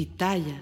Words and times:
Pitaya. 0.00 0.56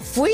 Fui 0.00 0.30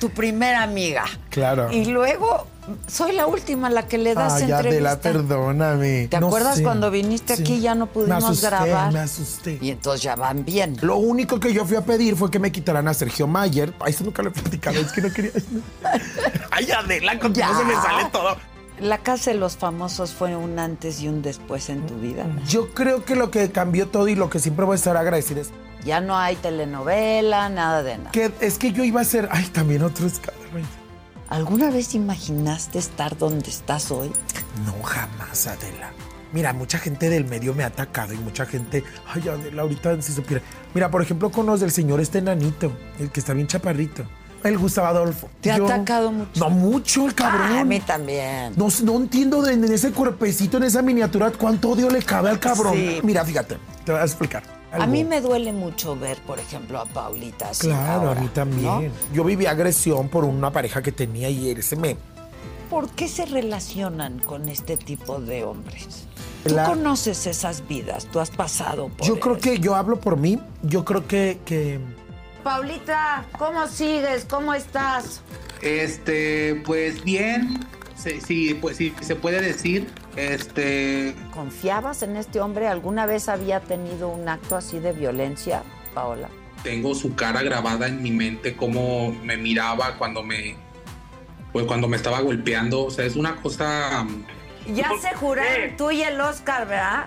tu 0.00 0.08
primera 0.08 0.62
amiga. 0.62 1.04
Claro. 1.28 1.70
Y 1.70 1.84
luego 1.84 2.46
soy 2.88 3.12
la 3.12 3.26
última 3.26 3.70
la 3.70 3.86
que 3.86 3.98
le 3.98 4.14
das 4.14 4.34
Ay, 4.34 4.42
entrevista. 4.44 4.68
Adela, 4.68 5.00
perdóname. 5.00 6.08
¿Te 6.08 6.20
No 6.20 6.26
acuerdas 6.28 6.56
sé. 6.56 6.62
cuando 6.62 6.90
viniste 6.90 7.36
Sí. 7.36 7.42
aquí 7.42 7.60
ya 7.60 7.74
no 7.74 7.86
pudimos 7.86 8.22
me 8.22 8.28
asusté, 8.28 8.46
grabar? 8.46 8.92
Me 8.92 8.98
asusté. 9.00 9.58
Y 9.60 9.70
entonces 9.70 10.02
ya 10.02 10.16
van 10.16 10.44
bien. 10.44 10.76
Lo 10.82 10.96
único 10.96 11.38
que 11.40 11.52
yo 11.52 11.64
fui 11.64 11.76
a 11.76 11.82
pedir 11.84 12.16
fue 12.16 12.30
que 12.30 12.38
me 12.38 12.50
quitaran 12.52 12.88
a 12.88 12.94
Sergio 12.94 13.26
Mayer. 13.26 13.72
Ay, 13.80 13.92
eso 13.92 14.04
nunca 14.04 14.22
lo 14.22 14.30
he 14.30 14.32
platicado, 14.32 14.78
es 14.80 14.92
que 14.92 15.00
no 15.02 15.12
quería. 15.12 15.30
Ay, 16.50 16.70
Adela, 16.70 17.18
contigo 17.18 17.46
Ya. 17.50 17.56
se 17.58 17.64
me 17.64 17.74
sale 17.74 18.04
todo. 18.10 18.36
La 18.80 18.98
casa 18.98 19.30
de 19.30 19.38
los 19.38 19.56
famosos 19.56 20.12
fue 20.12 20.36
un 20.36 20.58
antes 20.58 21.00
y 21.00 21.08
un 21.08 21.22
después 21.22 21.70
en 21.70 21.86
tu 21.86 21.94
vida. 21.98 22.26
Yo 22.46 22.74
creo 22.74 23.04
que 23.06 23.14
lo 23.16 23.30
que 23.30 23.50
cambió 23.50 23.88
todo 23.88 24.06
y 24.08 24.14
lo 24.14 24.28
que 24.28 24.38
siempre 24.38 24.66
voy 24.66 24.74
a 24.74 24.76
estar 24.76 24.96
agradecido 24.98 25.40
es 25.40 25.50
Ya 25.84 26.00
no 26.02 26.16
hay 26.18 26.36
telenovela, 26.36 27.48
nada 27.48 27.82
de 27.82 27.96
nada. 27.96 28.10
que, 28.10 28.30
es 28.40 28.58
que 28.58 28.72
yo 28.72 28.84
iba 28.84 29.00
a 29.00 29.04
ser. 29.04 29.28
Ay, 29.32 29.44
también 29.46 29.82
otro 29.82 30.06
escándalo. 30.06 30.46
¿Alguna 31.28 31.70
vez 31.70 31.94
imaginaste 31.94 32.78
estar 32.78 33.16
donde 33.18 33.50
estás 33.50 33.90
hoy? 33.90 34.10
No, 34.64 34.74
jamás, 34.82 35.46
Adela. 35.46 35.90
Mira, 36.32 36.52
mucha 36.52 36.78
gente 36.78 37.08
del 37.08 37.24
medio 37.24 37.54
me 37.54 37.64
ha 37.64 37.68
atacado 37.68 38.12
y 38.12 38.18
mucha 38.18 38.46
gente. 38.46 38.84
Ay, 39.12 39.28
Adela, 39.28 39.62
ahorita 39.62 40.00
si 40.02 40.12
supiera. 40.12 40.42
Mira, 40.74 40.90
por 40.90 41.02
ejemplo, 41.02 41.30
con 41.30 41.46
los 41.46 41.60
del 41.60 41.70
señor 41.70 42.00
este 42.00 42.18
enanito, 42.18 42.72
el 42.98 43.10
que 43.10 43.20
está 43.20 43.32
bien 43.32 43.46
chaparrito. 43.46 44.04
El 44.44 44.58
Gustavo 44.58 44.86
Adolfo. 44.86 45.28
¿Te 45.40 45.50
ha 45.50 45.56
Yo- 45.58 45.64
atacado 45.66 46.12
mucho? 46.12 46.38
No, 46.38 46.50
mucho 46.50 47.06
el 47.06 47.14
cabrón. 47.14 47.48
Ah, 47.52 47.60
a 47.60 47.64
mí 47.64 47.80
también. 47.80 48.52
No, 48.56 48.68
no 48.84 48.96
entiendo 48.96 49.42
de- 49.42 49.54
en 49.54 49.64
ese 49.64 49.90
cuerpecito, 49.90 50.58
en 50.58 50.64
esa 50.64 50.82
miniatura, 50.82 51.32
cuánto 51.32 51.70
odio 51.70 51.90
le 51.90 52.02
cabe 52.02 52.30
al 52.30 52.38
cabrón. 52.38 52.74
Sí. 52.74 53.00
Mira, 53.02 53.24
fíjate, 53.24 53.56
te 53.84 53.92
voy 53.92 54.00
a 54.00 54.04
explicar. 54.04 54.42
A 54.82 54.86
mí 54.86 55.04
me 55.04 55.20
duele 55.20 55.52
mucho 55.52 55.96
ver, 55.96 56.18
por 56.18 56.38
ejemplo, 56.38 56.78
a 56.80 56.84
Paulita 56.86 57.50
así 57.50 57.66
Claro, 57.68 58.08
ahora, 58.08 58.20
a 58.20 58.22
mí 58.22 58.28
también. 58.28 58.64
¿no? 58.64 58.82
Yo 59.12 59.24
viví 59.24 59.46
agresión 59.46 60.08
por 60.08 60.24
una 60.24 60.50
pareja 60.52 60.82
que 60.82 60.92
tenía 60.92 61.28
y 61.28 61.50
él 61.50 61.62
se 61.62 61.76
me. 61.76 61.96
¿Por 62.70 62.90
qué 62.90 63.06
se 63.08 63.26
relacionan 63.26 64.18
con 64.18 64.48
este 64.48 64.76
tipo 64.76 65.20
de 65.20 65.44
hombres? 65.44 66.04
Tú 66.44 66.54
La- 66.54 66.64
conoces 66.64 67.26
esas 67.26 67.66
vidas, 67.66 68.06
tú 68.06 68.20
has 68.20 68.30
pasado 68.30 68.88
por 68.88 69.06
Yo 69.06 69.18
creo 69.20 69.34
eso. 69.36 69.42
que 69.42 69.58
yo 69.58 69.74
hablo 69.74 70.00
por 70.00 70.16
mí. 70.16 70.38
Yo 70.62 70.84
creo 70.84 71.06
que, 71.06 71.38
que 71.44 71.80
Paulita, 72.44 73.24
¿cómo 73.38 73.66
sigues? 73.66 74.24
¿Cómo 74.24 74.54
estás? 74.54 75.20
Este, 75.62 76.62
pues 76.64 77.02
bien, 77.02 77.58
sí, 77.96 78.20
sí, 78.24 78.54
pues 78.60 78.76
sí, 78.76 78.94
se 79.00 79.16
puede 79.16 79.40
decir, 79.40 79.88
este, 80.16 81.14
¿Confiabas 81.32 82.02
en 82.02 82.16
este 82.16 82.40
hombre? 82.40 82.68
¿Alguna 82.68 83.06
vez 83.06 83.28
había 83.28 83.60
tenido 83.60 84.08
un 84.08 84.28
acto 84.28 84.56
así 84.56 84.78
de 84.78 84.92
violencia, 84.92 85.62
Paola? 85.94 86.28
tengo 86.66 86.96
su 86.96 87.14
cara 87.14 87.42
grabada 87.42 87.86
en 87.86 88.02
mi 88.02 88.10
mente, 88.10 88.56
cómo 88.56 89.12
me 89.22 89.36
miraba 89.36 89.96
cuando 89.98 90.24
me, 90.24 90.56
pues 91.52 91.64
cuando 91.64 91.86
me 91.86 91.96
estaba 91.96 92.18
golpeando, 92.18 92.86
o 92.86 92.90
sea, 92.90 93.04
es 93.04 93.14
una 93.14 93.36
cosa, 93.36 94.02
mm, 94.02 94.74
Ya 94.74 94.90
se 95.00 95.14
juraron 95.14 95.76
tú 95.76 95.92
y 95.92 96.02
el 96.02 96.20
Oscar, 96.20 96.66
¿verdad? 96.66 97.06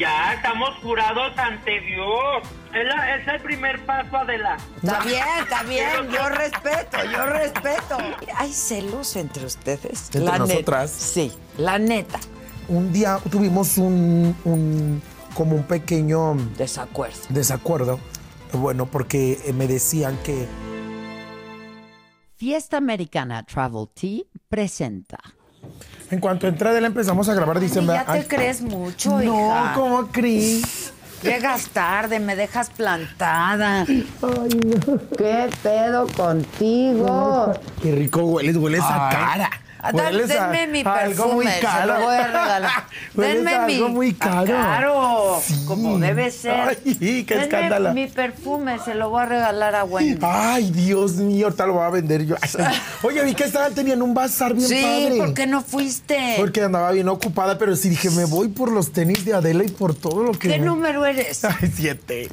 Ya 0.00 0.34
estamos 0.34 0.70
jurados 0.82 1.38
ante 1.38 1.80
Dios. 1.82 2.48
Es, 2.74 2.84
la- 2.86 3.16
es 3.16 3.26
el 3.28 3.40
primer 3.40 3.84
paso, 3.86 4.16
Adela. 4.16 4.56
Está 4.76 5.00
bien, 5.04 5.24
está 5.42 5.62
bien, 5.62 5.88
yo 6.12 6.28
respeto, 6.28 6.98
yo 7.10 7.26
respeto. 7.26 7.96
¿Hay 8.36 8.52
celos 8.52 9.16
entre 9.16 9.46
ustedes? 9.46 10.04
¿Entre 10.06 10.20
neta. 10.20 10.38
nosotras? 10.38 10.90
Sí, 10.90 11.32
la 11.56 11.78
neta. 11.78 12.18
un 12.68 12.92
día 12.92 13.18
tuvimos 13.30 13.78
un, 13.78 14.36
un- 14.44 15.02
como 15.34 15.56
un 15.56 15.62
pequeño 15.62 16.34
Desacuerdo. 16.58 17.16
desacuerdo. 17.30 17.98
Bueno, 18.52 18.86
porque 18.86 19.38
eh, 19.46 19.52
me 19.52 19.66
decían 19.66 20.18
que 20.24 20.46
Fiesta 22.36 22.76
Americana 22.76 23.42
Travel 23.44 23.88
Tea 23.94 24.22
presenta. 24.48 25.18
en 26.10 26.20
cuanto 26.20 26.46
entré 26.46 26.70
de 26.72 26.78
él 26.78 26.84
empezamos 26.84 27.28
a 27.28 27.34
grabar, 27.34 27.58
dicen, 27.60 27.86
ya 27.86 28.04
"Ay, 28.06 28.20
te 28.22 28.28
crees 28.28 28.60
mucho, 28.62 29.18
No, 29.20 29.22
hija. 29.22 29.72
¿cómo 29.74 30.06
crees? 30.08 30.92
Llegas 31.22 31.68
tarde, 31.70 32.20
me 32.20 32.36
dejas 32.36 32.70
plantada. 32.70 33.84
¿Qué 35.16 35.50
pedo 35.62 36.06
contigo? 36.08 37.52
Qué 37.82 37.92
rico 37.92 38.22
hueles, 38.22 38.56
hueles 38.56 38.82
a 38.82 39.08
cara. 39.10 39.50
Ah, 39.80 39.88
a- 39.90 40.10
denme 40.10 40.66
mi 40.66 40.82
a 40.84 40.92
algo 40.94 41.28
muy 41.34 41.44
perfume, 41.46 41.54
se 41.54 41.60
caro. 41.60 41.94
lo 41.94 42.00
voy 42.06 42.16
a 42.16 42.26
regalar. 42.26 42.70
Hueles 43.14 43.34
denme 43.36 43.54
a 43.54 43.66
mi 43.66 43.74
algo 43.76 43.88
muy 43.90 44.16
ah, 44.20 44.24
caro. 44.24 44.46
Caro, 44.54 45.42
Sí. 45.44 45.64
como 45.66 45.98
debe 45.98 46.30
ser. 46.30 46.78
Ay, 46.84 47.24
qué 47.24 47.34
escándalo. 47.42 47.94
Mi 47.94 48.08
perfume 48.08 48.78
se 48.84 48.94
lo 48.94 49.10
voy 49.10 49.22
a 49.22 49.26
regalar 49.26 49.74
a 49.76 49.84
Wendy. 49.84 50.18
Ay, 50.22 50.70
Dios 50.72 51.12
mío, 51.14 51.46
ahorita 51.46 51.66
lo 51.66 51.74
voy 51.74 51.84
a 51.84 51.90
vender 51.90 52.26
yo. 52.26 52.34
Oye, 53.02 53.22
vi 53.22 53.34
que 53.34 53.44
estaban 53.44 53.72
teniendo 53.74 54.04
un 54.04 54.14
bazar 54.14 54.52
bien 54.54 54.68
sí, 54.68 54.82
padre. 54.82 55.16
¿por 55.18 55.34
qué 55.34 55.46
no 55.46 55.62
fuiste? 55.62 56.34
Porque 56.38 56.60
andaba 56.62 56.90
bien 56.90 57.08
ocupada, 57.08 57.56
pero 57.56 57.76
sí 57.76 57.88
dije, 57.88 58.10
me 58.10 58.24
voy 58.24 58.48
por 58.48 58.72
los 58.72 58.92
tenis 58.92 59.24
de 59.24 59.34
Adela 59.34 59.62
y 59.64 59.68
por 59.68 59.94
todo 59.94 60.24
lo 60.24 60.32
que. 60.32 60.48
¿Qué 60.48 60.58
me- 60.58 60.66
número 60.66 61.06
eres? 61.06 61.44
Ay, 61.44 61.72
siete. 61.74 62.28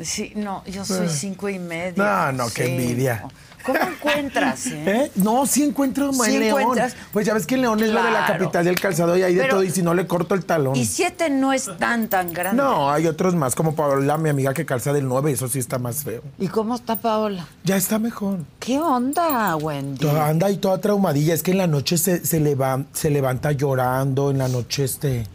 Sí, 0.00 0.32
no, 0.36 0.62
yo 0.64 0.84
soy 0.84 1.08
cinco 1.08 1.48
y 1.48 1.58
medio. 1.58 2.04
No, 2.04 2.30
no, 2.30 2.46
qué 2.50 2.66
Sí, 2.66 2.70
envidia. 2.70 3.22
no. 3.24 3.32
¿Cómo 3.64 3.78
encuentras? 3.80 4.66
eh? 4.66 4.82
¿Eh? 4.86 5.10
No, 5.16 5.46
sí 5.46 5.62
encuentro 5.64 6.12
Sí 6.12 6.20
en 6.34 6.40
León. 6.40 6.60
encuentras. 6.60 6.94
Pues 7.12 7.26
ya 7.26 7.34
ves 7.34 7.46
que 7.46 7.56
en 7.56 7.62
León 7.62 7.82
es 7.82 7.90
lo 7.90 8.02
de 8.02 8.10
la 8.10 8.26
capital 8.26 8.64
del 8.64 8.80
calzado 8.80 9.16
y 9.16 9.22
hay 9.22 9.34
de 9.34 9.42
Pero- 9.42 9.54
todo. 9.54 9.64
Y 9.64 9.70
si 9.70 9.82
no 9.82 9.94
le 9.94 10.06
corto 10.06 10.34
el 10.34 10.44
talón. 10.44 10.76
Y 10.76 10.84
siete 10.86 11.28
no 11.30 11.52
es 11.52 11.68
tan, 11.78 12.08
tan 12.08 12.32
grande. 12.32 12.62
No, 12.62 12.90
hay 12.90 13.06
otros 13.06 13.34
más, 13.34 13.54
como 13.54 13.74
Paola, 13.74 14.16
mi 14.16 14.30
amiga 14.30 14.54
que 14.54 14.64
calza 14.64 14.92
del 14.92 15.06
9, 15.08 15.32
eso 15.32 15.48
sí 15.48 15.58
está 15.58 15.78
más 15.78 16.04
feo. 16.04 16.22
¿Y 16.38 16.48
cómo 16.48 16.74
está 16.74 16.96
Paola? 16.96 17.46
Ya 17.64 17.76
está 17.76 17.98
mejor. 17.98 18.38
¿Qué 18.60 18.78
onda, 18.78 19.54
Wendy? 19.56 19.98
Toda- 20.00 20.28
anda 20.28 20.46
ahí 20.46 20.56
toda 20.56 20.80
traumadilla. 20.80 21.34
Es 21.34 21.42
que 21.42 21.50
en 21.52 21.58
la 21.58 21.66
noche 21.66 21.98
se, 21.98 22.24
se, 22.24 22.40
leva- 22.40 22.84
se 22.92 23.10
levanta 23.10 23.52
llorando, 23.52 24.30
en 24.30 24.38
la 24.38 24.48
noche 24.48 24.84
este. 24.84 25.26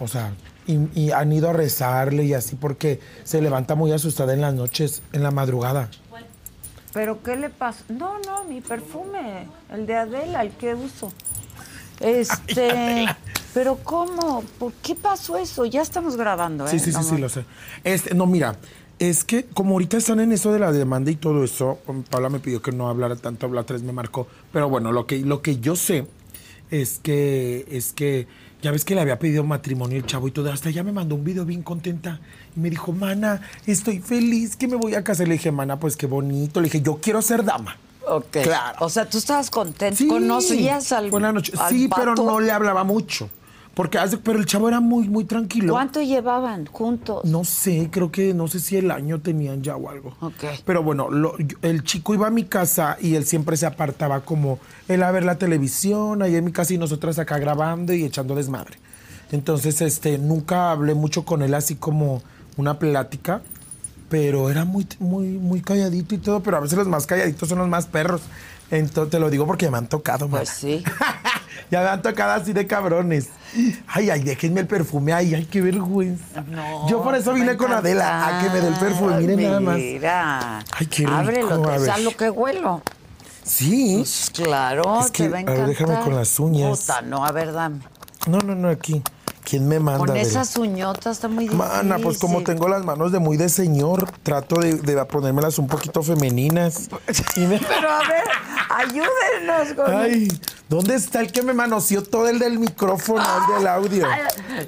O 0.00 0.08
sea, 0.08 0.32
y, 0.66 0.78
y 1.00 1.10
han 1.12 1.32
ido 1.32 1.48
a 1.50 1.52
rezarle 1.52 2.24
y 2.24 2.34
así 2.34 2.56
porque 2.56 3.00
se 3.24 3.40
levanta 3.40 3.74
muy 3.74 3.92
asustada 3.92 4.34
en 4.34 4.40
las 4.40 4.52
noches, 4.54 5.02
en 5.12 5.22
la 5.22 5.30
madrugada. 5.30 5.88
¿Pero 6.96 7.22
qué 7.22 7.36
le 7.36 7.50
pasa? 7.50 7.84
No, 7.90 8.18
no, 8.20 8.44
mi 8.44 8.62
perfume, 8.62 9.46
el 9.70 9.84
de 9.84 9.96
Adela, 9.96 10.40
el 10.40 10.52
que 10.52 10.74
uso. 10.74 11.12
Este, 12.00 13.04
pero 13.52 13.76
¿cómo? 13.84 14.42
¿Por 14.58 14.72
qué 14.72 14.94
pasó 14.94 15.36
eso? 15.36 15.66
Ya 15.66 15.82
estamos 15.82 16.16
grabando, 16.16 16.64
¿eh? 16.64 16.70
Sí, 16.70 16.78
sí, 16.78 16.92
sí, 16.92 17.02
sí, 17.02 17.18
lo 17.18 17.28
sé. 17.28 17.44
Este, 17.84 18.14
no, 18.14 18.24
mira, 18.24 18.56
es 18.98 19.24
que 19.24 19.44
como 19.44 19.72
ahorita 19.72 19.98
están 19.98 20.20
en 20.20 20.32
eso 20.32 20.54
de 20.54 20.58
la 20.58 20.72
demanda 20.72 21.10
y 21.10 21.16
todo 21.16 21.44
eso, 21.44 21.80
um, 21.86 22.02
Paula 22.02 22.30
me 22.30 22.38
pidió 22.38 22.62
que 22.62 22.72
no 22.72 22.88
hablara 22.88 23.16
tanto, 23.16 23.44
habla 23.44 23.64
tres 23.64 23.82
me 23.82 23.92
marcó. 23.92 24.26
Pero 24.50 24.70
bueno, 24.70 24.90
lo 24.90 25.06
que, 25.06 25.18
lo 25.18 25.42
que 25.42 25.58
yo 25.58 25.76
sé 25.76 26.06
es 26.70 26.98
que, 27.00 27.66
es 27.70 27.92
que, 27.92 28.26
ya 28.66 28.72
ves 28.72 28.84
que 28.84 28.96
le 28.96 29.00
había 29.00 29.16
pedido 29.16 29.44
matrimonio 29.44 29.96
el 29.96 30.06
chavo 30.06 30.26
y 30.26 30.32
todo, 30.32 30.50
hasta 30.50 30.70
ya 30.70 30.82
me 30.82 30.90
mandó 30.90 31.14
un 31.14 31.22
video 31.22 31.44
bien 31.44 31.62
contenta. 31.62 32.18
Y 32.56 32.58
me 32.58 32.68
dijo, 32.68 32.90
mana, 32.90 33.40
estoy 33.64 34.00
feliz 34.00 34.56
que 34.56 34.66
me 34.66 34.74
voy 34.74 34.96
a 34.96 35.04
casar. 35.04 35.28
Le 35.28 35.34
dije, 35.34 35.52
mana, 35.52 35.78
pues 35.78 35.96
qué 35.96 36.08
bonito. 36.08 36.60
Le 36.60 36.64
dije, 36.64 36.82
yo 36.82 36.98
quiero 37.00 37.22
ser 37.22 37.44
dama. 37.44 37.76
Ok. 38.08 38.38
Claro. 38.42 38.78
O 38.80 38.88
sea, 38.88 39.08
tú 39.08 39.18
estabas 39.18 39.50
contento. 39.50 39.96
Sí, 39.96 40.08
¿Conocías 40.08 40.90
al, 40.90 41.12
Buenas 41.12 41.32
noches. 41.32 41.54
Sí, 41.68 41.88
pero 41.94 42.16
no 42.16 42.40
le 42.40 42.50
hablaba 42.50 42.82
mucho. 42.82 43.30
Porque 43.76 43.98
hace, 43.98 44.16
pero 44.16 44.38
el 44.38 44.46
chavo 44.46 44.68
era 44.68 44.80
muy, 44.80 45.06
muy 45.06 45.24
tranquilo. 45.24 45.74
¿Cuánto 45.74 46.00
llevaban 46.00 46.64
juntos? 46.64 47.26
No 47.26 47.44
sé, 47.44 47.90
creo 47.92 48.10
que 48.10 48.32
no 48.32 48.48
sé 48.48 48.58
si 48.58 48.78
el 48.78 48.90
año 48.90 49.20
tenían 49.20 49.62
ya 49.62 49.76
o 49.76 49.90
algo. 49.90 50.16
Ok. 50.20 50.44
Pero 50.64 50.82
bueno, 50.82 51.10
lo- 51.10 51.34
el 51.60 51.84
chico 51.84 52.14
iba 52.14 52.26
a 52.26 52.30
mi 52.30 52.44
casa 52.44 52.96
y 53.02 53.16
él 53.16 53.26
siempre 53.26 53.54
se 53.58 53.66
apartaba 53.66 54.20
como 54.20 54.58
él 54.88 55.02
a 55.02 55.10
ver 55.10 55.24
la 55.24 55.36
televisión, 55.36 56.22
ahí 56.22 56.36
en 56.36 56.46
mi 56.46 56.52
casa 56.52 56.72
y 56.72 56.78
nosotras 56.78 57.18
acá 57.18 57.38
grabando 57.38 57.92
y 57.92 58.02
echando 58.02 58.34
desmadre. 58.34 58.78
Entonces, 59.30 59.82
este, 59.82 60.16
nunca 60.16 60.70
hablé 60.70 60.94
mucho 60.94 61.26
con 61.26 61.42
él 61.42 61.52
así 61.52 61.74
como 61.74 62.22
una 62.56 62.78
plática, 62.78 63.42
pero 64.08 64.48
era 64.48 64.64
muy, 64.64 64.86
muy, 65.00 65.26
muy 65.26 65.60
calladito 65.60 66.14
y 66.14 66.18
todo, 66.18 66.40
pero 66.42 66.56
a 66.56 66.60
veces 66.60 66.78
los 66.78 66.88
más 66.88 67.06
calladitos 67.06 67.46
son 67.46 67.58
los 67.58 67.68
más 67.68 67.84
perros. 67.86 68.22
Entonces, 68.70 69.10
te 69.10 69.18
lo 69.20 69.30
digo 69.30 69.46
porque 69.46 69.70
me 69.70 69.78
han 69.78 69.86
tocado, 69.88 70.28
Pues 70.28 70.48
sí. 70.48 70.82
ya 71.70 71.80
me 71.82 71.88
han 71.88 72.02
tocado 72.02 72.32
así 72.32 72.52
de 72.52 72.66
cabrones. 72.66 73.28
Ay, 73.86 74.10
ay, 74.10 74.22
déjenme 74.22 74.60
el 74.60 74.66
perfume. 74.66 75.12
Ay, 75.12 75.34
ay, 75.34 75.44
qué 75.46 75.60
vergüenza. 75.60 76.42
No, 76.42 76.88
Yo 76.88 77.02
por 77.02 77.14
eso 77.14 77.32
vine 77.32 77.56
con. 77.56 77.72
Adela 77.72 78.26
a 78.38 78.42
que 78.42 78.50
me 78.50 78.60
dé 78.60 78.68
el 78.68 78.74
perfume. 78.74 79.16
Miren 79.20 79.42
nada 79.42 79.60
más. 79.60 79.76
Mira. 79.76 80.58
Ay, 80.72 80.86
qué 80.86 81.02
rico, 81.04 81.14
Ábrelo, 81.14 81.70
a 81.70 81.78
ver. 81.78 81.98
lo 82.00 82.10
que 82.16 82.30
huelo. 82.30 82.82
Sí. 83.44 84.04
Claro, 84.34 85.00
Es 85.00 85.10
que, 85.12 85.24
te 85.24 85.28
va 85.28 85.38
a 85.38 85.40
a 85.40 85.44
ver, 85.44 85.52
encantar. 85.54 85.68
déjame 85.68 86.00
con 86.04 86.16
las 86.16 86.38
uñas. 86.40 86.80
Puta, 86.80 87.00
no, 87.02 87.24
a 87.24 87.30
ver, 87.32 87.52
dame. 87.52 87.78
No, 88.26 88.38
no, 88.38 88.54
no, 88.56 88.68
aquí. 88.68 89.02
¿Quién 89.48 89.68
me 89.68 89.78
manda? 89.78 89.98
Con 90.06 90.16
esas 90.16 90.56
uñotas 90.56 91.16
está 91.18 91.28
muy 91.28 91.44
difícil. 91.44 91.58
Mana, 91.64 91.98
pues 92.02 92.18
como 92.18 92.42
tengo 92.42 92.66
las 92.68 92.84
manos 92.84 93.12
de 93.12 93.20
muy 93.20 93.36
de 93.36 93.48
señor, 93.48 94.10
trato 94.24 94.56
de, 94.60 94.74
de 94.74 95.04
ponérmelas 95.04 95.58
un 95.60 95.68
poquito 95.68 96.02
femeninas. 96.02 96.88
Me- 97.36 97.58
Pero 97.68 97.88
a 97.88 97.98
ver, 98.08 98.24
ayúdenos 98.70 99.74
con 99.76 99.94
Ay, 99.94 100.28
¿dónde 100.68 100.96
está 100.96 101.20
el 101.20 101.30
que 101.30 101.42
me 101.42 101.52
manoseó 101.52 102.02
todo 102.02 102.28
el 102.28 102.38
del 102.40 102.58
micrófono, 102.58 103.24
el 103.48 103.56
del 103.58 103.66
audio? 103.68 104.06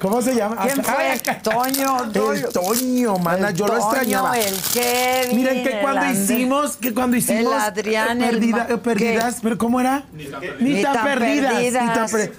¿Cómo 0.01 0.21
se 0.21 0.33
llama? 0.35 0.57
¿Quién 0.63 0.83
fue? 0.83 0.93
ay. 0.95 1.21
Toño, 1.43 2.11
Toño. 2.13 2.31
El 2.31 2.47
Toño, 2.53 3.17
mana, 3.17 3.49
El 3.49 3.55
yo 3.55 3.67
lo 3.67 3.73
Toño, 3.73 3.85
extrañaba. 3.89 4.39
el 4.39 4.55
Kevin, 4.73 5.37
Miren 5.37 5.63
que 5.63 5.73
el 5.75 5.81
cuando 5.81 6.01
Andrés, 6.01 6.29
hicimos, 6.29 6.77
que 6.77 6.93
cuando 6.93 7.17
hicimos 7.17 7.53
el 7.53 7.59
Adrián, 7.59 8.21
el 8.21 8.29
perdida- 8.39 8.67
perdidas, 8.81 9.35
¿qué? 9.35 9.39
pero 9.43 9.57
¿cómo 9.57 9.79
era? 9.81 10.05
Ni 10.13 10.81
tan, 10.81 11.03
perdidas, 11.03 11.61
ni 11.61 11.71
tan 11.71 12.09
per- 12.09 12.33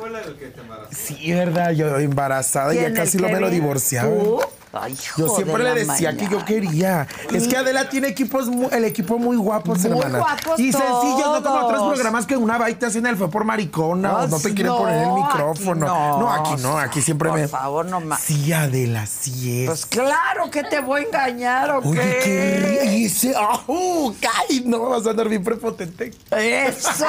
Sí, 0.90 1.32
verdad, 1.32 1.72
yo 1.72 2.00
embarazada 2.30 2.72
ya 2.72 2.80
¿Quién, 2.80 2.92
el 2.92 2.98
casi 2.98 3.18
lo 3.18 3.28
me 3.28 3.40
lo 3.40 3.50
divorciaba. 3.50 4.08
¿Tú? 4.08 4.40
Ay, 4.72 4.96
Yo 5.16 5.28
siempre 5.34 5.64
le 5.64 5.74
decía 5.84 6.16
que 6.16 6.28
yo 6.28 6.44
quería. 6.44 7.08
Es 7.32 7.48
que 7.48 7.56
Adela 7.56 7.88
tiene 7.88 8.06
equipos, 8.08 8.46
mu- 8.46 8.68
el 8.70 8.84
equipo 8.84 9.18
muy 9.18 9.36
guapos, 9.36 9.80
Muy 9.80 9.90
hermana. 9.98 10.18
guapos 10.20 10.60
y 10.60 10.70
sencillos, 10.72 11.26
no 11.26 11.42
como 11.42 11.66
otros 11.66 11.92
programas 11.92 12.24
que 12.26 12.36
una 12.36 12.56
baita 12.56 12.86
hacen 12.86 13.04
el 13.06 13.16
fue 13.16 13.28
por 13.28 13.42
maricona 13.44 14.16
o 14.18 14.28
no 14.28 14.36
te 14.38 14.54
quieren 14.54 14.66
No, 14.66 14.78
poner 14.78 15.08
el 15.08 15.12
micrófono. 15.12 15.86
no. 16.18 16.30
aquí 16.32 16.54
no, 16.62 16.78
aquí 16.78 17.02
siempre 17.02 17.30
Por 17.30 17.40
me. 17.40 17.48
favor, 17.48 17.84
no 17.86 18.00
más. 18.00 18.20
Sí, 18.20 18.52
Adela, 18.52 19.06
sí 19.06 19.62
es. 19.62 19.66
Pues 19.68 19.86
claro 19.86 20.50
que 20.52 20.62
te 20.62 20.78
voy 20.80 21.00
a 21.02 21.04
engañar, 21.04 21.70
¿o 21.72 21.78
Oye, 21.80 22.00
qué? 22.00 22.20
qué 22.22 23.04
ese. 23.06 23.34
¡Oh! 23.66 24.14
¡Ay! 24.48 24.62
No 24.66 24.88
vas 24.90 25.04
a 25.06 25.10
andar 25.10 25.28
bien 25.28 25.42
prepotente. 25.42 26.12
Eso, 26.30 27.06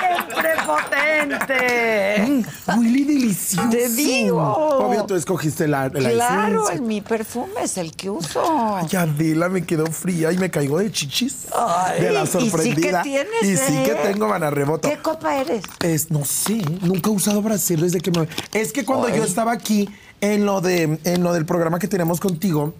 bien 0.00 0.26
prepotente. 0.36 2.44
Muy 2.74 3.04
delicioso. 3.04 3.68
Te 3.70 3.88
digo. 3.90 4.42
Obvio, 4.42 5.04
tú 5.04 5.14
escogiste 5.14 5.68
la, 5.68 5.88
la 5.88 6.10
Claro, 6.10 6.68
el- 6.70 6.87
mi 6.88 7.02
perfume 7.02 7.62
es 7.62 7.76
el 7.76 7.92
que 7.92 8.08
uso. 8.08 8.42
Ay, 8.74 8.88
Adela, 8.96 9.50
me 9.50 9.64
quedó 9.64 9.86
fría 9.86 10.32
y 10.32 10.38
me 10.38 10.50
caigo 10.50 10.78
de 10.78 10.90
chichis. 10.90 11.46
Ay, 11.54 12.00
de 12.00 12.10
la 12.10 12.22
y 12.22 12.26
sí 12.26 12.38
que 12.38 12.50
sorprendida. 12.50 13.02
tienes, 13.02 13.42
Y 13.42 13.56
sí 13.56 13.76
¿eh? 13.76 13.82
que 13.84 13.94
tengo, 13.94 14.26
mana, 14.26 14.50
reboto. 14.50 14.88
¿Qué 14.88 14.96
copa 14.98 15.36
eres? 15.36 15.62
Es, 15.80 16.10
no 16.10 16.24
sé, 16.24 16.62
nunca 16.80 17.10
he 17.10 17.12
usado 17.12 17.42
brasier 17.42 17.78
desde 17.80 18.00
que 18.00 18.10
me... 18.10 18.26
Es 18.54 18.72
que 18.72 18.86
cuando 18.86 19.08
Ay. 19.08 19.18
yo 19.18 19.24
estaba 19.24 19.52
aquí, 19.52 19.88
en 20.22 20.46
lo, 20.46 20.62
de, 20.62 20.98
en 21.04 21.22
lo 21.22 21.34
del 21.34 21.44
programa 21.44 21.78
que 21.78 21.88
tenemos 21.88 22.20
contigo, 22.20 22.74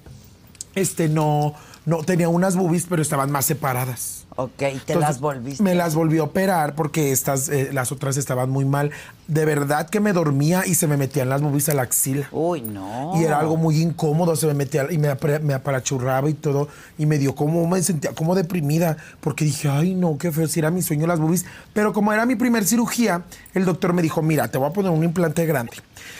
este, 0.75 1.09
no, 1.09 1.55
no, 1.85 2.03
tenía 2.03 2.31
unas 2.31 2.57
boobies, 2.57 2.87
pero 2.89 3.03
estaban 3.03 3.31
más 3.31 3.45
separadas. 3.45 4.18
Ok, 4.41 4.53
te 4.57 4.69
Entonces, 4.69 5.01
las 5.01 5.21
volviste. 5.21 5.65
Me 5.65 5.75
las 5.75 5.97
volví 5.97 6.19
a 6.19 6.23
operar 6.23 6.77
porque 6.77 7.11
estas, 7.11 7.49
eh, 7.49 7.71
las 7.73 7.91
otras 7.91 8.17
estaban 8.17 8.49
muy 8.49 8.65
mal. 8.65 8.93
De 9.27 9.45
verdad 9.45 9.91
que 9.91 9.99
me 9.99 10.13
dormía 10.13 10.65
y 10.65 10.77
se 10.77 10.87
me 10.87 10.97
metían 10.97 11.29
las 11.29 11.43
boobies 11.43 11.69
a 11.71 11.75
la 11.75 11.83
axila. 11.83 12.29
Uy, 12.31 12.63
no. 12.63 13.15
Y 13.17 13.25
era 13.25 13.41
algo 13.41 13.57
muy 13.57 13.83
incómodo, 13.83 14.37
se 14.37 14.47
me 14.47 14.55
metía 14.55 14.87
y 14.93 14.97
me, 14.97 15.09
apalachurraba 15.09 16.31
y 16.31 16.35
todo. 16.35 16.69
Y 16.99 17.07
me 17.07 17.19
dio 17.19 17.35
como, 17.35 17.67
me 17.67 17.83
sentía 17.83 18.13
como 18.13 18.37
deprimida, 18.37 18.97
porque 19.21 19.45
dije, 19.45 19.69
ay, 19.69 19.95
no, 19.95 20.17
qué 20.19 20.31
feo, 20.31 20.47
si 20.47 20.61
era 20.61 20.71
mi 20.71 20.83
sueño 20.83 21.09
las 21.09 21.19
boobies. 21.19 21.45
Pero 21.73 21.93
como 21.93 22.13
era 22.13 22.25
mi 22.25 22.37
primer 22.37 22.65
cirugía, 22.65 23.25
el 23.59 23.65
doctor 23.67 23.93
me 23.93 24.01
dijo, 24.03 24.23
mira, 24.23 24.49
te 24.51 24.57
voy 24.59 24.69
a 24.71 24.73
poner 24.73 24.91
un 24.91 25.05
implante 25.05 25.45
grande. 25.47 25.73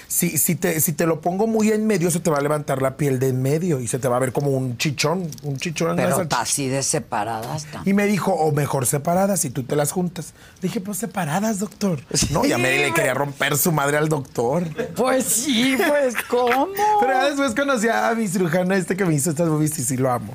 Si, 0.07 0.39
si, 0.39 0.55
te, 0.55 0.81
si 0.81 0.93
te 0.93 1.07
lo 1.07 1.21
pongo 1.21 1.47
muy 1.47 1.71
en 1.71 1.87
medio, 1.87 2.11
se 2.11 2.21
te 2.21 2.31
va 2.31 2.39
a 2.39 2.41
levantar 2.41 2.83
la 2.83 2.97
piel 2.97 3.19
de 3.19 3.29
en 3.29 3.41
medio 3.43 3.81
y 3.81 3.89
se 3.89 3.99
te 3.99 4.09
va 4.09 4.17
a 4.17 4.19
ver 4.19 4.33
como 4.33 4.51
un 4.51 4.77
chichón, 4.79 5.29
un 5.43 5.57
chichón. 5.57 5.91
en 5.91 5.97
Pero 5.97 6.23
está 6.23 6.41
así 6.41 6.69
de 6.69 6.83
separadas. 6.83 7.67
y 7.85 7.93
me 7.95 8.07
dijo, 8.07 8.33
o 8.33 8.53
mejor 8.53 8.87
separadas, 8.87 9.41
si 9.41 9.51
tú 9.51 9.63
te 9.65 9.77
las 9.77 9.93
juntas. 9.93 10.33
Dije, 10.63 10.81
pues 10.81 10.99
separadas, 10.99 11.59
doctor. 11.59 12.01
No, 12.31 12.45
ya 12.45 12.59
me 12.59 12.77
le 12.79 12.93
quería 12.95 13.15
romper 13.15 13.57
su 13.57 13.71
madre 13.73 13.97
al 13.99 14.09
doctor. 14.09 14.65
Pues 14.97 15.25
sí, 15.25 15.77
pues 15.77 16.15
¿cómo? 16.29 16.69
Pero 17.01 17.13
ya 17.13 17.25
después 17.29 17.55
conocí 17.55 17.89
a 17.89 18.15
mi 18.15 18.29
cirujana 18.29 18.77
este 18.77 18.97
que 18.97 19.05
me 19.05 19.15
hizo 19.15 19.31
estas 19.31 19.49
boobies 19.49 19.79
y 19.79 19.85
sí 19.85 19.97
lo 19.97 20.11
amo. 20.11 20.35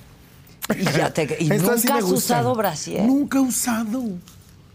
Y, 0.78 0.84
ya 0.84 1.12
te, 1.14 1.36
y 1.40 1.50
nunca 1.50 1.78
sí 1.78 1.88
has 1.92 2.04
gustan. 2.06 2.40
usado 2.40 2.56
brasier. 2.56 3.04
Nunca 3.06 3.38
he 3.40 3.42
usado. 3.42 4.04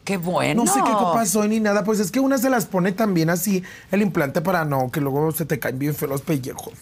Qué 0.08 0.16
bueno. 0.16 0.64
No 0.64 0.72
sé 0.72 0.80
qué 0.82 0.90
pasó 0.90 1.46
ni 1.46 1.60
nada. 1.60 1.84
Pues 1.84 2.00
es 2.00 2.10
que 2.10 2.18
una 2.18 2.38
se 2.38 2.48
las 2.48 2.64
pone 2.64 2.92
también 2.92 3.28
así 3.28 3.62
el 3.90 4.00
implante 4.00 4.40
para 4.40 4.64
no, 4.64 4.90
que 4.90 5.02
luego 5.02 5.32
se 5.32 5.44
te 5.44 5.58
caen 5.58 5.78
bien 5.78 5.94
feos 5.94 6.10
los 6.10 6.22
pellejos. 6.22 6.72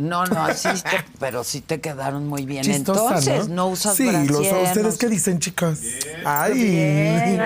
No, 0.00 0.24
no, 0.26 0.44
así 0.46 0.68
te- 0.82 1.04
pero 1.18 1.44
sí 1.44 1.60
te 1.60 1.80
quedaron 1.80 2.26
muy 2.26 2.44
bien. 2.46 2.62
Chistosa, 2.64 3.18
Entonces, 3.18 3.48
no, 3.48 3.68
usas 3.68 3.96
Sí, 3.96 4.04
brasier. 4.06 4.30
los, 4.30 4.40
¿ustedes 4.68 4.92
no- 4.94 4.98
qué 4.98 5.08
dicen, 5.08 5.38
chicas? 5.38 5.80
Ay. 6.24 6.52
Bien. 6.54 7.40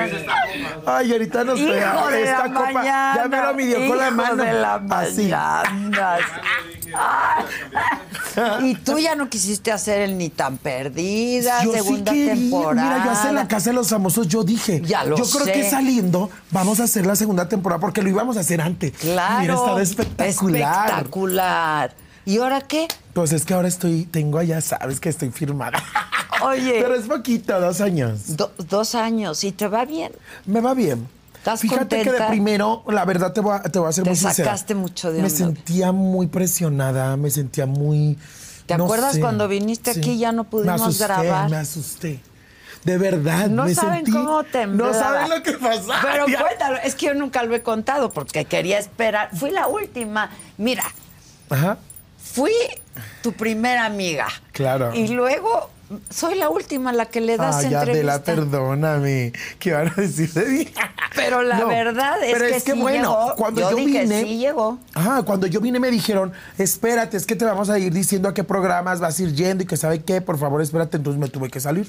Ay, 0.87 1.13
ahorita 1.13 1.45
nos 1.45 1.59
Hijo 1.59 1.71
pega 1.71 2.09
de 2.11 2.23
esta 2.23 2.47
la 2.49 2.55
copa. 2.55 2.73
mañana. 2.73 3.15
ya 3.17 3.29
me 3.29 3.37
lo 3.43 3.55
midió 3.55 3.89
con 3.89 3.99
la 3.99 4.11
mano. 4.11 4.45
de 4.45 4.53
la 4.53 4.75
Así. 4.91 5.31
Y 8.63 8.75
tú 8.77 8.99
ya 8.99 9.15
no 9.15 9.29
quisiste 9.29 9.71
hacer 9.73 10.01
el 10.03 10.19
ni 10.19 10.29
tan 10.29 10.57
perdida, 10.59 11.63
Yo 11.65 11.73
segunda 11.73 12.13
sí 12.13 12.27
temporada. 12.27 12.83
Mira, 12.95 13.05
yo 13.05 13.11
hace 13.13 13.33
la 13.33 13.47
casa 13.49 13.71
de 13.71 13.75
los 13.77 13.89
famosos, 13.89 14.27
yo 14.29 14.43
dije, 14.43 14.81
Ya 14.85 15.05
lo 15.05 15.17
yo 15.17 15.25
creo 15.25 15.45
sé. 15.45 15.53
que 15.53 15.71
saliendo 15.71 16.31
vamos 16.51 16.81
a 16.81 16.85
hacer 16.85 17.07
la 17.07 17.15
segunda 17.17 17.49
temporada 17.49 17.81
porque 17.81 18.03
lo 18.03 18.09
íbamos 18.09 18.37
a 18.37 18.41
hacer 18.41 18.61
antes. 18.61 18.93
Claro. 18.93 19.39
Hubiera 19.39 19.55
estado 19.55 19.81
espectacular. 19.81 20.85
Espectacular. 20.87 21.95
¿Y 22.27 22.39
ahora 22.39 22.61
qué? 22.63 22.89
Pues 23.13 23.33
es 23.33 23.45
que 23.45 23.55
ahora 23.55 23.69
estoy, 23.69 24.05
tengo 24.07 24.39
allá, 24.39 24.61
sabes 24.61 25.01
que 25.01 25.09
estoy 25.09 25.31
firmada. 25.31 25.83
Oye. 26.43 26.79
Pero 26.83 26.95
es 26.95 27.07
poquito, 27.07 27.61
dos 27.61 27.81
años. 27.81 28.37
Do- 28.37 28.53
dos 28.69 28.95
años 28.95 29.45
y 29.45 29.53
te 29.53 29.69
va 29.69 29.85
bien. 29.85 30.13
Me 30.47 30.61
va 30.61 30.75
bien. 30.75 31.09
¿Estás 31.37 31.61
Fíjate 31.61 32.03
que 32.03 32.11
de 32.13 32.21
primero, 32.23 32.83
la 32.89 33.05
verdad 33.05 33.33
te 33.35 33.41
voy 33.43 33.55
a, 33.55 33.63
te 33.63 33.79
voy 33.79 33.89
a 33.89 33.93
ser 33.93 34.05
Te 34.05 34.11
muy 34.11 34.17
sincera. 34.19 34.49
sacaste 34.51 34.75
mucho 34.75 35.13
de 35.13 35.19
Me 35.19 35.25
onda. 35.27 35.37
sentía 35.37 35.93
muy 35.93 36.27
presionada, 36.27 37.17
me 37.19 37.31
sentía 37.31 37.67
muy... 37.67 38.19
¿Te 38.67 38.79
no 38.79 38.85
acuerdas 38.85 39.13
sé, 39.15 39.21
cuando 39.21 39.47
viniste 39.47 39.91
aquí 39.91 40.13
y 40.13 40.19
ya 40.19 40.33
no 40.33 40.45
pudimos 40.45 40.81
me 40.81 40.87
asusté, 40.87 41.05
grabar? 41.05 41.51
Me 41.51 41.57
asusté. 41.59 42.21
De 42.85 42.97
verdad, 42.99 43.49
No 43.49 43.65
me 43.65 43.75
saben 43.75 44.07
sentí... 44.07 44.13
cómo 44.13 44.43
temblaba. 44.45 44.93
No 44.93 44.99
saben 44.99 45.29
lo 45.31 45.43
que 45.43 45.53
pasaba. 45.53 45.99
Pero 46.03 46.25
cuéntalo, 46.25 46.79
es 46.83 46.95
que 46.95 47.07
yo 47.07 47.15
nunca 47.15 47.43
lo 47.43 47.55
he 47.55 47.63
contado 47.63 48.11
porque 48.11 48.47
quería 48.47 48.79
esperar. 48.79 49.29
Fui 49.37 49.51
la 49.51 49.67
última. 49.69 50.31
Mira, 50.57 50.85
Ajá. 51.51 51.77
Fui 52.33 52.53
tu 53.23 53.33
primera 53.33 53.85
amiga. 53.85 54.27
Claro. 54.53 54.95
Y 54.95 55.09
luego 55.09 55.71
soy 56.11 56.37
la 56.37 56.49
última 56.49 56.93
la 56.93 57.07
que 57.07 57.21
le 57.21 57.37
das 57.37 57.57
Ay, 57.57 57.67
Adela, 57.67 58.15
entrevista. 58.15 58.23
perdóname. 58.25 59.33
¿Qué 59.59 59.73
van 59.73 59.89
a 59.89 60.01
decir 60.01 60.33
de 60.33 60.47
mí? 60.47 60.69
Pero 61.15 61.43
la 61.43 61.59
No, 61.59 61.69
verdad 61.69 62.23
es 62.25 62.33
pero 62.33 62.47
que, 62.49 62.61
sí 62.61 62.73
llegó. 62.73 63.35
cuando 63.37 63.61
yo, 63.61 63.71
yo, 63.71 63.77
dije, 63.77 64.03
vine, 64.03 64.23
sí 64.25 64.39
llegó. 64.39 64.79
Ajá, 64.95 65.23
cuando 65.23 65.47
yo 65.47 65.61
vine 65.61 65.79
me 65.79 65.91
dijeron, 65.91 66.33
espérate, 66.59 67.17
es 67.17 67.27
que 67.27 67.37
te 67.37 67.45
vamos 67.45 67.69
a 67.71 67.79
ir 67.79 67.93
diciendo 67.93 68.29
a 68.29 68.35
qué 68.35 68.43
programas 68.43 68.99
vas 69.01 69.19
a 69.21 69.23
ir 69.23 69.33
yendo 69.35 69.63
y 69.63 69.67
que 69.67 69.77
sabe 69.77 70.03
qué, 70.03 70.21
por 70.21 70.39
favor, 70.39 70.61
espérate. 70.63 70.97
Entonces 70.97 71.21
me 71.21 71.29
tuve 71.29 71.51
que 71.51 71.61
salir. 71.61 71.89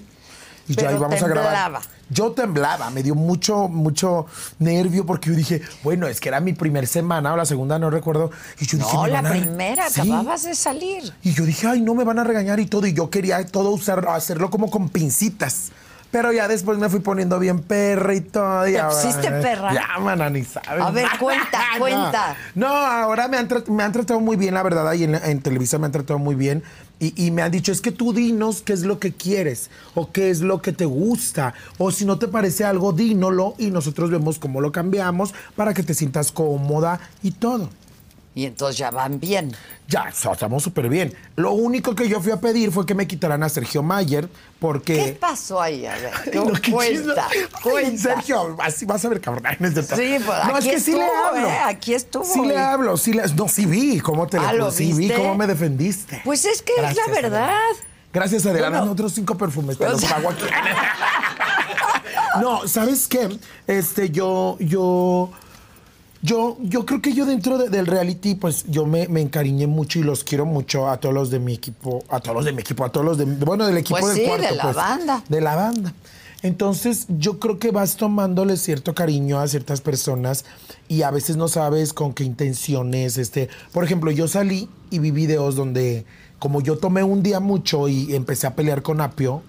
Y 0.68 0.76
ya 0.76 0.88
Pero 0.88 0.98
íbamos 0.98 1.22
a 1.22 1.28
grabar. 1.28 1.44
temblaba. 1.52 1.82
Yo 2.10 2.32
temblaba, 2.34 2.90
me 2.92 3.02
dio 3.04 3.16
mucho, 3.16 3.68
mucho 3.68 4.26
nervio 4.60 5.06
porque 5.06 5.30
yo 5.30 5.36
dije, 5.36 5.62
bueno, 5.84 6.08
es 6.08 6.20
que 6.20 6.30
era 6.30 6.40
mi 6.40 6.54
primer 6.54 6.86
semana 6.88 7.34
o 7.34 7.38
la 7.38 7.46
segunda, 7.46 7.80
no 7.80 7.90
recuerdo. 7.90 8.32
Y 8.60 8.66
yo 8.68 8.78
dije, 8.78 8.94
No, 8.96 9.04
"Me 9.04 9.10
la 9.10 9.22
van 9.22 9.26
a-". 9.26 9.30
primera, 9.32 9.90
Sí. 9.90 10.02
acababas 10.02 10.44
de 10.44 10.54
salir. 10.56 11.14
Y 11.24 11.34
yo 11.34 11.46
dije, 11.46 11.68
ay, 11.68 11.82
no 11.82 11.96
me 11.96 12.04
van 12.04 12.20
a 12.20 12.24
regañar 12.24 12.60
y 12.60 12.68
todo. 12.68 12.86
Y 12.88 12.94
yo 12.94 13.10
quería 13.10 13.44
todo 13.46 13.70
usar, 13.72 14.08
hacerlo 14.10 14.50
como 14.50 14.70
con 14.70 14.90
pincitas. 14.90 15.72
Pero 16.12 16.32
ya 16.32 16.48
después 16.48 16.78
me 16.78 16.88
fui 16.90 17.02
poniendo 17.02 17.40
bien 17.40 17.60
perra 17.60 18.14
y 18.16 18.22
todo. 18.22 18.68
y 18.68 18.74
¿Te 18.74 18.80
ahora- 18.80 18.96
pusiste 18.96 19.30
perra? 19.32 19.74
Ya, 19.74 20.00
mana, 20.00 20.30
ni 20.30 20.44
sabes. 20.44 20.82
A 20.84 20.92
ver, 20.92 21.08
cuenta, 21.20 21.62
cuenta. 21.80 22.36
No, 22.56 22.68
ahora 22.68 23.28
me 23.28 23.38
han, 23.38 23.50
me 23.68 23.84
han 23.84 23.92
tratado 23.92 24.20
muy 24.22 24.38
bien, 24.38 24.54
la 24.54 24.64
verdad. 24.64 24.88
Ahí 24.88 25.04
en, 25.04 25.16
en 25.16 25.42
Televisa 25.42 25.78
me 25.78 25.88
han 25.88 25.92
tratado 25.92 26.18
muy 26.20 26.36
bien. 26.36 26.64
Y, 27.00 27.26
y 27.26 27.32
me 27.32 27.42
han 27.42 27.52
dicho, 27.52 27.74
es 27.74 27.82
que 27.82 27.92
tú 27.92 28.14
dinos 28.14 28.62
qué 28.62 28.72
es 28.72 28.84
lo 28.84 29.00
que 29.00 29.12
quieres 29.12 29.70
o 29.96 30.14
qué 30.14 30.30
es 30.30 30.40
lo 30.40 30.62
que 30.62 30.72
te 30.72 30.86
gusta. 30.86 31.54
O 31.78 31.92
si 31.92 32.06
no 32.06 32.18
te 32.18 32.30
parece 32.30 32.64
algo, 32.64 32.94
dínolo 32.94 33.54
y 33.58 33.70
nosotros 33.72 34.10
vemos 34.10 34.40
cómo 34.40 34.62
lo 34.62 34.72
cambiamos 34.72 35.34
para 35.58 35.74
que 35.74 35.84
te 35.84 35.94
sientas 35.94 36.32
cómoda 36.32 37.02
y 37.22 37.32
todo. 37.32 37.70
Y 38.38 38.46
entonces 38.46 38.78
ya 38.78 38.92
van 38.92 39.22
bien. 39.22 39.56
Ya, 39.88 40.10
estamos 40.10 40.62
súper 40.62 40.90
bien. 40.90 41.16
Lo 41.38 41.54
único 41.54 41.96
que 41.96 42.10
yo 42.10 42.20
fui 42.20 42.34
a 42.34 42.42
pedir 42.42 42.70
fue 42.70 42.86
que 42.86 42.94
me 42.94 43.08
quitaran 43.08 43.42
a 43.44 43.48
Sergio 43.48 43.82
Mayer, 43.82 44.28
porque. 44.60 44.94
¿Qué 44.94 45.12
pasó 45.14 45.62
ahí? 45.62 45.86
A 45.86 45.96
ver, 45.96 46.36
no, 46.36 46.52
qué 46.52 46.70
cuenta, 46.70 47.28
cuenta. 47.64 47.98
Sergio, 47.98 48.58
así 48.60 48.86
vas 48.86 49.06
a 49.06 49.10
ver, 49.10 49.22
cabrón. 49.22 49.44
No 49.60 49.68
es. 49.68 49.74
Sí, 49.88 50.18
pues, 50.26 50.38
no, 50.48 50.56
aquí 50.56 50.68
es 50.68 50.74
que 50.76 50.80
sí 50.82 50.92
le 50.92 51.06
hablo. 51.06 51.48
¿eh? 51.48 51.58
Aquí 51.64 51.94
estuvo, 51.94 52.26
Sí 52.26 52.46
le 52.46 52.58
hablo, 52.58 52.98
sí 52.98 53.14
le. 53.14 53.26
No, 53.36 53.48
sí 53.48 53.66
vi 53.66 54.02
cómo 54.02 54.28
te 54.28 54.38
Ah, 54.38 54.52
le 54.52 54.60
¿lo 54.60 54.70
sí 54.72 54.92
vi 54.92 55.10
cómo 55.12 55.36
me 55.36 55.48
defendiste. 55.48 56.20
Pues 56.26 56.44
es 56.44 56.62
que 56.62 56.74
es 56.76 56.98
la 56.98 57.14
verdad. 57.14 57.44
Adela. 57.44 57.60
Gracias, 58.12 58.46
Adela. 58.46 58.70
Bueno. 58.70 58.92
Otros 58.92 59.14
cinco 59.14 59.38
perfumes, 59.38 59.78
te 59.78 59.88
los 59.88 60.04
pago 60.04 60.30
aquí. 60.30 60.44
no, 62.42 62.68
¿sabes 62.68 63.08
qué? 63.08 63.40
Este, 63.66 64.10
yo, 64.10 64.58
yo. 64.60 65.32
Yo, 66.26 66.58
yo 66.62 66.86
creo 66.86 67.02
que 67.02 67.14
yo 67.14 67.26
dentro 67.26 67.58
de- 67.58 67.70
del 67.70 67.86
reality, 67.86 68.34
pues 68.36 68.66
yo 68.68 68.86
me, 68.88 69.08
me 69.08 69.22
encariñé 69.22 69.68
mucho 69.68 70.00
y 70.00 70.04
los 70.04 70.24
quiero 70.24 70.46
mucho 70.46 70.90
a 70.90 70.98
todos 70.98 71.14
los 71.14 71.30
de 71.30 71.40
mi 71.40 71.54
equipo, 71.54 72.04
a 72.10 72.20
todos 72.20 72.36
los 72.38 72.46
de 72.46 72.54
mi 72.54 72.62
equipo, 72.62 72.84
a 72.84 72.90
todos 72.92 73.06
los 73.06 73.18
de, 73.18 73.26
bueno, 73.26 73.68
del 73.68 73.78
equipo 73.78 74.00
Pues 74.00 74.16
del 74.16 74.24
sí, 74.24 74.28
cuarto. 74.30 74.48
de 74.48 74.56
la 74.56 74.64
pues, 74.64 74.76
banda. 74.76 75.24
De 75.30 75.42
la 75.42 75.56
banda. 75.56 75.94
Entonces, 76.42 77.06
yo 77.10 77.40
creo 77.40 77.60
que 77.60 77.72
vas 77.72 77.96
tomándole 77.98 78.58
cierto 78.58 78.96
cariño 78.96 79.40
a 79.40 79.48
ciertas 79.48 79.82
personas 79.82 80.46
y 80.88 81.02
a 81.04 81.12
veces 81.12 81.38
no 81.38 81.48
sabes 81.48 81.92
con 81.94 82.14
qué 82.14 82.24
intenciones. 82.24 83.18
Este, 83.18 83.50
por 83.72 83.84
ejemplo, 83.84 84.10
yo 84.12 84.28
salí 84.28 84.68
y 84.92 85.00
vi 85.00 85.12
videos 85.12 85.56
donde, 85.56 86.06
como 86.40 86.62
yo 86.62 86.78
tomé 86.78 87.04
un 87.04 87.24
día 87.24 87.40
mucho 87.40 87.88
y 87.88 88.16
empecé 88.16 88.48
a 88.48 88.56
pelear 88.56 88.82
con 88.84 89.02
Apio, 89.02 89.42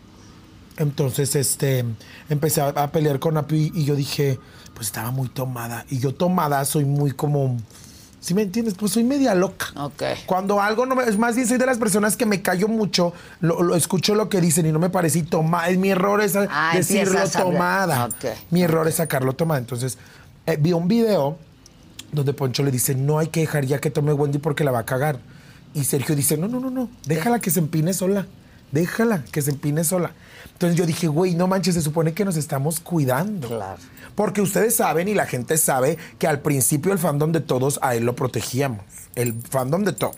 entonces 0.79 1.35
este, 1.37 1.85
empecé 2.29 2.61
a, 2.61 2.69
a 2.69 2.91
pelear 2.93 3.19
con 3.19 3.37
Apio 3.37 3.59
y, 3.59 3.73
y 3.75 3.85
yo 3.85 3.95
dije, 3.97 4.39
pues 4.77 4.89
estaba 4.89 5.11
muy 5.11 5.29
tomada. 5.29 5.85
Y 5.91 5.99
yo 5.99 6.15
tomada 6.15 6.65
soy 6.67 6.85
muy 6.85 7.11
como. 7.13 7.57
¿Sí 8.21 8.35
me 8.35 8.43
entiendes? 8.43 8.75
Pues 8.75 8.93
soy 8.93 9.05
media 9.05 9.35
loca. 9.35 9.67
Ok. 9.77 10.03
Cuando 10.27 10.61
algo 10.61 10.85
no 10.85 10.95
me. 10.95 11.05
Es 11.05 11.17
más 11.19 11.35
bien, 11.35 11.49
soy 11.49 11.57
de 11.59 11.65
las 11.67 11.79
personas 11.79 12.17
que 12.17 12.27
me 12.27 12.43
callo 12.43 12.69
mucho, 12.69 13.13
lo, 13.41 13.63
lo 13.63 13.75
escucho 13.75 14.15
lo 14.15 14.29
que 14.29 14.41
dicen 14.41 14.67
y 14.67 14.73
no 14.73 14.79
me 14.79 14.91
parece 14.91 15.21
y 15.21 15.23
toma. 15.23 15.69
Es 15.69 15.79
mi 15.79 15.91
error 15.91 16.21
es 16.21 16.37
Ah, 16.37 16.73
decirlo 16.75 17.19
tomada. 17.31 18.07
Ok. 18.07 18.27
Mi 18.51 18.63
error 18.63 18.87
es 18.87 18.97
sacarlo 18.97 19.33
tomada. 19.33 19.59
Entonces, 19.61 19.97
eh, 20.45 20.59
vi 20.61 20.73
un 20.73 20.89
video 20.89 21.39
donde 22.13 22.35
Poncho 22.35 22.63
le 22.63 22.71
dice: 22.71 22.95
No 22.95 23.19
hay 23.19 23.29
que 23.29 23.41
dejar 23.41 23.65
ya 23.65 23.79
que 23.79 23.91
tome 23.91 24.13
Wendy 24.13 24.39
porque 24.39 24.65
la 24.65 24.73
va 24.73 24.81
a 24.81 24.87
cagar. 24.87 25.19
Y 25.73 25.85
Sergio 25.85 26.15
dice: 26.15 26.37
No, 26.37 26.49
no, 26.49 26.61
no, 26.61 26.71
no. 26.71 26.91
Déjala 27.07 27.39
que 27.39 27.51
se 27.51 27.61
empine 27.61 27.95
sola. 27.95 28.27
Déjala 28.73 29.23
que 29.31 29.41
se 29.41 29.53
empine 29.53 29.85
sola. 29.85 30.11
Entonces 30.57 30.79
yo 30.79 30.87
dije, 30.87 31.07
güey, 31.07 31.35
no 31.35 31.47
manches, 31.47 31.75
se 31.75 31.83
supone 31.83 32.15
que 32.15 32.25
nos 32.25 32.39
estamos 32.39 32.81
cuidando. 32.81 33.49
Claro. 33.49 33.77
Porque 34.15 34.41
ustedes 34.41 34.75
saben 34.75 35.07
y 35.07 35.13
la 35.13 35.27
gente 35.27 35.59
sabe 35.59 35.99
que 36.19 36.27
al 36.27 36.41
principio 36.41 36.95
el 36.95 36.99
fandom 36.99 37.31
de 37.31 37.41
todos 37.43 37.79
a 37.83 37.95
él 37.95 38.05
lo 38.07 38.17
protegíamos. 38.17 38.81
El 39.15 39.35
fandom 39.35 39.85
de 39.85 39.93
todos. 39.93 40.17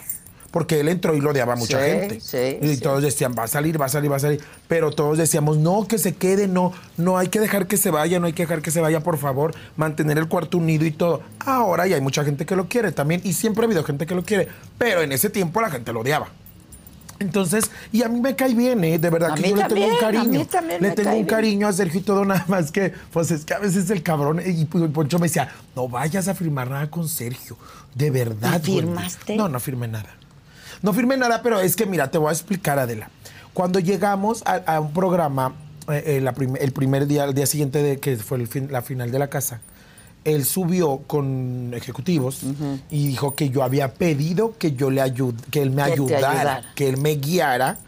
Porque 0.52 0.78
él 0.78 0.88
entró 0.88 1.14
y 1.16 1.20
lo 1.20 1.30
odiaba 1.30 1.54
a 1.54 1.56
mucha 1.56 1.78
Sí, 1.84 1.90
gente. 1.90 2.20
sí, 2.20 2.58
y 2.62 2.76
sí. 2.76 2.80
todos 2.80 3.02
decían, 3.02 3.34
va 3.36 3.42
a 3.42 3.48
salir, 3.48 3.78
va 3.80 3.86
a 3.86 3.88
salir, 3.88 4.10
va 4.12 4.16
a 4.16 4.20
salir. 4.20 4.40
Pero 4.68 4.92
todos 4.92 5.18
decíamos, 5.18 5.58
no, 5.58 5.86
que 5.88 5.98
se 5.98 6.14
quede, 6.14 6.46
no, 6.46 6.72
no 6.96 7.18
hay 7.18 7.28
que 7.28 7.40
dejar 7.40 7.66
que 7.66 7.76
se 7.76 7.90
vaya, 7.90 8.18
no 8.20 8.26
hay 8.26 8.32
que 8.32 8.44
dejar 8.44 8.62
que 8.62 8.70
se 8.70 8.80
vaya, 8.80 9.00
por 9.00 9.18
favor. 9.18 9.54
Mantener 9.76 10.16
el 10.18 10.28
cuarto 10.28 10.56
unido 10.58 10.86
y 10.86 10.92
todo. 10.92 11.20
Ahora 11.40 11.86
ya 11.88 11.96
hay 11.96 12.00
mucha 12.00 12.24
gente 12.24 12.46
que 12.46 12.54
lo 12.56 12.68
quiere 12.68 12.92
también. 12.92 13.20
Y 13.24 13.32
siempre 13.32 13.64
ha 13.64 13.66
habido 13.66 13.82
gente 13.82 14.06
que 14.06 14.14
lo 14.14 14.22
quiere. 14.24 14.48
Pero 14.78 15.02
en 15.02 15.10
ese 15.12 15.28
tiempo 15.30 15.60
la 15.60 15.68
gente 15.70 15.92
lo 15.92 16.00
odiaba. 16.00 16.28
Entonces, 17.20 17.70
y 17.92 18.02
a 18.02 18.08
mí 18.08 18.20
me 18.20 18.36
cae 18.36 18.54
bien, 18.54 18.82
¿eh? 18.84 18.98
De 18.98 19.10
verdad 19.10 19.32
A 19.32 19.34
que 19.34 19.42
mí 19.42 19.48
yo 19.50 19.56
le 19.56 19.64
tengo 19.64 19.86
un 19.86 19.92
a 19.94 19.98
cariño. 19.98 20.38
mí 20.40 20.44
también 20.44 20.80
le 20.80 20.88
me 20.90 20.94
tengo 20.94 21.08
cae 21.10 21.18
un 21.18 21.24
bien. 21.26 21.36
cariño 21.36 21.66
a 21.68 21.72
Sergio 21.72 22.00
y 22.00 22.02
todo, 22.04 22.24
nada 22.24 22.44
más 22.48 22.70
que, 22.70 22.92
pues 23.12 23.30
es 23.30 23.44
que 23.44 23.54
a 23.54 23.58
veces 23.58 23.90
el 23.90 24.02
cabrón, 24.02 24.40
y 24.44 24.64
Poncho 24.66 25.18
me 25.18 25.26
decía, 25.26 25.48
no 25.74 25.88
vayas 25.88 26.28
a 26.28 26.34
firmar 26.34 26.70
nada 26.70 26.88
con 26.90 27.08
Sergio. 27.08 27.56
De 27.94 28.10
verdad. 28.10 28.60
¿Y 28.64 28.70
güey". 28.70 28.82
firmaste? 28.82 29.36
No, 29.36 29.48
no 29.48 29.58
firmé 29.58 29.88
nada. 29.88 30.14
No 30.82 30.92
firmé 30.92 31.16
nada, 31.16 31.42
pero 31.42 31.58
es 31.60 31.74
que 31.74 31.86
mira, 31.86 32.10
te 32.10 32.18
voy 32.18 32.28
a 32.28 32.32
explicar, 32.32 32.78
Adela. 32.78 33.10
Cuando 33.52 33.80
llegamos 33.80 34.42
a, 34.46 34.54
a 34.76 34.78
un 34.80 34.92
programa, 34.92 35.54
eh, 35.90 36.04
eh, 36.06 36.20
la 36.20 36.32
prim- 36.34 36.54
el 36.60 36.70
primer 36.70 37.08
día, 37.08 37.24
el 37.24 37.34
día 37.34 37.46
siguiente 37.46 37.82
de 37.82 37.98
que 37.98 38.16
fue 38.16 38.38
el 38.38 38.46
fin- 38.46 38.68
la 38.70 38.82
final 38.82 39.10
de 39.10 39.18
la 39.18 39.28
casa, 39.28 39.60
él 40.24 40.44
subió 40.44 40.98
con 41.06 41.72
ejecutivos 41.74 42.40
y 42.90 43.06
dijo 43.08 43.34
que 43.34 43.48
yo 43.50 43.62
había 43.62 43.94
pedido 43.94 44.54
que 44.58 44.72
yo 44.72 44.90
le 44.90 45.00
ayud 45.00 45.34
que 45.50 45.62
él 45.62 45.70
me 45.70 45.84
Que 45.84 45.92
ayudara, 45.92 46.30
ayudara. 46.30 46.62
que 46.74 46.88
él 46.88 46.96
me 46.98 47.12
guiara 47.16 47.78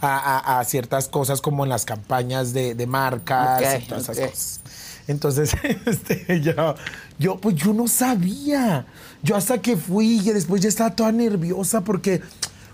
a, 0.00 0.38
a- 0.56 0.60
a 0.60 0.64
ciertas 0.64 1.08
cosas 1.08 1.40
como 1.42 1.64
en 1.64 1.68
las 1.70 1.84
campañas 1.84 2.52
de, 2.54 2.74
de 2.74 2.86
marcas 2.86 3.60
y 3.82 3.86
todas 3.86 4.04
esas 4.08 4.18
cosas. 4.18 4.60
Entonces, 5.08 5.52
este, 5.86 6.40
yo, 6.40 6.74
yo, 7.18 7.36
pues 7.38 7.56
yo 7.56 7.72
no 7.74 7.86
sabía. 7.88 8.86
Yo 9.22 9.36
hasta 9.36 9.58
que 9.60 9.76
fui 9.76 10.20
y 10.20 10.30
después 10.32 10.62
ya 10.62 10.68
estaba 10.68 10.94
toda 10.96 11.12
nerviosa 11.12 11.82
porque 11.82 12.22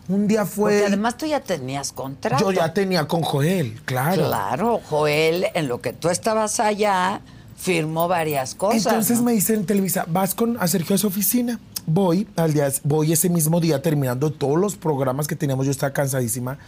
un 0.08 0.28
día 0.28 0.44
fue. 0.44 0.72
Porque 0.72 0.86
además 0.86 1.16
tú 1.16 1.26
ya 1.26 1.40
tenías 1.40 1.90
contrato. 1.92 2.44
yo 2.44 2.52
ya 2.52 2.72
tenía 2.72 3.08
con 3.08 3.22
Joel, 3.22 3.80
claro. 3.84 4.26
Claro, 4.28 4.80
Joel, 4.88 5.46
en 5.54 5.66
lo 5.66 5.80
que 5.80 5.92
tú 5.92 6.08
estabas 6.10 6.60
allá, 6.60 7.20
firmó 7.56 8.08
varias 8.08 8.54
cosas. 8.54 8.86
Entonces 8.86 9.18
¿no? 9.18 9.24
me 9.24 9.32
dice 9.32 9.54
en 9.54 9.64
Televisa, 9.64 10.04
vas 10.08 10.34
con 10.34 10.56
a 10.60 10.68
Sergio 10.68 10.94
a 10.94 10.98
su 10.98 11.06
oficina. 11.06 11.58
Voy 11.86 12.26
al 12.36 12.52
día, 12.52 12.70
voy 12.84 13.12
ese 13.12 13.28
mismo 13.28 13.60
día 13.60 13.80
terminando 13.80 14.32
todos 14.32 14.58
los 14.58 14.76
programas 14.76 15.26
que 15.26 15.36
teníamos. 15.36 15.66
Yo 15.66 15.72
estaba 15.72 15.92
cansadísima. 15.92 16.58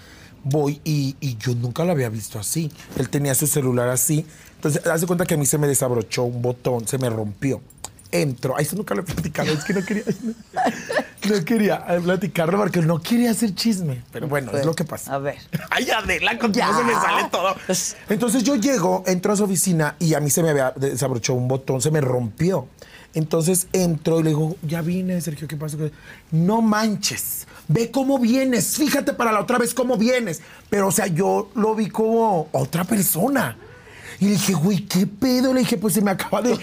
Voy 0.45 0.81
y, 0.85 1.17
y 1.21 1.37
yo 1.37 1.55
nunca 1.55 1.85
lo 1.85 1.93
había 1.93 2.09
visto 2.09 2.39
así. 2.39 2.71
Él 2.97 3.09
tenía 3.09 3.35
su 3.35 3.47
celular 3.47 3.89
así. 3.89 4.25
Entonces, 4.57 4.87
haz 4.87 5.01
de 5.01 5.07
cuenta 5.07 5.27
que 5.27 5.35
a 5.35 5.37
mí 5.37 5.47
se 5.47 5.59
me 5.59 5.67
desabrochó 5.67 6.25
un 6.25 6.43
botón, 6.43 6.87
se 6.87 6.99
me 6.99 7.11
rompió. 7.11 7.61
Entro. 8.11 8.55
Ay, 8.57 8.65
eso 8.65 8.75
nunca 8.77 8.95
lo 8.95 9.03
he 9.03 9.05
platicado. 9.05 9.53
Es 9.53 9.65
que 9.65 9.75
no 9.75 9.85
quería, 9.85 10.05
no 11.29 11.45
quería 11.45 11.87
platicarlo 12.03 12.57
porque 12.59 12.81
no 12.81 13.01
quería 13.03 13.31
hacer 13.33 13.55
chisme. 13.55 14.03
Pero 14.13 14.29
bueno, 14.29 14.51
es 14.57 14.65
lo 14.65 14.75
que 14.75 14.85
pasa. 14.85 15.15
A 15.15 15.19
ver. 15.19 15.37
Ay, 15.71 15.91
Adela, 15.91 16.39
contigo 16.39 16.67
se 16.77 16.85
me 16.85 16.93
sale 16.95 17.29
todo. 17.31 17.55
Pues- 17.67 17.97
Entonces 18.09 18.43
yo 18.45 18.57
llego, 18.57 19.05
entro 19.07 19.33
a 19.33 19.37
su 19.37 19.45
oficina 19.45 19.95
y 19.99 20.15
a 20.15 20.21
mí 20.21 20.31
se 20.31 20.43
me 20.43 20.51
había 20.51 20.73
desabrochado 20.75 21.39
un 21.39 21.49
botón, 21.49 21.83
se 21.83 21.91
me 21.91 22.01
rompió. 22.01 22.69
Entonces 23.15 23.69
entro 23.73 24.21
y 24.21 24.23
le 24.23 24.29
digo, 24.31 24.57
ya 24.63 24.81
vine, 24.83 25.21
Sergio, 25.21 25.49
¿qué 25.49 25.57
pasa? 25.57 25.77
No 26.31 26.61
manches, 26.63 27.47
ve 27.67 27.91
cómo 27.91 28.19
vienes, 28.19 28.77
fíjate 28.77 29.13
para 29.15 29.33
la 29.33 29.41
otra 29.41 29.59
vez 29.59 29.73
cómo 29.75 29.97
vienes. 29.97 30.41
Pero, 30.71 30.89
o 30.89 30.93
sea, 30.93 31.07
yo 31.07 31.51
lo 31.55 31.75
vi 31.75 31.89
como 31.89 32.49
otra 32.53 32.85
persona. 32.85 33.57
Y 34.21 34.25
le 34.27 34.31
dije, 34.33 34.53
güey, 34.55 34.85
¿qué 34.87 35.07
pedo? 35.07 35.53
Le 35.55 35.61
dije, 35.61 35.77
pues 35.77 35.95
se 35.95 36.01
me 36.03 36.11
acaba 36.11 36.43
de, 36.43 36.51
de, 36.51 36.57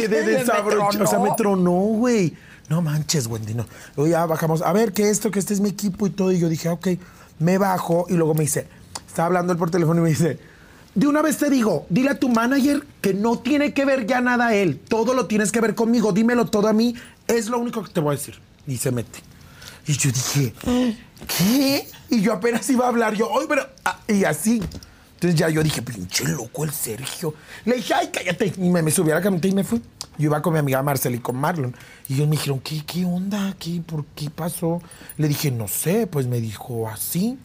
de- 0.00 0.08
de 0.08 0.22
desabrochar. 0.38 1.02
O 1.02 1.06
sea, 1.06 1.18
me 1.18 1.30
tronó, 1.36 1.72
güey. 1.72 2.34
No 2.68 2.80
manches, 2.82 3.26
Wendy, 3.26 3.54
no. 3.54 3.66
Luego 3.96 4.10
ya 4.10 4.26
bajamos, 4.26 4.62
a 4.62 4.72
ver, 4.72 4.92
que 4.92 5.10
esto, 5.10 5.30
que 5.32 5.40
este 5.40 5.52
es 5.54 5.60
mi 5.60 5.70
equipo 5.70 6.06
y 6.06 6.10
todo. 6.10 6.30
Y 6.30 6.38
yo 6.38 6.48
dije, 6.48 6.68
ok, 6.68 6.88
me 7.40 7.58
bajo. 7.58 8.06
Y 8.08 8.12
luego 8.14 8.34
me 8.34 8.42
dice, 8.42 8.68
estaba 9.08 9.26
hablando 9.26 9.52
él 9.52 9.58
por 9.58 9.70
teléfono 9.72 9.98
y 10.00 10.04
me 10.04 10.08
dice, 10.10 10.38
de 10.94 11.06
una 11.08 11.20
vez 11.20 11.36
te 11.38 11.50
digo, 11.50 11.84
dile 11.88 12.10
a 12.10 12.18
tu 12.20 12.28
manager 12.28 12.86
que 13.00 13.12
no 13.12 13.40
tiene 13.40 13.74
que 13.74 13.84
ver 13.84 14.06
ya 14.06 14.20
nada 14.20 14.54
él. 14.54 14.78
Todo 14.88 15.14
lo 15.14 15.26
tienes 15.26 15.50
que 15.50 15.60
ver 15.60 15.74
conmigo. 15.74 16.12
Dímelo 16.12 16.46
todo 16.46 16.68
a 16.68 16.72
mí. 16.72 16.94
Es 17.26 17.48
lo 17.48 17.58
único 17.58 17.82
que 17.82 17.92
te 17.92 17.98
voy 17.98 18.14
a 18.14 18.18
decir. 18.18 18.38
Y 18.68 18.76
se 18.76 18.92
mete. 18.92 19.18
Y 19.88 19.94
yo 19.94 20.10
dije, 20.12 20.54
¿qué? 21.38 21.88
Y 22.08 22.20
yo 22.20 22.32
apenas 22.34 22.68
iba 22.70 22.84
a 22.84 22.88
hablar. 22.88 23.14
Yo, 23.14 23.28
oye, 23.28 23.46
pero. 23.48 23.66
ah", 23.84 23.98
y 24.06 24.22
así. 24.24 24.62
Entonces 25.20 25.38
ya 25.38 25.50
yo 25.50 25.62
dije, 25.62 25.82
pinche 25.82 26.24
loco 26.24 26.64
el 26.64 26.72
Sergio. 26.72 27.34
Le 27.66 27.76
dije, 27.76 27.92
ay, 27.92 28.08
cállate. 28.10 28.54
Y 28.56 28.70
me, 28.70 28.80
me 28.80 28.90
subí 28.90 29.10
a 29.10 29.16
la 29.16 29.20
camioneta 29.20 29.48
y 29.48 29.52
me 29.52 29.64
fui. 29.64 29.82
Yo 30.16 30.24
iba 30.24 30.40
con 30.40 30.54
mi 30.54 30.60
amiga 30.60 30.82
Marcela 30.82 31.14
y 31.14 31.18
con 31.18 31.36
Marlon. 31.36 31.76
Y 32.08 32.14
ellos 32.14 32.26
me 32.26 32.36
dijeron, 32.36 32.58
¿qué, 32.60 32.82
qué 32.86 33.04
onda? 33.04 33.54
¿Qué, 33.58 33.82
¿Por 33.86 34.06
qué 34.14 34.30
pasó? 34.30 34.80
Le 35.18 35.28
dije, 35.28 35.50
no 35.50 35.68
sé. 35.68 36.06
Pues 36.06 36.26
me 36.26 36.40
dijo, 36.40 36.88
así. 36.88 37.38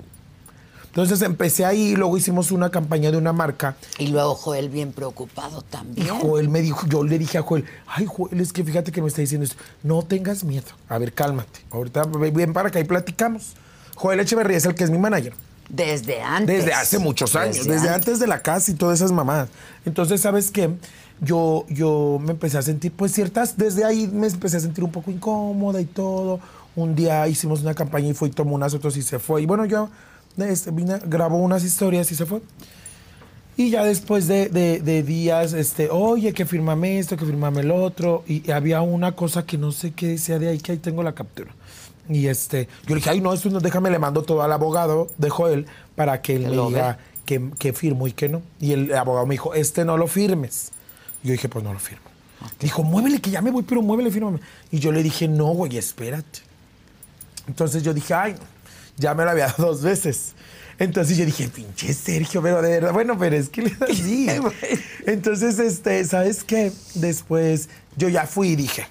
Entonces 0.85 1.21
empecé 1.21 1.65
ahí 1.65 1.87
y 1.87 1.95
luego 1.97 2.15
hicimos 2.15 2.51
una 2.51 2.69
campaña 2.69 3.11
de 3.11 3.17
una 3.17 3.33
marca. 3.33 3.75
Y 3.99 4.07
luego 4.07 4.35
Joel 4.35 4.69
bien 4.69 4.93
preocupado 4.93 5.59
Y 5.59 5.69
también. 5.69 6.07
Joel 6.07 6.47
me 6.47 6.61
dijo, 6.61 6.87
yo 6.87 7.03
le 7.03 7.19
dije 7.19 7.39
a 7.39 7.41
Joel, 7.41 7.65
ay 7.87 8.05
Joel, 8.07 8.39
es 8.39 8.53
que 8.53 8.63
fíjate 8.63 8.93
que 8.93 9.01
me 9.01 9.09
está 9.09 9.19
diciendo 9.19 9.43
esto. 9.43 9.61
No 9.83 10.01
tengas 10.03 10.45
miedo. 10.45 10.67
A 10.87 10.97
ver, 10.97 11.11
cálmate. 11.11 11.59
Ahorita 11.71 12.03
ven 12.05 12.53
para 12.53 12.69
acá 12.69 12.79
y 12.79 12.85
platicamos. 12.85 13.55
Joel 13.97 14.21
Echeverría 14.21 14.55
es 14.55 14.65
el 14.65 14.75
que 14.75 14.85
es 14.85 14.89
mi 14.89 14.97
manager. 14.97 15.33
Desde 15.69 16.21
antes. 16.21 16.57
Desde 16.57 16.73
hace 16.73 16.99
muchos 16.99 17.35
años, 17.35 17.65
desde, 17.67 17.89
antes. 17.89 18.19
de 18.19 18.27
la 18.27 18.41
casa 18.41 18.71
y 18.71 18.75
todas 18.75 18.99
esas 18.99 19.11
mamadas. 19.11 19.49
Entonces, 19.85 20.21
¿sabes 20.21 20.51
qué? 20.51 20.69
Yo, 21.21 21.65
yo 21.69 22.19
me 22.21 22.31
empecé 22.31 22.57
a 22.57 22.61
sentir, 22.61 22.91
pues 22.91 23.11
ciertas, 23.13 23.57
desde 23.57 23.83
ahí 23.85 24.07
me 24.07 24.27
empecé 24.27 24.57
a 24.57 24.59
sentir 24.59 24.83
un 24.83 24.91
poco 24.91 25.11
incómoda 25.11 25.81
y 25.81 25.85
todo. 25.85 26.39
Un 26.75 26.93
día 26.95 27.27
hicimos 27.27 27.61
una 27.61 27.73
campaña 27.73 28.09
y 28.09 28.13
fue 28.13 28.27
y 28.27 28.31
tomó 28.31 28.53
unas 28.55 28.73
otras 28.73 28.95
y 28.97 29.01
se 29.01 29.17
fue. 29.17 29.41
Y 29.41 29.45
bueno, 29.45 29.65
yo 29.65 29.89
este, 30.37 30.71
vine, 30.71 30.99
grabó 31.05 31.37
unas 31.37 31.63
historias 31.63 32.11
y 32.11 32.15
se 32.15 32.25
fue. 32.25 32.41
Y 33.57 33.69
ya 33.69 33.85
después 33.85 34.27
de, 34.27 34.49
de- 34.49 34.81
de 34.81 35.01
días, 35.03 35.53
este, 35.53 35.89
oye, 35.89 36.33
que 36.33 36.45
firmame 36.45 36.99
esto, 36.99 37.15
que 37.15 37.25
firmame 37.25 37.61
el 37.61 37.71
otro. 37.71 38.23
Y, 38.27 38.45
y 38.45 38.51
había 38.51 38.81
una 38.81 39.13
cosa 39.13 39.45
que 39.45 39.57
no 39.57 39.71
sé 39.71 39.91
qué 39.93 40.09
decía 40.09 40.37
de 40.39 40.49
ahí, 40.49 40.59
que 40.59 40.73
ahí 40.73 40.77
tengo 40.77 41.01
la 41.03 41.13
captura. 41.13 41.51
Y 42.09 42.27
este, 42.27 42.67
yo 42.85 42.89
le 42.89 42.95
dije, 42.95 43.09
ay, 43.09 43.21
no, 43.21 43.33
esto 43.33 43.49
no, 43.49 43.59
déjame, 43.59 43.89
le 43.89 43.99
mando 43.99 44.23
todo 44.23 44.43
al 44.43 44.51
abogado 44.51 45.09
de 45.17 45.29
Joel 45.29 45.65
para 45.95 46.21
que 46.21 46.35
él 46.35 46.47
me 46.47 46.55
lo 46.55 46.67
diga 46.67 46.99
que, 47.25 47.49
que 47.57 47.73
firmo 47.73 48.07
y 48.07 48.11
que 48.11 48.29
no. 48.29 48.41
Y 48.59 48.73
el 48.73 48.93
abogado 48.93 49.25
me 49.25 49.33
dijo, 49.33 49.53
este 49.53 49.85
no 49.85 49.97
lo 49.97 50.07
firmes. 50.07 50.71
Yo 51.23 51.31
dije, 51.31 51.49
pues 51.49 51.63
no 51.63 51.73
lo 51.73 51.79
firmo. 51.79 52.03
Dijo, 52.59 52.83
muévele, 52.83 53.19
que 53.19 53.31
ya 53.31 53.41
me 53.41 53.51
voy, 53.51 53.63
pero 53.63 53.81
muévele, 53.81 54.11
fírmame. 54.11 54.39
Y 54.71 54.79
yo 54.79 54.91
le 54.91 55.01
dije, 55.01 55.27
no, 55.27 55.47
güey, 55.47 55.77
espérate. 55.77 56.39
Entonces 57.47 57.83
yo 57.83 57.93
dije, 57.93 58.13
ay, 58.13 58.35
ya 58.97 59.13
me 59.13 59.23
lo 59.23 59.31
había 59.31 59.47
dado 59.57 59.67
dos 59.67 59.81
veces. 59.81 60.33
Entonces 60.77 61.17
yo 61.17 61.25
dije, 61.25 61.47
pinche 61.47 61.93
Sergio, 61.93 62.41
pero 62.41 62.61
de 62.61 62.69
verdad, 62.69 62.93
bueno, 62.93 63.17
pero 63.17 63.35
es 63.35 63.49
que 63.49 63.61
le 63.63 63.69
da 63.71 63.85
así. 63.89 64.27
Entonces, 65.05 65.57
este, 65.59 66.03
¿sabes 66.05 66.43
qué? 66.43 66.71
Después 66.95 67.69
yo 67.95 68.09
ya 68.09 68.27
fui 68.27 68.49
y 68.49 68.55
dije, 68.55 68.87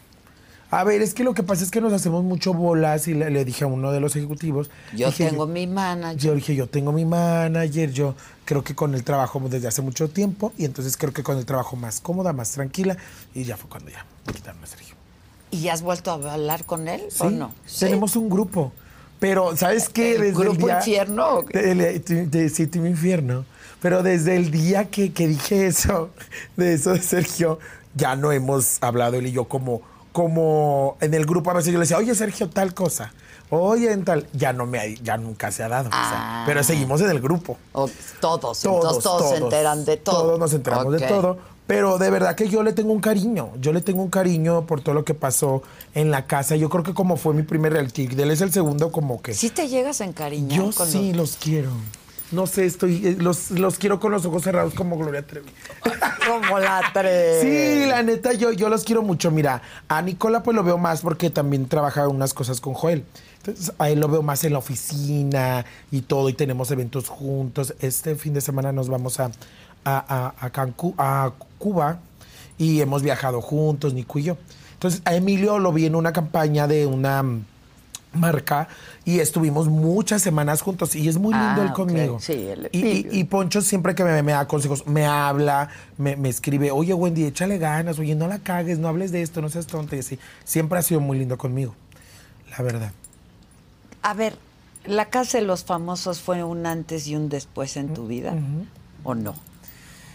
a 0.81 0.85
ver, 0.85 1.03
es 1.03 1.15
que 1.15 1.25
lo 1.25 1.35
que 1.35 1.43
pasa 1.43 1.65
es 1.65 1.71
que 1.71 1.81
nos 1.81 1.93
hacemos 1.93 2.25
mucho 2.25 2.53
bolas 2.55 3.07
y 3.09 3.15
le, 3.15 3.31
le 3.31 3.45
dije 3.45 3.65
a 3.65 3.67
uno 3.67 3.93
de 3.93 4.01
los 4.01 4.15
ejecutivos. 4.17 4.71
Yo 4.95 5.07
dije, 5.09 5.29
tengo 5.31 5.47
mi 5.47 5.67
manager. 5.67 6.19
Yo 6.21 6.35
dije, 6.35 6.55
yo 6.55 6.67
tengo 6.69 6.93
mi 6.93 7.05
manager, 7.05 7.91
yo 7.93 8.15
creo 8.45 8.63
que 8.65 8.75
con 8.75 8.95
el 8.95 9.05
trabajo 9.05 9.41
desde 9.49 9.69
hace 9.69 9.83
mucho 9.83 10.09
tiempo 10.11 10.53
y 10.59 10.65
entonces 10.65 10.97
creo 10.97 11.13
que 11.13 11.23
con 11.23 11.39
el 11.39 11.45
trabajo 11.47 11.77
más 11.77 12.01
cómoda, 12.01 12.33
más 12.33 12.51
tranquila 12.53 12.97
y 13.35 13.45
ya 13.45 13.57
fue 13.57 13.69
cuando 13.71 13.91
ya 13.91 14.05
me 14.27 14.33
quitaron 14.33 14.63
a 14.63 14.67
Sergio. 14.67 14.95
¿Y 15.51 15.69
has 15.69 15.83
vuelto 15.83 16.11
a 16.11 16.15
hablar 16.35 16.65
con 16.65 16.89
él 16.89 17.03
o 17.21 17.31
no? 17.31 17.53
Sí. 17.67 17.85
tenemos 17.87 18.17
un 18.17 18.29
grupo. 18.29 18.73
Pero, 19.21 19.57
¿sabes 19.57 19.89
qué? 19.89 20.17
¿El 20.17 20.35
grupo 20.35 20.69
Infierno 20.69 21.39
o 21.39 21.45
qué? 21.47 21.59
de- 21.59 21.75
de- 21.75 21.99
de- 22.01 22.27
de- 22.27 22.49
sí, 22.51 22.67
Team 22.67 22.87
Infierno. 22.87 23.45
Pero 23.81 24.03
desde 24.03 24.35
el 24.37 24.51
día 24.51 24.87
que, 24.91 25.13
que 25.13 25.29
dije 25.29 25.67
eso, 25.67 26.11
de 26.57 26.75
eso 26.75 26.93
de 26.95 27.01
Sergio, 27.01 27.59
ya 27.95 28.17
no 28.17 28.33
hemos 28.33 28.79
hablado 28.83 29.17
él 29.17 29.27
y 29.29 29.33
yo 29.33 29.45
como, 29.45 29.83
como 30.15 30.97
en 31.01 31.13
el 31.13 31.27
grupo 31.27 31.51
a 31.51 31.55
veces 31.55 31.73
yo 31.73 31.79
le 31.81 31.83
decía, 31.83 31.99
oye 31.99 32.15
Sergio, 32.15 32.49
tal 32.49 32.73
cosa. 32.73 33.13
Oye, 33.51 33.91
en 33.93 34.05
tal. 34.05 34.27
Ya 34.33 34.53
no 34.53 34.65
me 34.65 34.79
ha- 34.79 34.87
ya 35.03 35.17
nunca 35.17 35.51
se 35.51 35.65
ha 35.65 35.69
dado. 35.69 35.89
o 35.89 35.93
sea, 35.93 36.01
Ah. 36.03 36.45
pero 36.47 36.63
seguimos 36.63 37.01
en 37.01 37.11
el 37.11 37.21
grupo. 37.21 37.59
O 37.73 37.91
todos, 38.21 38.65
entonces 38.65 39.03
todos, 39.03 39.29
se 39.31 39.37
enteran 39.39 39.85
de 39.85 39.97
todo. 39.97 40.23
Todos 40.23 40.39
nos 40.39 40.55
enteramos 40.55 40.93
de 40.93 41.01
todo. 41.07 41.37
Pero 41.67 41.99
de 41.99 42.11
verdad 42.11 42.37
que 42.37 42.49
yo 42.49 42.63
le 42.63 42.73
tengo 42.73 42.93
un 42.93 43.01
cariño. 43.01 43.51
Yo 43.61 43.73
le 43.73 43.81
tengo 43.81 44.03
un 44.03 44.11
cariño 44.11 44.67
por 44.67 44.83
todo 44.83 44.95
lo 44.95 45.05
que 45.05 45.15
pasó 45.15 45.63
en 45.95 46.11
la 46.13 46.27
casa. 46.27 46.55
Yo 46.57 46.69
creo 46.69 46.85
que 46.85 46.95
como 46.95 47.17
fue 47.17 47.35
mi 47.35 47.43
primer 47.43 47.73
reality, 47.73 48.05
él 48.17 48.31
es 48.31 48.41
el 48.41 48.53
segundo 48.53 48.93
como 48.93 49.21
que... 49.21 49.35
¿Sí 49.35 49.51
te 49.51 49.67
llegas 49.69 50.01
a 50.01 50.05
encariñar 50.05 50.59
yo 50.59 50.71
con 50.73 50.87
sí 50.87 51.13
los 51.13 51.37
quiero. 51.37 51.71
No 52.35 52.47
sé, 52.47 52.67
estoy... 52.67 53.07
eh, 53.07 53.17
Los, 53.19 53.51
los 53.53 53.79
quiero 53.79 54.01
con 54.01 54.13
los 54.13 54.25
ojos 54.27 54.43
cerrados 54.43 54.75
como 54.75 54.99
Gloria 54.99 55.27
Trevi. 55.27 55.49
Como 56.27 56.59
la 56.59 56.81
tres. 56.95 57.43
Sí, 57.43 57.87
la 57.87 58.03
neta, 58.03 58.33
yo, 58.33 58.51
yo 58.51 58.71
los 58.71 58.83
quiero 58.85 59.03
mucho. 59.03 59.31
Mira, 59.31 59.61
a 59.89 60.01
Nicola 60.01 60.43
pues 60.43 60.55
lo 60.55 60.65
veo 60.65 60.79
más 60.79 61.03
porque 61.03 61.29
también 61.29 61.67
trabaja 61.69 62.09
unas 62.09 62.33
cosas 62.33 62.63
con 62.63 62.73
Joel. 62.73 63.05
Entonces, 63.39 63.73
a 63.79 63.91
él 63.91 64.01
lo 64.01 64.09
veo 64.09 64.23
más 64.23 64.43
en 64.45 64.55
la 64.55 64.59
oficina 64.59 65.67
y 65.91 66.01
todo, 66.01 66.31
y 66.31 66.33
tenemos 66.33 66.71
eventos 66.71 67.09
juntos. 67.11 67.75
Este 67.81 68.15
fin 68.17 68.33
de 68.33 68.41
semana 68.41 68.73
nos 68.73 68.89
vamos 68.89 69.21
a, 69.21 69.31
a, 69.85 69.99
a, 70.09 70.35
a 70.41 71.25
a 71.27 71.33
Cuba, 71.59 71.99
y 72.57 72.81
hemos 72.81 73.03
viajado 73.03 73.43
juntos, 73.43 73.93
Nico 73.93 74.19
y 74.19 74.23
yo. 74.23 74.39
Entonces, 74.73 75.03
a 75.05 75.15
Emilio 75.15 75.59
lo 75.59 75.73
vi 75.75 75.85
en 75.85 75.95
una 75.95 76.15
campaña 76.15 76.67
de 76.67 76.87
una 76.87 77.23
marca 78.15 78.69
y 79.05 79.21
estuvimos 79.21 79.69
muchas 79.69 80.23
semanas 80.23 80.63
juntos 80.63 80.95
y 80.97 81.09
es 81.09 81.19
muy 81.19 81.35
lindo 81.35 81.63
Ah, 81.63 81.67
él 81.67 81.73
conmigo. 81.73 82.19
Sí, 82.21 82.33
él- 82.33 82.69
y, 82.73 82.79
y- 82.87 83.07
y 83.11 83.25
Poncho 83.25 83.61
siempre 83.61 83.95
que 83.95 84.05
me, 84.05 84.23
me 84.23 84.33
da 84.33 84.47
consejos, 84.49 84.87
me 84.87 85.05
habla, 85.07 85.69
me, 85.99 86.17
me 86.17 86.29
escribe, 86.29 86.71
oye 86.71 86.95
Wendy, 86.95 87.25
échale 87.25 87.59
ganas, 87.59 87.99
oye, 87.99 88.15
no 88.15 88.27
la 88.29 88.39
cagues, 88.39 88.79
no 88.79 88.89
hables 88.89 89.13
de 89.13 89.23
esto, 89.23 89.41
no 89.43 89.49
seas 89.49 89.67
tonta 89.67 89.97
y 89.97 90.01
así. 90.01 90.19
Siempre 90.45 90.79
ha 90.79 90.83
sido 90.83 91.01
muy 91.01 91.19
lindo 91.19 91.37
conmigo, 91.39 91.75
la 92.57 92.63
verdad. 92.65 92.93
A 94.03 94.15
ver, 94.15 94.37
¿la 94.85 95.07
casa 95.07 95.39
de 95.39 95.45
los 95.45 95.65
famosos 95.65 96.21
fue 96.21 96.45
un 96.45 96.67
antes 96.67 97.07
y 97.07 97.17
un 97.17 97.29
después 97.29 97.77
en 97.77 97.95
tu 97.95 98.07
vida? 98.07 98.35
¿O 99.03 99.15
no? 99.15 99.35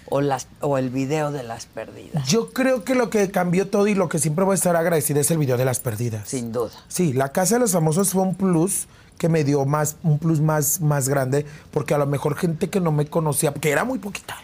O, 0.10 0.22
las, 0.22 0.48
o 0.62 0.78
el 0.78 0.90
video 0.90 1.32
de 1.32 1.44
las 1.44 1.66
perdidas, 1.68 2.28
Yo 2.28 2.52
creo 2.52 2.84
que 2.84 2.96
lo 2.96 3.10
que 3.10 3.30
cambió 3.30 3.68
todo 3.68 3.88
y 3.88 3.96
lo 3.96 4.10
que 4.10 4.20
siempre 4.20 4.44
voy 4.44 4.54
a 4.54 4.56
estar 4.56 4.76
agradecida 4.76 5.20
es 5.20 5.30
el 5.32 5.38
video 5.38 5.58
de 5.58 5.66
las 5.66 5.80
perdidas. 5.80 6.28
sin 6.28 6.52
duda. 6.52 6.72
Sí, 6.88 7.14
la 7.14 7.32
casa 7.32 7.56
de 7.56 7.60
los 7.62 7.72
famosos 7.74 8.12
fue 8.12 8.24
un 8.24 8.36
plus 8.36 8.88
que 9.18 9.30
me 9.30 9.44
dio 9.44 9.66
más, 9.66 9.98
un 10.02 10.18
plus 10.18 10.40
más, 10.42 10.82
más 10.82 11.10
grande, 11.10 11.46
porque 11.72 11.94
a 11.94 11.98
lo 11.98 12.08
mejor 12.08 12.36
gente 12.36 12.70
que 12.70 12.80
no 12.80 12.92
me 12.92 13.06
conocía, 13.06 13.54
que 13.54 13.70
era 13.70 13.84
muy 13.84 14.00
poquita. 14.00 14.38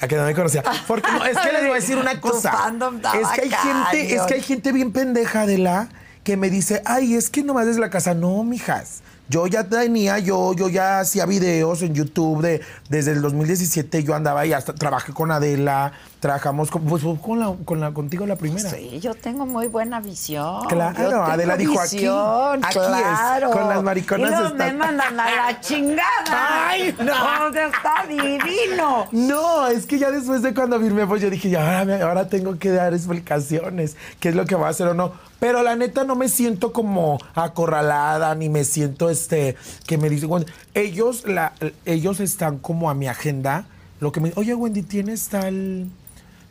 A 0.00 0.08
que 0.08 0.16
no 0.16 0.24
me 0.24 0.34
conocía. 0.34 0.62
Porque 0.86 1.10
no, 1.10 1.24
es 1.24 1.38
que 1.38 1.52
les 1.52 1.62
voy 1.62 1.70
a 1.70 1.74
decir 1.74 1.96
una 1.96 2.20
cosa. 2.20 2.70
Es 3.18 3.28
que 3.28 3.42
hay 3.42 3.50
gente, 3.50 4.14
es 4.14 4.22
que 4.22 4.34
hay 4.34 4.42
gente 4.42 4.72
bien 4.72 4.92
pendeja 4.92 5.46
de 5.46 5.58
la 5.58 5.88
que 6.22 6.36
me 6.36 6.50
dice, 6.50 6.82
ay, 6.84 7.14
es 7.14 7.30
que 7.30 7.42
nomás 7.42 7.66
desde 7.66 7.80
la 7.80 7.88
casa. 7.88 8.12
No, 8.12 8.42
mijas. 8.44 9.00
Yo 9.28 9.46
ya 9.48 9.64
tenía, 9.64 10.20
yo, 10.20 10.54
yo 10.54 10.68
ya 10.68 11.00
hacía 11.00 11.26
videos 11.26 11.82
en 11.82 11.94
YouTube 11.94 12.42
de, 12.42 12.60
desde 12.88 13.12
el 13.12 13.22
2017 13.22 14.04
yo 14.04 14.14
andaba 14.14 14.40
ahí, 14.40 14.52
hasta 14.52 14.72
trabajé 14.72 15.12
con 15.12 15.32
Adela, 15.32 15.92
trabajamos 16.20 16.70
con, 16.70 16.82
pues, 16.84 17.02
con, 17.22 17.38
la, 17.40 17.54
con 17.64 17.80
la, 17.80 17.92
contigo 17.92 18.26
la 18.26 18.36
primera. 18.36 18.68
Sí, 18.70 18.98
yo 19.00 19.14
tengo 19.14 19.46
muy 19.46 19.68
buena 19.68 20.00
visión. 20.00 20.66
Claro, 20.66 21.10
Yo 21.10 21.22
Adela 21.22 21.56
dijo 21.56 21.78
aquí, 21.80 21.96
visión, 21.96 22.64
aquí 22.64 22.78
es, 22.78 22.86
claro. 22.86 23.50
con 23.50 23.68
las 23.68 23.82
mariconas 23.82 24.30
Y 24.30 24.32
luego 24.32 24.46
está- 24.48 24.66
me 24.66 24.72
mandan 24.72 25.20
a 25.20 25.30
la 25.50 25.60
chingada. 25.60 26.68
Ay, 26.68 26.94
no. 26.98 27.48
Está 27.48 28.06
divino. 28.08 29.06
No, 29.12 29.66
es 29.68 29.86
que 29.86 29.98
ya 29.98 30.10
después 30.10 30.42
de 30.42 30.54
cuando 30.54 30.80
firmé, 30.80 31.06
pues 31.06 31.22
yo 31.22 31.30
dije, 31.30 31.50
ya, 31.50 31.80
ahora 31.80 32.28
tengo 32.28 32.58
que 32.58 32.70
dar 32.70 32.94
explicaciones, 32.94 33.96
qué 34.20 34.30
es 34.30 34.34
lo 34.34 34.44
que 34.46 34.54
va 34.54 34.68
a 34.68 34.70
hacer 34.70 34.88
o 34.88 34.94
no. 34.94 35.12
Pero 35.38 35.62
la 35.62 35.76
neta 35.76 36.04
no 36.04 36.16
me 36.16 36.28
siento 36.30 36.72
como 36.72 37.18
acorralada, 37.34 38.34
ni 38.34 38.48
me 38.48 38.64
siento 38.64 39.10
este, 39.10 39.56
que 39.86 39.98
me 39.98 40.08
dicen, 40.08 40.28
bueno, 40.28 40.46
ellos, 40.74 41.26
la, 41.26 41.52
ellos 41.84 42.20
están 42.20 42.58
como 42.58 42.88
a 42.90 42.94
mi 42.94 43.06
agenda, 43.06 43.66
lo 44.00 44.12
que 44.12 44.20
me 44.20 44.32
oye 44.36 44.54
Wendy, 44.54 44.82
¿tienes 44.82 45.28
tal, 45.28 45.86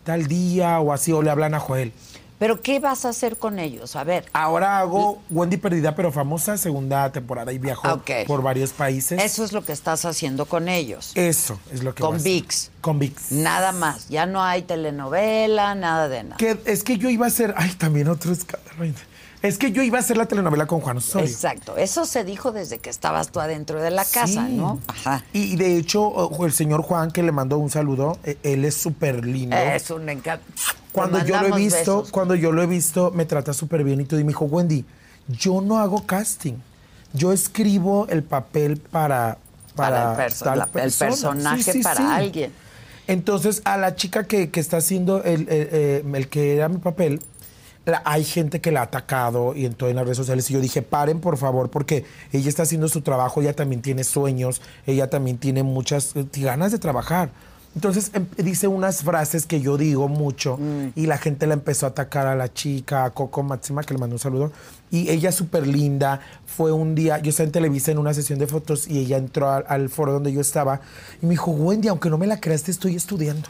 tal 0.05 0.27
día 0.27 0.79
o 0.79 0.93
así? 0.93 1.12
O 1.12 1.21
le 1.21 1.29
hablan 1.29 1.53
a 1.53 1.59
Joel. 1.59 1.91
Pero 2.38 2.62
¿qué 2.62 2.82
vas 2.82 3.06
a 3.06 3.10
hacer 3.10 3.38
con 3.38 3.60
ellos? 3.60 3.95
A 3.95 4.03
ver, 4.03 4.25
Ahora 4.34 4.80
hago 4.80 5.21
Wendy 5.30 5.56
Perdida, 5.56 5.95
pero 5.95 6.12
famosa, 6.12 6.58
segunda 6.58 7.10
temporada 7.13 7.53
y 7.53 7.60
viajo 7.60 7.88
Ok. 7.93 8.12
por 8.27 8.41
varios 8.41 8.71
países. 8.71 9.21
eso 9.23 9.45
es 9.45 9.53
lo 9.53 9.63
que 9.63 9.71
estás 9.71 10.03
haciendo 10.03 10.45
con 10.45 10.67
ellos. 10.67 11.13
Eso 11.15 11.58
es 11.71 11.82
lo 11.82 11.95
que 11.95 12.01
Con. 12.03 12.21
VIX. 12.21 12.71
Con 12.82 12.99
VIX. 12.99 13.32
Nada 13.32 13.71
más. 13.71 14.10
Ya 14.10 14.25
no 14.25 14.43
hay 14.43 14.63
telenovela, 14.63 15.75
nada 15.75 16.10
de 16.10 16.23
nada. 16.23 16.36
Que 16.38 16.60
es 16.65 16.84
que 16.84 16.97
yo 16.97 17.10
iba 17.10 17.25
a 17.25 17.30
hacer. 17.30 17.53
Ay, 17.58 17.71
también 17.77 18.10
otro 18.10 18.34
escándalo. 18.34 18.93
Es 19.47 19.58
que 19.58 19.71
yo 19.71 19.81
iba 19.84 19.97
a 19.97 20.01
hacer 20.01 20.17
la 20.17 20.25
telenovela 20.25 20.65
con 20.67 20.79
Juan 20.81 20.97
Osorio. 20.97 21.27
Exacto. 21.27 21.77
Eso 21.77 22.05
se 22.05 22.23
dijo 22.23 22.51
desde 22.51 22.79
que 22.79 22.89
estabas 22.89 23.29
tú 23.29 23.39
adentro 23.39 23.81
de 23.81 23.91
la 23.91 24.03
casa, 24.05 24.47
Sí. 24.47 24.53
¿no? 24.53 24.79
Ajá. 24.88 25.23
Y 25.34 25.55
de 25.55 25.77
hecho, 25.77 26.29
el 26.45 26.51
señor 26.53 26.81
Juan, 26.81 27.12
que 27.12 27.21
le 27.23 27.31
mandó 27.31 27.58
un 27.58 27.69
saludo, 27.69 28.17
eh, 28.23 28.38
él 28.43 28.65
es 28.65 28.75
súper 28.75 29.25
lindo. 29.25 29.55
Es 29.55 29.89
un 29.91 30.10
encanto. 30.10 30.43
Cuando 30.91 31.23
yo 31.23 31.39
lo 31.41 31.55
he 31.55 31.60
visto, 31.60 31.97
besos. 31.99 32.12
cuando 32.12 32.36
yo 32.36 32.51
lo 32.51 32.63
he 32.63 32.67
visto, 32.67 33.12
me 33.12 33.25
trata 33.25 33.53
súper 33.53 33.84
bien 33.84 34.01
y 34.01 34.05
todo. 34.05 34.19
Y 34.19 34.23
me 34.23 34.29
dijo, 34.29 34.45
Wendy, 34.45 34.86
yo 35.27 35.62
no 35.62 35.77
hago 35.79 36.05
casting. 36.05 36.53
Yo 37.13 37.31
escribo 37.31 38.08
el 38.10 38.23
papel 38.23 38.77
para... 38.77 39.38
Para 39.75 40.13
Para, 40.15 40.25
el 40.25 40.31
perso- 40.31 40.45
tal 40.45 40.58
la- 40.60 40.63
el 40.65 40.69
persona". 40.71 41.10
personaje 41.12 41.81
para 41.84 42.15
alguien. 42.15 42.51
Entonces, 43.08 43.62
a 43.65 43.77
la 43.77 43.95
chica 43.95 44.23
que, 44.25 44.49
que 44.49 44.60
está 44.60 44.77
haciendo 44.77 45.21
el, 45.23 45.41
el- 45.41 45.47
eh, 45.49 46.03
el 46.13 46.27
que 46.29 46.55
era 46.55 46.69
mi 46.69 46.77
papel, 46.77 47.21
la- 47.86 48.02
hay 48.06 48.24
gente 48.24 48.62
que 48.62 48.71
la 48.71 48.82
ha 48.82 48.84
atacado 48.84 49.56
y 49.56 49.65
en 49.65 49.74
todas 49.74 49.93
las 49.95 50.04
redes 50.04 50.17
sociales. 50.17 50.50
Y 50.50 50.54
yo 50.54 50.60
dije, 50.62 50.82
paren 50.82 51.19
por 51.19 51.38
favor, 51.38 51.69
porque 51.69 52.06
ella 52.32 52.50
está 52.50 52.63
haciendo 52.63 52.88
su 52.89 53.02
trabajo, 53.02 53.41
ella 53.41 53.54
también 53.54 53.82
tiene 53.82 54.04
sueños, 54.04 54.62
ella 54.86 55.10
también 55.10 55.38
tiene 55.38 55.63
muchas 55.63 56.15
eh, 56.15 56.26
ganas 56.36 56.71
de 56.71 56.80
trabajar. 56.80 57.30
Entonces 57.76 58.12
em- 58.13 58.26
dice 58.38 58.67
unas 58.69 59.04
frases 59.04 59.45
que 59.45 59.60
yo 59.60 59.76
digo 59.78 60.08
mucho 60.08 60.58
y 60.95 61.08
la 61.08 61.17
gente 61.17 61.45
la 61.45 61.56
empezó 61.56 61.86
a 61.86 61.89
atacar 61.89 62.26
a 62.26 62.34
la 62.34 62.54
chica, 62.54 63.04
a 63.04 63.10
Coco 63.10 63.43
Máxima, 63.43 63.84
que 63.84 63.93
le 63.93 64.00
mandó 64.00 64.15
un 64.15 64.19
saludo. 64.19 64.54
Y 64.91 65.10
ella 65.10 65.34
súper 65.34 65.67
linda. 65.67 66.21
Fue 66.45 66.71
un 66.71 66.95
día, 66.95 67.19
yo 67.19 67.32
estaba 67.32 67.45
en 67.48 67.52
Televisa 67.52 67.91
en 67.91 67.98
una 67.98 68.13
sesión 68.13 68.39
de 68.39 68.48
fotos 68.48 68.88
y 68.88 69.00
ella 69.00 69.17
entró 69.17 69.50
al, 69.52 69.65
al 69.67 69.89
foro 69.89 70.13
donde 70.13 70.32
yo 70.32 70.39
estaba 70.39 70.80
y 71.21 71.26
me 71.26 71.32
dijo, 71.32 71.52
Wendy, 71.52 71.89
aunque 71.89 72.10
no 72.10 72.17
me 72.17 72.28
la 72.28 72.39
creas, 72.39 72.63
te 72.63 72.71
estoy 72.71 72.95
estudiando. 72.95 73.50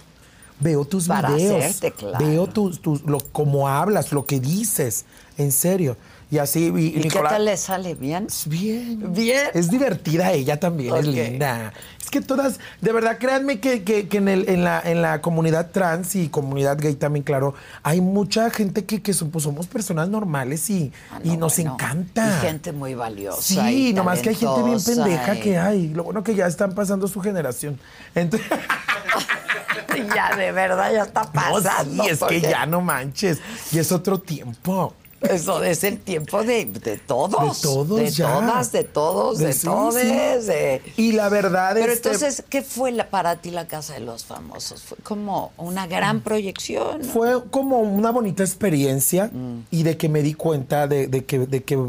Veo 0.60 0.86
tus 0.86 1.08
Para 1.08 1.32
videos. 1.32 1.64
hacerte, 1.64 1.92
claro. 1.92 2.26
Veo 2.26 2.48
tus, 2.48 2.82
tus, 2.82 3.04
lo, 3.04 3.20
cómo 3.32 3.68
hablas, 3.68 4.12
lo 4.12 4.26
que 4.26 4.40
dices. 4.40 5.06
En 5.38 5.52
serio. 5.52 5.98
Y 6.32 6.40
así, 6.40 6.72
y, 6.76 6.98
¿Y 6.98 7.02
qué 7.10 7.20
tal 7.20 7.46
le 7.46 7.56
sale? 7.56 7.94
¿Bien? 7.94 8.28
Bien. 8.48 9.14
Bien. 9.14 9.48
Es 9.54 9.70
divertida 9.70 10.32
ella 10.32 10.60
también, 10.60 10.96
es 10.96 11.06
linda. 11.06 11.72
Es 12.02 12.10
que 12.10 12.20
todas, 12.22 12.60
de 12.82 12.92
verdad, 12.92 13.18
créanme 13.20 13.60
que, 13.60 13.84
que- 13.84 14.08
que 14.08 14.18
en, 14.18 14.28
el- 14.30 14.50
en 14.50 14.64
la, 14.64 14.82
en 14.84 15.02
la 15.04 15.22
comunidad 15.22 15.70
trans 15.72 16.16
y 16.16 16.30
comunidad 16.30 16.78
gay 16.80 16.96
también, 16.96 17.24
claro, 17.24 17.54
hay 17.84 18.02
mucha 18.02 18.50
gente 18.50 18.86
que, 18.86 19.02
que 19.04 19.14
son- 19.14 19.30
pues, 19.30 19.44
somos 19.44 19.68
personas 19.68 20.10
normales 20.10 20.68
y, 20.72 20.92
Ah, 21.12 21.20
no, 21.24 21.34
y 21.34 21.38
nos 21.38 21.56
bueno. 21.58 21.74
encanta. 21.74 22.40
Y 22.40 22.46
gente 22.48 22.72
muy 22.72 22.96
valiosa. 22.96 23.42
Sí, 23.42 23.90
y 23.90 23.94
nomás 23.94 24.20
que 24.22 24.30
hay 24.30 24.36
gente 24.36 24.64
bien 24.64 24.82
pendeja 24.84 25.36
y- 25.36 25.40
que 25.42 25.58
hay. 25.60 25.88
Lo 25.90 26.04
bueno 26.06 26.24
que 26.24 26.34
ya 26.34 26.48
están 26.48 26.74
pasando 26.74 27.08
su 27.08 27.22
generación. 27.22 27.80
Entonces, 28.16 28.48
ya, 30.16 30.36
de 30.36 30.52
verdad, 30.52 30.92
ya 30.94 31.04
está 31.04 31.24
no, 31.24 31.32
pasando. 31.34 32.04
sí, 32.04 32.10
es 32.10 32.20
que 32.24 32.42
ya 32.42 32.66
no 32.66 32.82
manches. 32.82 33.40
Y 33.72 33.80
es 33.80 33.92
otro 33.92 34.20
tiempo. 34.20 34.94
Eso 35.22 35.64
es 35.64 35.84
el 35.84 36.00
tiempo 36.02 36.44
de, 36.44 36.66
de 36.66 36.98
todos. 36.98 37.62
De 37.62 37.68
todos 37.68 38.00
De 38.00 38.10
ya. 38.12 38.32
todas, 38.32 38.72
de 38.72 38.84
todos, 38.84 39.38
de, 39.40 39.48
De- 39.48 39.54
sí, 39.54 39.66
todes, 39.66 40.44
sí. 40.44 40.48
de- 40.52 40.82
Y 40.98 41.14
la 41.14 41.30
verdad 41.30 41.72
Pero 41.74 41.92
este, 41.92 42.10
entonces, 42.10 42.44
¿qué 42.48 42.62
fue 42.62 42.92
la, 42.92 43.10
para 43.10 43.38
ti 43.38 43.50
la 43.50 43.66
Casa 43.66 43.94
de 43.96 44.02
los 44.02 44.24
Famosos? 44.26 44.84
Fue 44.84 44.98
como 45.02 45.52
una 45.58 45.88
gran 45.88 46.22
proyección. 46.22 47.00
¿no? 47.02 47.06
Fue 47.08 47.44
como 47.50 47.80
una 47.80 48.12
bonita 48.12 48.44
experiencia 48.44 49.32
Mm. 49.34 49.62
y 49.72 49.82
de 49.84 49.98
que 49.98 50.10
me 50.10 50.22
di 50.22 50.36
cuenta 50.36 50.86
de, 50.88 51.08
de 51.08 51.26
que, 51.26 51.40
de, 51.40 51.64
que, 51.64 51.80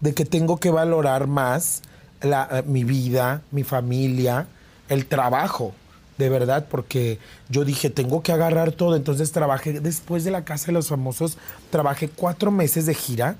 de 0.00 0.14
que 0.14 0.24
tengo 0.24 0.56
que 0.56 0.70
valorar 0.72 1.28
más 1.28 1.82
la, 2.22 2.64
mi 2.66 2.82
vida, 2.82 3.42
mi 3.52 3.62
familia, 3.62 4.48
el 4.88 5.06
trabajo, 5.06 5.74
de 6.20 6.28
verdad, 6.28 6.66
porque 6.70 7.18
yo 7.48 7.64
dije, 7.64 7.90
tengo 7.90 8.22
que 8.22 8.30
agarrar 8.32 8.70
todo. 8.70 8.94
Entonces 8.94 9.32
trabajé, 9.32 9.80
después 9.80 10.22
de 10.22 10.30
la 10.30 10.44
Casa 10.44 10.66
de 10.66 10.72
los 10.72 10.88
Famosos, 10.88 11.36
trabajé 11.70 12.08
cuatro 12.08 12.52
meses 12.52 12.86
de 12.86 12.94
gira. 12.94 13.34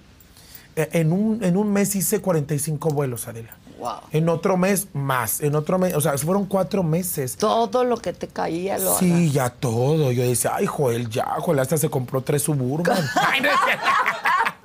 Eh, 0.74 0.88
En 0.92 1.12
un, 1.12 1.44
en 1.44 1.56
un 1.56 1.72
mes 1.72 1.94
hice 1.94 2.20
45 2.20 2.88
vuelos, 2.90 3.28
Adela. 3.28 3.56
Wow. 3.78 3.92
En 4.12 4.28
otro 4.28 4.56
mes, 4.56 4.88
más. 4.92 5.40
En 5.40 5.54
otro 5.54 5.78
mes, 5.78 5.94
o 5.94 6.00
sea, 6.00 6.18
fueron 6.18 6.44
cuatro 6.44 6.82
meses. 6.82 7.36
Todo 7.36 7.82
lo 7.84 7.96
que 7.96 8.12
te 8.12 8.28
caía 8.28 8.78
lo 8.78 8.98
Sí, 8.98 9.30
ya 9.30 9.48
todo. 9.48 10.12
Yo 10.12 10.22
decía, 10.22 10.52
ay, 10.54 10.66
Joel, 10.66 11.08
ya, 11.08 11.24
Joel 11.38 11.60
hasta 11.60 11.78
se 11.78 11.88
compró 11.88 12.20
tres 12.20 12.42
Suburban. 12.42 12.98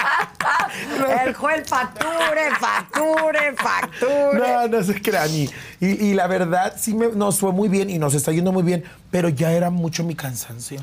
El 1.25 1.33
juez 1.33 1.67
facture, 1.67 2.49
facture, 2.59 3.53
facture. 3.55 4.37
No, 4.39 4.67
no 4.67 4.83
se 4.83 5.01
crean. 5.01 5.29
Y, 5.31 5.49
y- 5.79 6.05
y 6.07 6.13
la 6.13 6.27
verdad, 6.27 6.73
sí 6.77 6.93
me- 6.93 7.09
nos 7.09 7.39
fue 7.39 7.51
muy 7.51 7.69
bien 7.69 7.89
y 7.89 7.97
nos 7.99 8.13
está 8.13 8.31
yendo 8.31 8.51
muy 8.51 8.63
bien, 8.63 8.83
pero 9.11 9.29
ya 9.29 9.51
era 9.51 9.69
mucho 9.69 10.03
mi 10.03 10.15
cansancio. 10.15 10.79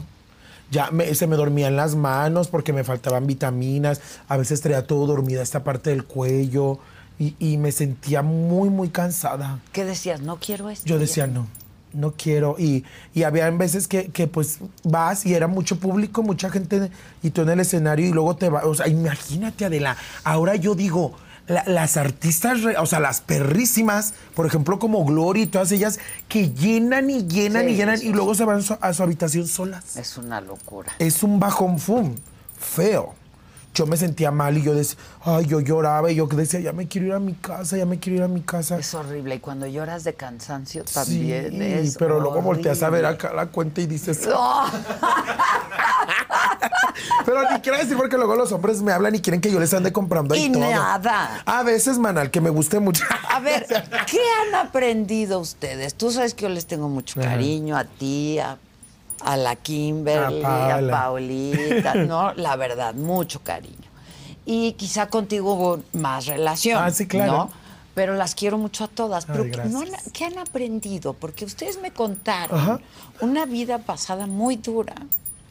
Ya 0.70 0.90
me- 0.90 1.14
se 1.14 1.26
me 1.26 1.36
dormían 1.36 1.76
las 1.76 1.94
manos 1.94 2.48
porque 2.48 2.72
me 2.72 2.84
faltaban 2.84 3.26
vitaminas. 3.26 4.00
A 4.28 4.36
veces 4.36 4.60
traía 4.62 4.86
todo 4.86 5.06
dormida 5.06 5.42
esta 5.42 5.62
parte 5.64 5.90
del 5.90 6.04
cuello 6.04 6.78
y, 7.18 7.36
y 7.38 7.58
me 7.58 7.72
sentía 7.72 8.22
muy, 8.22 8.70
muy 8.70 8.88
cansada. 8.88 9.58
¿Qué 9.72 9.84
decías? 9.84 10.20
No 10.22 10.36
quiero 10.36 10.70
esto. 10.70 10.86
Yo 10.86 10.98
decía, 10.98 11.26
no, 11.26 11.46
no 11.94 12.12
quiero. 12.12 12.56
Y, 12.58 12.84
y 13.14 13.22
había 13.24 13.48
veces 13.50 13.88
que, 13.88 14.06
que, 14.08 14.26
pues 14.26 14.58
vas 14.84 15.26
y 15.26 15.34
era 15.34 15.46
mucho 15.46 15.78
público, 15.78 16.22
mucha 16.22 16.50
gente 16.50 16.90
y 17.22 17.30
tú 17.30 17.42
en 17.42 17.50
el 17.50 17.60
escenario 17.60 18.06
y 18.06 18.12
luego 18.12 18.36
te 18.36 18.48
vas. 18.48 18.64
O 18.64 18.74
sea, 18.74 18.88
imagínate, 18.88 19.64
Adela. 19.64 19.96
Ahora 20.24 20.56
yo 20.56 20.74
digo, 20.74 21.12
la- 21.46 21.64
las 21.66 21.96
artistas, 21.96 22.62
re- 22.62 22.76
o 22.78 22.86
sea, 22.86 23.00
las 23.00 23.20
perrísimas, 23.20 24.14
por 24.34 24.46
ejemplo, 24.46 24.78
como 24.78 25.04
Gloria 25.04 25.42
y 25.44 25.46
todas 25.46 25.72
ellas, 25.72 25.98
que 26.28 26.50
llenan 26.50 27.10
y 27.10 27.26
llenan 27.26 27.66
Sí, 27.66 27.72
y 27.72 27.76
llenan 27.76 27.98
sí, 27.98 28.08
y 28.08 28.12
luego 28.12 28.34
se 28.34 28.44
van 28.44 28.62
so- 28.62 28.78
a 28.80 28.92
su 28.92 29.02
habitación 29.02 29.46
solas. 29.48 29.96
Es 29.96 30.16
una 30.16 30.40
locura. 30.40 30.92
Es 30.98 31.22
un 31.22 31.40
bajón 31.40 31.78
fum, 31.78 32.14
feo. 32.58 33.14
Yo 33.74 33.86
me 33.86 33.96
sentía 33.96 34.30
mal 34.30 34.58
y 34.58 34.62
yo 34.62 34.74
decía, 34.74 34.98
ay, 35.24 35.46
yo 35.46 35.60
lloraba 35.60 36.10
y 36.10 36.14
yo 36.16 36.26
decía, 36.26 36.60
ya 36.60 36.72
me 36.74 36.88
quiero 36.88 37.06
ir 37.06 37.12
a 37.14 37.18
mi 37.18 37.32
casa, 37.32 37.76
ya 37.78 37.86
me 37.86 37.98
quiero 37.98 38.18
ir 38.18 38.22
a 38.24 38.28
mi 38.28 38.42
casa. 38.42 38.78
Es 38.78 38.92
horrible. 38.94 39.36
Y 39.36 39.38
cuando 39.40 39.66
lloras 39.66 40.04
de 40.04 40.12
cansancio 40.14 40.84
también 40.84 41.50
Sí, 41.52 41.62
es 41.62 41.96
pero 41.96 42.20
luego 42.20 42.42
volteas 42.42 42.82
a 42.82 42.90
ver 42.90 43.06
acá 43.06 43.32
la 43.32 43.46
cuenta 43.46 43.80
y 43.80 43.86
dices, 43.86 44.26
No. 44.26 44.64
pero 47.24 47.50
ni 47.50 47.60
quiero 47.60 47.78
decir 47.78 47.96
porque 47.96 48.16
luego 48.16 48.34
los 48.36 48.52
hombres 48.52 48.82
me 48.82 48.92
hablan 48.92 49.14
y 49.14 49.20
quieren 49.20 49.40
que 49.40 49.50
yo 49.50 49.58
les 49.58 49.72
ande 49.74 49.92
comprando 49.92 50.34
ahí 50.34 50.44
Y 50.44 50.52
todo. 50.52 50.60
nada. 50.68 51.42
A 51.46 51.62
veces, 51.62 51.98
manal, 51.98 52.30
que 52.30 52.40
me 52.40 52.50
guste 52.50 52.78
mucho. 52.80 53.04
A 53.30 53.40
ver, 53.40 53.66
¿qué 54.10 54.18
han 54.48 54.66
aprendido 54.66 55.38
ustedes? 55.38 55.94
Tú 55.94 56.10
sabes 56.10 56.34
que 56.34 56.42
yo 56.42 56.48
les 56.48 56.66
tengo 56.66 56.88
mucho 56.88 57.20
Ajá. 57.20 57.30
cariño 57.30 57.76
a 57.76 57.84
ti, 57.84 58.38
a, 58.38 58.58
a 59.24 59.36
la 59.36 59.56
Kimberly, 59.56 60.42
A 60.44 60.76
a. 60.76 60.90
Paulita, 60.90 61.94
¿no? 62.06 62.32
La 62.34 62.56
verdad, 62.56 62.94
mucho 62.94 63.40
cariño. 63.42 63.76
Y 64.44 64.72
quizá 64.72 65.06
contigo 65.08 65.54
hubo 65.54 65.80
más 65.92 66.26
relación. 66.26 66.82
Ah, 66.82 66.90
sí, 66.90 67.06
claro. 67.06 67.32
¿no? 67.32 67.50
Pero 67.94 68.14
las 68.14 68.34
quiero 68.34 68.58
mucho 68.58 68.84
a 68.84 68.88
todas. 68.88 69.26
Pero 69.26 69.44
Ay, 69.44 69.50
¿qué- 69.50 69.64
no. 69.66 69.82
¿qué 70.12 70.24
han 70.24 70.38
aprendido? 70.38 71.12
Porque 71.12 71.44
ustedes 71.44 71.80
me 71.80 71.90
contaron 71.92 72.58
Ajá. 72.58 72.80
una 73.20 73.44
vida 73.46 73.78
pasada 73.78 74.26
muy 74.26 74.56
dura. 74.56 74.94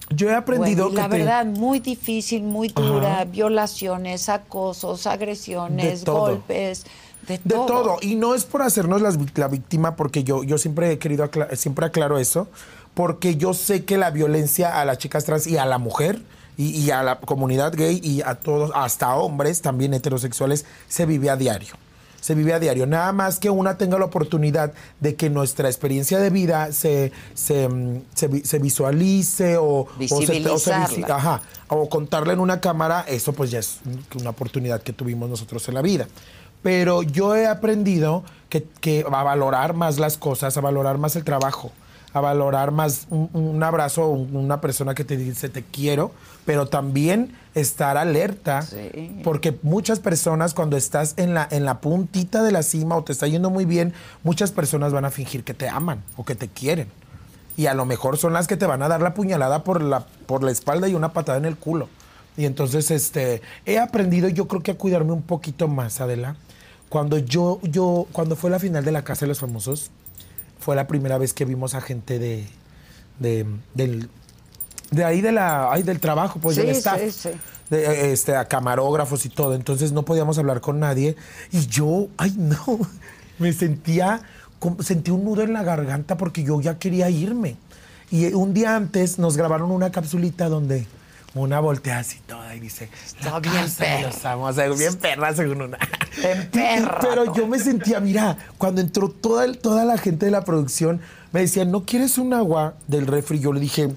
Yo 0.10 0.30
he 0.30 0.36
aprendido 0.36 0.90
y 0.90 0.94
la 0.94 1.04
que 1.04 1.10
te- 1.10 1.18
verdad, 1.20 1.46
muy 1.46 1.80
difícil, 1.80 2.44
muy 2.44 2.68
dura. 2.68 3.24
Violaciones, 3.26 4.28
acosos, 4.28 5.08
agresiones, 5.08 6.00
De 6.02 6.06
todo. 6.06 6.20
golpes, 6.22 6.84
de, 7.28 7.38
De 7.38 7.56
todo. 7.56 7.98
Y 8.02 8.16
no 8.16 8.36
es 8.36 8.44
por 8.44 8.62
hacernos 8.64 9.02
vi- 9.18 9.28
la 9.36 9.48
víctima, 9.48 9.96
porque 9.96 10.24
yo, 10.26 10.44
yo 10.44 10.58
siempre 10.58 10.92
he 10.92 11.00
querido, 11.00 11.24
acla- 11.24 11.56
siempre 11.56 11.86
aclaro 11.86 12.18
eso, 12.20 12.50
porque 13.02 13.36
yo 13.36 13.56
sé 13.56 13.84
que 13.84 13.98
la 13.98 14.12
violencia 14.12 14.80
a 14.80 14.86
las 14.86 15.00
chicas 15.00 15.26
trans 15.26 15.48
y 15.48 15.58
a 15.58 15.66
la 15.66 15.80
mujer 15.80 16.22
y, 16.56 16.68
y 16.70 16.92
a 16.92 17.02
la 17.02 17.20
comunidad 17.20 17.74
gay 17.76 18.00
y 18.04 18.22
a 18.22 18.36
todos, 18.36 18.72
hasta 18.76 19.16
hombres 19.16 19.62
también 19.64 19.96
heterosexuales, 19.96 20.66
se 20.88 21.08
vive 21.08 21.32
a 21.32 21.36
diario. 21.36 21.74
Se 22.20 22.36
vive 22.36 22.54
a 22.54 22.60
diario. 22.60 22.86
Nada 22.86 23.12
más 23.14 23.40
que 23.40 23.50
una 23.50 23.80
tenga 23.80 23.98
la 23.98 24.06
oportunidad 24.06 24.74
de 25.00 25.16
que 25.16 25.32
nuestra 25.32 25.68
experiencia 25.68 26.20
de 26.20 26.30
vida 26.30 26.72
se, 26.72 27.12
se, 27.34 27.68
mm, 27.68 28.02
se 28.14 28.28
vi- 28.28 28.42
se 28.46 28.60
visualice 28.60 29.58
o, 29.58 29.88
o 30.46 30.58
se- 30.60 30.70
o. 31.10 31.14
Ajá, 31.16 31.42
o 31.70 31.90
contarle 31.90 32.34
en 32.34 32.40
una 32.40 32.62
cámara, 32.62 33.04
eso 33.08 33.34
pues 33.34 33.50
ya 33.50 33.58
es 33.58 33.80
una 34.20 34.30
oportunidad 34.30 34.84
que 34.84 34.94
tuvimos 34.94 35.28
nosotros 35.28 35.68
en 35.70 35.74
la 35.74 35.82
vida. 35.82 36.08
Pero 36.62 37.02
yo 37.02 37.36
he 37.36 37.48
aprendido 37.48 38.24
que, 38.50 38.64
que 38.82 39.04
a 39.12 39.24
valorar 39.24 39.74
más 39.74 39.98
las 39.98 40.18
cosas, 40.18 40.56
a 40.58 40.62
valorar 40.62 41.00
más 41.00 41.16
el 41.16 41.24
trabajo, 41.24 41.72
a 42.14 42.20
valorar 42.22 42.72
más 42.72 43.08
un, 43.10 43.30
un 43.34 43.64
abrazo, 43.64 44.08
un- 44.10 44.36
una 44.36 44.60
persona 44.62 44.94
que 44.96 45.04
te 45.06 45.16
dice 45.18 45.50
te 45.50 45.64
quiero, 45.64 46.12
pero 46.46 46.68
también 46.68 47.34
estar 47.56 47.98
alerta, 47.98 48.62
Sí. 48.64 49.22
porque 49.24 49.58
muchas 49.62 50.00
personas 50.00 50.54
cuando 50.54 50.76
estás 50.78 51.14
en 51.18 51.34
la, 51.34 51.48
en 51.52 51.66
la 51.66 51.80
puntita 51.82 52.44
de 52.44 52.52
la 52.52 52.64
cima 52.64 52.96
o 52.98 53.04
te 53.04 53.12
está 53.14 53.28
yendo 53.28 53.50
muy 53.50 53.66
bien, 53.66 53.94
muchas 54.24 54.52
personas 54.52 54.92
van 54.94 55.06
a 55.06 55.12
fingir 55.12 55.44
que 55.44 55.54
te 55.54 55.70
aman 55.70 56.02
o 56.18 56.26
que 56.26 56.36
te 56.36 56.48
quieren. 56.48 56.88
Y 57.58 57.68
a 57.68 57.74
lo 57.74 57.86
mejor 57.86 58.18
son 58.18 58.34
las 58.34 58.48
que 58.48 58.58
te 58.58 58.66
van 58.66 58.82
a 58.82 58.88
dar 58.88 59.02
la 59.02 59.14
puñalada 59.14 59.64
por 59.64 59.82
la, 59.82 60.06
por 60.26 60.42
la 60.44 60.52
espalda 60.52 60.88
y 60.88 60.96
una 60.96 61.14
patada 61.14 61.38
en 61.38 61.46
el 61.46 61.58
culo. 61.58 61.90
Y 62.38 62.46
entonces 62.46 62.92
este, 62.92 63.42
he 63.66 63.78
aprendido 63.78 64.30
yo 64.30 64.48
creo 64.48 64.64
que 64.64 64.72
a 64.72 64.78
cuidarme 64.78 65.12
un 65.12 65.22
poquito 65.22 65.68
más, 65.68 66.00
Adela. 66.00 66.38
Cuando 66.88 67.18
yo, 67.18 67.60
yo, 67.64 68.08
cuando 68.14 68.36
fue 68.38 68.50
la 68.50 68.60
final 68.60 68.84
de 68.86 68.92
la 68.94 69.04
Casa 69.04 69.22
de 69.22 69.28
los 69.28 69.40
Famosos, 69.40 69.92
fue 70.62 70.76
la 70.76 70.88
primera 70.88 71.18
vez 71.18 71.34
que 71.34 71.44
vimos 71.44 71.74
a 71.76 71.82
gente 71.82 72.18
de, 72.20 72.48
de, 73.20 73.46
del, 73.74 74.08
de 74.92 75.04
ahí 75.04 75.20
de 75.22 75.32
la, 75.34 75.72
ay, 75.72 75.84
del 75.84 76.00
trabajo, 76.00 76.40
pues 76.40 76.56
Sí, 76.56 76.62
del 76.62 76.70
staff. 76.72 77.02
sí, 77.02 77.12
sí. 77.12 77.30
De, 77.70 78.12
este, 78.14 78.36
a 78.36 78.46
camarógrafos 78.46 79.26
y 79.26 79.30
todo. 79.30 79.56
Entonces 79.56 79.92
no 79.92 80.04
podíamos 80.06 80.38
hablar 80.38 80.62
con 80.62 80.80
nadie. 80.80 81.16
Y 81.52 81.66
yo, 81.68 82.08
ay 82.18 82.34
no, 82.38 82.80
me 83.40 83.52
sentía, 83.54 84.22
sentí 84.80 85.12
un 85.12 85.26
nudo 85.26 85.42
en 85.42 85.54
la 85.54 85.64
garganta 85.64 86.16
porque 86.18 86.44
yo 86.44 86.62
ya 86.62 86.78
quería 86.78 87.10
irme. 87.10 87.58
Y 88.12 88.34
un 88.34 88.54
día 88.54 88.76
antes 88.76 89.20
nos 89.20 89.36
grabaron 89.38 89.72
una 89.72 89.92
capsulita 89.92 90.48
donde 90.50 90.86
una 91.34 91.60
voltea 91.60 92.00
así 92.00 92.20
toda 92.28 92.54
y 92.56 92.60
dice, 92.60 92.90
Está 93.06 93.32
"La 93.32 93.40
bien 93.40 93.66
perra". 93.78 94.02
los 94.02 94.26
amos", 94.26 94.52
o 94.52 94.54
sea, 94.54 94.68
bien 94.70 94.96
perra 94.96 95.34
según 95.34 95.62
una. 95.62 95.78
En 96.24 96.48
perra, 96.50 97.00
Pero 97.02 97.34
yo 97.34 97.48
me 97.48 97.58
sentía, 97.60 98.00
mira, 98.00 98.38
cuando 98.58 98.82
entró 98.82 99.10
toda, 99.10 99.46
el- 99.46 99.58
toda 99.58 99.86
la 99.86 99.98
gente 99.98 100.26
de 100.26 100.32
la 100.32 100.44
producción, 100.44 101.00
me 101.32 101.40
decían, 101.42 101.72
¿no 101.72 101.86
quieres 101.86 102.18
un 102.18 102.34
agua 102.34 102.74
del 102.88 103.08
refri? 103.08 103.40
Yo 103.40 103.54
le 103.54 103.60
dije, 103.62 103.90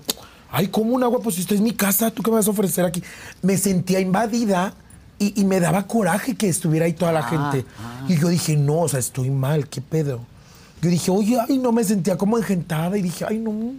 ay, 0.53 0.68
¿cómo 0.68 0.94
un 0.94 1.03
agua? 1.03 1.20
Pues 1.20 1.35
si 1.35 1.40
esta 1.40 1.55
es 1.55 1.61
mi 1.61 1.73
casa, 1.73 2.11
¿tú 2.12 2.23
qué 2.23 2.31
me 2.31 2.37
vas 2.37 2.47
a 2.47 2.51
ofrecer 2.53 2.85
aquí? 2.85 3.03
Me 3.42 3.59
sentía 3.59 3.99
invadida 3.99 4.73
y, 5.18 5.40
y 5.40 5.44
me 5.44 5.59
daba 5.59 5.87
coraje 5.88 6.37
que 6.37 6.49
estuviera 6.49 6.87
ahí 6.87 6.92
toda 6.92 7.11
la 7.12 7.25
gente. 7.25 7.64
Y 8.09 8.16
yo 8.20 8.29
dije, 8.29 8.57
no, 8.57 8.81
o 8.83 8.88
sea, 8.88 9.01
estoy 9.01 9.31
mal, 9.31 9.68
¿qué 9.68 9.81
pedo? 9.81 10.20
Yo 10.83 10.90
dije, 10.90 11.11
oye, 11.11 11.38
ay, 11.49 11.59
no, 11.59 11.73
me 11.73 11.83
sentía 11.83 12.16
como 12.16 12.38
engentada 12.38 12.97
y 12.97 13.03
dije, 13.03 13.25
ay, 13.29 13.38
no. 13.38 13.73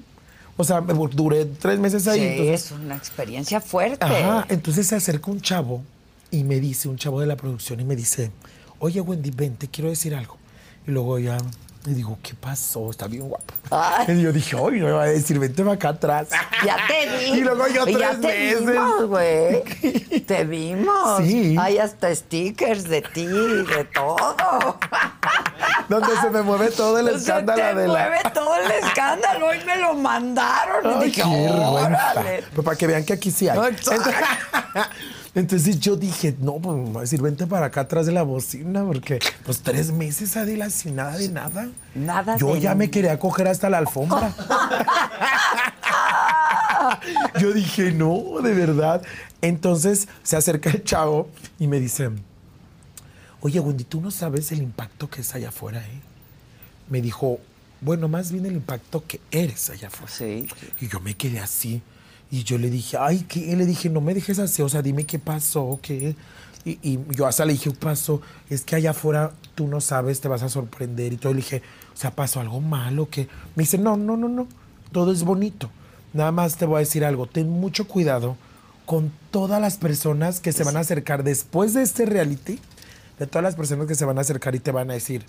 O 0.58 0.64
sea, 0.64 0.82
me 0.82 0.94
duré 0.94 1.46
tres 1.46 1.80
meses 1.80 2.08
ahí. 2.08 2.20
Sí, 2.20 2.26
entonces, 2.26 2.66
es 2.66 2.72
una 2.72 2.96
experiencia 2.96 3.60
fuerte. 3.60 4.06
Ajá, 4.06 4.46
entonces 4.50 4.88
se 4.88 4.96
acerca 4.96 5.32
un 5.32 5.42
chavo 5.42 5.84
y 6.32 6.44
me 6.44 6.60
dice, 6.60 6.88
un 6.88 6.98
chavo 6.98 7.20
de 7.20 7.28
la 7.28 7.36
producción, 7.36 7.80
y 7.80 7.84
me 7.84 7.96
dice, 7.96 8.32
oye 8.80 9.02
Wendy, 9.02 9.32
ven, 9.32 9.56
te 9.56 9.68
quiero 9.68 9.90
decir 9.90 10.16
algo. 10.16 10.38
Y 10.88 10.92
luego 10.92 11.20
ya 11.20 11.38
le 11.86 11.94
digo, 11.94 12.18
¿qué 12.24 12.34
pasó? 12.34 12.90
Está 12.90 13.08
bien 13.08 13.28
guapo. 13.30 13.54
Ay. 13.70 14.06
Y 14.10 14.22
yo 14.22 14.32
dije, 14.34 14.56
ay, 14.58 14.80
no 14.80 14.88
me 14.88 14.92
va 14.92 15.04
a 15.04 15.08
decir, 15.08 15.38
vente 15.38 15.62
para 15.64 15.76
acá 15.76 15.90
atrás. 15.90 16.30
Ya 16.66 16.78
te 16.88 17.18
vi. 17.18 17.40
Y 17.40 17.42
luego 17.42 17.68
yo 17.68 17.84
tres 17.86 18.00
ya 18.00 18.20
te 18.20 18.56
vimos, 18.56 19.06
güey. 19.06 19.64
Te 20.26 20.44
vimos. 20.46 21.24
Sí. 21.24 21.56
Hay 21.60 21.78
hasta 21.78 22.14
stickers 22.16 22.86
de 22.86 23.02
ti, 23.02 23.28
de 23.28 23.88
todo. 23.94 24.80
Donde 25.88 26.18
se 26.20 26.30
me 26.32 26.42
mueve 26.42 26.72
todo 26.72 26.98
el 26.98 27.08
Se 27.10 27.16
escándalo 27.18 27.62
te 27.62 27.76
de 27.82 27.88
la... 27.88 27.94
mueve 27.94 28.20
todo 28.34 28.56
el 28.56 28.72
escándalo. 28.72 29.48
Hoy 29.48 29.60
me 29.66 29.78
lo 29.78 29.94
mandaron. 29.94 31.02
y 31.02 31.06
dije, 31.06 31.22
qué 31.22 31.50
órale. 31.50 32.44
Pero 32.50 32.64
para 32.64 32.78
que 32.78 32.88
vean 32.88 33.06
que 33.06 33.14
aquí 33.14 33.30
sí 33.30 33.48
hay. 33.48 33.58
Exacto. 33.60 33.92
Entonces 33.92 34.16
yo 35.36 35.98
dije, 35.98 36.36
no, 36.40 36.60
pues 36.60 36.78
me 36.78 36.92
va 36.92 37.00
a 37.00 37.02
decir, 37.02 37.22
vente 37.22 37.46
para 37.46 37.66
acá 37.66 37.82
atrás 37.82 38.06
de 38.06 38.14
la 38.14 38.24
bocina, 38.24 38.86
porque 38.86 39.20
pues 39.44 39.60
tres 39.60 39.92
meses, 39.92 40.38
Adela, 40.38 40.70
sin 40.70 40.96
nada 40.96 41.18
de 41.18 41.28
nada. 41.28 41.68
Nada 41.94 42.38
Yo 42.38 42.54
de 42.54 42.62
ya 42.62 42.74
me 42.74 42.90
quería 42.90 43.20
coger 43.20 43.50
hasta 43.50 43.70
la 43.70 43.80
alfombra. 43.80 44.34
yo 47.40 47.52
dije, 47.52 47.92
no, 47.92 48.42
de 48.42 48.54
verdad. 48.54 49.02
Entonces 49.42 50.08
se 50.24 50.38
acerca 50.38 50.70
el 50.70 50.84
chavo 50.84 51.30
y 51.60 51.68
me 51.68 51.82
dice, 51.82 52.12
oye, 53.42 53.60
Wendy, 53.60 53.84
tú 53.84 54.00
no 54.00 54.12
sabes 54.12 54.54
el 54.54 54.62
impacto 54.62 55.10
que 55.10 55.22
es 55.22 55.36
allá 55.36 55.50
afuera, 55.50 55.80
¿eh? 55.80 56.02
Me 56.90 57.02
dijo, 57.02 57.40
bueno, 57.82 58.08
más 58.08 58.32
bien 58.32 58.46
el 58.46 58.54
impacto 58.54 59.04
que 59.06 59.20
eres 59.32 59.70
allá 59.70 59.90
afuera. 59.90 60.14
Sí. 60.14 60.48
Y 60.80 60.88
yo 60.88 61.02
me 61.02 61.16
quedé 61.16 61.40
así. 61.40 61.82
Y 62.36 62.44
yo 62.44 62.58
le 62.58 62.70
dije, 62.70 62.98
ay, 63.00 63.26
¿qué? 63.30 63.56
Le 63.56 63.66
dije, 63.66 63.90
no 63.90 64.02
me 64.02 64.14
dejes 64.14 64.40
así, 64.40 64.62
o 64.62 64.68
sea, 64.68 64.82
dime 64.82 65.06
qué 65.06 65.20
pasó, 65.20 65.80
qué. 65.82 66.18
Y, 66.66 66.80
y 66.82 67.00
yo 67.12 67.26
hasta 67.26 67.46
le 67.46 67.54
dije, 67.54 67.70
¿qué 67.70 67.78
pasó? 67.78 68.20
Es 68.50 68.66
que 68.66 68.76
allá 68.76 68.90
afuera 68.90 69.32
tú 69.56 69.70
no 69.70 69.80
sabes, 69.80 70.20
te 70.20 70.28
vas 70.28 70.44
a 70.44 70.50
sorprender. 70.50 71.14
Y 71.14 71.16
todo. 71.16 71.32
Le 71.32 71.38
dije, 71.38 71.62
o 71.94 71.98
sea, 71.98 72.12
¿pasó 72.12 72.42
algo 72.42 72.60
malo? 72.60 73.10
que 73.10 73.30
Me 73.56 73.64
dice, 73.64 73.78
no, 73.78 73.96
no, 73.96 74.18
no, 74.18 74.28
no. 74.28 74.50
Todo 74.92 75.14
es 75.14 75.24
bonito. 75.24 75.72
Nada 76.12 76.34
más 76.34 76.58
te 76.58 76.66
voy 76.66 76.76
a 76.76 76.80
decir 76.80 77.06
algo. 77.06 77.26
Ten 77.26 77.50
mucho 77.50 77.88
cuidado 77.88 78.36
con 78.86 79.14
todas 79.32 79.62
las 79.62 79.78
personas 79.78 80.42
que 80.42 80.52
se 80.52 80.66
van 80.66 80.76
a 80.76 80.82
acercar 80.82 81.24
después 81.24 81.74
de 81.74 81.84
este 81.84 82.06
reality. 82.06 82.60
De 83.18 83.28
todas 83.28 83.44
las 83.44 83.56
personas 83.56 83.88
que 83.88 83.96
se 83.96 84.04
van 84.04 84.18
a 84.18 84.22
acercar 84.22 84.56
y 84.56 84.60
te 84.60 84.74
van 84.74 84.92
a 84.92 84.96
decir, 84.96 85.24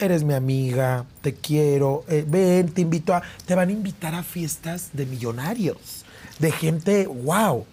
eres 0.00 0.24
mi 0.24 0.34
amiga, 0.34 1.04
te 1.20 1.32
quiero, 1.34 2.04
eh, 2.08 2.24
ven, 2.26 2.70
te 2.70 2.80
invito 2.80 3.14
a... 3.14 3.22
Te 3.46 3.54
van 3.54 3.68
a 3.68 3.72
invitar 3.72 4.16
a 4.16 4.24
fiestas 4.24 4.90
de 4.94 5.06
millonarios, 5.06 6.04
de 6.40 6.52
gente, 6.52 7.06
wow. 7.06 7.64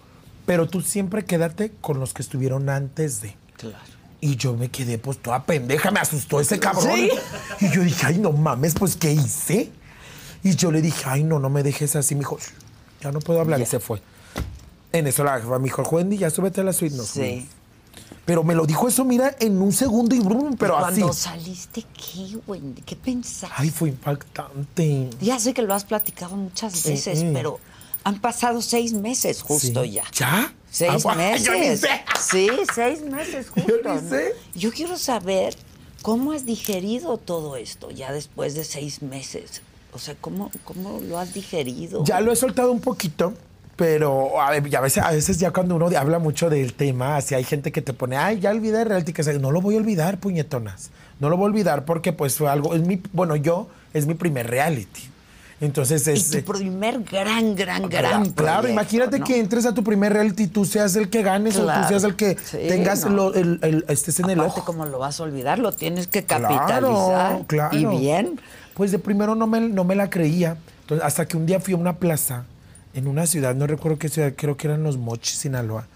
pero 0.46 0.68
tú 0.68 0.80
siempre 0.80 1.24
quédate 1.24 1.72
con 1.80 1.98
los 1.98 2.14
que 2.14 2.22
estuvieron 2.22 2.68
antes 2.68 3.20
de. 3.20 3.34
Claro. 3.56 3.76
Y 4.20 4.36
yo 4.36 4.54
me 4.54 4.68
quedé 4.68 4.98
pues 4.98 5.18
toda 5.18 5.44
pendeja, 5.44 5.90
me 5.90 6.00
asustó 6.00 6.40
ese 6.40 6.58
cabrón. 6.58 6.94
¿Sí? 6.94 7.10
Y 7.60 7.70
yo 7.70 7.82
dije, 7.82 8.06
ay, 8.06 8.18
no 8.18 8.32
mames, 8.32 8.74
pues 8.74 8.96
¿qué 8.96 9.12
hice? 9.12 9.70
Y 10.42 10.54
yo 10.54 10.70
le 10.70 10.82
dije, 10.82 11.04
ay, 11.06 11.24
no, 11.24 11.38
no 11.38 11.50
me 11.50 11.62
dejes 11.62 11.96
así. 11.96 12.14
Me 12.14 12.20
dijo, 12.20 12.38
ya 13.00 13.12
no 13.12 13.20
puedo 13.20 13.40
hablar. 13.40 13.60
Y 13.60 13.66
se 13.66 13.80
fue. 13.80 14.00
En 14.92 15.06
eso 15.06 15.22
la 15.22 15.40
jefa 15.40 15.58
me 15.58 15.64
dijo, 15.64 15.82
Wendy, 15.82 16.16
ya 16.18 16.30
súbete 16.30 16.60
a 16.60 16.64
la 16.64 16.72
suite. 16.72 16.96
Nos 16.96 17.08
Sí. 17.08 17.48
Pero 18.24 18.44
me 18.44 18.54
lo 18.54 18.66
dijo 18.66 18.88
eso, 18.88 19.06
mira, 19.06 19.34
en 19.40 19.60
un 19.60 19.72
segundo 19.72 20.14
y 20.14 20.20
brum, 20.20 20.54
pero 20.56 20.76
así. 20.76 21.00
Cuando 21.00 21.14
saliste, 21.14 21.82
¿qué, 21.82 22.38
Wendy? 22.46 22.82
¿Qué 22.82 22.94
pensaste? 22.94 23.54
Ay, 23.56 23.70
fue 23.70 23.88
impactante. 23.88 25.08
Ya 25.20 25.40
sé 25.40 25.54
que 25.54 25.62
lo 25.62 25.74
has 25.74 25.84
platicado 25.84 26.36
muchas 26.36 26.84
veces, 26.84 27.24
pero 27.32 27.58
han 28.08 28.20
pasado 28.20 28.62
seis 28.62 28.92
meses 28.92 29.42
justo 29.42 29.82
Sí. 29.84 29.92
ya. 29.92 30.04
¿Ya? 30.14 30.52
Seis 30.70 31.04
Ah, 31.06 31.14
meses. 31.14 31.46
Yo 31.46 31.52
ni 31.54 31.76
sé. 31.76 31.88
Sí, 32.20 32.48
seis 32.74 33.00
meses 33.02 33.48
justo. 33.50 33.68
Yo 33.84 33.94
ni 33.94 34.02
¿no? 34.02 34.08
sé. 34.08 34.34
Yo 34.54 34.70
quiero 34.72 34.96
saber 34.98 35.54
cómo 36.02 36.32
has 36.32 36.44
digerido 36.46 37.16
todo 37.18 37.56
esto 37.56 37.90
ya 37.90 38.12
después 38.12 38.54
de 38.54 38.64
seis 38.64 39.02
meses. 39.02 39.62
O 39.92 39.98
sea, 39.98 40.14
¿cómo, 40.20 40.50
cómo 40.64 41.00
lo 41.00 41.18
has 41.18 41.32
digerido? 41.34 42.04
Ya 42.04 42.20
lo 42.20 42.30
he 42.32 42.36
soltado 42.36 42.70
un 42.70 42.80
poquito, 42.80 43.32
pero 43.76 44.40
a, 44.40 44.50
veces, 44.50 45.02
a 45.02 45.10
veces 45.12 45.38
ya 45.38 45.50
cuando 45.50 45.76
uno 45.76 45.88
habla 45.96 46.18
mucho 46.18 46.50
del 46.50 46.74
tema, 46.74 47.16
así 47.16 47.34
hay 47.34 47.44
gente 47.44 47.72
que 47.72 47.80
te 47.80 47.92
pone, 47.94 48.16
ay, 48.16 48.38
ya 48.40 48.50
olvidé 48.50 48.84
reality, 48.84 49.12
que 49.12 49.22
no 49.38 49.50
lo 49.50 49.60
voy 49.60 49.76
a 49.76 49.78
olvidar, 49.78 50.18
puñetonas. 50.20 50.90
No 51.20 51.30
lo 51.30 51.36
voy 51.36 51.44
a 51.44 51.48
olvidar 51.48 51.84
porque 51.84 52.12
pues 52.12 52.36
fue 52.36 52.50
algo, 52.50 52.74
es 52.74 52.82
mi, 52.82 53.00
bueno, 53.12 53.34
yo, 53.36 53.68
es 53.94 54.06
mi 54.06 54.14
primer 54.14 54.48
reality. 54.48 55.02
Entonces 55.60 56.06
Y 56.06 56.12
es... 56.12 56.30
tu 56.30 56.38
eh, 56.38 56.42
primer 56.42 57.02
gran, 57.02 57.56
gran, 57.56 57.88
Claro, 57.88 58.08
gran 58.08 58.30
claro, 58.30 58.60
proyecto, 58.62 58.68
imagínate 58.68 59.18
¿no? 59.18 59.24
que 59.24 59.40
entres 59.40 59.66
a 59.66 59.74
tu 59.74 59.82
primer 59.82 60.12
reality 60.12 60.44
y 60.44 60.46
tú 60.46 60.64
seas 60.64 60.94
el 60.94 61.08
que 61.10 61.22
ganes 61.22 61.56
o 61.56 61.64
Claro. 61.64 61.82
tú 61.82 61.88
seas 61.88 62.04
el 62.04 62.14
que 62.14 62.36
Sí, 62.44 62.58
tengas 62.68 63.04
no. 63.04 63.10
lo- 63.10 63.34
el, 63.34 63.58
el- 63.62 63.84
estés 63.88 64.20
en 64.20 64.30
el 64.30 64.38
ojo. 64.40 64.64
¿cómo 64.64 64.86
lo 64.86 64.98
vas 65.00 65.18
a 65.18 65.24
olvidar? 65.24 65.58
Lo 65.58 65.72
tienes 65.72 66.06
que 66.06 66.24
Claro, 66.24 66.44
capitalizar. 66.48 67.46
claro. 67.46 67.76
Y 67.76 67.84
bien. 67.86 68.40
Pues 68.74 68.92
de 68.92 69.00
primero 69.00 69.34
no 69.34 69.48
me, 69.48 69.60
no 69.60 69.82
me 69.82 69.96
la 69.96 70.08
creía. 70.08 70.56
Entonces, 70.82 71.04
hasta 71.04 71.26
que 71.26 71.36
un 71.36 71.44
día 71.46 71.58
fui 71.58 71.74
a 71.74 71.76
una 71.76 71.96
plaza 71.96 72.44
en 72.94 73.08
una 73.08 73.26
ciudad, 73.26 73.54
no 73.56 73.66
recuerdo 73.66 73.98
qué 73.98 74.08
ciudad, 74.08 74.32
creo 74.36 74.56
que 74.56 74.68
eran 74.68 74.84
los 74.84 74.96
Mochis, 74.96 75.38
Sinaloa. 75.40 75.86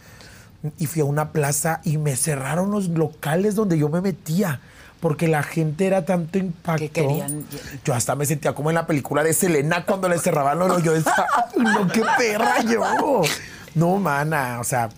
Y 0.78 0.86
fui 0.86 1.02
a 1.02 1.04
una 1.04 1.30
plaza 1.30 1.80
y 1.84 1.98
me 1.98 2.16
cerraron 2.16 2.70
los 2.72 2.88
locales 2.88 3.54
donde 3.54 3.78
yo 3.78 3.88
me 3.88 4.00
metía. 4.00 4.60
Porque 5.02 5.26
la 5.26 5.42
gente 5.42 5.84
era 5.86 6.04
tanto 6.04 6.38
impacto. 6.38 6.78
Que 6.78 6.88
querían- 6.90 7.44
Yo 7.84 7.92
hasta 7.92 8.14
me 8.14 8.24
sentía 8.24 8.54
como 8.54 8.70
en 8.70 8.76
la 8.76 8.86
película 8.86 9.24
de 9.24 9.34
Selena 9.34 9.84
cuando 9.84 10.08
le 10.08 10.16
cerraban 10.18 10.60
los 10.60 10.70
ojos. 10.70 10.82
Yo 10.84 10.92
decía, 10.94 11.12
"Ay, 11.36 11.60
no, 11.64 11.88
qué 11.88 12.02
perra 12.16 12.62
yo. 12.62 13.22
No, 13.74 13.96
mana, 13.96 14.60
o 14.60 14.64
sea, 14.64 14.90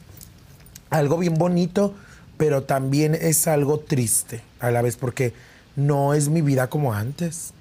algo 0.90 1.17
bien 1.17 1.35
bonito, 1.35 1.95
pero 2.37 2.64
también 2.64 3.14
es 3.14 3.49
algo 3.49 3.79
triste 3.81 4.43
a 4.61 4.71
la 4.71 4.83
vez 4.83 4.97
porque 4.99 5.33
no 5.75 6.12
es 6.12 6.29
mi 6.29 6.43
vida 6.43 6.69
como 6.69 6.93
antes. 6.93 7.55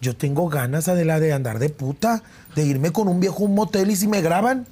Yo 0.00 0.14
tengo 0.14 0.48
ganas, 0.48 0.86
Adela, 0.86 1.18
de 1.18 1.32
andar 1.32 1.58
de 1.58 1.68
puta, 1.68 2.22
de 2.54 2.62
irme 2.64 2.92
con 2.92 3.08
un 3.08 3.18
viejo 3.18 3.42
a 3.42 3.46
un 3.46 3.56
motel 3.56 3.90
y 3.90 3.96
si 3.96 4.06
me 4.06 4.20
graban, 4.22 4.66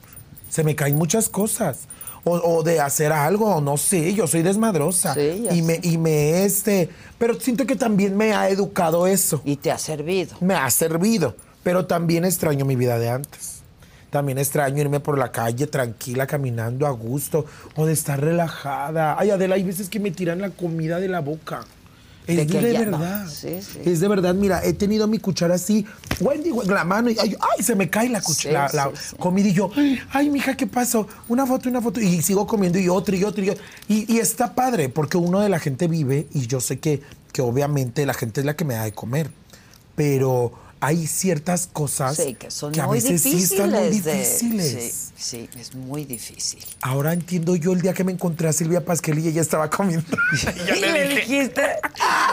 se 0.48 0.62
me 0.62 0.76
caen 0.76 0.94
muchas 0.94 1.28
cosas. 1.28 1.88
O, 2.28 2.56
o 2.56 2.62
de 2.64 2.80
hacer 2.80 3.12
algo, 3.12 3.54
o 3.54 3.60
no 3.60 3.76
sé, 3.76 4.12
yo 4.12 4.26
soy 4.26 4.42
desmadrosa. 4.42 5.14
Sí, 5.14 5.42
ya 5.44 5.54
y 5.54 5.62
me, 5.62 5.78
y 5.80 5.96
me 5.96 6.44
este, 6.44 6.90
pero 7.18 7.38
siento 7.38 7.66
que 7.66 7.76
también 7.76 8.16
me 8.16 8.34
ha 8.34 8.48
educado 8.48 9.06
eso 9.06 9.40
Y 9.44 9.54
te 9.54 9.70
ha 9.70 9.78
servido. 9.78 10.36
me 10.40 10.54
ha 10.54 10.68
servido, 10.70 11.36
pero 11.62 11.86
también 11.86 12.24
extraño 12.24 12.64
mi 12.64 12.74
vida 12.74 12.98
de 12.98 13.10
antes. 13.10 13.60
También 14.10 14.38
extraño 14.38 14.80
irme 14.80 14.98
por 14.98 15.18
la 15.18 15.30
calle 15.30 15.68
tranquila, 15.68 16.26
caminando 16.26 16.86
a 16.88 16.90
gusto, 16.90 17.44
o 17.76 17.86
de 17.86 17.92
estar 17.92 18.20
relajada. 18.20 19.14
Ay, 19.16 19.30
Adela, 19.30 19.54
hay 19.54 19.62
veces 19.62 19.88
que 19.88 20.00
me 20.00 20.10
tiran 20.10 20.40
la 20.40 20.50
comida 20.50 20.98
de 20.98 21.06
la 21.06 21.20
boca. 21.20 21.64
Es 22.26 22.36
De 22.36 22.44
no. 22.46 22.60
verdad. 22.78 23.28
Sí, 23.28 23.60
sí. 23.62 23.80
Es 23.84 24.00
de 24.00 24.08
verdad. 24.08 24.34
Mira, 24.34 24.60
he 24.64 24.72
tenido 24.72 25.06
mi 25.06 25.18
cuchara 25.18 25.54
así, 25.54 25.86
Wendy, 26.20 26.50
la 26.66 26.82
mano, 26.84 27.08
y 27.10 27.16
ay, 27.18 27.36
ay, 27.40 27.62
se 27.62 27.76
me 27.76 27.88
cae 27.88 28.08
la 28.08 28.20
cuchara, 28.20 28.68
Sí, 28.68 28.76
la, 28.76 28.90
comida, 29.18 29.48
y 29.48 29.52
yo, 29.52 29.70
ay, 30.10 30.28
mija, 30.30 30.56
¿qué 30.56 30.66
pasó? 30.66 31.06
Una 31.28 31.46
foto, 31.46 31.68
una 31.68 31.80
foto, 31.80 32.00
y 32.00 32.20
sigo 32.22 32.46
comiendo, 32.46 32.78
y 32.80 32.88
otra, 32.88 33.14
y 33.16 33.22
otra, 33.22 33.44
y 33.44 33.50
otra. 33.50 33.64
Y, 33.88 34.12
y 34.12 34.18
está 34.18 34.54
padre, 34.54 34.88
porque 34.88 35.16
uno 35.18 35.40
de 35.40 35.48
la 35.48 35.60
gente 35.60 35.86
vive, 35.86 36.26
y 36.34 36.46
yo 36.48 36.60
sé 36.60 36.78
que, 36.80 37.00
que 37.32 37.42
obviamente 37.42 38.04
la 38.06 38.14
gente 38.14 38.40
es 38.40 38.46
la 38.46 38.56
que 38.56 38.64
me 38.64 38.74
da 38.74 38.84
de 38.84 38.92
comer, 38.92 39.30
pero 39.94 40.52
hay 40.80 41.06
ciertas 41.06 41.68
cosas 41.72 42.16
Sí, 42.16 42.34
que 42.34 42.50
son 42.50 42.78
a 42.78 42.86
muy 42.86 42.96
veces 42.98 43.22
difíciles. 43.22 43.48
sí 43.48 43.54
están 43.54 43.70
muy 43.70 43.80
de- 43.80 43.90
difíciles. 43.90 45.10
sí, 45.16 45.48
sí, 45.52 45.60
es 45.60 45.74
muy 45.74 46.04
difícil. 46.04 46.62
Ahora 46.82 47.12
entiendo 47.12 47.56
yo 47.56 47.72
el 47.72 47.80
día 47.80 47.94
que 47.94 48.04
me 48.04 48.12
encontré 48.12 48.48
a 48.48 48.52
Silvia 48.52 48.84
Pasquel 48.84 49.18
y 49.18 49.28
ella 49.28 49.40
estaba 49.42 49.70
comiendo. 49.70 50.06
Y 50.32 50.68
yo 50.68 50.74
¿Y 50.74 50.80
le 50.80 51.08
dijiste? 51.16 51.62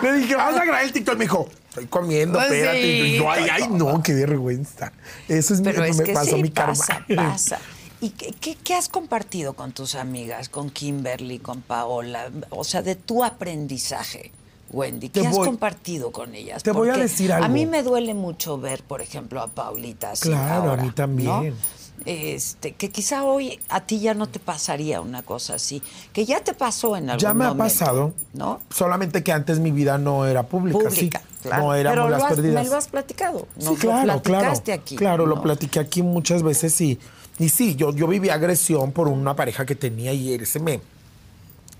Le 0.01 0.13
dije, 0.13 0.35
vamos 0.35 0.59
a 0.59 0.65
grabar 0.65 0.83
el 0.83 0.91
TikTok. 0.91 1.15
Me 1.17 1.25
dijo, 1.25 1.47
estoy 1.69 1.85
comiendo, 1.87 2.37
Pues 2.39 2.51
espérate. 2.51 2.81
sí. 2.81 2.87
Y 2.87 3.17
yo, 3.17 3.31
ay, 3.31 3.47
ay, 3.51 3.67
no, 3.69 4.03
qué 4.03 4.13
vergüenza. 4.13 4.91
Eso 5.27 5.53
es 5.53 5.59
mi- 5.61 5.65
Pero 5.67 5.83
es 5.85 5.97
me 5.97 6.03
que 6.03 6.13
pasó 6.13 6.35
sí, 6.35 6.41
mi 6.41 6.49
karma. 6.51 6.73
pasa, 6.75 7.05
pasa. 7.15 7.59
¿Y 8.01 8.09
qué, 8.09 8.33
qué- 8.41 8.57
qué 8.61 8.73
has 8.75 8.89
compartido 8.89 9.53
con 9.53 9.71
tus 9.71 9.95
amigas, 9.95 10.49
con 10.49 10.69
Kimberly, 10.69 11.39
con 11.39 11.61
Paola? 11.61 12.29
O 12.49 12.65
sea, 12.65 12.81
de 12.81 12.95
tu 12.95 13.23
aprendizaje, 13.23 14.31
Wendy. 14.73 15.09
¿Qué 15.09 15.25
has 15.25 15.35
compartido 15.37 16.11
con 16.11 16.33
ellas? 16.35 16.63
te 16.63 16.71
voy 16.71 16.89
a 16.89 16.97
decir 16.97 17.31
algo. 17.31 17.45
A 17.45 17.49
mí 17.49 17.65
me 17.65 17.83
duele 17.83 18.13
mucho 18.13 18.57
ver, 18.57 18.83
por 18.83 19.01
ejemplo, 19.01 19.41
a 19.41 19.47
Paulita 19.47 20.11
así 20.11 20.27
Claro, 20.29 20.71
a 20.71 20.77
mí 20.77 20.89
también. 20.91 21.49
¿no? 21.49 21.83
Este, 22.05 22.73
que 22.73 22.89
quizá 22.89 23.23
hoy 23.23 23.59
a 23.69 23.81
ti 23.85 23.99
ya 23.99 24.13
no 24.13 24.27
te 24.27 24.39
pasaría 24.39 24.99
una 24.99 25.21
cosa 25.21 25.53
así, 25.55 25.81
que 26.11 26.25
ya 26.25 26.43
te 26.43 26.53
pasó 26.53 26.97
en 26.97 27.09
algún 27.09 27.21
Ya 27.21 27.33
me 27.33 27.45
ha 27.45 27.53
pasado. 27.53 28.13
¿no? 28.33 28.59
Solamente 28.71 29.23
que 29.23 29.31
antes 29.31 29.59
mi 29.59 29.71
vida 29.71 29.97
no 29.97 30.25
era 30.25 30.43
pública. 30.43 30.79
Pública, 30.79 31.21
sí. 31.21 31.43
claro. 31.43 31.63
No 31.63 31.75
éramos 31.75 31.95
Pero 31.97 32.09
las 32.09 32.23
has- 32.23 32.33
perdidas. 32.35 32.63
me 32.65 32.69
lo 32.71 32.75
has 32.77 32.87
platicado. 32.87 33.47
Sí, 33.57 33.75
claro, 33.75 33.99
lo 34.15 34.21
claro. 34.21 34.21
platicaste 34.23 34.73
aquí. 34.73 34.95
Claro, 34.97 35.25
lo 35.27 35.41
platiqué 35.41 35.79
aquí 35.79 36.01
muchas 36.01 36.43
veces 36.43 36.81
y, 36.81 36.99
y 37.39 37.47
sí, 37.49 37.75
yo, 37.75 37.93
yo 37.93 38.07
viví 38.07 38.29
agresión 38.29 38.91
por 38.91 39.07
una 39.07 39.35
pareja 39.35 39.65
que 39.65 39.75
tenía 39.75 40.11
y 40.13 40.33
él 40.33 40.45
se 40.45 40.59
me 40.59 40.81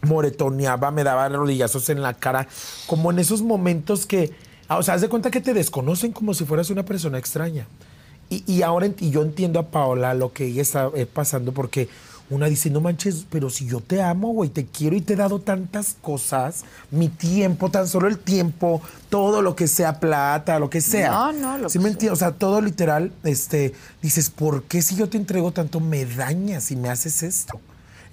moretoneaba, 0.04 0.92
me 0.92 1.04
daba 1.04 1.30
rodillazos 1.30 1.90
en 1.90 2.02
la 2.02 2.14
cara, 2.14 2.48
como 2.88 3.12
en 3.12 3.20
esos 3.20 3.42
momentos 3.42 4.06
que, 4.06 4.32
ah, 4.68 4.78
o 4.78 4.84
sea, 4.84 4.96
haz 4.96 5.02
de 5.02 5.10
cuenta 5.10 5.32
que 5.32 5.42
te 5.42 5.54
desconocen 5.54 6.12
como 6.12 6.34
si 6.34 6.46
fueras 6.46 6.70
una 6.70 6.84
persona 6.84 7.18
extraña. 7.18 7.68
Y, 8.30 8.44
y 8.52 8.62
ahora 8.62 8.88
y 9.00 9.10
yo 9.10 9.22
entiendo 9.22 9.60
a 9.60 9.68
Paola 9.70 10.14
lo 10.14 10.32
que 10.34 10.46
ella 10.46 10.62
está 10.62 10.90
eh, 10.96 11.06
pasando 11.06 11.52
porque 11.52 11.90
una 12.30 12.48
dice, 12.48 12.70
no 12.70 12.80
manches, 12.82 13.26
pero 13.30 13.50
si 13.50 13.68
yo 13.68 13.80
te 13.82 14.02
amo, 14.02 14.30
güey, 14.30 14.50
te 14.50 14.66
quiero 14.66 14.96
y 14.96 15.02
te 15.02 15.14
he 15.14 15.16
dado 15.16 15.40
tantas 15.40 15.98
cosas, 16.02 16.64
mi 16.90 17.10
tiempo, 17.10 17.70
tan 17.70 17.88
solo 17.88 18.08
el 18.08 18.18
tiempo, 18.18 18.82
todo 19.10 19.42
lo 19.42 19.56
que 19.56 19.68
sea 19.68 20.00
plata, 20.00 20.58
lo 20.58 20.70
que 20.70 20.82
sea. 20.82 21.12
No, 21.12 21.34
no, 21.34 21.58
lo 21.58 21.70
¿Sí 21.70 21.78
que 21.78 21.84
me 21.84 21.90
sea. 21.90 21.92
entiendes? 21.92 22.14
O 22.14 22.20
sea, 22.20 22.32
todo 22.32 22.62
literal, 22.62 23.12
este, 23.24 23.74
dices, 24.02 24.30
¿por 24.30 24.64
qué 24.64 24.82
si 24.82 24.96
yo 24.96 25.10
te 25.10 25.18
entrego 25.18 25.52
tanto 25.52 25.80
me 25.80 26.06
dañas 26.06 26.72
y 26.72 26.76
me 26.76 26.90
haces 26.90 27.24
esto? 27.24 27.60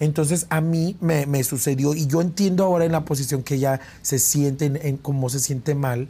Entonces 0.01 0.47
a 0.51 0.61
mí 0.61 0.97
me, 1.01 1.27
me 1.27 1.45
sucedió 1.45 1.95
y 1.95 2.07
yo 2.07 2.21
entiendo 2.21 2.65
ahora 2.65 2.85
en 2.87 2.93
la 2.93 3.05
posición 3.05 3.43
que 3.43 3.55
ella 3.55 3.81
se 4.03 4.19
siente, 4.19 4.65
en, 4.65 4.77
en 4.83 4.97
cómo 4.97 5.29
se 5.29 5.39
siente 5.39 5.75
mal. 5.75 6.09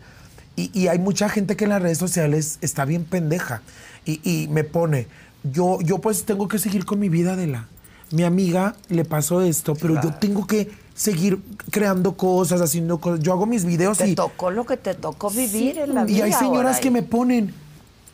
Y, 0.56 0.70
y 0.78 0.88
hay 0.88 0.98
mucha 0.98 1.28
gente 1.28 1.56
que 1.56 1.64
en 1.64 1.70
las 1.70 1.82
redes 1.82 1.98
sociales 1.98 2.58
está 2.60 2.84
bien 2.84 3.04
pendeja 3.04 3.62
y, 4.06 4.20
y 4.22 4.48
me 4.48 4.64
pone, 4.64 5.06
yo, 5.42 5.80
yo 5.82 5.98
pues 5.98 6.24
tengo 6.24 6.48
que 6.48 6.58
seguir 6.58 6.86
con 6.86 6.98
mi 6.98 7.08
vida 7.08 7.36
de 7.36 7.46
la... 7.46 7.68
Mi 8.12 8.24
amiga 8.24 8.74
le 8.88 9.04
pasó 9.04 9.40
esto, 9.40 9.76
pero 9.76 10.02
yo 10.02 10.12
tengo 10.14 10.44
que 10.44 10.68
seguir 10.94 11.40
creando 11.70 12.16
cosas, 12.16 12.60
haciendo 12.60 12.98
cosas. 12.98 13.20
Yo 13.20 13.32
hago 13.32 13.46
mis 13.46 13.64
videos 13.64 13.98
Te 13.98 14.08
y... 14.08 14.14
tocó 14.16 14.50
lo 14.50 14.66
que 14.66 14.76
te 14.76 14.94
tocó 14.94 15.30
vivir 15.30 15.78
en 15.78 15.94
la 15.94 16.04
vida. 16.04 16.18
Y 16.18 16.22
hay 16.22 16.32
señoras 16.32 16.72
ahora. 16.72 16.80
que 16.80 16.90
me 16.90 17.02
ponen, 17.04 17.54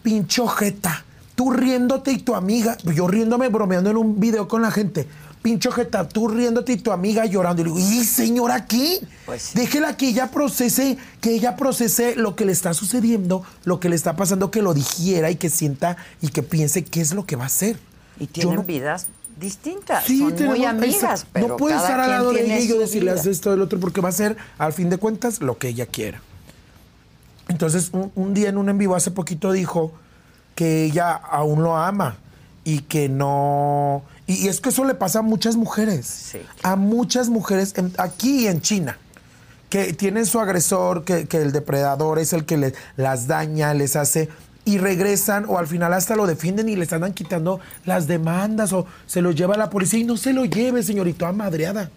pincho 0.02 0.46
jeta, 0.48 1.02
tú 1.34 1.50
riéndote 1.50 2.12
y 2.12 2.18
tu 2.18 2.34
amiga, 2.34 2.76
yo 2.94 3.08
riéndome, 3.08 3.48
bromeando 3.48 3.88
en 3.88 3.96
un 3.96 4.20
video 4.20 4.48
con 4.48 4.60
la 4.60 4.70
gente, 4.70 5.08
pincho 5.46 5.70
jeta, 5.70 6.08
tú 6.08 6.26
riéndote 6.26 6.72
y 6.72 6.76
tu 6.76 6.90
amiga 6.90 7.24
llorando. 7.24 7.62
Y 7.62 7.66
le 7.66 7.70
digo, 7.72 7.78
¿y 7.78 8.02
señora 8.02 8.66
qué? 8.66 8.98
Pues 9.26 9.42
sí. 9.42 9.50
Déjela 9.56 9.96
que 9.96 10.08
ella 10.08 10.28
procese, 10.32 10.98
que 11.20 11.30
ella 11.36 11.54
procese 11.54 12.16
lo 12.16 12.34
que 12.34 12.44
le 12.44 12.50
está 12.50 12.74
sucediendo, 12.74 13.44
lo 13.62 13.78
que 13.78 13.88
le 13.88 13.94
está 13.94 14.16
pasando, 14.16 14.50
que 14.50 14.60
lo 14.60 14.74
digiera 14.74 15.30
y 15.30 15.36
que 15.36 15.48
sienta 15.48 15.98
y 16.20 16.30
que 16.30 16.42
piense 16.42 16.82
qué 16.84 17.00
es 17.00 17.14
lo 17.14 17.26
que 17.26 17.36
va 17.36 17.44
a 17.44 17.46
hacer. 17.46 17.78
Y 18.18 18.26
tienen 18.26 18.56
no- 18.56 18.62
vidas 18.64 19.06
distintas. 19.38 20.02
Sí, 20.04 20.18
Son 20.18 20.30
muy 20.30 20.36
tenemos- 20.36 20.66
amigas, 20.66 21.20
esa- 21.20 21.28
pero 21.32 21.46
no 21.46 21.56
puede 21.58 21.76
estar 21.76 22.00
al 22.00 22.10
lado 22.10 22.32
de 22.32 22.44
ella 22.44 22.58
y 22.58 22.66
yo 22.66 22.80
decirle 22.80 23.12
haz 23.12 23.24
esto 23.26 23.52
del 23.52 23.62
otro 23.62 23.78
porque 23.78 24.00
va 24.00 24.08
a 24.08 24.12
ser 24.12 24.36
al 24.58 24.72
fin 24.72 24.90
de 24.90 24.98
cuentas 24.98 25.40
lo 25.40 25.58
que 25.58 25.68
ella 25.68 25.86
quiera. 25.86 26.20
Entonces 27.46 27.90
un, 27.92 28.10
un 28.16 28.34
día 28.34 28.48
en 28.48 28.58
un 28.58 28.68
en 28.68 28.78
vivo 28.78 28.96
hace 28.96 29.12
poquito 29.12 29.52
dijo 29.52 29.92
que 30.56 30.86
ella 30.86 31.12
aún 31.12 31.62
lo 31.62 31.76
ama 31.76 32.16
y 32.64 32.80
que 32.80 33.08
no 33.08 34.02
y, 34.26 34.34
y 34.44 34.48
es 34.48 34.60
que 34.60 34.70
eso 34.70 34.84
le 34.84 34.94
pasa 34.94 35.20
a 35.20 35.22
muchas 35.22 35.56
mujeres, 35.56 36.06
Sí. 36.06 36.38
a 36.62 36.76
muchas 36.76 37.28
mujeres 37.28 37.74
en- 37.76 37.92
aquí 37.98 38.44
y 38.44 38.46
en 38.48 38.60
China 38.60 38.98
que 39.70 39.92
tienen 39.94 40.26
su 40.26 40.38
agresor, 40.40 41.04
que, 41.04 41.26
que 41.26 41.38
el 41.42 41.50
depredador 41.52 42.18
es 42.20 42.32
el 42.32 42.44
que 42.44 42.56
les, 42.56 42.74
las 42.96 43.26
daña, 43.26 43.74
les 43.74 43.96
hace 43.96 44.28
y 44.64 44.78
regresan 44.78 45.44
o 45.48 45.58
al 45.58 45.66
final 45.66 45.92
hasta 45.92 46.14
lo 46.16 46.26
defienden 46.26 46.68
y 46.68 46.76
les 46.76 46.92
andan 46.92 47.12
quitando 47.12 47.60
las 47.84 48.06
demandas 48.06 48.72
o 48.72 48.86
se 49.06 49.22
lo 49.22 49.32
lleva 49.32 49.56
la 49.56 49.70
policía 49.70 50.00
y 50.00 50.04
no 50.04 50.16
se 50.16 50.32
lo 50.32 50.44
lleve, 50.44 50.82
señorito, 50.82 51.30
madreada. 51.32 51.90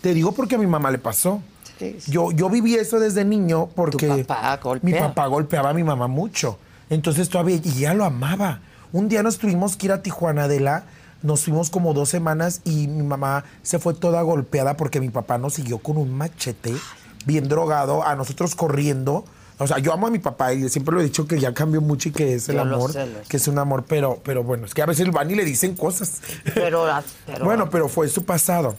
Te 0.00 0.12
digo 0.14 0.32
porque 0.32 0.54
a 0.56 0.58
mi 0.58 0.66
mamá 0.66 0.90
le 0.90 0.98
pasó. 0.98 1.42
Sí, 1.78 1.96
sí. 2.00 2.10
Yo, 2.12 2.32
yo 2.32 2.48
viví 2.50 2.74
eso 2.74 2.98
desde 2.98 3.24
niño 3.24 3.68
porque 3.74 4.08
Tu 4.08 4.24
papá 4.26 4.58
mi 4.82 4.92
papá 4.94 5.26
golpeaba 5.26 5.70
a 5.70 5.74
mi 5.74 5.82
mamá 5.84 6.06
mucho. 6.08 6.58
Entonces 6.90 7.28
todavía, 7.28 7.56
y 7.62 7.78
ella 7.78 7.94
lo 7.94 8.04
amaba. 8.04 8.60
Un 8.92 9.08
día 9.08 9.22
nos 9.22 9.38
tuvimos 9.38 9.76
que 9.76 9.86
ir 9.86 9.92
a 9.92 10.02
Tijuana 10.02 10.48
de 10.48 10.60
la, 10.60 10.84
nos 11.22 11.44
fuimos 11.44 11.70
como 11.70 11.94
dos 11.94 12.08
semanas 12.08 12.60
y 12.64 12.88
mi 12.88 13.02
mamá 13.02 13.44
se 13.62 13.78
fue 13.78 13.94
toda 13.94 14.22
golpeada 14.22 14.76
porque 14.76 15.00
mi 15.00 15.08
papá 15.10 15.38
nos 15.38 15.54
siguió 15.54 15.78
con 15.78 15.96
un 15.96 16.12
machete, 16.16 16.74
bien 17.26 17.48
drogado, 17.48 18.06
a 18.06 18.14
nosotros 18.16 18.54
corriendo. 18.54 19.24
O 19.58 19.66
sea, 19.66 19.78
yo 19.78 19.92
amo 19.92 20.08
a 20.08 20.10
mi 20.10 20.18
papá 20.18 20.52
y 20.54 20.68
siempre 20.68 20.92
lo 20.94 21.00
he 21.00 21.04
dicho 21.04 21.26
que 21.28 21.38
ya 21.38 21.54
cambió 21.54 21.80
mucho 21.80 22.08
y 22.08 22.12
que 22.12 22.34
es 22.34 22.48
el 22.48 22.56
Yo 22.56 22.62
amor, 22.62 22.92
sé, 22.92 23.06
que 23.28 23.36
es 23.36 23.46
un 23.46 23.58
amor, 23.58 23.84
pero, 23.86 24.20
pero 24.24 24.42
bueno, 24.42 24.66
es 24.66 24.74
que 24.74 24.82
a 24.82 24.86
veces 24.86 25.08
van 25.12 25.30
y 25.30 25.34
le 25.36 25.44
dicen 25.44 25.76
cosas. 25.76 26.20
Pero, 26.54 26.86
pero 27.26 27.44
Bueno, 27.44 27.70
pero 27.70 27.88
fue 27.88 28.08
su 28.08 28.24
pasado. 28.24 28.74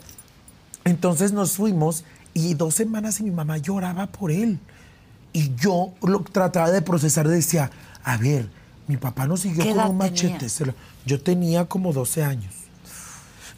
Entonces 0.83 1.31
nos 1.31 1.53
fuimos 1.53 2.03
y 2.33 2.55
dos 2.55 2.75
semanas 2.75 3.19
y 3.19 3.23
mi 3.23 3.31
mamá 3.31 3.57
lloraba 3.57 4.07
por 4.07 4.31
él. 4.31 4.59
Y 5.31 5.55
yo 5.55 5.93
lo 6.05 6.19
trataba 6.21 6.69
de 6.71 6.81
procesar, 6.81 7.27
decía, 7.27 7.71
a 8.03 8.17
ver, 8.17 8.49
mi 8.87 8.97
papá 8.97 9.25
nos 9.25 9.39
siguió 9.41 9.63
¿Qué 9.63 9.73
con 9.73 9.87
un 9.91 9.97
machete. 9.97 10.49
se 10.49 10.65
lo- 10.65 10.73
Yo 11.05 11.21
tenía 11.21 11.65
como 11.65 11.93
12 11.93 12.23
años. 12.23 12.53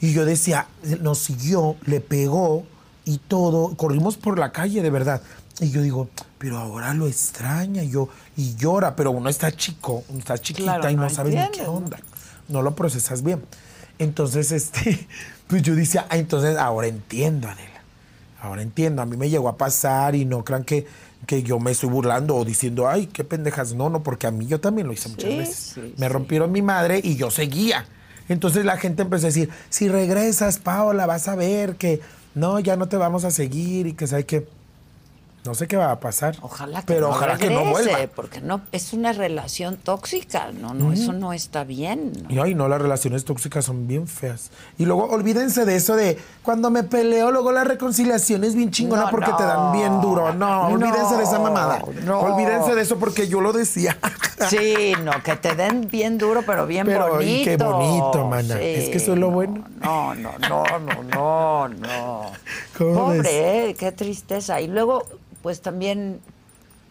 Y 0.01 0.13
yo 0.13 0.25
decía, 0.25 0.67
nos 1.01 1.19
siguió, 1.19 1.75
le 1.86 2.01
pegó 2.01 2.65
y 3.05 3.17
todo. 3.17 3.75
Corrimos 3.75 4.17
por 4.17 4.38
la 4.38 4.51
calle, 4.51 4.81
de 4.81 4.89
verdad. 4.89 5.21
Y 5.60 5.71
yo 5.71 5.81
digo, 5.81 6.10
pero 6.38 6.58
ahora 6.58 6.93
lo 6.93 7.08
extraña 7.08 7.81
y 7.81 7.89
yo, 7.89 8.10
y 8.36 8.55
llora, 8.55 8.95
pero 8.95 9.12
uno 9.12 9.29
está 9.29 9.51
chico, 9.51 10.03
uno 10.10 10.19
está 10.19 10.38
chiquita 10.38 10.79
Claro, 10.79 10.89
y 10.89 10.95
no, 10.95 11.03
no 11.03 11.10
sabe 11.10 11.31
ni 11.31 11.51
qué 11.51 11.65
onda. 11.65 11.97
No 12.49 12.62
lo 12.62 12.75
procesas 12.75 13.23
bien. 13.23 13.41
Entonces, 13.97 14.51
este, 14.51 15.08
pues 15.47 15.62
yo 15.62 15.75
decía, 15.75 16.05
ah, 16.10 16.17
entonces 16.17 16.58
ahora 16.58 16.88
entiendo, 16.88 17.47
Adela. 17.47 17.81
Ahora 18.41 18.62
entiendo. 18.62 19.01
A 19.01 19.05
mí 19.05 19.17
me 19.17 19.29
llegó 19.29 19.49
a 19.49 19.58
pasar 19.58 20.13
y 20.15 20.25
no 20.25 20.43
crean 20.43 20.63
que, 20.63 20.86
que 21.25 21.43
yo 21.43 21.59
me 21.59 21.71
estoy 21.71 21.89
burlando 21.89 22.35
o 22.35 22.45
diciendo, 22.45 22.88
ay, 22.88 23.07
qué 23.07 23.23
pendejas. 23.23 23.73
No, 23.73 23.89
no, 23.89 24.03
porque 24.03 24.27
a 24.27 24.31
mí 24.31 24.45
yo 24.47 24.59
también 24.59 24.88
lo 24.88 24.93
hice 24.93 25.09
muchas 25.09 25.29
Sí, 25.31 25.38
veces. 25.38 25.55
sí, 25.75 25.93
me 25.97 26.07
rompieron 26.09 26.51
mi 26.51 26.61
madre 26.61 26.99
y 27.03 27.15
yo 27.15 27.31
seguía. 27.31 27.85
Entonces 28.29 28.65
la 28.65 28.77
gente 28.77 29.03
empezó 29.03 29.25
a 29.25 29.29
decir, 29.29 29.49
si 29.69 29.88
regresas, 29.88 30.57
Paola, 30.57 31.05
vas 31.05 31.27
a 31.27 31.35
ver 31.35 31.75
que 31.75 32.01
no, 32.33 32.59
ya 32.59 32.75
no 32.75 32.88
te 32.88 32.97
vamos 32.97 33.23
a 33.23 33.31
seguir 33.31 33.88
y 33.88 33.93
que 33.93 34.07
sabe 34.07 34.25
que 34.25 34.47
no 35.45 35.55
sé 35.55 35.67
qué 35.67 35.77
va 35.77 35.91
a 35.91 35.99
pasar. 35.99 36.36
Ojalá 36.41 36.81
que 36.81 36.88
pero 36.88 37.08
no 37.08 37.15
ojalá 37.15 37.38
que 37.38 37.49
no 37.49 37.65
vuelva. 37.65 37.97
porque 38.15 38.41
no 38.41 38.62
es 38.71 38.93
una 38.93 39.13
relación 39.13 39.77
tóxica, 39.77 40.51
no, 40.51 40.73
no, 40.73 40.91
eso 40.93 41.13
no 41.13 41.34
está 41.34 41.63
bien. 41.63 42.12
¿no? 42.23 42.34
Y 42.34 42.39
ay, 42.39 42.55
no, 42.55 42.67
las 42.67 42.81
relaciones 42.81 43.25
tóxicas 43.25 43.65
son 43.65 43.88
bien 43.88 44.08
feas. 44.08 44.51
Y 44.77 44.86
luego 44.86 45.05
olvídense 45.05 45.65
de 45.65 45.75
eso 45.75 45.95
de 45.95 46.17
cuando 46.43 46.69
me 46.69 46.84
peleo, 46.84 47.31
luego 47.31 47.51
la 47.51 47.63
reconciliación 47.63 48.43
es 48.43 48.55
bien 48.55 48.71
chingona 48.71 49.03
No, 49.05 49.12
porque 49.12 49.31
te 49.38 49.43
dan 49.43 49.71
bien 49.73 50.01
duro. 50.01 50.34
No, 50.34 50.67
olvídense 50.67 51.17
de 51.17 51.23
esa 51.23 51.39
mamada. 51.39 51.79
no. 52.03 52.19
Olvídense 52.19 52.75
de 52.75 52.81
eso 52.81 52.97
porque 52.97 53.27
yo 53.27 53.41
lo 53.41 53.53
decía. 53.53 53.97
Sí, 54.49 54.93
no, 55.01 55.23
que 55.23 55.38
te 55.38 55.55
den 55.55 55.88
bien 55.89 56.17
duro, 56.17 56.43
pero 56.45 56.67
bien 56.67 56.86
Pero, 56.86 57.10
bonito. 57.10 57.23
y 57.23 57.43
qué 57.45 57.55
bonito, 57.55 58.27
mana. 58.27 58.60
Es 58.60 58.89
que 58.89 58.97
eso 58.97 59.13
es 59.13 59.17
lo 59.17 59.27
no, 59.27 59.34
bueno. 59.34 59.65
No, 59.81 60.13
no, 60.13 60.31
no, 60.49 60.63
no, 60.79 61.03
no, 61.03 61.67
no. 61.69 62.31
Pobre, 62.77 63.69
eh, 63.69 63.75
qué 63.75 63.93
tristeza. 63.93 64.60
Y 64.60 64.67
luego, 64.67 65.05
pues 65.45 65.62
también 65.62 66.21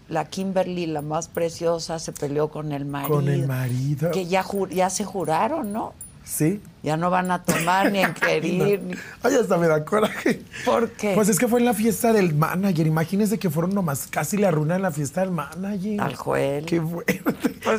la 0.09 0.27
Kimberly, 0.27 0.87
la 0.87 1.03
más 1.03 1.27
preciosa, 1.27 1.99
se 1.99 2.13
peleó 2.13 2.47
con 2.51 2.71
el 2.71 2.85
marido. 2.85 3.17
Con 3.17 3.29
el 3.29 3.49
marido. 3.49 4.13
Que 4.13 4.27
ya, 4.27 4.45
ju- 4.45 4.69
ya 4.69 4.91
se 4.91 5.05
juraron, 5.05 5.73
¿no? 5.73 5.93
Sí. 6.25 6.61
Ya 6.85 6.97
no 6.97 7.11
van 7.11 7.33
a 7.33 7.43
tomar 7.43 7.91
ni 7.91 7.99
en 7.99 8.15
querer. 8.15 8.81
ni- 8.81 8.95
Ay, 9.25 9.35
hasta 9.35 9.59
me 9.59 9.67
da 9.67 9.85
coraje. 9.85 10.41
¿Por 10.65 10.89
qué? 10.93 11.15
Pues 11.17 11.29
es 11.29 11.37
que 11.37 11.49
fue 11.49 11.59
en 11.59 11.65
la 11.67 11.75
fiesta 11.75 12.13
del 12.13 12.33
manager. 12.33 12.87
Imagínense 12.87 13.41
que 13.41 13.51
fueron 13.51 13.75
nomás 13.75 14.07
casi 14.07 14.37
la 14.37 14.53
runa 14.53 14.77
en 14.77 14.83
la 14.83 14.93
fiesta 14.93 15.23
del 15.23 15.33
manager. 15.33 16.01
Al 16.01 16.15
Joel. 16.15 16.65
Qué 16.65 16.81
fuerte. 16.81 17.21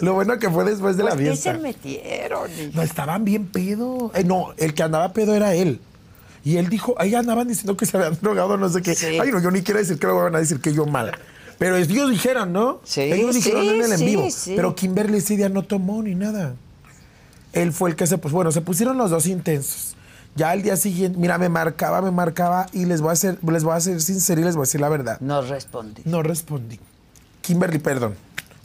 Lo 0.02 0.14
bueno 0.14 0.38
que 0.40 0.50
fue 0.50 0.66
después 0.66 0.98
de 0.98 1.04
Pues 1.04 1.14
la 1.16 1.18
¿qué 1.18 1.28
fiesta. 1.30 1.54
se 1.54 1.58
metieron? 1.60 2.50
No, 2.74 2.82
estaban 2.82 3.24
bien 3.24 3.48
pedo. 3.48 4.12
Eh, 4.14 4.26
no, 4.26 4.50
el 4.58 4.74
que 4.74 4.84
andaba 4.84 5.14
pedo 5.14 5.36
era 5.36 5.54
él. 5.56 5.80
Y 6.46 6.58
él 6.58 6.70
dijo, 6.70 6.94
ahí 7.00 7.16
andaban 7.16 7.48
diciendo 7.48 7.76
que 7.76 7.88
se 7.88 7.98
habían 7.98 8.20
drogado, 8.22 8.56
no 8.56 8.70
sé 8.70 8.84
qué. 8.84 8.94
Sí. 8.94 9.18
Ay, 9.20 9.32
no, 9.32 9.42
yo 9.42 9.50
ni 9.50 9.64
quiero 9.64 9.80
decir 9.80 9.98
que 9.98 10.06
lo 10.06 10.16
van 10.16 10.36
a 10.36 10.40
decir 10.40 10.62
que 10.62 10.72
yo 10.72 10.86
mal. 10.86 11.12
Pero 11.58 11.76
ellos 11.76 12.10
dijeron, 12.12 12.54
¿no? 12.54 12.82
Sí, 12.84 13.02
ellos 13.02 13.34
dijeron 13.34 13.64
sí, 13.64 13.70
en 13.70 13.82
el 13.82 13.92
en 13.92 14.00
vivo. 14.00 14.28
Pero 14.56 14.76
Kimberly 14.76 15.18
ese 15.18 15.38
día 15.38 15.50
no 15.50 15.64
tomó 15.64 16.04
ni 16.04 16.14
nada. 16.14 16.54
Él 17.52 17.74
fue 17.74 17.90
el 17.90 17.96
que 17.96 18.06
se 18.06 18.20
puso. 18.20 18.36
Bueno, 18.36 18.52
se 18.52 18.62
pusieron 18.62 18.96
los 18.96 19.10
dos 19.10 19.26
intensos. 19.26 19.96
Ya 20.36 20.52
al 20.52 20.62
día 20.62 20.78
siguiente, 20.78 21.18
mira, 21.18 21.40
me 21.40 21.50
marcaba, 21.50 22.00
me 22.04 22.12
marcaba 22.12 22.68
y 22.74 22.86
les 22.86 23.02
voy 23.02 23.10
a 23.10 23.14
hacer, 23.14 23.40
les 23.42 23.64
voy 23.64 23.74
a 23.74 23.80
ser 23.80 24.00
sincero 24.00 24.42
y 24.42 24.44
les 24.44 24.56
voy 24.56 24.64
a 24.64 24.66
decir 24.66 24.82
la 24.82 24.90
verdad. 24.90 25.18
No 25.22 25.42
respondí. 25.42 26.04
No 26.06 26.22
respondí. 26.22 26.80
Kimberly, 27.42 27.80
perdón. 27.80 28.14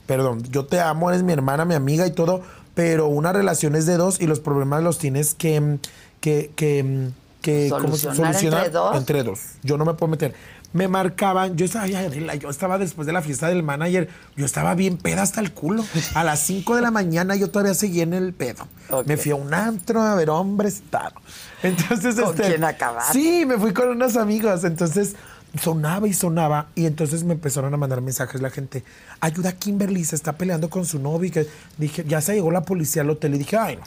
Perdón. 0.05 0.43
Yo 0.51 0.65
te 0.65 0.79
amo, 0.79 1.09
eres 1.09 1.23
mi 1.23 1.33
hermana, 1.33 1.65
mi 1.65 1.73
amiga 1.73 2.05
y 2.05 2.11
todo, 2.11 2.43
pero 2.75 3.07
una 3.07 3.33
relación 3.33 3.75
es 3.75 3.87
de 3.87 3.97
dos 3.97 4.21
y 4.21 4.27
los 4.27 4.39
problemas 4.39 4.83
los 4.83 4.99
tienes 4.99 5.33
que. 5.33 5.59
mm, 5.59 5.79
que, 6.21 7.20
que, 7.41 7.65
que 7.65 7.69
¿cómo 7.69 7.97
¿Solucionar 7.97 8.35
entre 8.35 8.69
dos? 8.69 8.95
Entre 8.95 9.23
dos. 9.23 9.39
Yo 9.63 9.77
no 9.77 9.85
me 9.85 9.93
puedo 9.93 10.09
meter. 10.11 10.33
Me 10.73 10.87
marcaban, 10.87 11.57
yo 11.57 11.65
estaba, 11.65 11.87
yo 11.87 12.49
estaba 12.49 12.77
después 12.77 13.05
de 13.05 13.11
la 13.11 13.21
fiesta 13.21 13.49
del 13.49 13.61
manager, 13.61 14.07
yo 14.37 14.45
estaba 14.45 14.73
bien 14.73 14.95
peda 14.95 15.21
hasta 15.21 15.41
el 15.41 15.51
culo. 15.51 15.83
A 16.13 16.23
las 16.23 16.39
5 16.39 16.75
de 16.77 16.81
la 16.81 16.91
mañana 16.91 17.35
yo 17.35 17.49
todavía 17.49 17.73
seguía 17.73 18.03
en 18.03 18.13
el 18.13 18.33
pedo. 18.33 18.67
Me 19.05 19.17
fui 19.17 19.31
a 19.31 19.35
un 19.35 19.53
antro 19.53 20.01
a 20.01 20.15
ver 20.15 20.29
hombres, 20.29 20.81
tal. 20.89 21.13
Entonces, 21.61 22.15
¿Con 22.15 22.35
este, 22.35 22.47
quién 22.47 22.63
acabaste? 22.63 23.13
Sí, 23.13 23.45
me 23.45 23.57
fui 23.57 23.73
con 23.73 23.89
unos 23.89 24.15
amigos. 24.15 24.63
Entonces 24.63 25.15
sonaba 25.59 26.07
y 26.07 26.13
sonaba. 26.13 26.67
Y 26.75 26.85
entonces 26.85 27.25
me 27.25 27.33
empezaron 27.33 27.73
a 27.73 27.77
mandar 27.77 27.99
mensajes 27.99 28.41
la 28.41 28.49
gente. 28.49 28.83
Ayuda 29.19 29.49
a 29.49 29.53
Kimberly, 29.53 30.05
se 30.05 30.15
está 30.15 30.33
peleando 30.33 30.69
con 30.69 30.85
su 30.85 30.99
novio. 30.99 31.27
Y 31.27 31.31
que 31.31 31.47
dije, 31.77 32.05
ya 32.07 32.21
se 32.21 32.33
llegó 32.33 32.49
la 32.49 32.61
policía 32.61 33.01
al 33.01 33.09
hotel. 33.09 33.35
Y 33.35 33.39
dije, 33.39 33.57
ay, 33.57 33.75
no. 33.75 33.83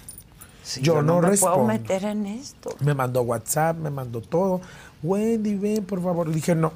Sí, 0.65 0.81
yo, 0.81 1.03
no, 1.03 1.21
me 1.21 1.29
respondo. 1.29 1.57
puedo 1.57 1.69
meter 1.69 2.05
en 2.05 2.27
esto. 2.27 2.71
Me 2.81 2.95
mandó 2.95 3.23
WhatsApp, 3.23 3.77
me 3.79 3.91
mandó 3.91 4.21
todo. 4.23 4.61
Wendy, 5.03 5.55
ven, 5.57 5.85
por 5.85 6.03
favor. 6.03 6.31
Dije, 6.33 6.55
no, 6.55 6.73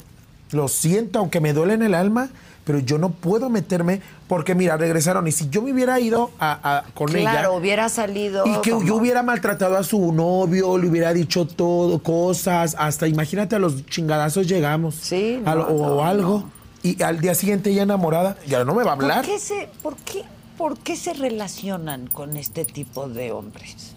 lo 0.53 0.69
siento, 0.69 1.19
aunque 1.19 1.41
me 1.41 1.53
duele 1.55 1.75
en 1.75 1.83
el 1.83 1.95
alma, 1.95 2.29
pero 2.65 2.79
yo 2.81 2.99
no 2.99 3.09
puedo 3.09 3.49
meterme 3.49 4.03
porque, 4.29 4.55
mira, 4.55 4.77
regresaron. 4.77 5.27
Y 5.27 5.33
si 5.33 5.49
yo 5.49 5.63
me 5.63 5.73
hubiera 5.73 5.99
ido 6.01 6.31
a, 6.39 6.59
a- 6.81 6.85
con 6.93 7.09
ella. 7.17 7.31
Claro, 7.31 7.55
hubiera 7.55 7.89
salido. 7.89 8.47
Y 8.47 8.61
que 8.61 8.73
como- 8.73 8.85
yo 8.85 8.97
hubiera 8.97 9.23
maltratado 9.23 9.79
a 9.79 9.83
su 9.83 10.13
novio, 10.13 10.77
le 10.77 10.87
hubiera 10.89 11.15
dicho 11.15 11.47
todo, 11.47 11.99
cosas, 12.03 12.77
hasta 12.79 13.09
imagínate 13.09 13.57
a 13.57 13.59
los 13.59 13.87
chingadazos 13.87 14.47
llegamos. 14.47 14.97
Sí, 14.97 15.41
no, 15.43 15.51
o 15.53 15.97
no, 15.97 16.05
algo. 16.05 16.39
no. 16.41 16.59
Y 16.83 17.03
al 17.03 17.21
día 17.21 17.35
siguiente 17.35 17.71
ella 17.71 17.83
enamorada, 17.85 18.37
ya 18.47 18.65
no 18.65 18.75
me 18.75 18.85
va 18.85 18.91
a 18.91 18.95
hablar. 18.95 19.25
¿Por 19.25 19.35
qué, 19.35 19.39
se, 19.41 19.69
por, 19.83 19.97
qué, 19.97 20.23
¿Por 20.59 20.77
qué 20.79 20.97
se 20.97 21.15
relacionan 21.15 22.09
con 22.09 22.37
este 22.37 22.65
tipo 22.67 23.09
de 23.09 23.33
hombres? 23.33 23.95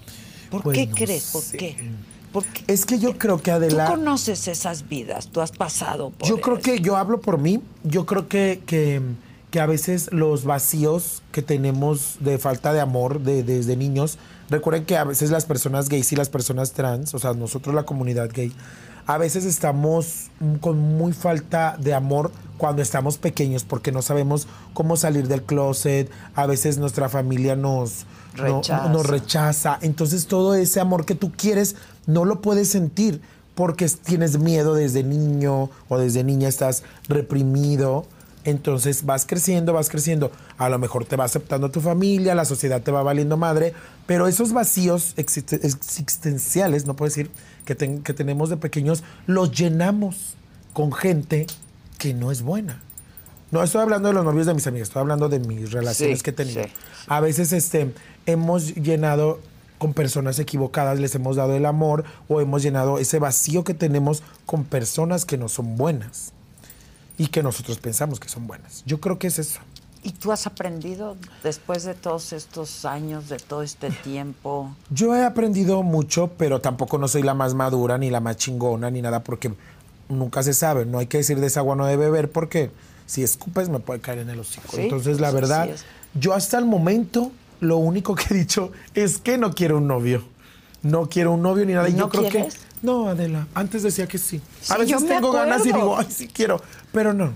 ¿Por 0.49 0.63
Pues 0.63 0.77
qué 0.77 0.87
no 0.87 0.95
crees? 0.95 1.29
¿Por 1.31 1.41
sé. 1.41 1.57
qué? 1.57 1.91
Es 2.67 2.85
que 2.85 2.97
yo 2.99 3.17
creo 3.17 3.37
que 3.39 3.51
Tú 3.51 3.57
Adela. 3.57 3.85
conoces 3.87 4.47
esas 4.47 4.87
vidas, 4.87 5.27
tú 5.27 5.41
has 5.41 5.51
pasado 5.51 6.11
por 6.11 6.29
Yo 6.29 6.39
creo 6.39 6.59
que 6.59 6.79
yo 6.79 6.95
hablo 6.95 7.19
por 7.19 7.37
mí. 7.37 7.59
Yo 7.83 8.05
creo 8.05 8.29
que, 8.29 8.61
que, 8.65 9.01
que 9.49 9.59
a 9.59 9.65
veces 9.65 10.07
los 10.13 10.45
vacíos 10.45 11.23
que 11.33 11.41
tenemos 11.41 12.17
de 12.21 12.37
falta 12.37 12.71
de 12.71 12.79
amor 12.79 13.19
de- 13.21 13.43
desde 13.43 13.75
niños, 13.75 14.17
recuerden 14.49 14.85
que 14.85 14.95
a 14.95 15.03
veces 15.03 15.29
las 15.29 15.45
personas 15.45 15.89
gays 15.89 16.11
y 16.13 16.15
las 16.15 16.29
personas 16.29 16.71
trans, 16.71 17.13
o 17.13 17.19
sea, 17.19 17.33
nosotros 17.33 17.75
la 17.75 17.83
comunidad 17.83 18.29
gay, 18.33 18.53
a 19.05 19.17
veces 19.17 19.45
estamos 19.45 20.29
con 20.59 20.77
muy 20.79 21.13
falta 21.13 21.75
de 21.79 21.93
amor 21.93 22.31
cuando 22.57 22.81
estamos 22.81 23.17
pequeños 23.17 23.63
porque 23.63 23.91
no 23.91 24.01
sabemos 24.01 24.47
cómo 24.73 24.95
salir 24.97 25.27
del 25.27 25.43
closet, 25.43 26.09
a 26.35 26.45
veces 26.45 26.77
nuestra 26.77 27.09
familia 27.09 27.55
nos 27.55 28.05
no- 28.37 28.57
Rechaza. 28.57 28.89
nos 28.89 29.05
rechaza, 29.07 29.77
entonces 29.81 30.27
todo 30.27 30.53
ese 30.55 30.79
amor 30.79 31.05
que 31.05 31.15
tú 31.15 31.31
quieres 31.35 31.75
no 32.07 32.23
lo 32.25 32.39
puedes 32.41 32.69
sentir 32.69 33.21
porque 33.55 33.85
es- 33.85 33.99
tienes 33.99 34.37
miedo 34.39 34.73
desde 34.73 35.03
niño 35.03 35.69
o 35.89 35.97
desde 35.97 36.23
niña 36.23 36.47
estás 36.47 36.83
reprimido. 37.09 38.05
Entonces 38.43 39.05
vas 39.05 39.25
creciendo, 39.27 39.71
vas 39.73 39.89
creciendo. 39.89 40.31
A 40.57 40.67
lo 40.69 40.79
mejor 40.79 41.05
te 41.05 41.15
va 41.15 41.25
aceptando 41.25 41.69
tu 41.69 41.79
familia, 41.79 42.33
la 42.33 42.45
sociedad 42.45 42.81
te 42.81 42.89
va 42.91 43.03
valiendo 43.03 43.37
madre, 43.37 43.73
pero 44.07 44.27
esos 44.27 44.51
vacíos 44.51 45.13
existe- 45.17 45.59
existenciales, 45.63 46.85
no 46.87 46.95
puedo 46.95 47.09
decir, 47.09 47.29
que, 47.65 47.75
ten- 47.75 48.03
que 48.03 48.13
tenemos 48.13 48.49
de 48.49 48.57
pequeños, 48.57 49.03
los 49.27 49.51
llenamos 49.51 50.35
con 50.73 50.91
gente 50.91 51.47
que 51.97 52.13
no 52.13 52.31
es 52.31 52.41
buena. 52.41 52.81
No 53.51 53.61
estoy 53.61 53.81
hablando 53.81 54.07
de 54.07 54.13
los 54.13 54.23
novios 54.23 54.45
de 54.47 54.53
mis 54.53 54.65
amigas, 54.67 54.87
estoy 54.87 55.01
hablando 55.01 55.27
de 55.27 55.39
mis 55.39 55.71
relaciones 55.71 56.19
Sí, 56.19 56.23
que 56.23 56.29
he 56.29 56.33
tenido. 56.33 56.63
sí, 56.63 56.69
A 57.07 57.19
veces 57.19 57.51
este, 57.51 57.93
hemos 58.25 58.75
llenado 58.75 59.39
con 59.77 59.93
personas 59.93 60.39
equivocadas, 60.39 60.99
les 60.99 61.13
hemos 61.15 61.35
dado 61.35 61.55
el 61.55 61.65
amor 61.65 62.05
o 62.29 62.39
hemos 62.39 62.61
llenado 62.63 62.97
ese 62.99 63.19
vacío 63.19 63.63
que 63.63 63.73
tenemos 63.73 64.23
con 64.45 64.63
personas 64.63 65.25
que 65.25 65.37
no 65.37 65.49
son 65.49 65.75
buenas 65.75 66.31
y 67.17 67.27
que 67.27 67.43
nosotros 67.43 67.77
pensamos 67.79 68.19
que 68.19 68.29
son 68.29 68.47
buenas. 68.47 68.83
Yo 68.85 69.01
creo 69.01 69.19
que 69.19 69.27
es 69.27 69.37
eso. 69.39 69.59
¿Y 70.03 70.13
tú 70.13 70.31
has 70.31 70.47
aprendido 70.47 71.15
después 71.43 71.83
de 71.83 71.93
todos 71.93 72.33
estos 72.33 72.85
años, 72.85 73.29
de 73.29 73.37
todo 73.37 73.61
este 73.61 73.89
tiempo? 74.03 74.75
Yo 74.89 75.15
he 75.15 75.23
aprendido 75.23 75.83
mucho, 75.83 76.31
pero 76.37 76.59
tampoco 76.61 76.97
no 76.97 77.07
soy 77.07 77.21
la 77.23 77.33
más 77.33 77.53
madura, 77.53 77.97
ni 77.97 78.09
la 78.09 78.19
más 78.19 78.37
chingona, 78.37 78.89
ni 78.89 79.01
nada, 79.01 79.23
porque 79.23 79.53
nunca 80.09 80.41
se 80.43 80.53
sabe. 80.53 80.85
No 80.85 80.97
hay 80.99 81.07
que 81.07 81.17
decir 81.17 81.39
de 81.39 81.47
esa 81.47 81.59
agua 81.59 81.75
no 81.75 81.85
de 81.85 81.97
beber, 81.97 82.31
porque 82.31 82.71
si 83.05 83.21
escupes 83.23 83.69
me 83.69 83.79
puede 83.79 83.99
caer 83.99 84.19
en 84.19 84.29
el 84.29 84.39
hocico. 84.39 84.75
Sí, 84.75 84.81
Entonces, 84.81 85.19
la 85.19 85.31
verdad, 85.31 85.69
yo 86.15 86.33
hasta 86.33 86.57
el 86.57 86.65
momento, 86.65 87.31
lo 87.59 87.77
único 87.77 88.15
que 88.15 88.33
he 88.33 88.37
dicho 88.37 88.71
es 88.95 89.19
que 89.19 89.37
no 89.37 89.53
quiero 89.53 89.77
un 89.77 89.87
novio. 89.87 90.23
No 90.81 91.09
quiero 91.09 91.33
un 91.33 91.43
novio 91.43 91.63
ni 91.65 91.73
nada. 91.73 91.87
¿No 91.89 91.95
yo 91.97 92.09
creo 92.09 92.27
quieres? 92.29 92.55
que. 92.55 92.61
No, 92.81 93.07
Adela. 93.07 93.47
Antes 93.53 93.83
decía 93.83 94.07
que 94.07 94.17
sí. 94.17 94.41
Sí, 94.61 94.73
A 94.73 94.77
veces 94.79 95.05
tengo 95.05 95.31
ganas 95.31 95.63
y 95.63 95.69
acuerdo. 95.69 95.89
digo, 95.89 95.97
ay, 95.99 96.07
sí 96.09 96.27
quiero. 96.27 96.59
Pero 96.91 97.13
no. 97.13 97.35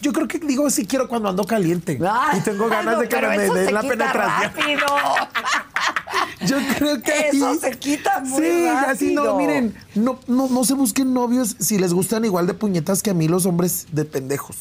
Yo 0.00 0.12
creo 0.12 0.26
que 0.28 0.38
digo 0.38 0.70
sí 0.70 0.86
quiero 0.86 1.08
cuando 1.08 1.28
ando 1.28 1.44
caliente. 1.44 1.98
Y 2.36 2.40
tengo 2.40 2.68
ganas 2.68 2.94
no, 2.94 3.00
de 3.00 3.08
que 3.08 3.20
me 3.20 3.44
eso 3.44 3.54
den 3.54 3.74
la 3.74 3.82
penetración. 3.82 4.52
rápido. 4.54 4.86
Yo 6.46 6.56
creo 6.78 7.02
que 7.02 7.28
Eso 7.32 7.48
ahí- 7.48 7.58
se 7.58 7.70
quita 7.78 8.20
muy 8.20 8.42
Sí, 8.42 8.66
así 8.66 9.14
no, 9.14 9.22
rápido. 9.24 9.36
miren, 9.38 9.74
no, 9.94 10.18
no, 10.26 10.48
no 10.48 10.64
se 10.64 10.74
busquen 10.74 11.12
novios 11.12 11.54
si 11.58 11.78
les 11.78 11.92
gustan 11.92 12.24
igual 12.24 12.46
de 12.46 12.54
puñetas 12.54 13.02
que 13.02 13.10
a 13.10 13.14
mí 13.14 13.28
los 13.28 13.44
hombres 13.46 13.86
de 13.92 14.04
pendejos. 14.06 14.56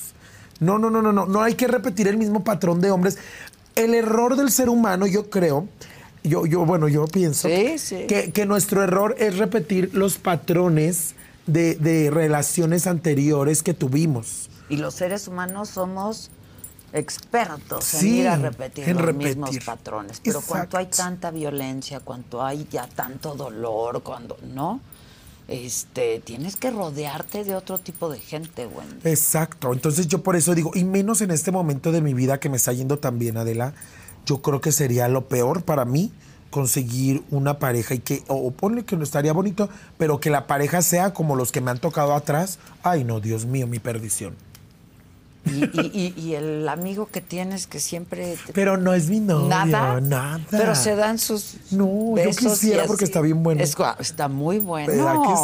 No, 0.60 0.78
no, 0.78 0.90
no, 0.90 1.02
no, 1.02 1.14
no, 1.14 1.26
no 1.26 1.42
hay 1.42 1.54
que 1.56 1.68
repetir 1.68 2.08
el 2.10 2.18
mismo 2.18 2.44
patrón 2.44 2.82
de 2.82 2.92
hombres. 2.92 3.18
El 3.76 3.94
error 3.94 4.36
del 4.36 4.52
ser 4.52 4.68
humano, 4.70 5.08
yo 5.08 5.30
creo, 5.30 5.68
yo, 6.24 6.46
yo, 6.46 6.66
bueno, 6.66 6.90
yo 6.90 7.06
pienso 7.08 7.48
Sí, 7.48 7.78
sí. 7.78 8.06
Que, 8.08 8.32
que 8.34 8.46
nuestro 8.46 8.84
error 8.84 9.16
es 9.18 9.38
repetir 9.38 9.92
los 9.94 10.18
patrones 10.18 11.16
de, 11.48 11.76
de 11.76 12.12
relaciones 12.12 12.88
anteriores 12.88 13.64
que 13.64 13.74
tuvimos. 13.74 14.50
Y 14.70 14.78
los 14.78 14.94
seres 14.94 15.28
humanos 15.28 15.70
somos 15.70 16.30
expertos 16.94 17.94
en 17.96 18.08
ir 18.08 18.28
a 18.28 18.36
repetir 18.38 18.88
los 18.96 19.02
repetir. 19.02 19.38
mismos 19.38 19.58
patrones. 19.66 20.22
Pero 20.24 20.42
cuando 20.42 20.78
hay 20.78 20.88
tanta 20.88 21.32
violencia, 21.32 22.00
cuando 22.00 22.44
hay 22.44 22.68
ya 22.72 22.88
tanto 22.88 23.36
dolor, 23.36 24.02
cuando 24.04 24.38
no, 24.54 24.80
este, 25.48 26.20
tienes 26.20 26.56
que 26.56 26.72
rodearte 26.72 27.44
de 27.44 27.56
otro 27.56 27.78
tipo 27.78 28.10
de 28.10 28.20
gente, 28.20 28.68
Wendy. 28.68 29.10
Exacto, 29.10 29.74
entonces 29.74 30.08
yo 30.08 30.22
por 30.24 30.36
eso 30.36 30.56
digo, 30.56 30.72
y 30.76 30.84
menos 30.84 31.22
en 31.22 31.32
este 31.32 31.52
momento 31.52 31.92
de 31.92 32.02
mi 32.02 32.14
vida 32.14 32.40
que 32.40 32.50
me 32.50 32.58
está 32.58 32.74
yendo 32.74 33.00
tan 33.00 33.20
bien, 33.20 33.38
Adela, 33.38 33.74
yo 34.26 34.42
creo 34.42 34.62
que 34.62 34.72
sería 34.72 35.08
lo 35.08 35.28
peor 35.28 35.64
para 35.64 35.86
mí 35.86 36.12
conseguir 36.52 37.24
una 37.30 37.60
pareja 37.60 37.94
y 37.94 38.00
que, 38.00 38.24
o, 38.28 38.36
o 38.36 38.52
ponle 38.52 38.84
que 38.84 38.96
no 38.96 39.04
estaría 39.04 39.34
bonito, 39.34 39.70
pero 39.98 40.20
que 40.20 40.30
la 40.32 40.48
pareja 40.48 40.82
sea 40.82 41.14
como 41.14 41.36
los 41.36 41.52
que 41.52 41.62
me 41.62 41.70
han 41.72 41.80
tocado 41.80 42.14
atrás. 42.16 42.58
Ay, 42.82 43.04
no, 43.04 43.20
Dios 43.20 43.46
mío, 43.46 43.68
mi 43.68 43.78
perdición. 43.80 44.36
Y, 45.46 45.64
y- 45.64 46.14
y- 46.18 46.22
y 46.22 46.36
el 46.36 46.68
amigo 46.68 47.08
que 47.08 47.22
tienes 47.22 47.66
que 47.66 47.80
siempre 47.80 48.36
te- 48.46 48.54
Pero 48.54 48.78
no 48.78 48.94
es 48.94 49.10
mi 49.10 49.20
novio, 49.20 49.48
nada, 49.48 50.00
nada. 50.02 50.40
pero 50.52 50.76
se 50.76 50.96
dan 50.96 51.18
sus 51.18 51.56
No, 51.72 51.86
yo 51.86 52.14
besos 52.16 52.44
y 52.44 52.48
quisiera 52.50 52.86
porque 52.86 53.06
está 53.06 53.22
bien 53.22 53.42
bueno. 53.42 53.62
Es 53.64 53.76
está 54.00 54.28
muy 54.28 54.60
bueno. 54.60 54.88
¿Verdad 54.92 55.16
que 55.24 55.36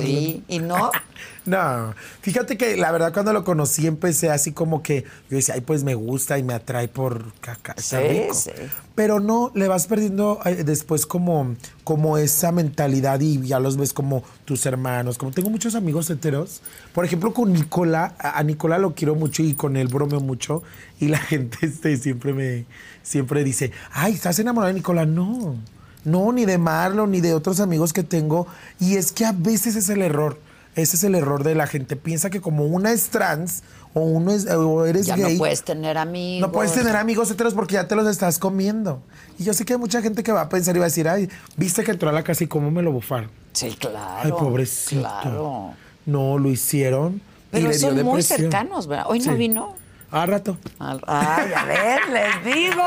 sí, 0.00 0.06
sí, 0.06 0.44
y 0.48 0.58
no, 0.58 0.90
No, 1.46 1.94
fíjate 2.22 2.56
que 2.56 2.76
la 2.78 2.90
verdad 2.90 3.12
cuando 3.12 3.32
lo 3.34 3.44
conocí 3.44 3.86
empecé 3.86 4.30
así 4.30 4.52
como 4.52 4.82
que 4.82 5.02
yo 5.28 5.36
decía, 5.36 5.54
ay, 5.54 5.60
pues 5.60 5.84
me 5.84 5.94
gusta 5.94 6.38
y 6.38 6.42
me 6.42 6.54
atrae 6.54 6.88
por 6.88 7.34
caca, 7.40 7.74
Sí, 7.76 7.96
rico. 7.96 8.34
sí. 8.34 8.50
Pero 8.94 9.20
no, 9.20 9.50
le 9.54 9.68
vas 9.68 9.86
perdiendo 9.86 10.40
eh, 10.46 10.64
después 10.64 11.04
como, 11.04 11.54
como 11.82 12.16
esa 12.16 12.50
mentalidad 12.50 13.20
y 13.20 13.40
ya 13.46 13.58
los 13.60 13.76
ves 13.76 13.92
como 13.92 14.22
tus 14.46 14.64
hermanos. 14.64 15.18
Como 15.18 15.32
tengo 15.32 15.50
muchos 15.50 15.74
amigos 15.74 16.08
heteros, 16.08 16.62
por 16.94 17.04
ejemplo 17.04 17.34
con 17.34 17.52
Nicola, 17.52 18.14
a 18.18 18.38
a 18.38 18.42
Nicola 18.42 18.78
lo 18.78 18.94
quiero 18.94 19.14
mucho 19.14 19.42
y 19.42 19.52
con 19.54 19.76
él 19.76 19.88
bromeo 19.88 20.20
mucho 20.20 20.62
y 20.98 21.08
la 21.08 21.18
gente 21.30 21.58
este, 21.60 21.96
siempre 21.98 22.32
me, 22.32 22.64
siempre 23.02 23.44
dice, 23.44 23.70
ay, 23.92 24.14
¿estás 24.14 24.38
enamorada 24.38 24.72
de 24.72 24.78
Nicola? 24.78 25.04
No, 25.04 25.56
no, 26.04 26.32
ni 26.32 26.46
de 26.46 26.56
Marlon, 26.56 27.10
ni 27.10 27.20
de 27.20 27.34
otros 27.34 27.60
amigos 27.60 27.92
que 27.92 28.02
tengo. 28.02 28.46
Y 28.80 28.96
es 28.96 29.12
que 29.12 29.24
a 29.26 29.32
veces 29.32 29.76
es 29.76 29.90
el 29.90 30.00
error. 30.00 30.38
Ese 30.74 30.96
es 30.96 31.04
el 31.04 31.14
error 31.14 31.44
de 31.44 31.54
la 31.54 31.66
gente. 31.66 31.94
Piensa 31.96 32.30
que 32.30 32.40
como 32.40 32.64
una 32.66 32.92
es 32.92 33.08
trans 33.08 33.62
o 33.92 34.00
uno 34.00 34.32
es 34.32 34.46
o 34.46 34.84
eres 34.86 35.06
ya 35.06 35.16
gay, 35.16 35.34
no 35.34 35.38
puedes 35.38 35.62
tener 35.62 35.96
amigos. 35.98 36.48
no 36.48 36.52
puedes 36.52 36.72
tener 36.72 36.96
amigos 36.96 37.30
heteros 37.30 37.54
porque 37.54 37.74
ya 37.74 37.86
te 37.86 37.94
los 37.94 38.08
estás 38.08 38.38
comiendo. 38.40 39.00
Y 39.38 39.44
yo 39.44 39.54
sé 39.54 39.64
que 39.64 39.74
hay 39.74 39.78
mucha 39.78 40.02
gente 40.02 40.22
que 40.24 40.32
va 40.32 40.40
a 40.42 40.48
pensar 40.48 40.74
y 40.74 40.80
va 40.80 40.86
a 40.86 40.88
decir, 40.88 41.08
ay, 41.08 41.28
viste 41.56 41.84
que 41.84 41.92
entró 41.92 42.08
a 42.08 42.12
la 42.12 42.24
casa 42.24 42.42
y 42.42 42.48
cómo 42.48 42.70
me 42.72 42.82
lo 42.82 42.90
bufaron. 42.90 43.30
Sí, 43.52 43.76
claro. 43.78 44.20
Ay, 44.24 44.32
pobrecito. 44.32 45.00
Claro. 45.02 45.74
No, 46.06 46.38
lo 46.38 46.50
hicieron. 46.50 47.14
y 47.16 47.20
Pero 47.52 47.68
dio 47.70 47.78
son 47.78 48.02
muy 48.02 48.22
cercanos, 48.22 48.88
¿verdad? 48.88 49.06
Hoy 49.08 49.20
no 49.20 49.32
Sí. 49.32 49.38
vino. 49.38 49.74
A 50.14 50.26
rato. 50.26 50.56
Ay, 50.78 51.52
a 51.56 51.64
ver, 51.64 52.00
les 52.08 52.44
digo, 52.54 52.82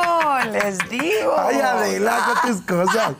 les 0.53 0.77
digo. 0.89 1.33
Ay, 1.37 1.59
Adela, 1.59 2.39
con 2.41 2.51
tus 2.53 2.61
cosas. 2.65 3.15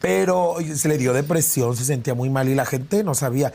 Pero 0.00 0.54
se 0.74 0.88
le 0.88 0.96
dio 0.96 1.12
depresión, 1.12 1.76
se 1.76 1.84
sentía 1.84 2.14
muy 2.14 2.30
mal 2.30 2.48
y 2.48 2.54
la 2.54 2.64
gente 2.64 3.04
no 3.04 3.14
sabía. 3.14 3.52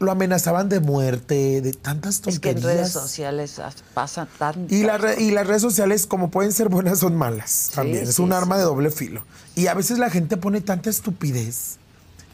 Lo 0.00 0.10
amenazaban 0.10 0.68
de 0.68 0.80
muerte, 0.80 1.60
de 1.60 1.72
tantas 1.72 2.16
Es 2.26 2.40
que 2.40 2.52
tonterías. 2.52 2.56
en 2.56 2.62
redes 2.62 2.90
sociales 2.92 3.58
as- 3.60 3.84
pasan 3.94 4.26
tantas 4.38 4.72
Y, 4.72 4.82
la 4.82 4.98
re- 4.98 5.22
y 5.22 5.30
las 5.30 5.46
redes 5.46 5.62
sociales, 5.62 6.06
como 6.08 6.30
pueden 6.32 6.50
ser 6.52 6.68
buenas, 6.68 6.98
son 6.98 7.14
malas 7.16 7.70
también. 7.74 8.02
es 8.02 8.18
un 8.18 8.30
sí. 8.30 8.34
arma 8.34 8.56
de 8.58 8.64
doble 8.64 8.90
filo. 8.90 9.24
Y 9.54 9.68
a 9.68 9.74
veces 9.74 9.98
la 9.98 10.10
gente 10.10 10.36
pone 10.36 10.60
tanta 10.60 10.90
estupidez. 10.90 11.76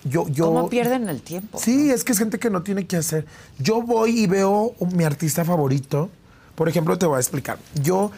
Yo, 0.05 0.27
yo, 0.29 0.47
¿Cómo 0.47 0.71
pierden 0.71 1.11
el 1.11 1.21
tiempo? 1.21 1.59
Sí, 1.59 1.91
es 1.91 2.03
que 2.05 2.13
es 2.13 2.19
gente 2.19 2.39
que 2.39 2.49
no 2.49 2.63
tiene 2.63 2.87
que 2.87 2.97
hacer. 2.97 3.27
Yo 3.59 3.83
voy 3.83 4.21
y 4.21 4.27
veo 4.27 4.75
mi 4.95 5.05
artista 5.05 5.45
favorito. 5.45 6.09
Por 6.61 6.69
ejemplo, 6.69 6.99
te 6.99 7.07
voy 7.07 7.17
a 7.17 7.21
explicar. 7.21 7.57
Yo 7.83 8.11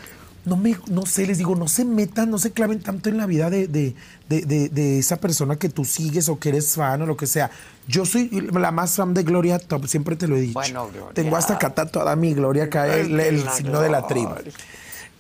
no 0.45 0.57
me, 0.57 0.77
no 0.91 1.07
sé, 1.07 1.29
les 1.29 1.39
digo, 1.39 1.55
no 1.55 1.69
se 1.69 1.85
metan, 1.85 2.29
no 2.29 2.39
se 2.39 2.51
claven 2.51 2.81
tanto 2.81 3.09
en 3.09 3.17
la 3.17 3.27
vida 3.27 3.51
de, 3.51 3.69
de- 3.69 3.95
de- 4.29 4.99
esa 4.99 5.19
persona 5.19 5.55
que 5.55 5.69
tú 5.69 5.85
sigues 5.85 6.29
o 6.29 6.41
que 6.41 6.49
eres 6.49 6.75
fan 6.75 7.01
o 7.03 7.07
lo 7.07 7.17
que 7.17 7.29
sea. 7.29 7.53
Yo 7.87 8.05
soy 8.05 8.29
la 8.53 8.73
más 8.73 8.97
fan 8.97 9.15
de 9.15 9.23
Gloria 9.23 9.61
Top, 9.61 9.87
siempre 9.87 10.17
te 10.17 10.27
lo 10.27 10.35
he 10.37 10.41
dicho. 10.41 10.55
Bueno, 10.55 10.89
Gloria. 10.89 11.15
Tengo 11.15 11.37
hasta 11.37 11.55
acá 11.55 11.71
tatuada 11.73 12.17
mi 12.17 12.35
Gloria, 12.35 12.65
acá 12.65 12.93
el, 12.97 13.49
signo 13.51 13.81
de 13.81 13.91
la 13.91 14.09
tribu. 14.09 14.33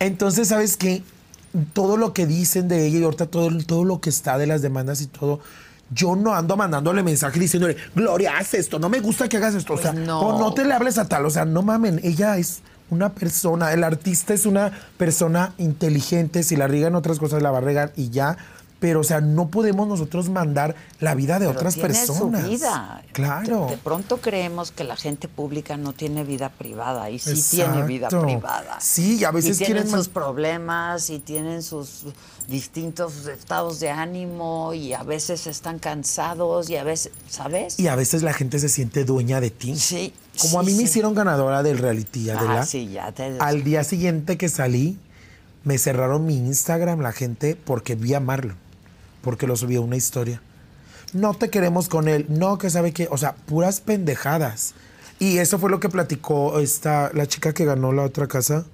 Entonces, 0.00 0.48
¿sabes 0.48 0.76
qué? 0.76 1.04
Todo 1.74 1.96
lo 1.96 2.12
que 2.14 2.26
dicen 2.26 2.66
de 2.66 2.88
ella 2.88 2.98
y 2.98 3.04
ahorita 3.04 3.26
todo, 3.26 3.56
todo 3.64 3.84
lo 3.84 4.00
que 4.00 4.10
está 4.10 4.36
de 4.36 4.48
las 4.48 4.62
demandas 4.62 5.00
y 5.00 5.06
todo, 5.06 5.38
yo 5.94 6.16
no 6.16 6.34
ando 6.34 6.56
mandándole 6.56 7.04
mensaje 7.04 7.38
diciéndole, 7.38 7.76
Gloria, 7.94 8.36
haz 8.38 8.54
esto, 8.54 8.80
no 8.80 8.88
me 8.88 8.98
gusta 8.98 9.28
que 9.28 9.36
hagas 9.36 9.54
esto. 9.54 9.74
o 9.74 9.78
sea, 9.78 9.92
Pues 9.92 10.04
no. 10.04 10.18
o 10.22 10.40
no 10.40 10.52
te 10.54 10.64
le 10.64 10.74
hables 10.74 10.98
a 10.98 11.06
tal. 11.06 11.24
O 11.24 11.30
sea, 11.30 11.44
no 11.44 11.62
mamen, 11.62 12.00
ella 12.02 12.36
es 12.38 12.62
una 12.93 13.14
persona, 13.14 13.72
el 13.72 13.84
artista 13.84 14.34
es 14.34 14.45
una 14.45 14.70
persona 14.99 15.55
inteligente, 15.57 16.43
si 16.43 16.57
la 16.57 16.68
riega 16.68 16.88
en 16.88 16.95
otras 16.95 17.18
cosas 17.18 17.43
la 17.43 17.51
va 17.51 17.59
a 17.59 17.62
regar 17.62 17.93
y 17.97 18.11
ya. 18.11 18.36
Pero, 18.80 19.01
o 19.01 19.05
sea, 19.05 19.20
no 19.20 19.49
podemos 19.49 19.86
nosotros 19.86 20.28
mandar 20.28 20.74
la 20.99 21.14
vida 21.14 21.38
de 21.38 21.47
Pero 21.47 21.57
otras 21.57 21.74
tiene 21.74 21.88
personas. 21.88 22.43
su 22.43 22.51
vida. 22.51 23.03
Claro. 23.12 23.66
De, 23.66 23.76
de 23.76 23.76
pronto 23.78 24.16
creemos 24.16 24.72
que 24.72 24.82
la 24.84 24.97
gente 24.97 25.28
pública 25.28 25.76
no 25.76 25.93
tiene 25.93 26.24
vida 26.24 26.49
privada 26.51 27.09
y 27.09 27.18
sí 27.18 27.40
tiene 27.57 27.84
vida 27.84 28.09
privada. 28.09 28.78
Sí, 28.80 29.18
y 29.20 29.24
a 29.24 29.30
veces 29.30 29.57
y 29.57 29.64
tienen 29.64 29.84
quieren 29.84 29.99
sus 29.99 30.09
problemas 30.09 31.11
y 31.11 31.20
tienen 31.20 31.62
sus 31.62 32.07
distintos 32.49 33.26
estados 33.26 33.80
de 33.80 33.90
ánimo 33.90 34.74
y 34.74 34.93
a 34.93 35.03
veces 35.03 35.47
están 35.47 35.78
cansados 35.78 36.70
y 36.70 36.76
a 36.76 36.84
veces, 36.84 37.12
¿sabes? 37.28 37.78
Y 37.78 37.88
a 37.88 37.97
veces 37.97 38.22
la 38.22 38.32
gente 38.32 38.59
se 38.59 38.68
siente 38.68 39.05
dueña 39.05 39.40
de 39.40 39.51
ti. 39.51 39.76
Sí, 39.76 40.12
Como 40.38 40.61
a 40.61 40.64
sí, 40.64 40.70
mí 40.70 40.76
me 40.76 40.84
hicieron 40.84 41.14
ganadora 41.14 41.62
del 41.62 41.78
reality, 41.78 42.30
Adela. 42.30 42.61
Ah, 42.61 42.66
sí, 42.66 42.90
ya 42.90 43.12
te 43.12 43.36
Al 43.38 43.64
día 43.64 43.84
siguiente 43.84 44.36
que 44.36 44.49
salí, 44.49 44.99
me 45.64 45.78
cerraron 45.78 46.26
mi 46.26 46.36
Instagram 46.36 47.01
la 47.01 47.12
gente 47.12 47.57
porque 47.57 47.95
vi 47.95 48.14
a 48.14 48.20
Marlon, 48.20 48.57
porque 49.22 49.47
lo 49.47 49.57
subí 49.57 49.76
a 49.76 49.80
una 49.80 49.97
historia. 49.97 50.43
No 51.12 51.34
te 51.34 51.51
queremos 51.51 51.88
con 51.88 52.09
él, 52.09 52.26
no, 52.28 52.59
que 52.59 52.70
sabe 52.70 52.93
qué, 52.93 53.09
o 53.11 53.18
sea, 53.18 53.34
puras 53.34 53.80
pendejadas. 53.80 54.74
Y 55.18 55.38
eso 55.38 55.59
fue 55.59 55.70
lo 55.70 55.78
que 55.78 55.88
platicó 55.88 56.59
esta, 56.59 57.11
la 57.14 57.26
chica 57.26 57.53
que 57.53 57.64
ganó 57.64 57.93
la 57.93 58.03
otra 58.03 58.26
casa. 58.26 58.64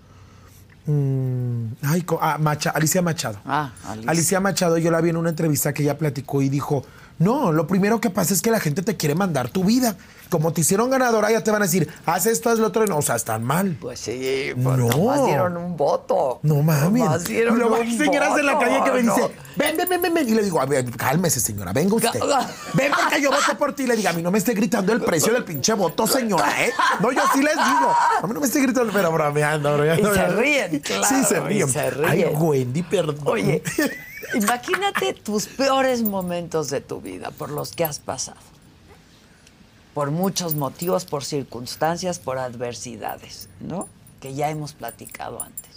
Mm, 0.88 1.74
ay, 1.82 2.04
ah, 2.20 2.38
Macha- 2.40 2.70
Alicia 2.70 3.02
Machado. 3.02 3.38
Ah, 3.44 3.70
Alicia. 3.86 4.10
Alicia 4.10 4.40
Machado, 4.40 4.78
yo 4.78 4.90
la 4.90 5.00
vi 5.02 5.10
en 5.10 5.18
una 5.18 5.28
entrevista 5.28 5.72
que 5.74 5.82
ella 5.82 5.98
platicó 5.98 6.40
y 6.40 6.48
dijo, 6.48 6.82
no, 7.18 7.52
lo 7.52 7.66
primero 7.66 8.00
que 8.00 8.10
pasa 8.10 8.32
es 8.34 8.42
que 8.42 8.50
la 8.50 8.60
gente 8.60 8.82
te 8.82 8.96
quiere 8.96 9.14
mandar 9.14 9.48
tu 9.50 9.64
vida. 9.64 9.96
Como 10.30 10.52
te 10.52 10.60
hicieron 10.60 10.90
ganadora, 10.90 11.30
ya 11.32 11.42
te 11.42 11.50
van 11.50 11.62
a 11.62 11.64
decir, 11.64 11.88
haz 12.04 12.26
esto, 12.26 12.50
haz 12.50 12.58
lo 12.58 12.66
otro. 12.66 12.84
No, 12.86 12.98
o 12.98 13.02
sea, 13.02 13.16
están 13.16 13.42
mal. 13.44 13.78
Pues 13.80 13.98
sí, 13.98 14.50
pues 14.54 14.76
No. 14.76 14.88
nomás 14.88 15.24
dieron 15.24 15.56
un 15.56 15.74
voto. 15.74 16.38
No 16.42 16.56
mames. 16.62 17.02
Nomás 17.02 17.24
dieron 17.24 17.56
Y 17.56 17.58
luego 17.58 17.78
un 17.80 17.96
señoras 17.96 18.38
en 18.38 18.44
la 18.44 18.52
voto, 18.54 18.66
calle 18.66 18.84
que 18.84 18.90
me 18.92 19.02
no. 19.04 19.14
dicen, 19.14 19.30
ven, 19.56 19.76
ven, 19.88 20.02
ven, 20.02 20.14
ven. 20.14 20.28
Y 20.28 20.32
le 20.34 20.42
digo, 20.42 20.60
a 20.60 20.66
ver, 20.66 20.84
cálmese, 20.90 21.40
señora, 21.40 21.72
venga 21.72 21.94
usted. 21.94 22.10
Ven 22.74 22.92
porque 22.94 23.22
yo 23.22 23.30
voto 23.30 23.56
por 23.58 23.72
ti. 23.74 23.84
Y 23.84 23.86
le 23.86 23.96
digo, 23.96 24.10
a 24.10 24.12
mí 24.12 24.20
no 24.22 24.30
me 24.30 24.36
esté 24.36 24.52
gritando 24.52 24.92
el 24.92 25.00
precio 25.00 25.32
del 25.32 25.44
pinche 25.44 25.72
voto, 25.72 26.06
señora, 26.06 26.62
¿eh? 26.62 26.72
No, 27.00 27.10
yo 27.10 27.22
sí 27.32 27.42
les 27.42 27.54
digo. 27.54 27.96
A 28.22 28.26
mí 28.26 28.34
no 28.34 28.40
me 28.40 28.46
esté 28.46 28.60
gritando, 28.60 28.92
pero 28.92 29.10
bromeando, 29.10 29.72
bromeando. 29.78 30.12
Y 30.12 30.14
se 30.14 30.26
ríen, 30.28 30.78
claro, 30.80 31.04
Sí, 31.08 31.24
se 31.24 31.36
y 31.38 31.40
ríen. 31.40 31.68
se 31.70 31.80
Ay, 31.80 31.90
ríen. 32.24 32.32
Wendy, 32.36 32.82
perdón. 32.82 33.16
Oye, 33.24 33.62
imagínate 34.34 35.14
tus 35.14 35.46
peores 35.46 36.02
momentos 36.02 36.70
de 36.70 36.80
tu 36.80 37.00
vida 37.00 37.30
por 37.30 37.50
los 37.50 37.72
que 37.72 37.84
has 37.84 37.98
pasado. 37.98 38.40
Por 39.94 40.10
muchos 40.10 40.54
motivos, 40.54 41.04
por 41.04 41.24
circunstancias, 41.24 42.18
por 42.18 42.38
adversidades, 42.38 43.48
¿no? 43.60 43.88
que 44.20 44.34
ya 44.34 44.50
hemos 44.50 44.72
platicado 44.72 45.42
antes. 45.42 45.68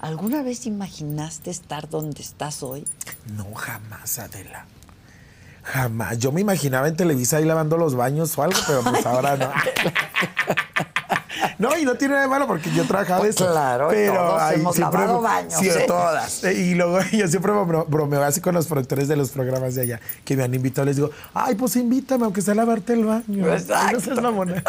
¿Alguna 0.00 0.42
vez 0.42 0.66
imaginaste 0.66 1.50
estar 1.50 1.88
donde 1.88 2.22
estás 2.22 2.62
hoy? 2.62 2.84
No, 3.26 3.52
jamás, 3.54 4.18
Adela. 4.18 4.66
Jamás. 5.72 6.18
Yo 6.18 6.32
me 6.32 6.40
imaginaba 6.40 6.88
en 6.88 6.96
Televisa 6.96 7.36
ahí 7.38 7.44
lavando 7.44 7.76
los 7.76 7.94
baños 7.94 8.36
o 8.38 8.42
algo, 8.42 8.58
pero 8.66 8.82
pues 8.82 9.04
ahora 9.06 9.36
no. 9.36 9.50
No, 11.58 11.76
y 11.76 11.84
no 11.84 11.94
tiene 11.96 12.14
nada 12.14 12.24
de 12.24 12.30
malo 12.30 12.46
porque 12.46 12.70
yo 12.72 12.84
trabajaba 12.84 13.24
de 13.24 13.30
eso. 13.30 13.38
Pues 13.44 13.50
Claro, 13.50 13.88
pero 13.90 14.14
todos 14.14 14.42
ahí 14.42 14.60
hemos 14.60 14.76
siempre- 14.76 15.00
lavado 15.00 15.20
baños, 15.22 15.54
Sí, 15.54 15.68
¿eh? 15.68 15.84
todas. 15.88 16.44
Y 16.44 16.74
luego 16.74 17.00
yo 17.12 17.26
siempre 17.28 17.52
bro- 17.52 17.84
bromeo 17.88 18.22
así 18.22 18.40
con 18.40 18.54
los 18.54 18.66
productores 18.66 19.08
de 19.08 19.16
los 19.16 19.30
programas 19.30 19.74
de 19.74 19.82
allá 19.82 20.00
que 20.24 20.36
me 20.36 20.44
han 20.44 20.54
invitado. 20.54 20.84
Les 20.86 20.96
digo, 20.96 21.10
ay, 21.34 21.54
pues 21.56 21.74
invítame, 21.76 22.24
aunque 22.24 22.42
sea 22.42 22.52
a 22.52 22.56
lavarte 22.56 22.92
el 22.92 23.04
baño. 23.04 23.52
Exacto. 23.52 23.92
No 23.98 24.00
seas 24.00 24.22
mamona. 24.22 24.62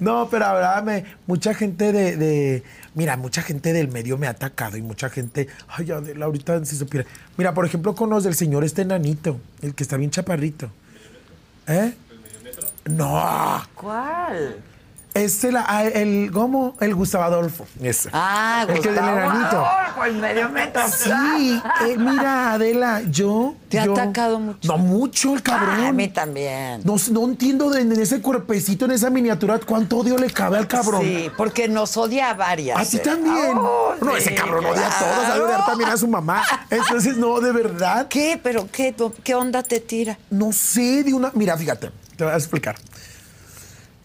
No, 0.00 0.28
pero 0.30 0.44
ahora 0.46 0.82
me, 0.82 1.04
mucha 1.26 1.54
gente 1.54 1.90
de, 1.92 2.16
de- 2.16 2.62
Mira, 2.94 3.16
mucha 3.16 3.42
gente 3.42 3.72
del 3.72 3.88
medio 3.88 4.16
me 4.18 4.26
ha 4.26 4.30
atacado 4.30 4.76
y 4.76 4.82
mucha 4.82 5.10
gente. 5.10 5.48
Ay, 5.68 5.90
Adela, 5.90 6.26
ahorita 6.26 6.64
si 6.64 6.76
supiera. 6.76 7.06
Mira, 7.36 7.52
por 7.52 7.66
ejemplo, 7.66 7.94
con 7.94 8.10
los 8.10 8.24
del 8.24 8.34
señor 8.34 8.64
este 8.64 8.82
enanito, 8.82 9.40
el 9.62 9.74
que 9.74 9.82
está 9.82 9.96
bien 9.96 10.10
chaparrito. 10.10 10.70
¿Eh? 11.66 11.92
No. 12.84 13.62
¿Cuál? 13.74 14.56
Este, 15.14 15.52
la, 15.52 15.64
ah, 15.68 15.84
el, 15.84 16.32
¿cómo? 16.32 16.74
El 16.80 16.92
Gustavo 16.96 17.22
Adolfo. 17.22 17.64
Ese. 17.80 18.10
Ah, 18.12 18.66
el 18.68 18.80
que 18.80 18.88
del 18.90 18.98
Gustavo 18.98 19.16
enanito. 19.18 19.64
Adolfo, 19.64 20.04
el 20.06 20.16
medio 20.16 20.48
metro. 20.48 20.82
Sí, 20.88 21.62
eh, 21.86 21.96
mira, 21.96 22.52
Adela, 22.54 23.00
yo. 23.08 23.54
¿Te 23.68 23.78
ha 23.78 23.84
yo- 23.86 23.92
atacado 23.92 24.40
mucho? 24.40 24.58
No, 24.66 24.76
mucho 24.76 25.34
el 25.34 25.42
cabrón. 25.42 25.76
Ah, 25.84 25.88
a 25.88 25.92
mí 25.92 26.08
también. 26.08 26.80
No, 26.84 26.96
no 27.12 27.24
entiendo 27.26 27.70
de, 27.70 27.82
en 27.82 27.92
ese 27.92 28.20
cuerpecito, 28.20 28.86
en 28.86 28.90
esa 28.90 29.08
miniatura, 29.08 29.60
cuánto 29.64 29.98
odio 29.98 30.18
le 30.18 30.30
cabe 30.30 30.58
al 30.58 30.66
cabrón. 30.66 31.02
Sí, 31.02 31.30
porque 31.36 31.68
nos 31.68 31.96
odia 31.96 32.30
a 32.30 32.34
varias. 32.34 32.76
A 32.80 32.84
ti 32.84 32.96
¿eh? 32.96 33.00
también. 33.00 33.56
Oh, 33.56 33.94
no, 34.00 34.10
sí, 34.12 34.16
ese 34.18 34.34
cabrón 34.34 34.66
odia 34.66 34.88
a 34.88 34.98
todos, 34.98 35.34
de 35.36 35.40
odiar 35.42 35.64
también 35.64 35.90
a 35.90 35.96
su 35.96 36.08
mamá. 36.08 36.42
Entonces, 36.70 37.16
no, 37.16 37.38
de 37.40 37.52
verdad. 37.52 38.08
¿Qué? 38.08 38.40
¿Pero 38.42 38.68
qué? 38.72 38.92
¿Qué 39.22 39.34
onda 39.36 39.62
te 39.62 39.78
tira? 39.78 40.18
No 40.30 40.50
sé, 40.52 41.04
de 41.04 41.14
una. 41.14 41.30
Mira, 41.34 41.56
fíjate, 41.56 41.92
te 42.16 42.24
voy 42.24 42.32
a 42.32 42.36
explicar. 42.36 42.74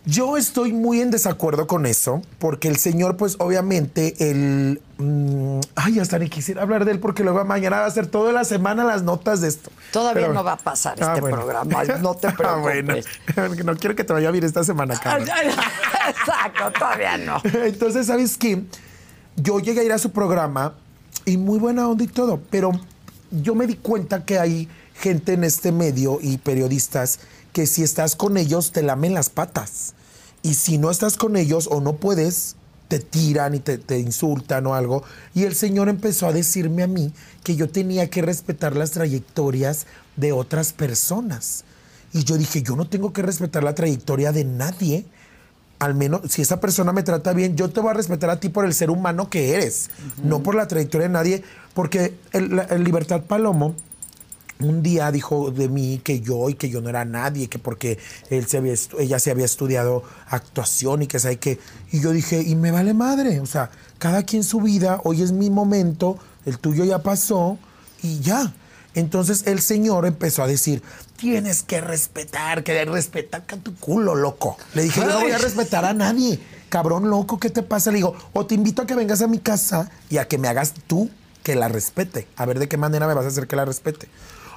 Yo 0.09 0.37
estoy 0.37 0.71
muy 0.73 1.01
en 1.01 1.11
desacuerdo 1.11 1.67
con 1.67 1.85
eso, 1.85 2.21
porque 2.39 2.67
el 2.67 2.77
señor, 2.77 3.17
pues 3.17 3.35
obviamente, 3.39 4.15
el. 4.31 4.81
mm, 4.97 5.59
ay, 5.75 5.99
hasta 5.99 6.17
ni 6.17 6.29
quisiera 6.29 6.61
hablar 6.61 6.85
de 6.85 6.91
él, 6.93 6.99
porque 6.99 7.23
luego 7.23 7.43
mañana 7.45 7.81
va 7.81 7.85
a 7.85 7.91
ser 7.91 8.07
toda 8.07 8.31
la 8.31 8.43
semana 8.45 8.83
las 8.85 9.03
notas 9.03 9.41
de 9.41 9.49
esto. 9.49 9.69
Todavía 9.91 10.23
Pero- 10.23 10.33
no 10.33 10.43
va 10.43 10.53
a 10.53 10.57
pasar 10.57 10.95
Ah, 11.01 11.09
este 11.09 11.21
bueno. 11.21 11.35
programa, 11.37 11.83
no 12.01 12.15
te 12.15 12.27
Ah, 12.43 12.57
bueno. 12.61 12.93
preocupes. 13.35 13.63
No 13.65 13.75
quiero 13.75 13.95
que 13.95 14.03
te 14.03 14.13
vaya 14.13 14.29
a 14.29 14.35
ir 14.35 14.45
esta 14.45 14.63
semana, 14.63 14.97
cabrón. 14.99 15.27
Exacto, 16.09 16.71
todavía 16.79 17.17
no. 17.17 17.41
Entonces, 17.43 18.07
¿sabes 18.07 18.37
qué? 18.37 18.63
Yo 19.35 19.59
llegué 19.59 19.81
a 19.81 19.83
ir 19.83 19.91
a 19.91 19.97
su 19.99 20.11
programa 20.11 20.73
y 21.25 21.37
muy 21.37 21.59
buena 21.59 21.87
onda 21.87 22.03
y 22.03 22.07
todo, 22.07 22.41
pero 22.49 22.71
yo 23.31 23.53
me 23.53 23.67
di 23.67 23.75
cuenta 23.75 24.25
que 24.25 24.39
hay 24.39 24.69
gente 24.95 25.33
en 25.33 25.43
este 25.43 25.71
medio 25.71 26.19
y 26.21 26.37
periodistas 26.37 27.19
que 27.53 27.67
si 27.67 27.83
estás 27.83 28.15
con 28.15 28.37
ellos 28.37 28.71
te 28.71 28.81
lamen 28.81 29.13
las 29.13 29.29
patas. 29.29 29.93
Y 30.41 30.53
si 30.53 30.77
no 30.77 30.89
estás 30.91 31.17
con 31.17 31.35
ellos 31.35 31.67
o 31.71 31.81
no 31.81 31.93
puedes, 31.97 32.55
te 32.87 32.99
tiran 32.99 33.53
y 33.55 33.59
te, 33.59 33.77
te 33.77 33.99
insultan 33.99 34.65
o 34.67 34.73
algo. 34.73 35.03
Y 35.35 35.43
el 35.43 35.53
señor 35.55 35.89
empezó 35.89 36.27
a 36.27 36.33
decirme 36.33 36.83
a 36.83 36.87
mí 36.87 37.11
que 37.43 37.55
yo 37.55 37.69
tenía 37.69 38.09
que 38.09 38.21
respetar 38.21 38.75
las 38.75 38.91
trayectorias 38.91 39.85
de 40.15 40.31
otras 40.31 40.73
personas. 40.73 41.63
Y 42.13 42.23
yo 42.23 42.37
dije, 42.37 42.63
yo 42.63 42.75
no 42.75 42.87
tengo 42.87 43.13
que 43.13 43.21
respetar 43.21 43.63
la 43.63 43.75
trayectoria 43.75 44.31
de 44.31 44.43
nadie 44.45 45.05
al 45.77 45.95
menos 45.95 46.23
si 46.29 46.41
esa 46.41 46.59
persona 46.59 46.91
me 46.91 47.03
trata 47.03 47.31
bien, 47.31 47.55
yo 47.55 47.69
te 47.69 47.79
voy 47.79 47.91
a 47.91 47.93
respetar 47.93 48.29
a 48.29 48.37
ti 48.41 48.49
por 48.49 48.65
el 48.65 48.73
ser 48.73 48.89
humano 48.89 49.29
que 49.29 49.53
eres, 49.53 49.89
no 50.21 50.43
por 50.43 50.53
la 50.55 50.67
trayectoria 50.67 51.07
de 51.07 51.13
nadie, 51.13 51.43
porque 51.73 52.15
el, 52.33 52.53
la- 52.53 52.63
el 52.63 52.83
Libertad 52.83 53.21
Palomo 53.21 53.75
un 54.61 54.83
día 54.83 55.09
dijo 55.11 55.51
de 55.51 55.69
mí 55.69 56.01
que 56.03 56.19
yo 56.19 56.49
y 56.49 56.53
que 56.53 56.69
yo 56.69 56.81
no 56.81 56.89
era 56.89 57.05
nadie, 57.05 57.47
que 57.47 57.59
porque 57.59 57.97
él 58.29 58.45
se 58.45 58.57
había 58.57 58.73
ella 58.99 59.17
se 59.17 59.31
había 59.31 59.45
estudiado 59.45 60.03
actuación 60.27 61.01
y 61.01 61.07
que 61.07 61.17
sabe 61.17 61.37
que 61.37 61.59
y 61.91 62.01
yo 62.01 62.11
dije, 62.11 62.41
y 62.41 62.55
me 62.55 62.71
vale 62.71 62.93
madre, 62.93 63.39
o 63.39 63.45
sea, 63.45 63.71
cada 63.99 64.23
quien 64.23 64.43
su 64.43 64.59
vida, 64.59 64.99
hoy 65.05 65.21
es 65.21 65.31
mi 65.31 65.49
momento, 65.49 66.17
el 66.45 66.59
tuyo 66.59 66.83
ya 66.83 66.99
pasó 66.99 67.57
y 68.03 68.19
ya. 68.19 68.53
Entonces 68.95 69.43
el 69.47 69.61
señor 69.61 70.05
empezó 70.05 70.43
a 70.43 70.47
decir, 70.47 70.81
tienes 71.15 71.63
que 71.63 71.79
respetar, 71.79 72.63
que 72.63 72.83
respetar 72.83 73.45
a 73.47 73.57
tu 73.57 73.73
culo, 73.75 74.13
loco. 74.13 74.57
Le 74.73 74.83
dije, 74.83 74.99
yo 74.99 75.07
no 75.07 75.21
voy 75.21 75.31
a 75.31 75.37
respetar 75.37 75.85
a 75.85 75.93
nadie. 75.93 76.39
Cabrón 76.67 77.09
loco, 77.09 77.39
¿qué 77.39 77.49
te 77.49 77.63
pasa? 77.63 77.91
Le 77.91 77.97
digo, 77.97 78.15
o 78.33 78.45
te 78.45 78.55
invito 78.55 78.81
a 78.81 78.85
que 78.85 78.95
vengas 78.95 79.21
a 79.21 79.27
mi 79.27 79.39
casa 79.39 79.89
y 80.09 80.17
a 80.17 80.27
que 80.27 80.37
me 80.37 80.49
hagas 80.49 80.73
tú 80.87 81.09
que 81.43 81.55
la 81.55 81.69
respete. 81.69 82.27
A 82.35 82.45
ver 82.45 82.59
de 82.59 82.67
qué 82.67 82.77
manera 82.77 83.07
me 83.07 83.13
vas 83.13 83.25
a 83.25 83.29
hacer 83.29 83.47
que 83.47 83.55
la 83.55 83.63
respete. 83.63 84.09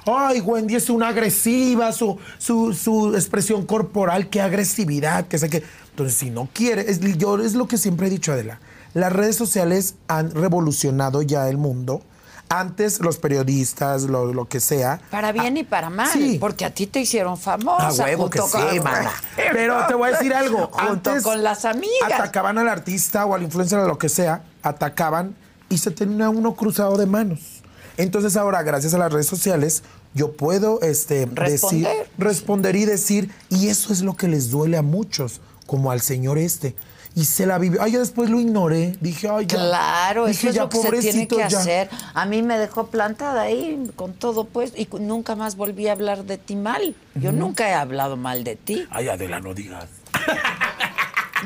Ay, 0.05 0.41
Wendy 0.41 0.75
es 0.75 0.89
una 0.89 1.09
agresiva, 1.09 1.91
su, 1.91 2.17
su, 2.37 2.73
su 2.73 3.15
expresión 3.15 3.65
corporal, 3.65 4.29
qué 4.29 4.41
agresividad, 4.41 5.27
que 5.27 5.37
sé 5.37 5.49
qué. 5.49 5.63
Entonces, 5.91 6.17
si 6.17 6.29
no 6.29 6.49
quiere, 6.53 6.89
es, 6.89 6.99
yo 7.17 7.39
es 7.39 7.53
lo 7.53 7.67
que 7.67 7.77
siempre 7.77 8.07
he 8.07 8.09
dicho, 8.09 8.31
Adela. 8.33 8.59
Las 8.93 9.13
redes 9.13 9.35
sociales 9.35 9.95
han 10.07 10.31
revolucionado 10.31 11.21
ya 11.21 11.47
el 11.49 11.57
mundo. 11.57 12.01
Antes 12.49 12.99
los 12.99 13.17
periodistas, 13.17 14.03
lo, 14.03 14.31
lo 14.33 14.45
que 14.45 14.59
sea. 14.59 14.99
Para 15.09 15.31
bien 15.31 15.57
y 15.57 15.63
para 15.63 15.89
mal, 15.89 16.09
Sí. 16.11 16.37
porque 16.39 16.65
a 16.65 16.73
ti 16.73 16.85
te 16.85 16.99
hicieron 16.99 17.37
famosa. 17.37 17.87
A 18.03 18.05
huevo 18.05 18.29
que 18.29 18.39
sí, 18.39 18.51
con- 18.51 18.83
mana. 18.83 19.11
Pero 19.53 19.87
te 19.87 19.95
voy 19.95 20.09
a 20.09 20.11
decir 20.11 20.33
algo. 20.35 20.67
Junto 20.71 21.09
Antes 21.11 21.23
con 21.23 21.41
las 21.41 21.65
amigas. 21.65 21.89
Atacaban 22.13 22.57
al 22.59 22.67
artista 22.69 23.25
o 23.25 23.33
al 23.33 23.41
influencer 23.41 23.79
o 23.79 23.87
lo 23.87 23.97
que 23.97 24.09
sea, 24.09 24.43
atacaban 24.61 25.35
y 25.69 25.77
se 25.79 25.89
tenía 25.89 26.29
uno 26.29 26.53
cruzado 26.53 26.97
de 26.97 27.07
manos. 27.07 27.62
Entonces 27.97 28.35
ahora, 28.37 28.63
gracias 28.63 28.93
a 28.93 28.97
las 28.97 29.11
redes 29.11 29.27
sociales, 29.27 29.83
yo 30.13 30.33
puedo 30.33 30.81
este, 30.81 31.25
decir, 31.25 31.35
Responder. 31.35 32.07
responder 32.17 32.75
y 32.75 32.85
decir, 32.85 33.31
y 33.49 33.67
eso 33.67 33.93
es 33.93 34.01
lo 34.01 34.15
que 34.15 34.27
les 34.27 34.49
duele 34.51 34.77
a 34.77 34.81
muchos, 34.81 35.41
como 35.67 35.91
al 35.91 36.01
señor 36.01 36.37
este. 36.37 36.75
Y 37.15 37.25
se 37.25 37.45
la 37.45 37.59
vivió. 37.59 37.79
Ay, 37.83 37.91
yo 37.91 37.99
después 37.99 38.31
lo 38.31 38.39
ignoré. 38.39 38.95
Dije, 38.99 39.29
ay, 39.29 39.45
ya. 39.45 39.57
Claro, 39.57 40.25
Dije, 40.25 40.39
eso 40.39 40.49
es 40.49 40.55
ya, 40.55 40.63
lo 40.63 40.69
que 40.69 40.77
se 40.79 40.99
tiene 41.11 41.27
que 41.27 41.37
ya. 41.37 41.45
hacer. 41.45 41.89
A 42.15 42.25
mí 42.25 42.41
me 42.41 42.57
dejó 42.57 42.87
plantada 42.87 43.43
ahí 43.43 43.91
con 43.95 44.13
todo 44.13 44.45
pues 44.45 44.73
y 44.75 44.87
nunca 44.99 45.35
más 45.35 45.55
volví 45.55 45.87
a 45.87 45.91
hablar 45.91 46.23
de 46.25 46.39
ti 46.39 46.55
mal. 46.55 46.95
Yo 47.13 47.31
nunca 47.31 47.69
he 47.69 47.73
hablado 47.75 48.17
mal 48.17 48.43
de 48.43 48.55
ti. 48.55 48.87
Ay, 48.89 49.09
Adela, 49.09 49.39
no 49.39 49.53
digas. 49.53 49.85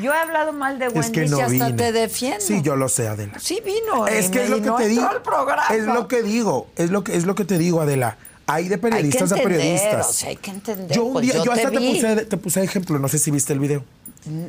Yo 0.01 0.13
he 0.13 0.17
hablado 0.17 0.53
mal 0.53 0.79
de 0.79 0.89
Wendy 0.89 0.99
Es 0.99 1.09
que 1.11 1.25
y 1.25 1.41
hasta 1.41 1.47
vine. 1.47 1.73
te 1.73 1.91
defiendo. 1.91 2.39
Sí, 2.41 2.61
yo 2.61 2.75
lo 2.75 2.89
sé, 2.89 3.07
Adela. 3.07 3.39
Sí 3.39 3.61
vino. 3.65 4.07
Es 4.07 4.27
y 4.27 4.31
que 4.31 4.43
es 4.43 4.49
lo 4.49 4.61
que 4.61 4.83
te 4.83 4.87
digo. 4.89 5.09
Es 5.69 5.83
lo 5.83 6.07
que 6.07 6.23
digo. 6.23 6.67
Es 6.75 6.89
lo 6.91 7.03
que 7.03 7.15
es 7.15 7.25
lo 7.25 7.35
que 7.35 7.45
te 7.45 7.57
digo, 7.57 7.81
Adela. 7.81 8.17
Hay 8.49 8.69
de 8.69 8.75
Hay 8.75 8.79
que 8.79 8.87
periodistas 8.89 9.31
a 9.33 9.35
entender, 9.37 9.59
periodistas. 9.59 10.07
o 10.09 10.13
sea, 10.13 10.29
hay 10.29 10.37
que 10.37 10.51
entender. 10.51 10.95
Yo 10.95 11.03
un 11.03 11.13
pues 11.13 11.25
día, 11.25 11.33
yo 11.35 11.43
yo 11.43 11.51
te 11.51 11.59
hasta 11.59 11.71
te, 11.71 11.79
vi 11.79 11.95
puse, 11.95 12.15
te 12.25 12.37
puse 12.37 12.63
ejemplo, 12.63 12.97
no 12.97 13.09
sé 13.09 13.19
si 13.19 13.29
viste 13.29 13.51
el 13.51 13.59
video. 13.59 13.83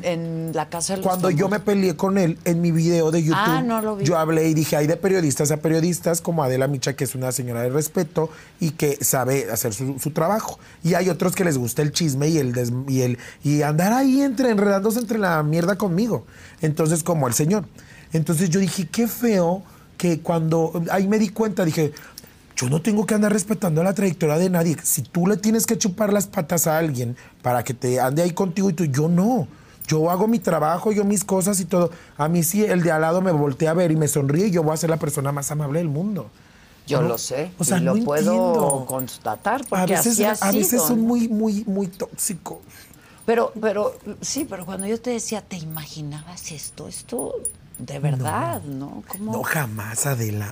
En 0.03 0.51
la 0.53 0.69
casa 0.69 0.93
de 0.93 0.97
los 0.97 1.07
Cuando 1.07 1.29
yo 1.29 1.49
me 1.49 1.59
peleé 1.59 1.95
con 1.95 2.17
él 2.17 2.37
en 2.45 2.61
mi 2.61 2.71
video 2.71 3.11
de 3.11 3.23
YouTube, 3.23 3.37
Ah, 3.45 3.61
no 3.61 3.81
lo 3.81 3.95
vi. 3.95 4.05
yo 4.05 4.17
hablé 4.17 4.47
y 4.49 4.53
dije, 4.53 4.75
hay 4.75 4.87
de 4.87 4.97
periodistas 4.97 5.51
a 5.51 5.57
periodistas, 5.57 6.21
como 6.21 6.43
Adela 6.43 6.67
Micha, 6.67 6.95
que 6.95 7.03
es 7.03 7.15
una 7.15 7.31
señora 7.31 7.61
de 7.61 7.69
respeto 7.69 8.29
y 8.59 8.71
que 8.71 8.97
sabe 9.03 9.51
hacer 9.51 9.73
su, 9.73 9.97
su 9.99 10.11
trabajo. 10.11 10.59
Y 10.83 10.93
hay 10.93 11.09
otros 11.09 11.35
que 11.35 11.43
les 11.43 11.57
gusta 11.57 11.81
el 11.81 11.91
chisme 11.91 12.27
y 12.29 12.37
el, 12.37 12.51
des- 12.53 12.73
y 12.87 13.01
el 13.01 13.17
y 13.43 13.61
andar 13.61 13.93
ahí 13.93 14.21
entre 14.21 14.49
enredándose 14.51 14.99
entre 14.99 15.17
la 15.17 15.41
mierda 15.43 15.77
conmigo. 15.77 16.25
Entonces, 16.61 17.03
como 17.03 17.27
el 17.27 17.33
señor. 17.33 17.65
Entonces 18.13 18.49
yo 18.49 18.59
dije, 18.59 18.87
qué 18.87 19.07
feo 19.07 19.63
que 19.97 20.19
cuando 20.21 20.81
ahí 20.91 21.07
me 21.07 21.19
di 21.19 21.29
cuenta, 21.29 21.63
dije, 21.65 21.91
yo 22.55 22.69
no 22.69 22.81
tengo 22.81 23.05
que 23.05 23.13
andar 23.13 23.31
respetando 23.31 23.81
la 23.83 23.93
trayectoria 23.93 24.37
de 24.37 24.49
nadie. 24.49 24.75
Si 24.83 25.01
tú 25.01 25.27
le 25.27 25.37
tienes 25.37 25.65
que 25.65 25.77
chupar 25.77 26.11
las 26.11 26.27
patas 26.27 26.67
a 26.67 26.77
alguien 26.77 27.15
para 27.41 27.63
que 27.63 27.73
te 27.73 27.99
ande 28.01 28.21
ahí 28.21 28.31
contigo 28.31 28.69
y 28.69 28.73
tú, 28.73 28.83
yo 28.85 29.07
no. 29.07 29.47
Yo 29.89 30.11
hago 30.11 30.27
mi 30.27 30.37
trabajo, 30.37 30.91
yo 30.91 31.03
mis 31.03 31.23
cosas 31.23 31.59
y 31.59 31.65
todo. 31.65 31.89
A 32.15 32.27
mí 32.27 32.43
sí, 32.43 32.63
el 32.63 32.83
de 32.83 32.91
al 32.91 33.01
lado 33.01 33.21
me 33.21 33.31
voltea 33.31 33.71
a 33.71 33.73
ver 33.73 33.89
y 33.91 33.95
me 33.95 34.07
sonríe 34.07 34.47
y 34.47 34.51
yo 34.51 34.61
voy 34.61 34.75
a 34.75 34.77
ser 34.77 34.91
la 34.91 34.97
persona 34.97 35.31
más 35.31 35.49
amable 35.49 35.79
del 35.79 35.89
mundo. 35.89 36.29
Yo 36.85 37.01
¿no? 37.01 37.07
lo 37.07 37.17
sé. 37.17 37.51
O 37.57 37.63
sea, 37.63 37.79
y 37.79 37.81
lo 37.81 37.95
no 37.95 38.05
puedo 38.05 38.31
entiendo. 38.31 38.85
constatar 38.87 39.61
A 39.61 39.63
porque 39.63 39.93
veces, 39.93 40.19
así 40.19 40.23
ha 40.23 40.47
a 40.47 40.51
veces 40.51 40.83
son 40.83 40.99
¿no? 40.99 41.07
muy, 41.07 41.27
muy, 41.27 41.63
muy 41.65 41.87
tóxicos. 41.87 42.59
Pero, 43.25 43.51
pero, 43.59 43.95
sí, 44.21 44.45
pero 44.47 44.63
cuando 44.63 44.85
yo 44.85 45.01
te 45.01 45.09
decía, 45.09 45.41
¿te 45.41 45.57
imaginabas 45.57 46.51
esto? 46.51 46.87
Esto 46.87 47.33
de 47.79 47.97
verdad, 47.97 48.61
¿no? 48.61 49.03
¿Cómo? 49.07 49.31
No, 49.31 49.41
jamás, 49.43 50.05
Adela. 50.05 50.51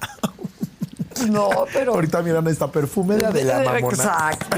No, 1.27 1.49
pero. 1.73 1.93
Ahorita 1.93 2.21
miran 2.21 2.47
esta 2.47 2.71
perfume 2.71 3.15
de 3.17 3.25
Adela, 3.25 3.59
mamona. 3.63 3.87
Exacto. 3.89 4.57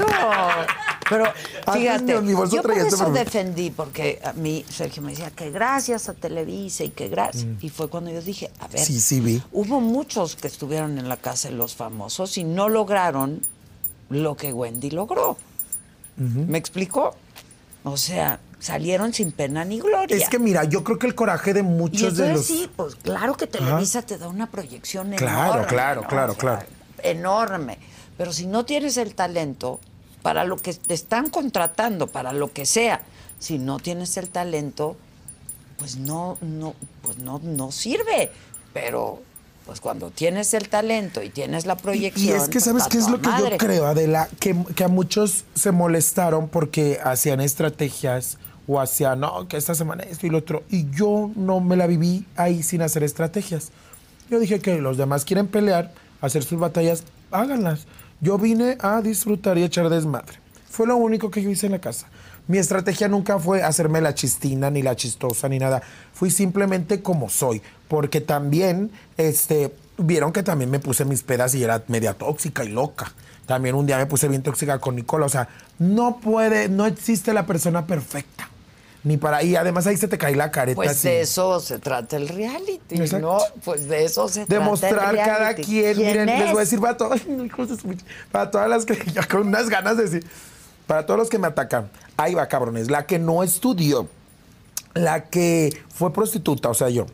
Pero 1.08 1.24
fíjate, 1.72 2.06
yo 2.12 2.62
por 2.62 2.70
este 2.72 2.86
eso 2.88 2.98
perfume. 2.98 3.18
defendí, 3.18 3.70
porque 3.70 4.20
a 4.24 4.32
mí 4.34 4.64
Sergio 4.68 5.02
me 5.02 5.10
decía 5.10 5.30
que 5.30 5.50
gracias 5.50 6.08
a 6.08 6.14
Televisa 6.14 6.84
y 6.84 6.90
que 6.90 7.08
gracias. 7.08 7.46
Y 7.60 7.68
fue 7.68 7.88
cuando 7.88 8.10
yo 8.10 8.20
dije, 8.22 8.50
a 8.60 8.68
ver, 8.68 8.80
Mm. 8.80 8.84
Sí, 8.84 9.00
sí 9.00 9.20
vi. 9.20 9.42
hubo 9.52 9.80
muchos 9.80 10.36
que 10.36 10.46
estuvieron 10.46 10.98
en 10.98 11.08
la 11.08 11.16
casa 11.16 11.48
de 11.48 11.54
los 11.56 11.74
famosos 11.74 12.38
y 12.38 12.44
no 12.44 12.68
lograron 12.68 13.40
lo 14.08 14.36
que 14.36 14.52
Wendy 14.52 14.90
logró. 14.90 15.36
¿Me 16.16 16.58
explicó? 16.58 17.14
O 17.82 17.96
sea, 17.96 18.38
salieron 18.60 19.12
sin 19.12 19.32
pena 19.32 19.64
ni 19.64 19.80
gloria. 19.80 20.16
Es 20.16 20.28
que 20.28 20.38
mira, 20.38 20.64
yo 20.64 20.84
creo 20.84 20.98
que 20.98 21.06
el 21.06 21.14
coraje 21.14 21.52
de 21.52 21.60
y 21.60 21.64
muchos 21.64 22.02
entonces 22.02 22.26
de 22.26 22.32
los. 22.34 22.46
sí, 22.46 22.70
pues 22.76 22.94
claro 22.94 23.34
que 23.36 23.46
Televisa 23.46 24.02
te 24.02 24.18
da 24.18 24.28
una 24.28 24.48
proyección 24.48 25.10
Claro, 25.16 25.52
enorme. 25.52 25.66
claro, 25.66 26.02
¿no? 26.02 26.08
claro, 26.08 26.34
claro. 26.34 26.66
Enorme. 27.02 27.78
Pero 28.16 28.32
si 28.32 28.46
no 28.46 28.64
tienes 28.64 28.98
el 28.98 29.14
talento, 29.14 29.80
para 30.22 30.44
lo 30.44 30.58
que 30.58 30.74
te 30.74 30.94
están 30.94 31.30
contratando, 31.30 32.06
para 32.06 32.32
lo 32.32 32.52
que 32.52 32.66
sea, 32.66 33.00
si 33.38 33.58
no 33.58 33.78
tienes 33.78 34.16
el 34.18 34.28
talento, 34.28 34.96
pues 35.78 35.96
no, 35.96 36.36
no, 36.42 36.74
pues 37.02 37.16
no, 37.18 37.40
no 37.42 37.72
sirve. 37.72 38.30
Pero 38.74 39.22
pues 39.64 39.80
cuando 39.80 40.10
tienes 40.10 40.52
el 40.52 40.68
talento 40.68 41.22
y 41.22 41.30
tienes 41.30 41.64
la 41.64 41.76
proyección. 41.76 42.26
Y 42.26 42.32
es 42.32 42.44
que, 42.48 42.54
pues, 42.54 42.64
¿sabes 42.64 42.88
qué 42.88 42.98
es 42.98 43.08
lo 43.08 43.20
que 43.20 43.28
madre. 43.28 43.50
yo 43.52 43.56
creo, 43.56 43.86
Adela? 43.86 44.28
Que, 44.38 44.54
que 44.74 44.84
a 44.84 44.88
muchos 44.88 45.44
se 45.54 45.70
molestaron 45.72 46.48
porque 46.48 46.98
hacían 47.02 47.40
estrategias 47.40 48.36
o 48.70 48.80
hacían, 48.80 49.20
no, 49.20 49.48
que 49.48 49.56
esta 49.56 49.74
semana 49.74 50.04
esto 50.04 50.26
y 50.26 50.30
lo 50.30 50.38
otro. 50.38 50.62
Y 50.70 50.88
yo 50.90 51.30
no 51.34 51.60
me 51.60 51.76
la 51.76 51.86
viví 51.86 52.24
ahí 52.36 52.62
sin 52.62 52.82
hacer 52.82 53.02
estrategias. 53.02 53.70
Yo 54.30 54.38
dije 54.38 54.60
que 54.60 54.80
los 54.80 54.96
demás 54.96 55.24
quieren 55.24 55.48
pelear, 55.48 55.92
hacer 56.20 56.44
sus 56.44 56.60
batallas, 56.60 57.02
háganlas. 57.32 57.86
Yo 58.20 58.38
vine 58.38 58.78
a 58.80 59.00
disfrutar 59.00 59.58
y 59.58 59.64
echar 59.64 59.88
desmadre. 59.88 60.38
Fue 60.68 60.86
lo 60.86 60.96
único 60.96 61.30
que 61.30 61.42
yo 61.42 61.50
hice 61.50 61.66
en 61.66 61.72
la 61.72 61.80
casa. 61.80 62.06
Mi 62.46 62.58
estrategia 62.58 63.08
nunca 63.08 63.38
fue 63.38 63.62
hacerme 63.62 64.00
la 64.00 64.14
chistina, 64.14 64.70
ni 64.70 64.82
la 64.82 64.94
chistosa, 64.94 65.48
ni 65.48 65.58
nada. 65.58 65.82
Fui 66.12 66.30
simplemente 66.30 67.02
como 67.02 67.28
soy. 67.28 67.62
Porque 67.88 68.20
también, 68.20 68.90
este, 69.16 69.74
vieron 69.98 70.32
que 70.32 70.42
también 70.42 70.70
me 70.70 70.78
puse 70.78 71.04
mis 71.04 71.22
pedas 71.22 71.54
y 71.54 71.64
era 71.64 71.82
media 71.88 72.14
tóxica 72.14 72.64
y 72.64 72.68
loca. 72.68 73.12
También 73.46 73.74
un 73.74 73.86
día 73.86 73.98
me 73.98 74.06
puse 74.06 74.28
bien 74.28 74.42
tóxica 74.42 74.78
con 74.78 74.94
Nicola. 74.94 75.26
O 75.26 75.28
sea, 75.28 75.48
no 75.80 76.20
puede, 76.20 76.68
no 76.68 76.86
existe 76.86 77.32
la 77.32 77.46
persona 77.46 77.86
perfecta. 77.86 78.48
Ni 79.02 79.16
para 79.16 79.42
y 79.42 79.56
además 79.56 79.86
ahí 79.86 79.96
se 79.96 80.08
te 80.08 80.18
cae 80.18 80.36
la 80.36 80.50
careta. 80.50 80.76
Pues 80.76 80.90
así. 80.90 81.08
de 81.08 81.20
eso 81.22 81.58
se 81.60 81.78
trata 81.78 82.16
el 82.18 82.28
reality, 82.28 82.96
Exacto. 82.96 83.26
¿no? 83.26 83.38
Pues 83.64 83.88
de 83.88 84.04
eso 84.04 84.28
se 84.28 84.44
trata 84.44 84.54
el 84.54 84.60
demostrar 84.60 85.16
cada 85.16 85.54
quien. 85.54 85.94
¿Quién 85.94 86.06
Miren, 86.06 86.26
les 86.26 86.40
es? 86.46 86.50
voy 86.50 86.56
a 86.58 86.60
decir 86.60 86.80
para 86.80 86.96
pinche- 86.98 87.98
para 88.30 88.50
todas 88.50 88.68
las 88.68 88.84
que 88.84 88.98
con 89.30 89.46
unas 89.48 89.70
ganas 89.70 89.96
de 89.96 90.02
decir, 90.04 90.26
para 90.86 91.06
todos 91.06 91.18
los 91.18 91.30
que 91.30 91.38
me 91.38 91.46
atacan. 91.46 91.88
Ahí 92.18 92.34
va, 92.34 92.46
cabrones. 92.48 92.90
La 92.90 93.06
que 93.06 93.18
no 93.18 93.42
estudió, 93.42 94.06
la 94.92 95.24
que 95.24 95.74
fue 95.88 96.12
prostituta, 96.12 96.68
o 96.68 96.74
sea, 96.74 96.90
yo, 96.90 97.06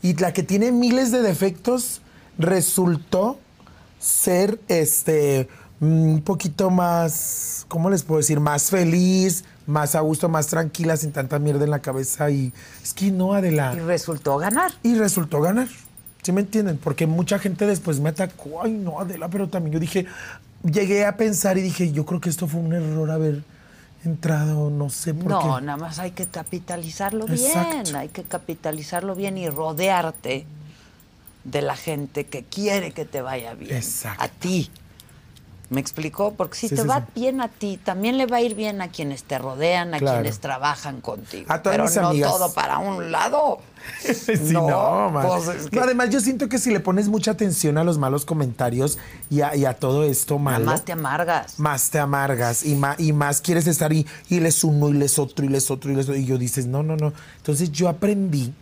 y 0.00 0.14
la 0.14 0.32
que 0.32 0.42
tiene 0.44 0.72
miles 0.72 1.12
de 1.12 1.20
defectos, 1.20 2.00
resultó 2.38 3.38
ser 3.98 4.58
este 4.68 5.48
un 5.80 6.22
poquito 6.24 6.70
más, 6.70 7.66
¿cómo 7.68 7.90
les 7.90 8.02
puedo 8.02 8.18
decir? 8.18 8.40
Más 8.40 8.70
feliz, 8.70 9.44
más 9.66 9.94
a 9.94 10.00
gusto, 10.00 10.28
más 10.28 10.46
tranquila, 10.48 10.96
sin 10.96 11.12
tanta 11.12 11.38
mierda 11.38 11.64
en 11.64 11.70
la 11.70 11.80
cabeza. 11.80 12.30
Y 12.30 12.52
es 12.82 12.92
que 12.94 13.10
no, 13.10 13.32
Adela 13.34 13.72
Y 13.74 13.80
resultó 13.80 14.36
ganar. 14.38 14.72
y 14.82 14.94
resultó 14.96 15.40
ganar. 15.40 15.68
¿Sí 16.22 16.32
me 16.32 16.40
entienden? 16.40 16.78
Porque 16.78 17.06
mucha 17.06 17.38
gente 17.38 17.66
después 17.66 18.00
me 18.00 18.08
atacó. 18.10 18.62
Ay, 18.62 18.72
no, 18.72 19.00
Adela, 19.00 19.28
pero 19.28 19.48
también 19.48 19.74
yo 19.74 19.80
dije, 19.80 20.06
llegué 20.62 21.04
a 21.04 21.16
pensar 21.16 21.58
y 21.58 21.62
dije, 21.62 21.92
yo 21.92 22.06
creo 22.06 22.20
que 22.20 22.30
esto 22.30 22.46
fue 22.48 22.60
un 22.60 22.72
error 22.72 23.10
haber 23.10 23.42
entrado, 24.04 24.70
no 24.70 24.90
sé 24.90 25.14
por 25.14 25.30
No, 25.30 25.40
qué. 25.58 25.64
nada 25.64 25.76
más 25.78 25.98
hay 25.98 26.10
que 26.10 26.26
capitalizarlo 26.26 27.26
bien, 27.26 27.96
hay 27.96 28.08
que 28.08 28.22
capitalizarlo 28.22 29.14
bien 29.14 29.38
y 29.38 29.48
rodearte 29.48 30.46
de 31.44 31.62
la 31.62 31.76
gente 31.76 32.24
que 32.24 32.42
quiere 32.42 32.92
que 32.92 33.04
te 33.04 33.20
vaya 33.22 33.54
bien. 33.54 33.76
Exacto. 33.76 34.22
A 34.22 34.28
ti. 34.28 34.70
¿Me 35.70 35.80
explicó? 35.80 36.34
Porque 36.34 36.56
si 36.58 36.68
Sí, 36.68 36.76
te 36.76 36.82
sí, 36.82 36.88
va 36.88 37.00
sí. 37.00 37.20
bien 37.20 37.40
a 37.40 37.48
ti, 37.48 37.78
también 37.82 38.18
le 38.18 38.26
va 38.26 38.36
a 38.36 38.40
ir 38.42 38.54
bien 38.54 38.82
a 38.82 38.88
quienes 38.88 39.24
te 39.24 39.38
rodean, 39.38 39.94
a 39.94 39.98
Claro. 39.98 40.18
quienes 40.20 40.38
trabajan 40.38 41.00
contigo. 41.00 41.46
A 41.48 41.62
todas 41.62 41.76
Pero 41.76 41.84
mis 41.88 41.96
no 41.96 42.08
amigas. 42.08 42.30
todo 42.32 42.52
para 42.52 42.78
un 42.78 43.10
lado. 43.10 43.58
No, 44.52 45.10
man. 45.10 45.26
pues 45.26 45.48
es 45.56 45.66
que 45.70 45.76
No, 45.76 45.82
además, 45.82 46.10
yo 46.10 46.20
siento 46.20 46.48
que 46.48 46.58
si 46.58 46.70
le 46.70 46.80
pones 46.80 47.08
mucha 47.08 47.30
atención 47.32 47.78
a 47.78 47.84
los 47.84 47.98
malos 47.98 48.24
comentarios 48.24 48.98
y 49.30 49.40
a, 49.40 49.54
y 49.56 49.64
a 49.64 49.74
todo 49.74 50.04
esto 50.04 50.38
malo, 50.38 50.66
más 50.66 50.84
te 50.84 50.92
amargas. 50.92 51.58
más 51.58 51.90
te 51.90 51.98
amargas 51.98 52.64
y 52.64 52.74
más, 52.74 52.98
y 53.00 53.12
más 53.12 53.40
quieres 53.40 53.66
estar 53.66 53.92
y, 53.92 54.06
y 54.28 54.40
les 54.40 54.64
uno 54.64 54.88
y 54.90 54.94
les 54.94 55.18
otro 55.18 55.44
y 55.44 55.48
les 55.48 55.70
otro 55.70 55.90
y 55.92 55.96
les 55.96 56.06
otro. 56.08 56.16
Y 56.20 56.24
yo 56.26 56.38
dices, 56.38 56.66
no, 56.66 56.82
no, 56.82 56.96
no. 56.96 57.12
Entonces 57.38 57.72
yo 57.72 57.88
aprendí 57.88 58.52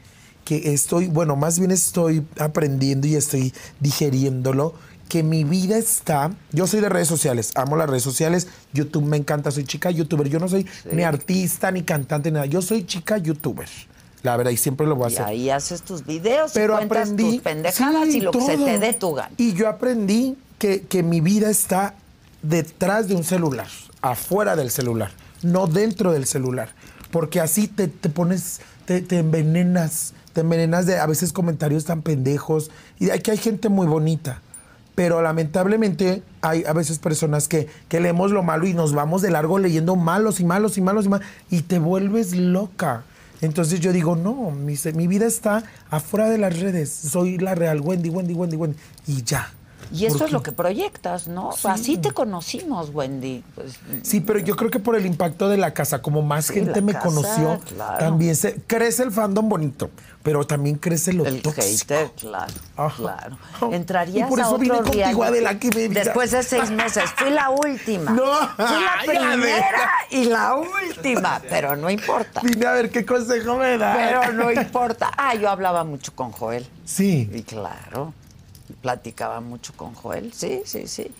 que 0.45 0.73
estoy, 0.75 1.07
bueno, 1.07 1.37
más 1.37 1.59
bien 1.59 1.71
estoy 1.71 2.25
aprendiendo 2.39 3.07
y 3.07 3.15
estoy 3.15 3.55
digeriéndolo, 3.79 4.75
que 5.13 5.23
mi 5.23 5.45
vida 5.45 5.77
está, 5.77 6.31
yo 6.53 6.67
soy 6.67 6.81
de 6.81 6.89
redes 6.89 7.07
sociales, 7.07 7.51
amo 7.55 7.77
las 7.77 7.87
redes 7.87 8.03
sociales, 8.03 8.49
YouTube 8.73 9.05
me 9.05 9.19
encanta, 9.19 9.51
soy 9.51 9.65
chica 9.65 9.91
youtuber, 9.91 10.27
yo 10.27 10.39
no 10.39 10.49
soy 10.49 10.67
ni 10.91 11.03
artista 11.03 11.71
ni 11.71 11.83
cantante, 11.83 12.31
nada, 12.31 12.47
yo 12.47 12.63
soy 12.63 12.87
chica 12.87 13.19
youtuber. 13.19 13.69
La 14.23 14.39
verdad, 14.39 14.53
y 14.53 14.57
siempre 14.57 14.87
lo 14.87 14.97
voy 14.97 15.05
a 15.05 15.11
Y 15.11 15.13
hacer 15.13 15.27
ahí 15.27 15.51
haces 15.51 15.83
tus 15.83 16.07
videos 16.07 16.53
pero 16.55 16.73
y 16.73 16.77
cuentas 16.77 17.11
aprendí 17.11 17.33
tus 17.35 17.43
pendejadas 17.43 18.05
sí, 18.05 18.17
y 18.17 18.21
lo 18.23 18.31
que 18.31 18.41
se 18.41 18.57
te 18.57 18.79
dé 18.79 18.95
tu 18.95 19.13
gana. 19.13 19.31
Y 19.37 19.53
yo 19.53 19.69
aprendí 19.69 20.39
que, 20.59 20.81
que 20.81 21.03
mi 21.03 21.21
vida 21.21 21.51
está 21.51 21.95
detrás 22.41 23.07
de 23.07 23.15
un 23.15 23.25
celular, 23.25 23.69
afuera 24.01 24.57
del 24.57 24.71
celular, 24.71 25.11
no 25.43 25.67
dentro 25.67 26.13
del 26.13 26.25
celular. 26.25 26.71
Porque 27.11 27.39
así 27.39 27.69
te, 27.69 27.87
te 27.87 28.09
pones, 28.09 28.63
te, 28.87 29.03
te 29.03 29.19
envenenas, 29.19 30.15
te 30.33 30.41
envenenas 30.41 30.87
de 30.87 30.99
a 30.99 31.05
veces 31.05 31.35
comentarios 31.35 31.85
tan 31.85 32.01
pendejos. 32.01 32.71
Y 32.99 33.11
aquí 33.11 33.31
hay 33.31 33.37
gente 33.37 33.69
muy 33.69 33.87
bonita. 33.87 34.41
Pero 34.95 35.23
lamentablemente 35.23 36.23
hay 36.43 36.65
a 36.65 36.73
veces 36.73 36.99
personas 36.99 37.49
que, 37.49 37.67
que 37.89 38.01
leemos 38.01 38.31
lo 38.31 38.43
malo 38.43 38.67
y 38.67 38.75
nos 38.75 38.93
vamos 38.93 39.23
de 39.23 39.31
largo 39.31 39.59
leyendo 39.59 39.97
malos 39.97 40.41
y 40.41 40.45
malos 40.45 40.77
y 40.77 40.83
malos 40.83 41.07
y 41.07 41.09
malos. 41.09 41.27
Y 41.51 41.63
te 41.63 41.79
vuelves 41.79 42.35
loca. 42.37 43.05
Entonces 43.41 43.81
yo 43.81 43.93
digo, 43.93 44.17
no, 44.17 44.51
mi, 44.51 44.77
mi 44.95 45.07
vida 45.07 45.27
está 45.27 45.65
afuera 45.91 46.29
de 46.29 46.39
las 46.39 46.61
redes. 46.61 46.91
Soy 46.91 47.39
la 47.39 47.55
real 47.55 47.81
Wendy, 47.81 48.11
Wendy, 48.11 48.35
Wendy, 48.35 48.57
Wendy. 48.57 48.79
Y 49.07 49.23
ya. 49.23 49.53
Y 49.93 50.07
eso 50.07 50.19
¿Por 50.19 50.27
es 50.29 50.33
lo 50.33 50.43
que 50.43 50.53
proyectas, 50.53 51.29
¿no? 51.29 51.51
Así 51.65 51.99
te 51.99 52.13
conocimos, 52.13 52.91
Wendy. 52.95 53.45
Pues, 53.55 53.75
Sí, 54.03 54.21
pero 54.21 54.39
yo 54.39 54.57
creo 54.57 54.71
que 54.71 54.79
por 54.79 54.97
el 54.97 55.05
impacto 55.07 55.49
de 55.49 55.57
la 55.59 55.75
casa, 55.75 56.01
como 56.03 56.23
más 56.23 56.47
Sí, 56.47 56.55
gente 56.55 56.81
me 56.83 56.93
casa, 56.93 57.07
conoció, 57.07 57.61
claro. 57.77 57.99
también 57.99 58.35
se 58.37 58.55
crece 58.67 59.03
el 59.03 59.13
fandom 59.13 59.49
bonito, 59.49 59.91
pero 60.23 60.47
también 60.47 60.77
crece 60.77 61.13
lo 61.13 61.27
el 61.27 61.43
tóxico. 61.43 61.67
hater, 61.95 62.11
claro, 62.13 62.53
Ajá. 62.77 62.97
claro. 62.97 63.39
Y 63.71 63.75
Entrarías 63.75 64.29
por 64.29 64.41
eso 64.41 64.55
a 64.55 64.59
vine 64.59 64.73
otro 64.73 64.85
contigo, 64.85 65.05
reality 65.05 65.23
Adela, 65.23 65.59
que 65.59 65.71
me. 65.71 65.89
Después 65.95 66.31
de 66.31 66.43
seis 66.43 66.71
meses. 66.71 67.05
Fui 67.17 67.31
la 67.31 67.51
última. 67.51 68.11
No, 68.23 68.25
Fui 68.57 68.83
la 68.85 68.95
primera 69.05 69.91
y 70.11 70.25
la 70.25 70.55
última, 70.57 71.41
pero 71.49 71.77
no 71.77 71.91
importa. 71.91 72.41
Vine 72.43 72.67
a 72.67 72.73
ver 72.73 72.91
qué 72.91 73.05
consejo 73.05 73.57
me 73.57 73.77
da. 73.79 73.95
Pero 73.95 74.33
no 74.33 74.51
importa. 74.51 75.11
Ah, 75.17 75.35
yo 75.35 75.49
hablaba 75.51 75.85
mucho 75.85 76.13
con 76.15 76.31
Joel. 76.33 76.67
Sí. 76.85 77.29
Y 77.33 77.43
claro, 77.43 78.13
platicaba 78.83 79.41
mucho 79.41 79.73
con 79.77 79.95
Joel, 79.95 80.33
sí, 80.35 80.63
sí, 80.67 80.87
sí. 80.87 81.11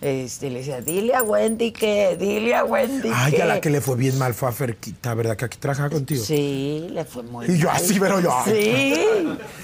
Este, 0.00 0.50
le 0.50 0.58
decía, 0.58 0.80
dile 0.80 1.14
a 1.14 1.22
Wendy 1.22 1.70
que, 1.70 2.16
dile 2.18 2.56
a 2.56 2.64
Wendy 2.64 3.08
Ay, 3.14 3.34
que. 3.34 3.42
a 3.42 3.46
la 3.46 3.60
que 3.60 3.70
le 3.70 3.80
fue 3.80 3.94
bien 3.94 4.18
mal 4.18 4.34
fue 4.34 4.48
a 4.48 4.52
Ferquita, 4.52 5.14
¿verdad? 5.14 5.36
Que 5.36 5.44
aquí 5.44 5.58
trabajaba 5.58 5.90
contigo. 5.90 6.24
Sí, 6.24 6.88
le 6.90 7.04
fue 7.04 7.22
muy 7.22 7.46
Y 7.46 7.58
yo 7.58 7.68
mal. 7.68 7.76
así, 7.76 8.00
pero 8.00 8.18
yo. 8.18 8.32
Sí, 8.44 8.96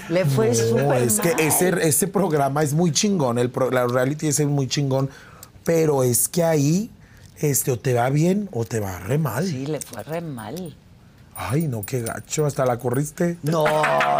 le 0.07 0.23
fue 0.25 0.47
No, 0.47 0.53
súper 0.53 1.01
es 1.03 1.19
que 1.19 1.31
mal. 1.33 1.39
ese, 1.41 1.69
ese 1.85 2.07
programa 2.07 2.63
es 2.63 2.73
muy 2.73 2.93
chingón, 2.93 3.37
el 3.37 3.49
pro- 3.49 3.69
la 3.69 3.85
reality 3.85 4.27
es 4.27 4.39
muy 4.45 4.69
chingón, 4.69 5.09
pero 5.65 6.03
es 6.03 6.29
que 6.29 6.41
ahí 6.43 6.89
este, 7.41 7.71
o 7.71 7.77
te 7.79 7.93
va 7.93 8.09
bien 8.09 8.47
o 8.53 8.63
te 8.63 8.79
va 8.79 8.97
re 8.99 9.17
mal. 9.17 9.45
Sí, 9.45 9.65
le 9.65 9.81
fue 9.81 10.03
re 10.03 10.21
mal. 10.21 10.73
Ay, 11.41 11.69
no, 11.69 11.85
qué 11.85 12.01
gacho, 12.01 12.45
hasta 12.45 12.65
la 12.65 12.77
corriste. 12.77 13.37
No, 13.43 13.63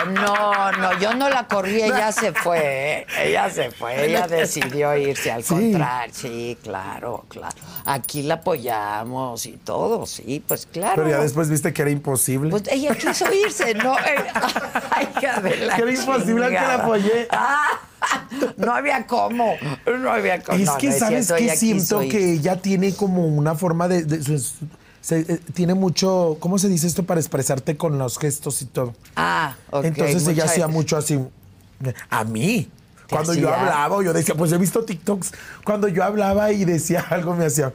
no, 0.05 0.72
no, 0.72 0.99
yo 0.99 1.13
no 1.15 1.28
la 1.30 1.47
corrí, 1.47 1.82
ella 1.82 2.13
se 2.13 2.32
fue, 2.32 3.05
ella 3.22 3.49
se 3.49 3.72
fue, 3.72 4.05
ella 4.05 4.26
decidió 4.30 4.95
irse 4.95 5.30
al 5.30 5.43
Sí. 5.43 5.53
contrario, 5.53 6.13
sí, 6.15 6.57
claro, 6.63 7.26
claro. 7.28 7.57
Aquí 7.84 8.22
la 8.24 8.36
apoyamos 8.36 9.45
y 9.47 9.57
todo, 9.57 10.05
sí, 10.05 10.41
pues 10.47 10.65
claro. 10.65 10.93
Pero 10.95 11.09
ya 11.09 11.20
después 11.20 11.49
viste 11.49 11.74
que 11.74 11.82
era 11.82 11.91
imposible. 11.91 12.51
Pues 12.51 12.63
ella 12.72 12.95
quiso 12.95 13.26
irse, 13.34 13.74
¿no? 13.74 13.97
Ay, 14.91 15.09
hija 15.20 15.41
de 15.41 15.57
la 15.57 15.76
Que 15.76 15.82
era 15.82 15.91
imposible 15.91 16.47
que 16.47 16.53
la 16.53 16.76
apoyé. 16.76 17.28
Ah, 17.32 17.67
no 18.55 18.74
había 18.74 19.05
cómo, 19.05 19.55
no 19.86 20.09
había 20.09 20.41
cómo. 20.41 20.57
es 20.57 20.70
que 20.72 20.88
no 20.88 20.97
sabes 20.97 21.30
ella 21.32 21.55
siento 21.57 21.99
que 21.99 22.36
ella 22.36 22.61
tiene 22.61 22.95
como 22.95 23.28
una 23.28 23.55
forma 23.55 23.89
de, 23.89 24.03
se- 25.02 25.20
eh, 25.22 25.39
tiene 25.54 25.74
mucho, 25.74 26.38
¿cómo 26.39 26.58
se 26.60 26.68
dice 26.70 26.88
esto 26.88 27.04
para 27.04 27.20
expresarte 27.20 27.78
con 27.78 27.97
los 27.97 28.18
gestos 28.18 28.62
y 28.62 28.66
todo? 28.66 28.93
Ah, 29.16 29.56
ok. 29.72 29.86
Entonces 29.86 30.28
ella 30.28 30.45
hacía 30.45 30.68
mucho 30.68 30.97
así. 30.97 31.20
A 32.10 32.24
mí. 32.24 32.70
¿Te 33.08 33.16
Cuando 33.16 33.34
yo 33.34 33.54
hablaba, 33.54 34.04
yo 34.04 34.14
decía, 34.14 34.36
pues 34.36 34.52
he 34.52 34.58
visto 34.58 34.84
TikToks. 34.86 35.32
Cuando 35.64 35.88
yo 35.88 36.04
hablaba 36.04 36.52
y 36.52 36.64
decía 36.66 37.00
algo, 37.10 37.36
me 37.36 37.45
hacía. 37.45 37.74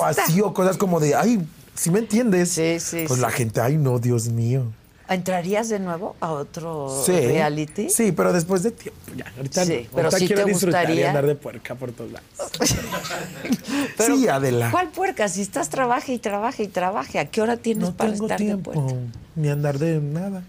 O 0.00 0.04
así, 0.04 0.40
o 0.40 0.52
cosas 0.54 0.76
como 0.76 1.00
de, 1.00 1.14
ay, 1.14 1.44
¿sí 1.74 1.90
me 1.90 1.98
entiendes? 2.00 2.50
Sí, 2.50 2.78
sí, 2.80 3.04
Pues 3.06 3.18
sí. 3.18 3.22
la 3.22 3.30
gente, 3.30 3.60
ay, 3.60 3.76
no, 3.76 3.98
Dios 3.98 4.28
mío. 4.28 4.64
¿Entrarías 5.10 5.68
de 5.68 5.80
nuevo 5.80 6.14
a 6.20 6.30
otro 6.30 7.02
Sí. 7.04 7.12
reality? 7.12 7.90
Sí, 7.90 8.12
pero 8.12 8.32
después 8.32 8.62
de 8.62 8.70
tiempo. 8.70 9.00
Ya, 9.16 9.24
ahorita 9.36 9.64
Sí, 9.64 9.88
pero 9.92 10.04
Ahorita 10.04 10.18
sí 10.18 10.26
quiero 10.28 10.44
te 10.44 10.50
disfrutar 10.52 10.84
y 10.84 10.86
gustaría. 10.86 11.08
andar 11.08 11.26
de 11.26 11.34
puerca 11.34 11.74
por 11.74 11.90
todos 11.90 12.12
lados. 12.12 12.28
Pero, 13.96 14.16
sí, 14.16 14.28
Adela. 14.28 14.70
¿Cuál 14.70 14.88
puerca? 14.90 15.28
Si 15.28 15.42
estás 15.42 15.68
trabaje 15.68 16.12
y 16.12 16.18
trabaje 16.18 16.62
y 16.62 16.68
trabaje, 16.68 17.18
¿a 17.18 17.24
qué 17.28 17.42
hora 17.42 17.56
tienes 17.56 17.88
No 17.90 17.94
para 17.96 18.12
tengo 18.12 18.24
estar 18.26 18.38
tiempo 18.38 18.70
de 18.70 18.76
puerca? 18.76 18.94
ni 19.34 19.48
andar 19.48 19.78
de 19.78 19.98
nada. 20.00 20.42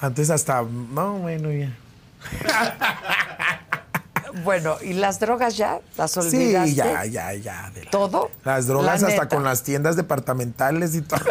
Antes 0.00 0.28
hasta, 0.30 0.62
no, 0.62 1.18
bueno, 1.18 1.50
ya. 1.52 1.70
Bueno, 4.44 4.76
¿y 4.82 4.94
las 4.94 5.20
drogas 5.20 5.58
ya? 5.58 5.80
¿Las 5.98 6.16
olvidaste? 6.16 6.70
Sí, 6.70 6.74
ya, 6.74 7.04
ya, 7.04 7.34
ya. 7.34 7.70
¿Todo? 7.90 8.30
Las 8.44 8.66
drogas 8.66 9.02
La 9.02 9.08
hasta 9.08 9.28
con 9.28 9.44
las 9.44 9.62
tiendas 9.62 9.94
departamentales 9.94 10.94
y 10.94 11.02
todo. 11.02 11.20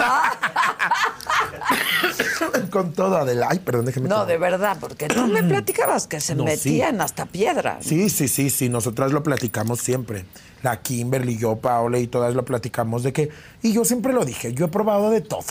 con 2.71 2.93
todo, 2.93 3.17
Adela. 3.17 3.47
Ay, 3.49 3.59
perdón, 3.59 3.85
déjeme. 3.85 4.09
No, 4.09 4.25
de 4.25 4.37
verdad, 4.37 4.77
porque 4.79 5.07
tú 5.07 5.27
me 5.27 5.43
platicabas 5.47 6.07
que 6.07 6.19
se 6.19 6.35
No, 6.35 6.43
sí. 6.43 6.49
metían 6.69 7.01
hasta 7.01 7.25
piedra. 7.25 7.79
Sí, 7.81 8.09
sí, 8.09 8.27
sí, 8.27 8.49
sí, 8.49 8.69
nosotras 8.69 9.11
lo 9.11 9.23
platicamos 9.23 9.79
siempre. 9.79 10.25
La 10.63 10.81
Kimberly, 10.81 11.37
yo, 11.37 11.55
Paola 11.57 11.97
y 11.99 12.07
todas 12.07 12.35
lo 12.35 12.45
platicamos 12.45 13.03
de 13.03 13.13
que, 13.13 13.29
y 13.61 13.73
yo 13.73 13.83
siempre 13.85 14.13
lo 14.13 14.25
dije, 14.25 14.53
yo 14.53 14.65
he 14.65 14.69
probado 14.69 15.09
de 15.09 15.21
todo. 15.21 15.43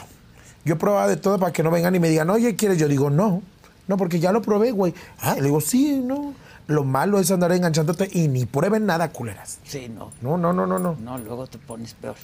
Yo 0.64 0.74
he 0.74 0.76
probado 0.76 1.09
de 1.09 1.16
todo 1.16 1.38
para 1.38 1.53
que 1.53 1.62
no 1.62 1.70
vengan 1.70 1.95
y 1.95 1.99
me 2.01 2.09
digan, 2.09 2.30
oye, 2.30 2.55
¿quieres? 2.55 2.78
Yo 2.78 2.86
digo, 2.86 3.11
no, 3.11 3.43
no, 3.88 3.97
porque 3.97 4.20
ya 4.20 4.30
lo 4.30 4.43
probé, 4.43 4.70
güey. 4.72 4.95
Ah, 5.20 5.34
le 5.36 5.43
digo, 5.45 5.61
sí, 5.61 6.01
no. 6.05 6.34
Lo 6.66 6.84
malo 6.84 7.18
es 7.18 7.30
andar 7.32 7.51
enganchándote 7.51 8.09
y 8.12 8.28
ni 8.28 8.45
prueben 8.47 8.86
nada, 8.86 9.11
culeras. 9.11 9.59
Sí, 9.64 9.88
no. 9.88 10.12
No, 10.20 10.36
no, 10.38 10.53
no, 10.53 10.66
no, 10.66 10.78
no. 10.78 10.97
No, 11.01 11.18
luego 11.18 11.49
te 11.49 11.59
pones 11.59 11.95
peor. 11.95 12.14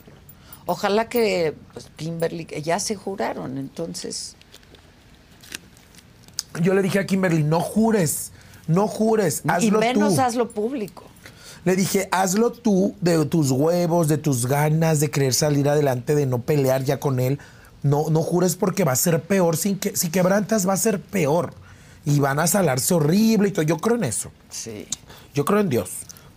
Ojalá 0.67 1.09
que 1.09 1.55
pues, 1.73 1.91
Kimberly, 1.97 2.47
ya 2.62 2.79
se 2.79 2.95
juraron, 2.95 3.59
entonces. 3.59 4.37
Yo 6.62 6.74
le 6.74 6.82
dije 6.82 6.98
a 6.98 7.07
Kimberly, 7.07 7.42
no 7.42 7.61
jures, 7.61 8.32
no 8.66 8.88
jures, 8.88 9.42
y 9.44 9.50
hazlo 9.50 9.78
menos 9.78 10.14
tú. 10.16 10.20
hazlo 10.20 10.48
público. 10.48 11.04
Le 11.64 11.74
dije, 11.74 12.09
hazlo 12.12 12.52
tú 12.52 12.94
de 13.00 13.24
tus 13.26 13.50
huevos, 13.50 14.07
de 14.07 14.18
tus 14.18 14.46
ganas, 14.46 15.00
de 15.00 15.11
querer 15.11 15.34
salir 15.34 15.68
adelante, 15.68 16.14
de 16.14 16.24
no 16.24 16.40
pelear 16.40 16.84
ya 16.84 17.00
con 17.00 17.18
él. 17.18 17.40
No, 17.82 18.09
no 18.09 18.22
jures 18.22 18.54
porque 18.54 18.84
va 18.84 18.92
a 18.92 18.96
ser 18.96 19.20
peor. 19.20 19.57
Sin 19.57 19.76
que, 19.76 19.96
si 19.96 20.09
quebrantas 20.11 20.68
va 20.68 20.74
a 20.74 20.76
ser 20.76 21.00
peor. 21.00 21.54
Y 22.04 22.20
van 22.20 22.38
a 22.38 22.46
salarse 22.46 22.94
horrible 22.94 23.48
y 23.48 23.50
todo. 23.50 23.64
Yo 23.64 23.78
creo 23.78 23.96
en 23.96 24.04
eso. 24.04 24.30
Sí. 24.48 24.86
Yo 25.34 25.44
creo 25.44 25.59
en 25.59 25.68
Dios. 25.68 25.90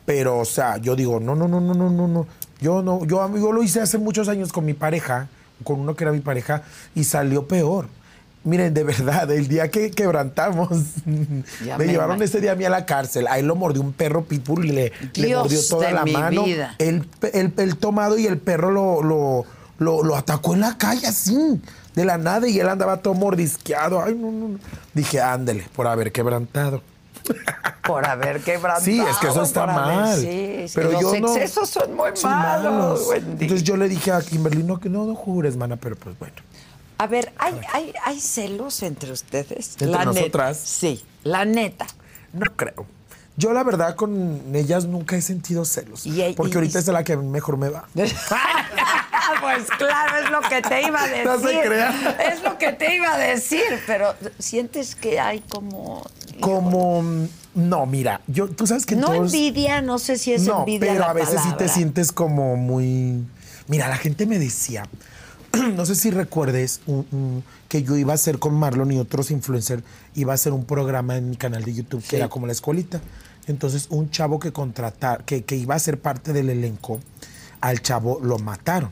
Pero, 0.06 0.40
o 0.40 0.46
sea, 0.46 0.78
yo 0.78 0.96
digo, 0.96 1.20
no, 1.20 1.36
no, 1.36 1.48
no, 1.48 1.62
no, 1.62 1.76
no, 1.76 1.92
no, 1.92 2.08
no. 2.08 2.26
Yo 2.60 2.82
no, 2.82 3.06
yo, 3.06 3.32
yo 3.38 3.52
lo 3.52 3.62
hice 3.62 3.82
hace 3.82 4.00
muchos 4.00 4.28
años 4.30 4.52
con 4.52 4.66
mi 4.66 4.74
pareja, 4.74 5.30
con 5.64 5.80
uno 5.80 5.96
que 5.96 6.06
era 6.06 6.12
mi 6.12 6.22
pareja, 6.22 6.64
y 6.96 7.04
salió 7.04 7.48
peor. 7.48 7.88
Miren, 8.44 8.74
de 8.74 8.84
verdad, 8.84 9.30
el 9.32 9.48
día 9.50 9.70
que 9.70 9.92
quebrantamos, 9.92 10.70
Ya 11.66 11.78
me, 11.78 11.86
me 11.86 11.92
llevaron 11.92 12.16
imagino. 12.18 12.24
ese 12.26 12.42
día 12.42 12.54
a 12.54 12.56
mí 12.56 12.64
a 12.66 12.70
la 12.70 12.86
cárcel. 12.86 13.28
A 13.28 13.38
él 13.38 13.46
lo 13.48 13.56
mordió 13.56 13.82
un 13.82 13.92
perro 13.94 14.24
pitbull 14.24 14.66
y 14.66 14.72
le, 14.72 14.92
mordió 15.36 15.60
toda 15.70 15.92
la 15.92 16.06
mano. 16.06 16.46
El, 16.78 17.08
el, 17.34 17.54
el 17.58 17.78
tomado 17.78 18.18
y 18.18 18.28
el 18.28 18.38
perro 18.38 18.72
lo, 18.72 19.04
lo, 19.04 19.46
lo, 19.78 20.04
lo 20.04 20.16
atacó 20.16 20.54
en 20.54 20.62
la 20.62 20.78
calle 20.78 21.06
así, 21.08 21.62
de 21.96 22.06
la 22.06 22.18
nada, 22.18 22.48
y 22.48 22.58
él 22.60 22.70
andaba 22.70 22.98
todo 22.98 23.14
mordisqueado. 23.14 24.02
Ay, 24.02 24.16
no, 24.16 24.32
no, 24.32 24.48
no. 24.50 24.60
Dije, 24.94 25.20
ándele, 25.22 25.68
por 25.76 25.88
haber 25.88 26.12
quebrantado. 26.12 26.82
Por 27.86 28.06
haber 28.08 28.40
quebrantado. 28.42 28.86
Sí, 28.86 29.00
es 29.00 29.18
que 29.18 29.28
eso 29.28 29.42
está 29.44 29.66
mal. 29.66 30.16
Sí, 30.20 30.66
sí, 30.68 30.72
pero 30.76 30.92
los 30.92 31.02
yo 31.02 31.20
no- 31.20 31.28
excesos 31.36 31.70
son 31.70 31.96
muy 31.96 32.12
malos. 32.24 33.08
Wendy. 33.10 33.46
Entonces 33.46 33.64
yo 33.64 33.78
le 33.78 33.90
dije 33.90 34.12
a 34.12 34.22
Kimberly, 34.22 34.64
no, 34.64 34.80
que 34.80 34.90
no, 34.90 35.06
no 35.06 35.16
jures, 35.16 35.58
mana, 35.58 35.76
pero 35.76 35.96
pues 35.96 36.18
bueno. 36.20 36.36
A 37.00 37.08
ver, 37.08 37.32
¿hay, 37.38 37.60
hay, 37.74 37.94
hay 38.06 38.20
celos 38.20 38.84
entre 38.84 39.12
ustedes? 39.14 39.72
¿Entre 39.72 39.88
La 39.88 40.00
neta. 40.00 40.12
nosotras? 40.20 40.58
Sí, 40.64 41.04
la 41.24 41.46
neta. 41.46 41.88
No 42.34 42.46
creo. 42.56 42.86
Yo 43.38 43.54
la 43.54 43.64
verdad 43.64 43.96
con 43.96 44.42
ellas 44.54 44.84
nunca 44.86 45.16
he 45.16 45.22
sentido 45.22 45.64
celos. 45.64 46.06
Y- 46.06 46.22
y- 46.22 46.34
porque 46.34 46.56
ahorita 46.58 46.78
y- 46.80 46.82
es 46.82 46.88
la 46.90 47.04
que 47.06 47.16
mejor 47.16 47.56
me 47.58 47.70
va. 47.70 47.88
pues 47.96 49.68
claro, 49.78 50.26
es 50.26 50.30
lo 50.30 50.42
que 50.42 50.62
te 50.62 50.82
iba 50.84 51.02
a 51.02 51.08
decir. 51.08 51.26
No 51.26 51.40
se 51.40 51.62
crea. 51.62 52.18
Es 52.34 52.44
lo 52.44 52.58
que 52.58 52.74
te 52.74 52.96
iba 52.96 53.14
a 53.14 53.18
decir, 53.18 53.64
pero 53.88 54.14
sientes 54.38 54.96
que 54.96 55.20
hay 55.20 55.40
como... 55.40 56.06
Como, 56.42 57.04
no, 57.56 57.86
mira, 57.86 58.22
yo, 58.28 58.50
tú 58.50 58.66
sabes 58.68 58.86
que 58.86 58.96
No 58.96 59.08
todos- 59.08 59.34
envidia, 59.34 59.82
no 59.82 60.00
sé 60.00 60.18
si 60.18 60.34
es 60.34 60.44
no, 60.44 60.60
envidia 60.60 60.80
pero 60.80 61.00
la 61.00 61.10
a 61.10 61.14
veces 61.14 61.42
sí 61.42 61.50
te 61.58 61.68
sientes 61.70 62.12
como 62.12 62.56
muy... 62.58 63.26
Mira, 63.68 63.88
la 63.88 63.98
gente 63.98 64.26
me 64.26 64.40
decía, 64.40 64.84
no 65.76 65.86
sé 65.86 65.96
si 65.96 66.12
recuerdes 66.12 66.82
un- 66.86 67.06
un- 67.12 67.44
que 67.68 67.84
yo 67.84 67.96
iba 67.98 68.14
a 68.14 68.16
hacer 68.16 68.40
con 68.40 68.54
Marlon 68.56 68.92
y 68.92 69.00
otros 69.00 69.32
influencers, 69.32 69.84
iba 70.16 70.32
a 70.34 70.36
hacer 70.36 70.54
un 70.54 70.66
programa 70.66 71.18
en 71.18 71.30
mi 71.30 71.36
canal 71.38 71.64
de 71.64 71.74
YouTube 71.74 72.02
Sí. 72.02 72.10
que 72.10 72.16
era 72.18 72.30
como 72.30 72.46
la 72.48 72.54
escuelita. 72.54 73.02
Entonces, 73.48 73.88
un 73.90 74.12
chavo 74.12 74.40
que 74.40 74.52
contratar, 74.52 75.24
que, 75.26 75.44
que 75.44 75.56
iba 75.56 75.74
a 75.76 75.80
ser 75.80 76.00
parte 76.00 76.34
del 76.34 76.50
elenco, 76.50 77.00
al 77.62 77.82
chavo 77.82 78.20
lo 78.22 78.38
mataron. 78.40 78.92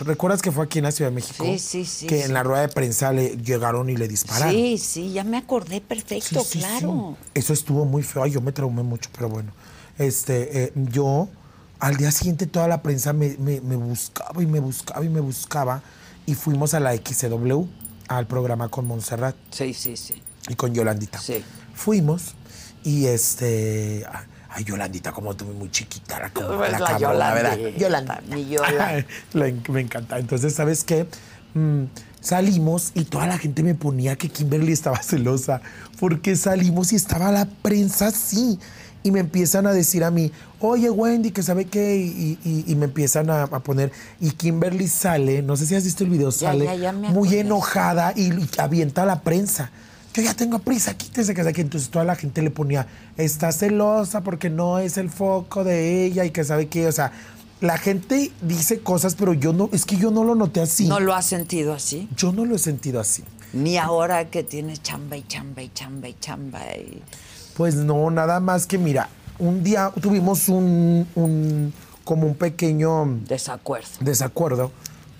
¿Recuerdas 0.00 0.42
que 0.42 0.50
fue 0.50 0.64
aquí 0.64 0.78
en 0.78 0.84
la 0.84 0.90
Ciudad 0.92 1.10
de 1.10 1.14
México? 1.14 1.44
Sí, 1.44 1.58
sí, 1.58 1.84
sí, 1.84 2.06
Que 2.06 2.18
sí. 2.18 2.22
en 2.24 2.32
la 2.32 2.42
rueda 2.42 2.62
de 2.62 2.68
prensa 2.68 3.12
le 3.12 3.36
llegaron 3.36 3.88
y 3.88 3.96
le 3.96 4.08
dispararon. 4.08 4.52
Sí, 4.52 4.78
sí, 4.78 5.12
ya 5.12 5.22
me 5.22 5.36
acordé 5.36 5.80
perfecto, 5.80 6.42
Sí, 6.44 6.58
claro. 6.58 7.16
Eso 7.34 7.52
estuvo 7.52 7.84
muy 7.84 8.02
feo. 8.02 8.22
Ay, 8.24 8.32
yo 8.32 8.40
me 8.40 8.50
traumé 8.52 8.82
mucho, 8.82 9.10
pero 9.14 9.28
bueno. 9.28 9.52
Este, 9.98 10.64
eh, 10.64 10.72
yo, 10.90 11.28
al 11.82 11.96
día 11.96 12.10
siguiente, 12.12 12.46
toda 12.46 12.68
la 12.68 12.80
prensa 12.80 13.12
me, 13.12 13.36
me- 13.38 13.60
me 13.60 13.76
buscaba 13.76 14.42
y 14.42 14.46
me 14.46 14.60
buscaba 14.60 15.04
y 15.04 15.08
me 15.08 15.20
buscaba. 15.20 15.82
Y 16.26 16.34
fuimos 16.34 16.72
a 16.74 16.80
la 16.80 16.94
XCW, 16.96 17.64
al 18.08 18.26
programa 18.28 18.68
con 18.68 18.86
Montserrat 18.86 19.34
Sí, 19.50 19.74
sí, 19.74 19.96
sí. 19.96 20.22
y 20.48 20.54
con 20.54 20.72
Yolandita. 20.72 21.18
Sí. 21.20 21.42
Fuimos 21.74 22.34
y 22.84 23.06
este. 23.06 24.06
Ay, 24.48 24.64
Yolandita, 24.64 25.12
como 25.12 25.34
tú 25.34 25.44
muy 25.46 25.70
chiquita, 25.70 26.16
era 26.18 26.30
como 26.30 26.56
Pues 26.58 26.70
la, 26.72 26.78
la 26.78 26.86
cabrona, 26.86 27.34
¿verdad? 27.34 27.56
Yolandita, 27.76 28.20
mi 28.30 28.48
Yola. 28.48 28.86
Ay, 28.86 29.06
la 29.32 29.48
en- 29.48 29.62
me 29.68 29.80
encanta. 29.80 30.18
Entonces, 30.18 30.54
¿sabes 30.54 30.84
qué? 30.84 31.06
Mm, 31.54 31.84
salimos 32.20 32.92
y 32.94 33.04
toda 33.04 33.26
la 33.26 33.38
gente 33.38 33.62
me 33.64 33.74
ponía 33.74 34.14
que 34.16 34.28
Kimberly 34.28 34.72
estaba 34.72 34.96
celosa 35.02 35.60
porque 35.98 36.36
salimos 36.36 36.92
y 36.92 36.96
estaba 36.96 37.32
la 37.32 37.46
prensa 37.46 38.06
así. 38.08 38.58
Y 39.02 39.10
me 39.10 39.20
empiezan 39.20 39.66
a 39.66 39.72
decir 39.72 40.04
a 40.04 40.10
mí, 40.10 40.30
oye 40.60 40.88
Wendy, 40.90 41.30
que 41.32 41.42
sabe 41.42 41.64
qué, 41.64 41.96
y, 41.96 42.38
y- 42.44 42.64
y 42.66 42.74
me 42.76 42.84
empiezan 42.84 43.30
a, 43.30 43.42
a 43.44 43.60
poner, 43.60 43.90
y 44.20 44.30
Kimberly 44.30 44.86
sale, 44.86 45.42
no 45.42 45.56
sé 45.56 45.66
si 45.66 45.74
has 45.74 45.82
visto 45.84 46.04
el 46.04 46.10
video, 46.10 46.30
sale 46.30 46.64
ya, 46.66 46.74
ya 46.76 46.92
me 46.92 47.08
muy 47.10 47.34
enojada 47.36 48.12
y, 48.14 48.32
y 48.32 48.48
avienta 48.58 49.02
a 49.02 49.06
la 49.06 49.22
prensa. 49.22 49.70
Yo 50.14 50.22
ya 50.22 50.34
tengo 50.34 50.58
prisa, 50.58 50.94
quítese 50.94 51.34
que 51.34 51.40
aquí. 51.40 51.62
Entonces 51.62 51.88
toda 51.88 52.04
la 52.04 52.14
gente 52.16 52.42
le 52.42 52.50
ponía, 52.50 52.86
está 53.16 53.50
celosa 53.50 54.20
porque 54.20 54.50
no 54.50 54.78
es 54.78 54.98
el 54.98 55.08
foco 55.08 55.64
de 55.64 56.04
ella 56.04 56.24
y 56.26 56.30
que 56.30 56.44
sabe 56.44 56.68
qué. 56.68 56.86
O 56.86 56.92
sea, 56.92 57.12
la 57.62 57.78
gente 57.78 58.30
dice 58.42 58.80
cosas, 58.80 59.14
pero 59.14 59.32
yo 59.32 59.54
no, 59.54 59.70
es 59.72 59.86
que 59.86 59.96
yo 59.96 60.10
no 60.10 60.22
lo 60.22 60.34
noté 60.34 60.60
así. 60.60 60.86
¿No 60.86 61.00
lo 61.00 61.14
has 61.14 61.24
sentido 61.26 61.72
así? 61.72 62.08
Yo 62.14 62.30
no 62.30 62.44
lo 62.44 62.56
he 62.56 62.58
sentido 62.58 63.00
así. 63.00 63.24
Ni 63.54 63.78
ahora 63.78 64.28
que 64.30 64.42
tienes 64.42 64.82
chamba 64.82 65.16
y 65.16 65.22
chamba 65.26 65.62
y 65.62 65.70
chamba 65.72 66.08
y 66.08 66.16
chamba 66.20 66.60
y... 66.76 67.02
Pues 67.56 67.74
no, 67.74 68.10
nada 68.10 68.40
más 68.40 68.66
que 68.66 68.78
mira, 68.78 69.08
un 69.38 69.62
día 69.62 69.92
tuvimos 70.00 70.48
un, 70.48 71.06
un 71.14 71.72
como 72.04 72.26
un 72.26 72.34
pequeño 72.34 73.20
Desacuerdo. 73.28 73.88
desacuerdo, 74.00 74.72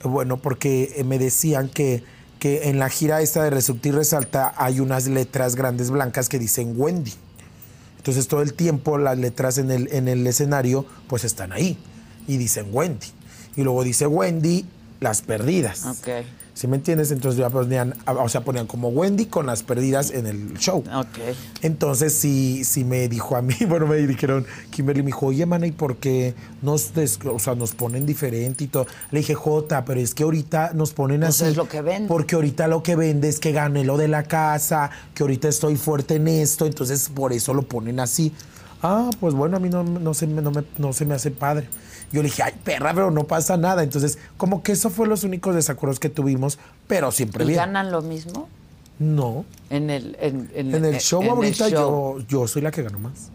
bueno, 0.03 0.37
porque 0.37 0.95
eh, 0.97 1.05
me 1.05 1.19
decían 1.19 1.69
que, 1.69 2.03
que 2.39 2.69
en 2.69 2.79
la 2.79 2.89
gira 2.89 3.21
esta 3.21 3.43
de 3.45 3.51
Resurtir 3.51 3.95
y 3.95 3.97
Resalta 3.97 4.55
hay 4.57 4.81
unas 4.81 5.07
letras 5.07 5.55
grandes 5.55 5.91
blancas 5.91 6.29
que 6.29 6.39
dicen 6.39 6.75
Wendy. 6.77 7.15
Entonces 7.99 8.27
todo 8.27 8.43
el 8.43 8.55
tiempo 8.55 8.99
las 8.99 9.17
letras 9.17 9.59
en 9.59 9.71
el, 9.71 9.89
en 9.93 10.09
el 10.09 10.27
escenario 10.27 10.85
pues 11.07 11.23
están 11.25 11.53
ahí 11.53 11.79
y 12.27 12.37
dicen 12.37 12.67
Wendy. 12.73 13.07
Y 13.55 13.63
luego 13.63 13.85
dice 13.85 14.07
Wendy, 14.07 14.67
las 14.99 15.23
perdidas. 15.23 15.85
¿Sí 16.55 16.67
me 16.69 16.77
entiendes? 16.77 17.11
Entonces 17.11 17.39
ya 17.41 17.49
ponían, 17.49 17.95
o 18.07 18.29
sea, 18.29 18.43
ponían 18.43 18.67
como 18.67 18.89
Wendy 18.89 19.25
con 19.25 19.47
las 19.47 19.63
perdidas 19.63 20.11
en 20.11 20.27
el 20.27 20.53
show. 20.59 20.85
Ok. 20.95 21.19
Entonces 21.63 22.15
sí, 22.15 22.63
sí 22.65 22.85
me 22.85 23.09
dijo 23.09 23.37
a 23.37 23.43
mí, 23.43 23.55
bueno, 23.69 23.87
me 23.87 23.97
dijeron, 23.97 24.47
Kimberly 24.71 25.03
me 25.03 25.07
dijo, 25.07 25.27
oye, 25.27 25.47
mana, 25.47 25.67
¿y 25.67 25.73
por 25.73 25.97
qué 25.97 26.35
nos, 26.61 26.93
des- 26.95 27.19
o 27.25 27.39
sea, 27.39 27.55
nos 27.55 27.73
ponen 27.73 28.05
diferente 28.05 28.65
y 28.65 28.67
todo? 28.67 28.87
Le 29.11 29.21
dije, 29.21 29.35
Jota, 29.35 29.85
pero 29.87 29.99
es 30.01 30.15
que 30.15 30.25
ahorita 30.25 30.73
nos 30.75 30.93
ponen 30.93 31.21
Pues 31.23 31.41
así. 31.41 31.51
es 31.51 31.57
lo 31.57 31.69
que 31.69 31.81
vende. 31.81 32.09
Porque 32.09 32.35
ahorita 32.35 32.69
lo 32.69 32.83
que 32.83 32.97
vende 32.97 33.29
es 33.31 33.41
que 33.41 33.53
gané 33.53 33.85
lo 33.85 33.97
de 33.97 34.09
la 34.09 34.25
casa, 34.25 34.91
que 35.15 35.23
ahorita 35.23 35.49
estoy 35.49 35.77
fuerte 35.77 36.17
en 36.17 36.29
esto, 36.29 36.67
entonces 36.67 37.09
por 37.09 37.33
eso 37.33 37.55
lo 37.55 37.63
ponen 37.63 37.99
así. 37.99 38.33
Ah, 38.83 39.09
pues 39.21 39.33
bueno, 39.33 39.57
a 39.57 39.61
mí 39.61 39.69
no, 39.71 39.85
no, 39.85 40.13
se, 40.13 40.27
no, 40.27 40.51
me, 40.51 40.65
no 40.77 40.93
se 40.93 41.07
me 41.07 41.15
hace 41.15 41.31
padre. 41.31 41.69
Yo 42.13 42.23
le 42.23 42.29
dije, 42.29 42.43
ay, 42.43 42.53
perra, 42.65 42.93
pero 42.95 43.11
no 43.11 43.25
pasa 43.25 43.57
nada. 43.57 43.83
Entonces, 43.83 44.19
como 44.37 44.63
que 44.63 44.73
eso 44.73 44.91
fue 44.91 45.07
los 45.09 45.25
únicos 45.25 45.55
desacuerdos 45.55 45.99
que 45.99 46.09
tuvimos, 46.09 46.59
pero 46.87 47.11
siempre 47.11 47.45
¿Y 47.45 47.49
bien. 47.49 47.59
ganan 47.59 47.91
lo 47.91 48.03
mismo? 48.03 48.49
No. 48.99 49.45
En 49.71 49.91
el, 49.91 50.17
en, 50.21 50.51
en- 50.55 50.75
En 50.75 50.85
el 50.85 50.99
show 51.01 51.21
en 51.23 51.27
el 51.29 51.33
ahorita 51.35 51.71
show. 51.71 52.19
Yo, 52.21 52.27
yo 52.29 52.47
soy 52.49 52.63
la 52.63 52.71
que 52.71 52.83
gano 52.83 52.99
más. 52.99 53.31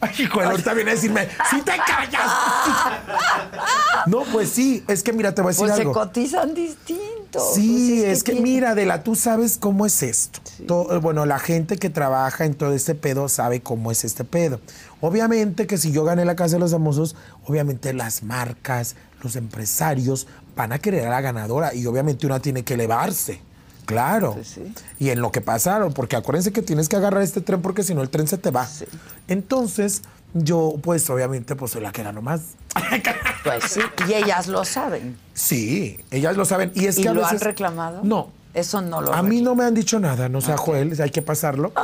Ay, 0.00 0.10
hijo, 0.18 0.40
ahorita 0.40 0.74
viene 0.74 0.90
a 0.90 0.94
decirme, 0.94 1.28
¡si 1.50 1.60
te 1.62 1.72
callas! 1.86 2.30
no, 4.06 4.22
pues 4.32 4.50
sí, 4.50 4.84
es 4.88 5.02
que 5.02 5.12
mira, 5.12 5.34
te 5.34 5.42
voy 5.42 5.50
a 5.50 5.52
decir 5.52 5.64
Pues 5.66 5.76
se 5.76 5.80
algo. 5.82 5.92
cotizan 5.92 6.54
distinto. 6.54 7.40
Sí, 7.54 8.00
Pues 8.00 8.18
es, 8.18 8.22
que, 8.22 8.32
tiene- 8.32 8.44
mira, 8.48 8.70
Adela, 8.70 9.02
tú 9.02 9.14
sabes 9.16 9.56
cómo 9.58 9.86
es 9.86 10.02
esto. 10.02 10.40
To- 10.66 10.94
eh, 10.94 10.98
bueno, 10.98 11.26
la 11.26 11.38
gente 11.38 11.76
que 11.78 11.90
trabaja 11.90 12.44
en 12.44 12.54
todo 12.54 12.72
este 12.74 12.94
pedo 12.94 13.28
sabe 13.28 13.60
cómo 13.60 13.90
es 13.90 14.04
este 14.04 14.24
pedo. 14.24 14.60
Obviamente 15.00 15.66
que 15.66 15.76
si 15.78 15.90
yo 15.92 16.04
gané 16.04 16.24
la 16.24 16.36
Casa 16.36 16.54
de 16.54 16.60
los 16.60 16.72
Famosos, 16.72 17.16
obviamente 17.46 17.92
las 17.92 18.22
marcas, 18.22 18.94
los 19.22 19.36
empresarios 19.36 20.26
van 20.56 20.72
a 20.72 20.78
querer 20.78 21.06
a 21.06 21.10
la 21.10 21.20
ganadora 21.20 21.74
y 21.74 21.84
obviamente 21.86 22.26
una 22.26 22.40
tiene 22.40 22.62
que 22.62 22.74
elevarse. 22.74 23.40
Claro. 23.84 24.36
Sí. 24.42 24.72
Y 24.98 25.10
en 25.10 25.20
lo 25.20 25.30
que 25.32 25.40
pasaron, 25.40 25.92
porque 25.92 26.16
acuérdense 26.16 26.52
que 26.52 26.62
tienes 26.62 26.88
que 26.88 26.96
agarrar 26.96 27.22
este 27.22 27.40
tren 27.40 27.62
porque 27.62 27.82
si 27.82 27.94
no 27.94 28.02
el 28.02 28.10
tren 28.10 28.26
se 28.26 28.38
te 28.38 28.50
va. 28.50 28.68
Entonces, 29.28 30.02
yo 30.34 30.74
pues 30.82 31.08
obviamente 31.10 31.54
pues 31.56 31.72
soy 31.72 31.82
la 31.82 31.92
que 31.92 32.02
gano 32.02 32.22
más. 32.22 32.40
Pues 33.44 33.64
sí, 33.64 33.80
y 34.08 34.14
ellas 34.14 34.48
lo 34.48 34.64
saben. 34.64 35.18
Sí, 35.34 35.98
ellas 36.10 36.34
lo 36.34 36.46
saben. 36.46 36.72
Y 36.74 36.86
es 36.86 36.96
¿Y 36.96 37.02
que 37.02 37.10
a 37.10 37.12
lo 37.12 37.26
han 37.26 37.38
reclamado? 37.38 38.00
No. 38.02 38.30
Eso 38.54 38.80
no 38.80 39.02
lo 39.02 39.12
A 39.12 39.22
mí 39.22 39.42
no 39.42 39.54
me 39.54 39.64
han 39.64 39.74
dicho 39.74 40.00
nada, 40.00 40.30
no 40.30 40.40
sea 40.40 40.56
Joel, 40.56 40.98
hay 41.00 41.10
que 41.10 41.20
pasarlo. 41.22 41.72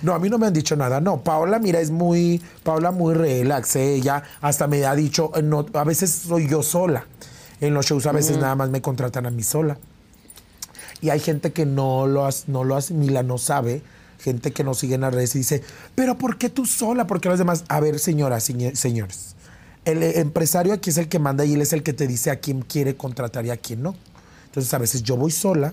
No, 0.00 0.14
a 0.14 0.18
mí 0.20 0.28
no 0.28 0.38
me 0.38 0.46
han 0.46 0.52
dicho 0.52 0.76
nada. 0.76 1.00
No, 1.00 1.22
Paola, 1.22 1.58
mira, 1.58 1.80
es 1.80 1.90
muy, 1.90 2.40
Paola 2.62 2.92
muy 2.92 3.14
relax. 3.14 3.74
Ella 3.76 4.22
hasta 4.40 4.68
me 4.68 4.86
ha 4.86 4.94
dicho, 4.94 5.32
no, 5.42 5.66
a 5.74 5.84
veces 5.84 6.10
soy 6.10 6.48
yo 6.48 6.62
sola. 6.62 7.04
En 7.60 7.74
los 7.74 7.86
shows 7.86 8.06
a 8.06 8.12
veces 8.12 8.38
nada 8.38 8.54
más 8.54 8.70
me 8.70 8.80
contratan 8.82 9.26
a 9.26 9.30
mí 9.30 9.42
sola. 9.42 9.78
Y 11.00 11.10
hay 11.10 11.20
gente 11.20 11.52
que 11.52 11.64
no 11.66 12.06
lo, 12.06 12.24
as- 12.26 12.48
no 12.48 12.64
lo 12.64 12.76
asimila, 12.76 13.22
no 13.22 13.38
sabe. 13.38 13.82
Gente 14.20 14.50
que 14.52 14.64
nos 14.64 14.78
sigue 14.78 14.96
en 14.96 15.02
las 15.02 15.14
redes 15.14 15.34
y 15.36 15.38
dice, 15.38 15.62
pero 15.94 16.18
¿por 16.18 16.38
qué 16.38 16.48
tú 16.50 16.66
sola? 16.66 17.06
¿Por 17.06 17.20
qué 17.20 17.28
los 17.28 17.38
demás? 17.38 17.64
A 17.68 17.78
ver, 17.78 18.00
señoras, 18.00 18.42
señores. 18.74 19.36
El 19.84 20.02
eh, 20.02 20.18
empresario 20.18 20.72
aquí 20.72 20.90
es 20.90 20.98
el 20.98 21.08
que 21.08 21.20
manda 21.20 21.44
y 21.44 21.54
él 21.54 21.60
es 21.62 21.72
el 21.72 21.84
que 21.84 21.92
te 21.92 22.08
dice 22.08 22.30
a 22.32 22.40
quién 22.40 22.62
quiere 22.62 22.96
contratar 22.96 23.46
y 23.46 23.50
a 23.50 23.56
quién 23.56 23.82
no. 23.82 23.94
Entonces 24.46 24.74
a 24.74 24.78
veces 24.78 25.04
yo 25.04 25.16
voy 25.16 25.30
sola, 25.30 25.72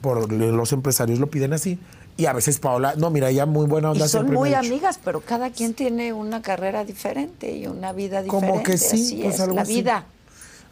por 0.00 0.32
los 0.32 0.72
empresarios 0.72 1.18
lo 1.18 1.28
piden 1.28 1.52
así, 1.52 1.78
y 2.16 2.24
a 2.26 2.32
veces 2.32 2.58
Paola, 2.58 2.94
no, 2.96 3.10
mira, 3.10 3.28
ella 3.28 3.44
muy 3.44 3.66
buena 3.66 3.88
Y 3.88 3.92
onda. 3.92 4.08
son 4.08 4.32
muy 4.32 4.54
amigas, 4.54 4.98
pero 5.04 5.20
cada 5.20 5.50
quien 5.50 5.74
tiene 5.74 6.12
una 6.14 6.40
carrera 6.40 6.84
diferente 6.86 7.54
y 7.54 7.66
una 7.66 7.92
vida 7.92 8.22
diferente. 8.22 8.48
Como 8.48 8.62
que 8.62 8.78
sí, 8.78 8.86
Así 9.04 9.20
pues 9.22 9.34
es 9.34 9.40
algo 9.40 9.56
la 9.56 9.62
así. 9.62 9.74
vida. 9.74 10.06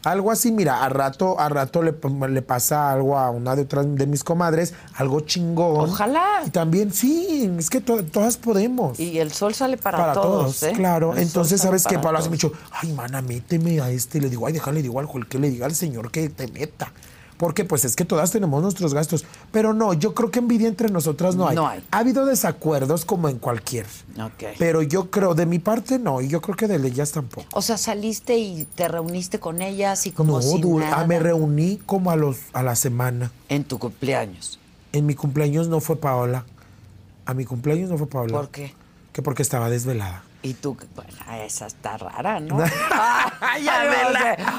Algo 0.03 0.31
así, 0.31 0.51
mira, 0.51 0.83
a 0.83 0.89
rato, 0.89 1.39
a 1.39 1.47
rato 1.47 1.81
le, 1.81 1.93
le 2.29 2.41
pasa 2.41 2.91
algo 2.91 3.17
a 3.17 3.29
una 3.29 3.55
de 3.55 3.61
otras 3.61 3.85
de 3.95 4.05
mis 4.05 4.23
comadres, 4.23 4.73
algo 4.95 5.21
chingón. 5.21 5.89
Ojalá. 5.89 6.43
Y 6.45 6.49
también, 6.49 6.91
sí, 6.93 7.49
es 7.57 7.69
que 7.69 7.79
to- 7.79 8.03
todas 8.03 8.35
podemos. 8.37 8.99
Y 8.99 9.19
el 9.19 9.31
sol 9.31 9.53
sale 9.53 9.77
para, 9.77 9.97
para, 9.97 10.13
todos, 10.13 10.59
todos, 10.59 10.63
¿eh? 10.63 10.73
claro. 10.75 11.13
El 11.13 11.19
Entonces, 11.23 11.61
¿sabes 11.61 11.83
qué? 11.85 11.95
para 11.95 12.01
Pablo 12.03 12.19
hace 12.19 12.27
todos. 12.29 12.43
mucho, 12.53 12.59
ay, 12.71 12.91
mana, 12.93 13.21
méteme 13.21 13.79
a 13.79 13.89
este. 13.91 14.19
Le 14.19 14.29
digo, 14.29 14.45
ay, 14.45 14.53
déjale, 14.53 14.81
digo 14.81 14.99
al 14.99 15.07
que 15.27 15.39
le 15.39 15.49
diga 15.49 15.65
al 15.67 15.75
señor 15.75 16.11
que 16.11 16.27
te 16.29 16.47
meta. 16.47 16.91
Porque 17.43 17.65
pues 17.65 17.83
es 17.83 17.97
que 17.97 18.05
todas 18.05 18.31
tenemos 18.31 18.61
nuestros 18.61 18.93
gastos. 18.93 19.25
Pero 19.51 19.73
no, 19.73 19.91
yo 19.93 20.13
creo 20.13 20.31
que 20.31 20.39
envidia 20.39 20.69
entre 20.69 20.87
nosotras 20.89 21.35
no 21.35 21.45
hay. 21.49 21.57
No 21.57 21.67
hay. 21.67 21.83
Ha 21.91 21.97
habido 21.97 22.25
desacuerdos 22.25 23.03
como 23.03 23.27
en 23.27 23.37
cualquier. 23.37 23.85
Ok. 24.17 24.55
Pero 24.57 24.81
yo 24.81 25.11
creo, 25.11 25.35
de 25.35 25.45
mi 25.45 25.59
parte 25.59 25.99
no, 25.99 26.21
y 26.21 26.29
yo 26.29 26.39
creo 26.39 26.55
que 26.55 26.69
de 26.69 26.77
ellas 26.87 27.11
tampoco. 27.11 27.45
O 27.51 27.61
sea, 27.61 27.75
saliste 27.75 28.37
y 28.37 28.63
te 28.63 28.87
reuniste 28.87 29.41
con 29.41 29.61
ellas 29.61 30.07
y 30.07 30.11
como 30.11 30.37
no, 30.37 30.41
si 30.41 30.61
dura- 30.61 30.89
nada. 30.91 31.01
ah, 31.01 31.05
me 31.05 31.19
reuní 31.19 31.81
como 31.85 32.11
a 32.11 32.15
los 32.15 32.37
a 32.53 32.63
la 32.63 32.77
semana. 32.77 33.29
En 33.49 33.65
tu 33.65 33.77
cumpleaños. 33.77 34.57
En 34.93 35.05
mi 35.05 35.13
cumpleaños 35.13 35.67
no 35.67 35.81
fue 35.81 35.97
Paola. 35.97 36.45
A 37.25 37.33
mi 37.33 37.43
cumpleaños 37.43 37.89
no 37.89 37.97
fue 37.97 38.07
Paola. 38.07 38.31
¿Por 38.37 38.47
qué? 38.51 38.73
Que 39.13 39.21
porque 39.21 39.41
estaba 39.43 39.69
desvelada. 39.69 40.23
Y 40.41 40.55
tú, 40.55 40.75
bueno, 40.95 41.11
esa 41.45 41.67
está 41.67 41.97
rara, 41.97 42.39
¿no? 42.41 42.61
Ay, 43.39 43.65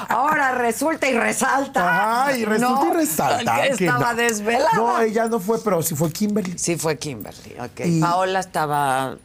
Ahora 0.09 0.53
resulta 0.55 1.07
y 1.07 1.13
resalta. 1.13 2.25
Ay, 2.25 2.43
resulta 2.45 2.85
No, 2.85 2.91
y 2.91 2.93
resalta. 2.95 3.61
que 3.61 3.75
que 3.75 3.85
estaba 3.85 4.13
no. 4.13 4.17
desvelada. 4.21 4.71
No, 4.75 4.99
ella 5.01 5.27
no 5.27 5.39
fue, 5.39 5.59
pero 5.63 5.83
sí 5.83 5.93
fue 5.93 6.11
Kimberly. 6.11 6.57
Sí, 6.57 6.77
fue 6.77 6.97
Kimberly, 6.97 7.55
ok. 7.59 7.81
Y- 7.85 7.99
Paola 8.01 8.39
estaba. 8.39 9.17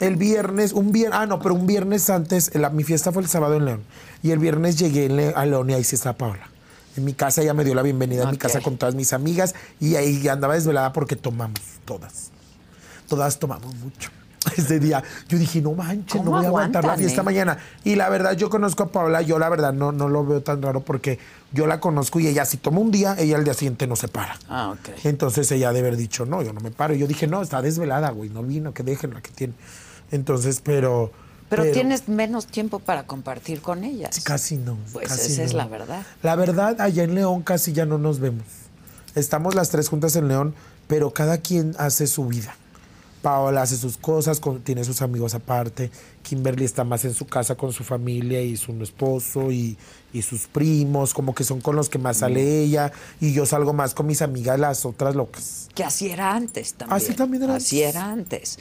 El 0.00 0.16
viernes, 0.16 0.72
un 0.72 0.90
viernes, 0.90 1.16
ah, 1.20 1.26
no, 1.26 1.38
pero 1.38 1.54
un 1.54 1.68
viernes 1.68 2.10
antes, 2.10 2.52
la- 2.56 2.70
mi 2.70 2.82
fiesta 2.82 3.12
fue 3.12 3.22
el 3.22 3.28
sábado 3.28 3.54
en 3.54 3.64
León. 3.66 3.84
Y 4.24 4.32
el 4.32 4.40
viernes 4.40 4.76
llegué 4.76 5.04
en 5.04 5.14
Le- 5.16 5.34
a 5.34 5.46
León 5.46 5.70
y 5.70 5.74
ahí 5.74 5.84
sí 5.84 5.94
estaba 5.94 6.16
Paola. 6.18 6.48
En 6.96 7.04
mi 7.04 7.12
casa 7.12 7.42
ella 7.42 7.54
me 7.54 7.62
dio 7.64 7.74
la 7.74 7.82
bienvenida 7.82 8.24
en 8.24 8.30
mi 8.30 8.38
casa 8.38 8.60
con 8.60 8.76
todas 8.78 8.94
mis 8.96 9.12
amigas 9.12 9.54
y 9.78 9.94
ahí 9.96 10.26
andaba 10.26 10.54
desvelada 10.54 10.92
porque 10.92 11.14
tomamos, 11.14 11.60
todas. 11.84 12.30
Todas 13.08 13.38
tomamos 13.38 13.74
mucho. 13.76 14.10
Ese 14.56 14.80
día 14.80 15.02
yo 15.28 15.38
dije, 15.38 15.60
no 15.60 15.72
manches, 15.72 16.16
no 16.16 16.26
¿Cómo 16.26 16.36
voy 16.36 16.44
a 16.44 16.48
aguantar 16.48 16.84
la 16.84 16.96
fiesta 16.96 17.20
eh? 17.20 17.24
mañana. 17.24 17.58
Y 17.84 17.94
la 17.94 18.08
verdad, 18.08 18.36
yo 18.36 18.50
conozco 18.50 18.84
a 18.84 18.92
Paola, 18.92 19.22
yo 19.22 19.38
la 19.38 19.48
verdad 19.48 19.72
no, 19.72 19.92
no 19.92 20.08
lo 20.08 20.24
veo 20.24 20.42
tan 20.42 20.62
raro 20.62 20.80
porque 20.80 21.18
yo 21.52 21.66
la 21.66 21.80
conozco 21.80 22.20
y 22.20 22.26
ella 22.26 22.44
si 22.44 22.56
toma 22.56 22.80
un 22.80 22.90
día, 22.90 23.14
ella 23.18 23.36
al 23.36 23.44
día 23.44 23.54
siguiente 23.54 23.86
no 23.86 23.96
se 23.96 24.08
para. 24.08 24.36
Ah, 24.48 24.70
ok. 24.70 25.04
Entonces 25.04 25.50
ella 25.52 25.72
debe 25.72 25.88
haber 25.88 25.98
dicho, 25.98 26.26
no, 26.26 26.42
yo 26.42 26.52
no 26.52 26.60
me 26.60 26.70
paro. 26.70 26.94
Y 26.94 26.98
yo 26.98 27.06
dije, 27.06 27.26
no, 27.26 27.42
está 27.42 27.62
desvelada, 27.62 28.10
güey, 28.10 28.30
no 28.30 28.42
vino, 28.42 28.74
que 28.74 28.82
déjenla 28.82 29.20
que 29.20 29.30
tiene. 29.30 29.54
Entonces, 30.10 30.60
pero... 30.62 31.12
Pero, 31.48 31.70
tienes 31.70 32.08
menos 32.08 32.46
tiempo 32.46 32.80
para 32.80 33.04
compartir 33.06 33.60
con 33.60 33.84
ellas. 33.84 34.20
Casi 34.24 34.56
no. 34.56 34.76
Pues 34.92 35.08
casi 35.08 35.32
esa 35.32 35.44
es 35.44 35.52
no. 35.52 35.58
la 35.58 35.66
verdad. 35.66 36.02
La 36.22 36.34
verdad, 36.34 36.80
allá 36.80 37.04
en 37.04 37.14
León 37.14 37.42
casi 37.42 37.72
ya 37.72 37.86
no 37.86 37.98
nos 37.98 38.18
vemos. 38.18 38.44
Estamos 39.14 39.54
las 39.54 39.68
tres 39.68 39.88
juntas 39.88 40.16
en 40.16 40.26
León, 40.26 40.54
pero 40.88 41.12
cada 41.12 41.38
quien 41.38 41.76
hace 41.78 42.08
su 42.08 42.26
vida. 42.26 42.56
Paola 43.24 43.62
hace 43.62 43.78
sus 43.78 43.96
cosas, 43.96 44.38
con- 44.38 44.60
tiene 44.60 44.84
sus 44.84 45.00
amigos 45.00 45.34
aparte. 45.34 45.90
Kimberly 46.22 46.66
está 46.66 46.84
más 46.84 47.06
en 47.06 47.14
su 47.14 47.26
casa 47.26 47.54
con 47.54 47.72
su 47.72 47.82
familia 47.82 48.42
y 48.42 48.56
su 48.58 48.70
esposo 48.82 49.50
y, 49.50 49.78
y 50.12 50.20
sus 50.20 50.46
primos, 50.46 51.14
como 51.14 51.34
que 51.34 51.42
son 51.42 51.62
con 51.62 51.74
los 51.74 51.88
que 51.88 51.96
más 51.98 52.18
sale 52.18 52.60
ella. 52.62 52.92
Y 53.22 53.32
yo 53.32 53.46
salgo 53.46 53.72
más 53.72 53.94
con 53.94 54.06
mis 54.06 54.20
amigas, 54.20 54.60
las 54.60 54.84
otras 54.84 55.14
locas. 55.14 55.68
Que 55.74 55.82
así 55.84 56.10
era 56.10 56.34
antes 56.34 56.74
también. 56.74 56.96
Así 56.96 57.14
también 57.14 57.42
era 57.44 57.56
Así 57.56 57.82
antes. 57.82 57.94
era 57.96 58.10
antes. 58.10 58.58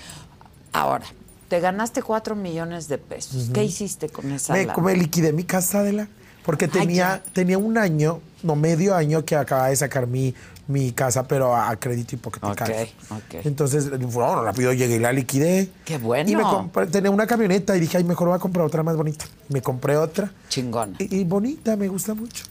Ahora, 0.72 1.06
te 1.50 1.60
ganaste 1.60 2.02
cuatro 2.02 2.36
millones 2.36 2.88
de 2.88 2.98
pesos. 2.98 3.50
¿Qué 3.54 3.66
hiciste 3.66 4.08
con 4.08 4.32
esa 4.32 4.54
Me, 4.54 4.66
lana? 4.66 4.82
me 4.82 4.96
liquidé 4.96 5.34
mi 5.34 5.44
casa, 5.44 5.80
Adela, 5.80 6.08
porque 6.46 6.68
tenía, 6.70 7.22
tenía 7.34 7.58
un 7.58 7.78
año, 7.78 8.22
no 8.44 8.56
medio 8.56 8.96
año, 8.96 9.26
que 9.26 9.36
acababa 9.36 9.68
de 9.68 9.76
sacar 9.76 10.08
mi, 10.08 10.34
mi 10.68 10.92
casa, 10.94 11.28
pero 11.28 11.56
a, 11.56 11.76
crédito 11.76 12.16
hipotecario. 12.16 12.76
Ok, 12.76 12.90
ok. 13.12 13.46
Entonces, 13.46 13.90
bueno, 14.00 14.44
rápido 14.44 14.72
llegué 14.74 14.96
y 14.96 15.00
la 15.00 15.12
liquidé. 15.12 15.70
Qué 15.84 15.98
bueno. 15.98 16.30
Y 16.30 16.36
me 16.36 16.44
compré, 16.44 16.88
tenía 16.88 17.12
una 17.12 17.28
camioneta 17.28 17.76
y 17.76 17.82
dije, 17.82 17.98
ay, 17.98 18.04
mejor 18.06 18.30
voy 18.30 18.36
a 18.38 18.40
comprar 18.40 18.66
otra 18.66 18.82
más 18.84 18.96
bonita. 18.96 19.26
Me 19.50 19.62
compré 19.62 19.98
otra. 19.98 20.32
Chingona. 20.48 20.96
Y, 21.00 21.18
y 21.18 21.24
bonita, 21.26 21.76
me 21.76 21.88
gusta 21.90 22.14
mucho. 22.14 22.46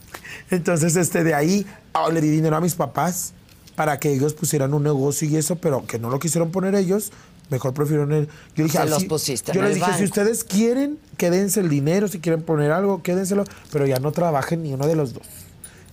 Entonces, 0.51 0.95
este, 0.95 1.23
de 1.23 1.33
ahí 1.33 1.65
ah, 1.93 2.09
le 2.11 2.21
di 2.21 2.29
dinero 2.29 2.55
a 2.55 2.61
mis 2.61 2.75
papás 2.75 3.33
para 3.75 3.97
que 3.99 4.11
ellos 4.13 4.33
pusieran 4.35 4.73
un 4.75 4.83
negocio 4.83 5.27
y 5.27 5.35
eso, 5.35 5.55
pero 5.55 5.85
que 5.87 5.97
no 5.97 6.09
lo 6.11 6.19
quisieron 6.19 6.51
poner 6.51 6.75
ellos. 6.75 7.11
Mejor 7.49 7.73
prefirieron 7.73 8.11
el. 8.13 8.27
Yo 8.55 8.63
dije, 8.63 8.77
Se 8.77 8.83
"Ah, 8.83 8.85
los 8.85 9.01
sí". 9.01 9.07
pusiste 9.07 9.51
Yo 9.53 9.59
en 9.61 9.67
les 9.67 9.77
el 9.77 9.83
dije, 9.83 9.97
si 9.97 10.03
ustedes 10.05 10.43
quieren, 10.43 10.97
quédense 11.17 11.59
el 11.59 11.69
dinero. 11.69 12.07
Si 12.07 12.19
quieren 12.19 12.41
poner 12.41 12.71
algo, 12.71 13.01
quédenselo. 13.03 13.43
Pero 13.71 13.85
ya 13.85 13.99
no 13.99 14.11
trabajen 14.11 14.63
ni 14.63 14.73
uno 14.73 14.87
de 14.87 14.95
los 14.95 15.13
dos. 15.13 15.23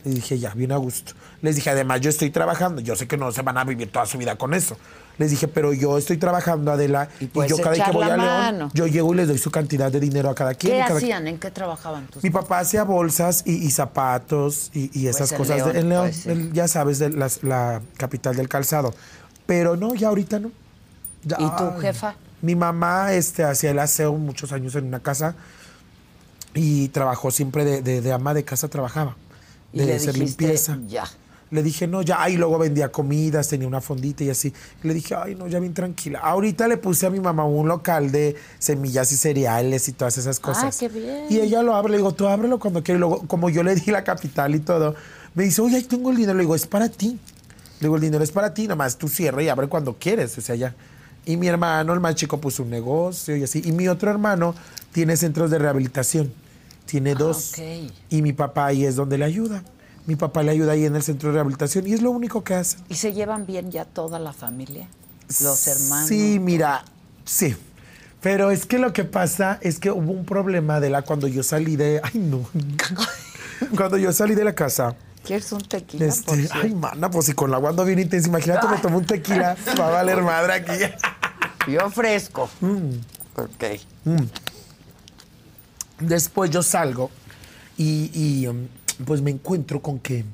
Y 0.04 0.10
dije, 0.10 0.38
ya, 0.38 0.54
bien 0.54 0.72
a 0.72 0.76
gusto. 0.76 1.12
Les 1.42 1.56
dije, 1.56 1.70
además, 1.70 2.00
yo 2.00 2.10
estoy 2.10 2.30
trabajando. 2.30 2.80
Yo 2.80 2.96
sé 2.96 3.06
que 3.06 3.16
no 3.16 3.30
se 3.32 3.42
van 3.42 3.58
a 3.58 3.64
vivir 3.64 3.90
toda 3.92 4.06
su 4.06 4.18
vida 4.18 4.36
con 4.36 4.54
eso. 4.54 4.76
Les 5.18 5.30
dije, 5.30 5.48
pero 5.48 5.72
yo 5.74 5.98
estoy 5.98 6.16
trabajando, 6.16 6.72
Adela. 6.72 7.08
Y 7.20 7.26
yo 7.46 7.56
cada 7.58 7.70
vez 7.70 7.82
que 7.82 7.90
voy 7.92 8.08
a 8.08 8.16
León, 8.16 8.70
yo 8.72 8.86
llego 8.86 9.12
y 9.12 9.16
les 9.18 9.28
doy 9.28 9.36
su 9.38 9.50
cantidad 9.50 9.92
de 9.92 10.00
dinero 10.00 10.30
a 10.30 10.34
cada 10.34 10.54
quien. 10.54 10.72
¿Qué 10.72 10.78
cada- 10.80 10.96
hacían? 10.96 11.26
¿En 11.28 11.38
qué 11.38 11.50
trabajaban 11.50 12.06
tus 12.06 12.22
mi 12.24 12.30
papá 12.30 12.60
hacía 12.60 12.84
bolsas 12.84 13.42
y, 13.44 13.52
y 13.66 13.70
zapatos 13.70 14.70
y, 14.72 14.90
y 14.98 15.08
esas 15.08 15.32
cosas 15.34 15.56
León, 15.58 15.72
de, 15.74 15.78
en 15.80 15.88
León, 15.90 16.04
pues, 16.06 16.16
sí. 16.16 16.30
el- 16.30 16.52
ya 16.54 16.68
sabes, 16.68 16.98
de 16.98 17.10
las- 17.10 17.42
la 17.42 17.82
capital 17.98 18.34
del 18.36 18.48
calzado. 18.48 18.94
Pero 19.44 19.76
no, 19.76 19.94
ya 19.94 20.08
ahorita 20.08 20.38
no. 20.38 20.50
Ya- 21.24 21.36
¿Y 21.38 21.50
tu 21.50 21.80
jefa? 21.80 22.14
Mi 22.40 22.54
mamá 22.54 23.12
este, 23.12 23.44
hacía 23.44 23.72
el 23.72 23.78
aseo 23.78 24.14
muchos 24.14 24.52
años 24.52 24.74
en 24.76 24.86
una 24.86 25.00
casa 25.00 25.34
y 26.54 26.88
trabajó 26.88 27.30
siempre 27.30 27.64
de, 27.66 27.82
de- 27.82 28.00
de 28.00 28.12
ama 28.12 28.32
de 28.32 28.44
casa, 28.44 28.68
trabajaba. 28.68 29.16
De 29.72 29.86
le 29.86 29.94
hacer 29.94 30.14
dijiste, 30.14 30.44
limpieza. 30.44 30.78
ya. 30.88 31.04
Le 31.50 31.64
dije, 31.64 31.88
no, 31.88 32.02
ya, 32.02 32.30
y 32.30 32.36
luego 32.36 32.58
vendía 32.58 32.92
comidas, 32.92 33.48
tenía 33.48 33.66
una 33.66 33.80
fondita 33.80 34.22
y 34.22 34.30
así. 34.30 34.52
Y 34.84 34.86
le 34.86 34.94
dije, 34.94 35.16
ay, 35.16 35.34
no, 35.34 35.48
ya 35.48 35.58
bien 35.58 35.74
tranquila. 35.74 36.20
Ahorita 36.20 36.68
le 36.68 36.76
puse 36.76 37.06
a 37.06 37.10
mi 37.10 37.18
mamá 37.18 37.44
un 37.44 37.66
local 37.66 38.12
de 38.12 38.36
semillas 38.60 39.10
y 39.10 39.16
cereales 39.16 39.88
y 39.88 39.92
todas 39.92 40.16
esas 40.16 40.38
cosas. 40.38 40.76
Ah, 40.76 40.78
qué 40.78 40.88
bien. 40.88 41.26
Y 41.28 41.40
ella 41.40 41.62
lo 41.62 41.74
abre, 41.74 41.90
le 41.90 41.96
digo, 41.96 42.12
tú 42.14 42.28
ábrelo 42.28 42.60
cuando 42.60 42.84
quieras. 42.84 42.98
Y 42.98 43.00
luego, 43.00 43.26
como 43.26 43.50
yo 43.50 43.64
le 43.64 43.74
di 43.74 43.90
la 43.90 44.04
capital 44.04 44.54
y 44.54 44.60
todo, 44.60 44.94
me 45.34 45.42
dice, 45.42 45.60
oye, 45.60 45.76
ahí 45.76 45.82
tengo 45.82 46.10
el 46.10 46.16
dinero. 46.16 46.34
Le 46.34 46.42
digo, 46.44 46.54
es 46.54 46.68
para 46.68 46.88
ti. 46.88 47.18
Le 47.80 47.86
digo, 47.86 47.96
el 47.96 48.02
dinero 48.02 48.22
es 48.22 48.30
para 48.30 48.54
ti, 48.54 48.68
nomás 48.68 48.96
tú 48.96 49.08
cierra 49.08 49.42
y 49.42 49.48
abre 49.48 49.66
cuando 49.66 49.96
quieres. 49.98 50.38
O 50.38 50.40
sea, 50.40 50.54
ya. 50.54 50.76
Y 51.26 51.36
mi 51.36 51.48
hermano, 51.48 51.92
el 51.92 52.00
más 52.00 52.14
chico, 52.14 52.40
puso 52.40 52.62
un 52.62 52.70
negocio 52.70 53.36
y 53.36 53.42
así. 53.42 53.60
Y 53.64 53.72
mi 53.72 53.88
otro 53.88 54.08
hermano 54.08 54.54
tiene 54.92 55.16
centros 55.16 55.50
de 55.50 55.58
rehabilitación. 55.58 56.32
Tiene 56.90 57.14
dos. 57.14 57.52
Ah. 57.58 57.92
Y 58.08 58.22
mi 58.22 58.32
papá 58.32 58.66
ahí 58.66 58.84
es 58.84 58.96
donde 58.96 59.16
le 59.16 59.24
ayuda. 59.24 59.62
Mi 60.06 60.16
papá 60.16 60.42
le 60.42 60.50
ayuda 60.50 60.72
ahí 60.72 60.86
en 60.86 60.96
el 60.96 61.02
centro 61.02 61.28
de 61.28 61.34
rehabilitación 61.34 61.86
y 61.86 61.92
es 61.92 62.02
lo 62.02 62.10
único 62.10 62.42
que 62.42 62.54
hace. 62.54 62.78
¿Y 62.88 62.96
se 62.96 63.12
llevan 63.12 63.46
bien 63.46 63.70
ya 63.70 63.84
toda 63.84 64.18
la 64.18 64.32
familia? 64.32 64.88
Los 65.40 65.68
hermanos. 65.68 66.08
Sí, 66.08 66.40
mira, 66.40 66.84
sí. 67.24 67.54
Pero 68.20 68.50
es 68.50 68.66
que 68.66 68.78
lo 68.78 68.92
que 68.92 69.04
pasa 69.04 69.58
es 69.62 69.78
que 69.78 69.90
hubo 69.92 70.10
un 70.10 70.24
problema 70.24 70.80
de 70.80 70.90
la 70.90 71.02
cuando 71.02 71.28
yo 71.28 71.44
salí 71.44 71.76
de. 71.76 72.00
Ay, 72.02 72.18
no. 72.18 72.44
cuando 73.76 73.96
yo 73.96 74.12
salí 74.12 74.34
de 74.34 74.44
la 74.44 74.54
casa, 74.54 74.96
¿Quieres 75.24 75.52
un 75.52 75.60
tequila? 75.60 76.06
este, 76.06 76.24
por 76.24 76.36
cierto? 76.36 76.58
ay, 76.60 76.74
mana, 76.74 77.10
pues 77.10 77.26
si 77.26 77.34
con 77.34 77.50
la 77.50 77.58
agua 77.58 77.70
ando 77.70 77.84
bien 77.84 78.00
intensa, 78.00 78.28
imagínate, 78.28 78.66
me 78.66 78.78
tomo 78.78 78.98
un 78.98 79.06
tequila, 79.06 79.56
va 79.78 79.86
a 79.86 79.90
valer 79.90 80.22
madre 80.22 80.54
aquí. 80.54 80.72
Yo 81.70 81.88
fresco. 81.90 82.50
Mm. 82.60 82.94
Ok. 83.36 83.64
Después 86.00 86.50
yo 86.50 86.62
salgo 86.62 87.10
y, 87.76 88.10
y, 88.14 88.46
um, 88.46 88.66
pues 89.06 89.22
me 89.22 89.30
encuentro 89.30 89.80
con 89.80 89.98
que 89.98 90.24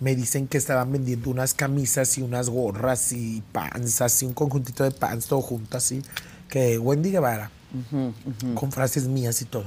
me 0.00 0.14
dicen 0.14 0.46
que 0.48 0.58
estaban 0.58 0.90
vendiendo 0.92 1.30
unas 1.30 1.54
camisas 1.54 2.18
y 2.18 2.22
unas 2.22 2.50
gorras 2.50 3.12
y 3.12 3.42
panzas 3.52 4.22
y 4.22 4.26
un 4.26 4.34
conjuntito 4.34 4.84
de 4.84 4.90
pants 4.90 5.26
todo 5.26 5.40
junto 5.40 5.76
así, 5.76 6.02
que 6.48 6.78
Wendy 6.78 7.10
Guevara, 7.10 7.50
con 8.54 8.70
frases 8.72 9.06
mías 9.08 9.40
y 9.40 9.44
todo. 9.46 9.66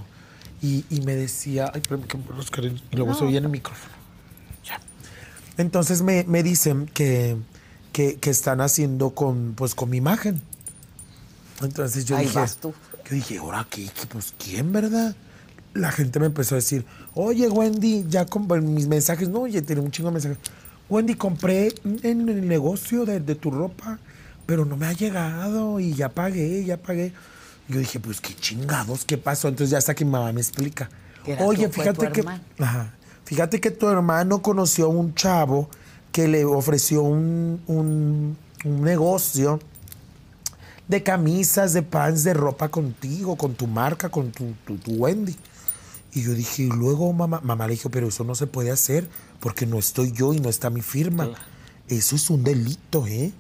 Y, 0.62 0.86
y 0.90 1.02
me 1.02 1.16
decía, 1.16 1.72
ay, 1.74 1.82
espérame 1.82 2.08
que 2.08 2.18
los 2.36 2.52
cariños", 2.52 2.84
y 2.92 2.96
luego 2.96 3.14
se 3.14 3.24
oía 3.24 3.38
en 3.40 3.46
el 3.46 3.52
micrófono. 3.52 3.94
Ya. 4.66 4.80
Entonces 5.58 6.02
me, 6.02 6.24
me 6.26 6.44
dicen 6.44 6.88
que, 6.88 7.38
que, 7.94 8.16
que 8.18 8.30
están 8.30 8.62
haciendo 8.62 9.12
con, 9.12 9.54
pues, 9.56 9.76
con 9.76 9.90
mi 9.90 9.98
imagen. 9.98 10.42
Entonces 11.62 12.06
yo 12.06 12.16
Ahí 12.18 12.26
dije, 12.26 12.40
vas 12.40 12.58
tú. 12.58 12.74
yo 13.10 13.16
dije, 13.16 13.38
¿ahora? 13.38 13.66
¿Qué? 13.70 13.90
Pues, 14.10 14.34
¿quién, 14.38 14.72
verdad? 14.72 15.16
La 15.78 15.92
gente 15.92 16.20
me 16.20 16.26
empezó 16.26 16.56
a 16.56 16.58
decir, 16.58 16.86
oye, 17.14 17.48
Wendy, 17.48 18.06
ya 18.10 18.26
con 18.26 18.48
mis 18.74 18.88
mensajes, 18.88 19.30
no, 19.30 19.42
oye, 19.42 19.62
tiene 19.62 19.82
un 19.82 19.92
chingo 19.92 20.10
de 20.10 20.14
mensajes. 20.14 20.38
Wendy, 20.90 21.16
compré 21.16 21.74
en 22.04 22.30
el 22.30 22.48
negocio 22.48 23.06
de, 23.06 23.20
de 23.20 23.36
tu 23.36 23.52
ropa, 23.52 24.00
pero 24.46 24.66
no 24.66 24.78
me 24.78 24.88
ha 24.88 24.94
llegado 24.94 25.80
y 25.80 25.94
ya 25.94 26.10
pagué, 26.10 26.64
ya 26.66 26.78
pagué. 26.78 27.14
Yo 27.68 27.80
dije, 27.80 28.00
pues, 28.00 28.22
qué 28.22 28.34
chingados, 28.34 29.04
¿qué 29.06 29.18
pasó? 29.18 29.50
Entonces 29.50 29.72
ya 29.72 29.78
hasta 29.78 29.94
que 29.94 30.06
mi 30.06 30.12
mamá 30.12 30.32
me 30.32 30.40
explica. 30.42 30.90
Oye, 31.46 31.66
fíjate 31.70 32.00
que, 32.14 32.22
ajá, 32.60 32.94
fíjate 33.26 33.60
que 33.60 33.72
tu 33.72 33.90
hermano 33.90 34.42
conoció 34.42 34.86
a 34.86 34.90
un 34.90 35.14
chavo 35.14 35.70
que 36.14 36.28
le 36.30 36.46
ofreció 36.46 37.02
un, 37.04 37.60
un- 37.68 38.38
un 38.64 38.82
negocio 38.82 39.60
de 40.88 41.04
camisas, 41.04 41.74
de 41.74 41.82
pants, 41.84 42.24
de 42.24 42.34
ropa 42.34 42.70
contigo, 42.70 43.36
con 43.36 43.54
tu 43.56 43.68
marca, 43.68 44.08
con 44.10 44.32
tu, 44.32 44.54
tu, 44.66 44.78
tu 44.78 44.92
Wendy. 44.94 45.36
Y 46.18 46.24
yo 46.24 46.34
dije, 46.34 46.64
y 46.64 46.70
luego 46.70 47.14
mamá, 47.14 47.42
mamá 47.44 47.68
le 47.68 47.74
dijo, 47.74 47.92
pero 47.92 48.08
eso 48.08 48.24
no 48.24 48.34
se 48.34 48.48
puede 48.48 48.72
hacer 48.72 49.08
porque 49.40 49.68
no 49.68 49.78
estoy 49.78 50.12
yo 50.12 50.34
y 50.34 50.40
no 50.40 50.50
está 50.50 50.72
mi 50.72 50.82
firma. 50.82 51.30
Eso 51.88 52.16
es 52.16 52.32
un 52.32 52.44
delito, 52.44 53.06
¿eh? 53.06 53.32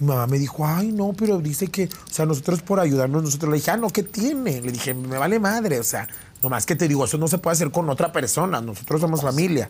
Y 0.00 0.04
mamá 0.04 0.28
me 0.28 0.38
dijo, 0.38 0.64
ay, 0.64 0.92
no, 0.92 1.12
pero 1.14 1.40
dice 1.40 1.66
que, 1.66 1.86
o 1.86 2.12
sea, 2.12 2.26
nosotros 2.26 2.62
por 2.62 2.78
ayudarnos, 2.78 3.24
nosotros 3.24 3.50
le 3.50 3.56
dije, 3.56 3.72
ah, 3.72 3.76
no, 3.76 3.90
¿qué 3.90 4.04
tiene? 4.04 4.60
Le 4.60 4.70
dije, 4.70 4.94
me 4.94 5.18
vale 5.18 5.40
madre, 5.40 5.80
o 5.80 5.82
sea, 5.82 6.06
nomás 6.44 6.64
que 6.64 6.76
te 6.76 6.86
digo, 6.86 7.04
eso 7.04 7.18
no 7.18 7.26
se 7.26 7.38
puede 7.38 7.54
hacer 7.54 7.72
con 7.72 7.90
otra 7.90 8.12
persona, 8.12 8.60
nosotros 8.60 9.00
somos 9.00 9.22
familia, 9.22 9.68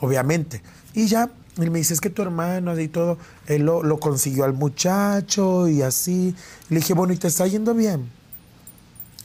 obviamente. 0.00 0.62
Y 0.94 1.08
ya, 1.08 1.30
él 1.58 1.70
me 1.70 1.80
dice, 1.80 1.92
es 1.92 2.00
que 2.00 2.08
tu 2.08 2.22
hermano 2.22 2.78
y 2.80 2.88
todo, 2.88 3.18
él 3.46 3.64
lo, 3.64 3.82
lo 3.82 4.00
consiguió 4.00 4.44
al 4.44 4.54
muchacho 4.54 5.68
y 5.68 5.82
así. 5.82 6.34
Le 6.70 6.76
dije, 6.78 6.94
bueno, 6.94 7.12
¿y 7.12 7.18
te 7.18 7.28
está 7.28 7.46
yendo 7.46 7.74
bien? 7.74 8.08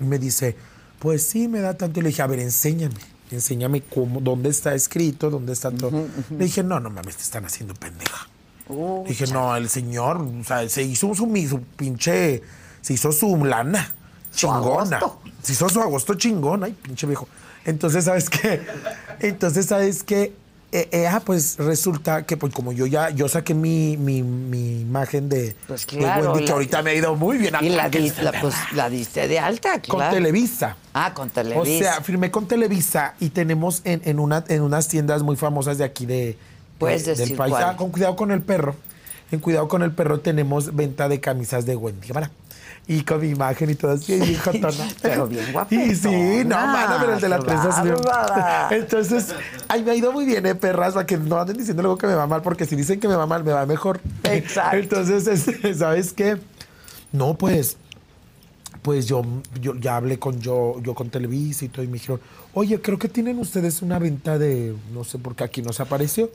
Y 0.01 0.03
me 0.03 0.19
dice, 0.19 0.57
pues 0.99 1.23
sí, 1.25 1.47
me 1.47 1.59
da 1.59 1.75
tanto. 1.75 1.99
Y 1.99 2.03
le 2.03 2.09
dije, 2.09 2.21
a 2.21 2.27
ver, 2.27 2.39
enséñame, 2.39 2.95
enséñame 3.31 3.81
cómo, 3.81 4.19
dónde 4.21 4.49
está 4.49 4.73
escrito, 4.73 5.29
dónde 5.29 5.53
está 5.53 5.71
todo. 5.71 6.07
Le 6.29 6.45
dije, 6.45 6.63
no, 6.63 6.79
no 6.79 6.89
mames, 6.89 7.17
te 7.17 7.23
están 7.23 7.45
haciendo 7.45 7.73
pendeja. 7.73 8.27
Uh, 8.67 9.05
Dije, 9.07 9.27
no, 9.27 9.55
el 9.55 9.69
señor, 9.69 10.17
o 10.21 10.43
sea, 10.43 10.67
se 10.69 10.81
hizo 10.81 11.13
su, 11.13 11.47
su 11.47 11.61
pinche, 11.77 12.41
se 12.81 12.93
hizo 12.93 13.11
su 13.11 13.45
lana 13.45 13.93
chingona. 14.33 14.97
agosto. 14.97 15.21
Se 15.43 15.53
hizo 15.53 15.69
su 15.69 15.79
agosto 15.79 16.15
chingón, 16.15 16.63
ay, 16.63 16.75
pinche 16.81 17.05
viejo. 17.05 17.27
Entonces, 17.63 18.05
¿sabes 18.05 18.29
qué? 18.29 18.61
Entonces, 19.19 19.67
¿sabes 19.67 20.03
qué? 20.03 20.33
Eh, 20.77 20.89
eh, 20.91 21.07
ah, 21.07 21.21
pues 21.23 21.55
resulta 21.57 22.25
que 22.25 22.35
pues 22.35 22.53
como 22.53 22.73
yo 22.73 22.85
ya, 22.85 23.09
yo 23.09 23.29
saqué 23.29 23.53
mi, 23.53 23.95
mi, 23.95 24.23
mi 24.23 24.81
imagen 24.81 25.29
de, 25.29 25.55
Pues 25.67 25.87
de 25.87 25.97
claro, 25.99 26.33
Wendy, 26.33 26.45
que 26.45 26.51
ahorita 26.51 26.81
me 26.81 26.89
ha 26.89 26.93
ido 26.95 27.15
muy 27.15 27.37
bien. 27.37 27.55
y 27.61 27.69
la, 27.69 27.87
di- 27.87 28.11
la- 28.21 28.33
pues, 28.41 28.53
la 28.73 28.89
diste 28.89 29.29
de 29.29 29.39
alta, 29.39 29.81
Con 29.87 29.99
claro. 29.99 30.13
Televisa. 30.15 30.75
Ah, 30.93 31.13
con 31.13 31.29
O 31.29 31.31
Televisa. 31.31 31.79
sea, 31.93 32.01
firmé 32.01 32.29
con 32.29 32.47
Televisa 32.49 33.13
y 33.21 33.29
tenemos 33.29 33.81
en, 33.85 34.01
en, 34.03 34.19
una, 34.19 34.43
en 34.49 34.61
unas 34.63 34.89
tiendas 34.89 35.23
muy 35.23 35.37
famosas 35.37 35.77
de 35.77 35.85
aquí 35.85 36.05
de, 36.05 36.37
Puedes 36.77 37.05
de- 37.05 37.11
decir 37.11 37.27
del 37.29 37.37
país. 37.37 37.51
cuál. 37.53 37.63
Ah, 37.63 37.77
con 37.77 37.91
cuidado 37.91 38.17
con 38.17 38.31
el 38.31 38.41
perro. 38.41 38.75
En 39.31 39.39
cuidado 39.39 39.69
con 39.69 39.81
el 39.81 39.91
perro 39.93 40.19
tenemos 40.19 40.75
venta 40.75 41.07
de 41.07 41.21
camisas 41.21 41.65
de 41.65 41.77
Wendy 41.77 42.05
Guevara. 42.07 42.31
Y 42.87 43.01
con 43.01 43.19
mi 43.19 43.29
imagen 43.29 43.71
y 43.71 43.75
todo 43.75 43.91
así, 43.91 44.19
bien 44.19 44.37
jotona. 44.37 44.87
Pero 45.01 45.27
bien 45.27 45.43
Y 45.71 45.95
sí, 45.95 46.07
no, 46.07 46.55
guapetona, 46.55 46.65
mano, 46.67 46.95
pero 46.99 47.13
el 47.15 47.21
de 47.21 47.29
la 47.29 47.39
trenza 47.39 47.83
sí. 47.83 48.75
Entonces, 48.75 49.35
ay, 49.67 49.83
me 49.83 49.91
ha 49.91 49.95
ido 49.95 50.11
muy 50.11 50.25
bien, 50.25 50.45
eh, 50.45 50.53
perras, 50.53 50.93
para 50.93 51.05
que 51.05 51.17
no 51.17 51.39
anden 51.39 51.57
diciendo 51.57 51.81
luego 51.81 51.97
que 51.97 52.05
me 52.05 52.13
va 52.13 52.27
mal, 52.27 52.43
porque 52.43 52.65
si 52.65 52.75
dicen 52.75 52.99
que 52.99 53.07
me 53.07 53.15
va 53.15 53.25
mal, 53.25 53.43
me 53.43 53.53
va 53.53 53.65
mejor. 53.65 54.01
Exacto. 54.23 54.77
Entonces, 54.77 55.45
¿sabes 55.77 56.13
qué? 56.13 56.37
No, 57.11 57.35
pues, 57.35 57.77
pues 58.83 59.07
yo, 59.07 59.23
yo 59.59 59.73
ya 59.75 59.95
hablé 59.95 60.19
con 60.19 60.39
yo, 60.39 60.79
yo 60.83 60.93
con 60.93 61.09
Televisa 61.09 61.65
y 61.65 61.69
todo, 61.69 61.83
y 61.83 61.87
me 61.87 61.93
dijeron, 61.93 62.21
oye, 62.53 62.79
creo 62.81 62.99
que 62.99 63.09
tienen 63.09 63.39
ustedes 63.39 63.81
una 63.81 63.97
venta 63.97 64.37
de, 64.37 64.75
no 64.93 65.03
sé 65.03 65.17
por 65.17 65.35
qué 65.35 65.43
aquí 65.43 65.63
nos 65.63 65.79
apareció. 65.79 66.29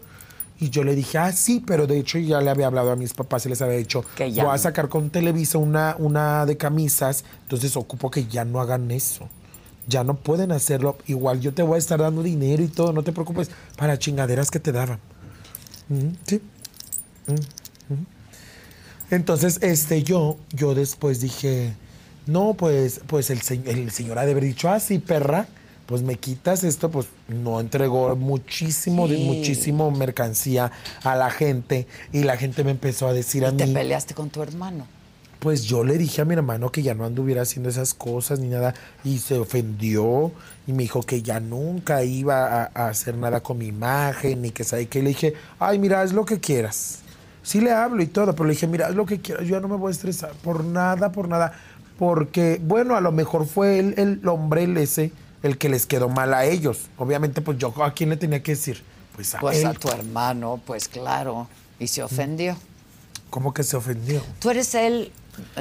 Y 0.61 0.69
yo 0.69 0.85
le 0.85 0.95
dije, 0.95 1.17
ah, 1.17 1.33
sí, 1.33 1.63
pero 1.67 1.87
de 1.87 1.99
hecho 1.99 2.19
ya 2.19 2.41
le 2.43 2.51
había 2.51 2.67
hablado 2.67 2.91
a 2.91 2.97
mis 2.97 3.15
papás 3.15 3.47
y 3.47 3.49
les 3.49 3.63
había 3.63 3.79
dicho, 3.79 4.05
Que 4.15 4.31
ya 4.31 4.45
voy 4.45 4.55
a 4.55 4.59
sacar 4.59 4.91
con 4.91 5.09
Televisa 5.09 5.57
una, 5.57 5.97
una 5.99 6.45
de 6.45 6.59
camisas, 6.59 7.25
entonces 7.45 7.77
ocupo 7.77 8.11
que 8.11 8.27
ya 8.27 8.45
no 8.45 8.61
hagan 8.61 8.91
eso. 8.91 9.29
Ya 9.89 10.05
no 10.05 10.15
pueden 10.15 10.53
hacerlo. 10.53 10.99
Igual 11.07 11.41
yo 11.41 11.55
te 11.55 11.63
voy 11.63 11.77
a 11.77 11.79
estar 11.79 11.99
dando 11.99 12.23
dinero 12.23 12.63
y 12.63 12.69
todo, 12.69 12.93
no 12.93 13.03
te 13.03 13.11
preocupes, 13.13 13.51
para 13.77 13.99
chingaderas 13.99 14.51
que 14.51 14.61
te 14.61 14.71
daban. 14.71 14.99
Sí. 16.27 16.43
Entonces, 19.11 19.59
este, 19.63 20.03
yo, 20.03 20.37
yo 20.53 20.75
después 20.75 21.21
dije, 21.21 21.75
no, 22.27 22.55
pues, 22.55 23.01
pues 23.07 23.31
el, 23.31 23.41
el 23.67 23.91
señor 23.91 24.19
ha 24.19 24.27
de 24.27 24.33
haber 24.33 24.45
dicho, 24.45 24.69
ah, 24.69 24.79
sí, 24.79 24.99
perra, 24.99 25.49
pues 25.91 26.03
me 26.03 26.14
quitas 26.14 26.62
esto, 26.64 26.88
pues 26.91 27.09
no 27.28 27.61
entregó 27.61 28.14
muchísimo, 28.16 29.07
Sí. 29.09 29.16
muchísimo 29.26 29.91
mercancía 29.91 30.70
a 31.05 31.16
la 31.16 31.30
gente 31.30 31.86
y 32.12 32.22
la 32.22 32.36
gente 32.38 32.64
me 32.64 32.70
empezó 32.70 33.09
a 33.09 33.12
decir 33.12 33.45
a 33.45 33.51
Y 33.51 33.57
te 33.57 33.66
mí, 33.66 33.74
peleaste 33.74 34.14
con 34.14 34.30
tu 34.30 34.41
hermano. 34.41 34.86
pues 35.41 35.64
yo 35.64 35.82
le 35.82 35.99
dije 35.99 36.22
a 36.22 36.24
mi 36.24 36.34
hermano 36.34 36.70
que 36.70 36.82
ya 36.82 36.95
no 36.95 37.05
anduviera 37.05 37.43
haciendo 37.43 37.68
esas 37.68 37.93
cosas 37.93 38.38
ni 38.38 38.47
nada 38.49 38.72
y 39.05 39.18
se 39.18 39.36
ofendió 39.38 40.30
y 40.66 40.72
me 40.72 40.84
dijo 40.84 41.03
que 41.03 41.22
ya 41.22 41.41
nunca 41.41 42.05
iba 42.05 42.62
a, 42.62 42.70
a 42.72 42.88
hacer 42.88 43.16
nada 43.16 43.41
con 43.41 43.59
mi 43.59 43.66
imagen 43.66 44.43
ni 44.43 44.51
que 44.51 44.62
sabe 44.64 44.86
qué. 44.86 45.03
Le 45.03 45.09
dije, 45.09 45.34
ay, 45.59 45.78
mira, 45.80 46.03
haz 46.03 46.12
lo 46.12 46.24
que 46.24 46.38
quieras. 46.38 47.01
Sí 47.43 47.61
le 47.61 47.72
hablo 47.72 48.01
y 48.03 48.07
todo, 48.07 48.32
pero 48.34 48.45
le 48.45 48.53
dije, 48.53 48.66
mira, 48.68 48.86
haz 48.86 48.95
lo 48.95 49.07
que 49.07 49.18
quieras. 49.20 49.45
Yo 49.45 49.57
ya 49.57 49.61
no 49.61 49.66
me 49.68 49.76
voy 49.76 49.88
a 49.88 49.93
estresar 49.93 50.32
por 50.45 50.62
nada, 50.64 51.11
por 51.11 51.26
nada. 51.26 51.53
Porque, 51.99 52.61
bueno, 52.62 52.95
a 52.97 53.01
lo 53.01 53.11
mejor 53.12 53.47
fue 53.47 53.78
el, 53.78 53.95
el 53.99 54.28
hombre 54.28 54.64
el 54.64 54.76
ese 54.76 55.11
el 55.43 55.59
que 55.59 55.68
les 55.68 55.86
quedó 55.86 56.09
mal 56.09 56.34
a 56.34 56.45
ellos. 56.45 56.88
Obviamente, 56.99 57.41
pues 57.41 57.59
yo 57.59 57.72
a 57.82 57.93
quién 57.93 58.11
le 58.11 58.16
tenía 58.16 58.43
que 58.43 58.53
decir. 58.53 58.82
Pues 59.14 59.34
a 59.34 59.41
Pues 59.41 59.59
él. 59.59 59.66
a 59.66 59.74
tu 59.74 59.88
hermano, 59.91 60.61
pues 60.66 60.88
claro. 60.88 61.49
Y 61.78 61.86
se 61.88 62.03
ofendió. 62.03 62.57
¿Cómo 63.30 63.55
que 63.55 63.62
se 63.62 63.76
ofendió? 63.76 64.22
Tú 64.38 64.51
eres 64.51 64.74
él. 64.74 65.12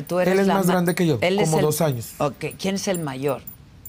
Tú 0.07 0.19
eres 0.19 0.33
Él 0.33 0.39
es 0.39 0.47
la 0.47 0.55
más 0.55 0.65
ma- 0.65 0.73
grande 0.73 0.95
que 0.95 1.05
yo, 1.07 1.17
Él 1.21 1.39
es 1.39 1.45
como 1.45 1.59
el- 1.59 1.65
dos 1.65 1.81
años. 1.81 2.13
Ok. 2.17 2.45
¿Quién 2.59 2.75
es 2.75 2.87
el 2.87 2.99
mayor? 2.99 3.41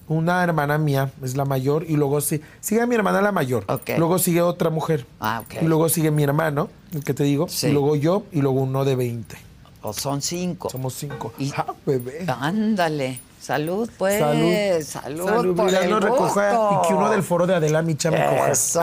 Una 0.06 0.42
hermana 0.44 0.76
mía 0.76 1.10
es 1.22 1.36
la 1.36 1.44
mayor 1.44 1.84
y 1.88 1.96
luego 1.96 2.20
sí, 2.20 2.40
sigue 2.60 2.84
mi 2.86 2.94
hermana 2.96 3.22
la 3.22 3.32
mayor. 3.32 3.64
Ok. 3.68 3.90
Luego 3.96 4.18
sigue 4.18 4.42
otra 4.42 4.68
mujer. 4.70 5.06
Ah, 5.20 5.42
ok. 5.44 5.62
Y 5.62 5.64
luego 5.66 5.88
sigue 5.88 6.10
mi 6.10 6.22
hermano, 6.24 6.68
el 6.92 7.02
que 7.04 7.14
te 7.14 7.24
digo. 7.24 7.48
Sí. 7.48 7.68
Y 7.68 7.72
luego 7.72 7.96
yo 7.96 8.24
y 8.32 8.40
luego 8.40 8.60
uno 8.60 8.84
de 8.84 8.96
20. 8.96 9.36
O 9.82 9.92
son 9.92 10.20
cinco. 10.20 10.68
Somos 10.68 10.94
cinco. 10.94 11.32
Y- 11.38 11.52
Ah, 11.56 11.66
bebé. 11.86 12.24
Ándale. 12.28 13.20
Salud, 13.40 13.90
pues. 13.96 14.18
Salud. 14.18 14.82
Salud. 14.84 15.26
Salud, 15.28 15.56
por 15.56 15.74
el 15.74 15.90
no 15.90 15.98
recoja 16.00 16.50
gusto. 16.52 16.80
y 16.84 16.88
que 16.88 16.94
uno 16.94 17.10
del 17.10 17.22
foro 17.22 17.46
de 17.46 17.54
Adela 17.54 17.80
Micha 17.82 18.10
me 18.10 18.18
coja. 18.24 18.50
Eso, 18.50 18.82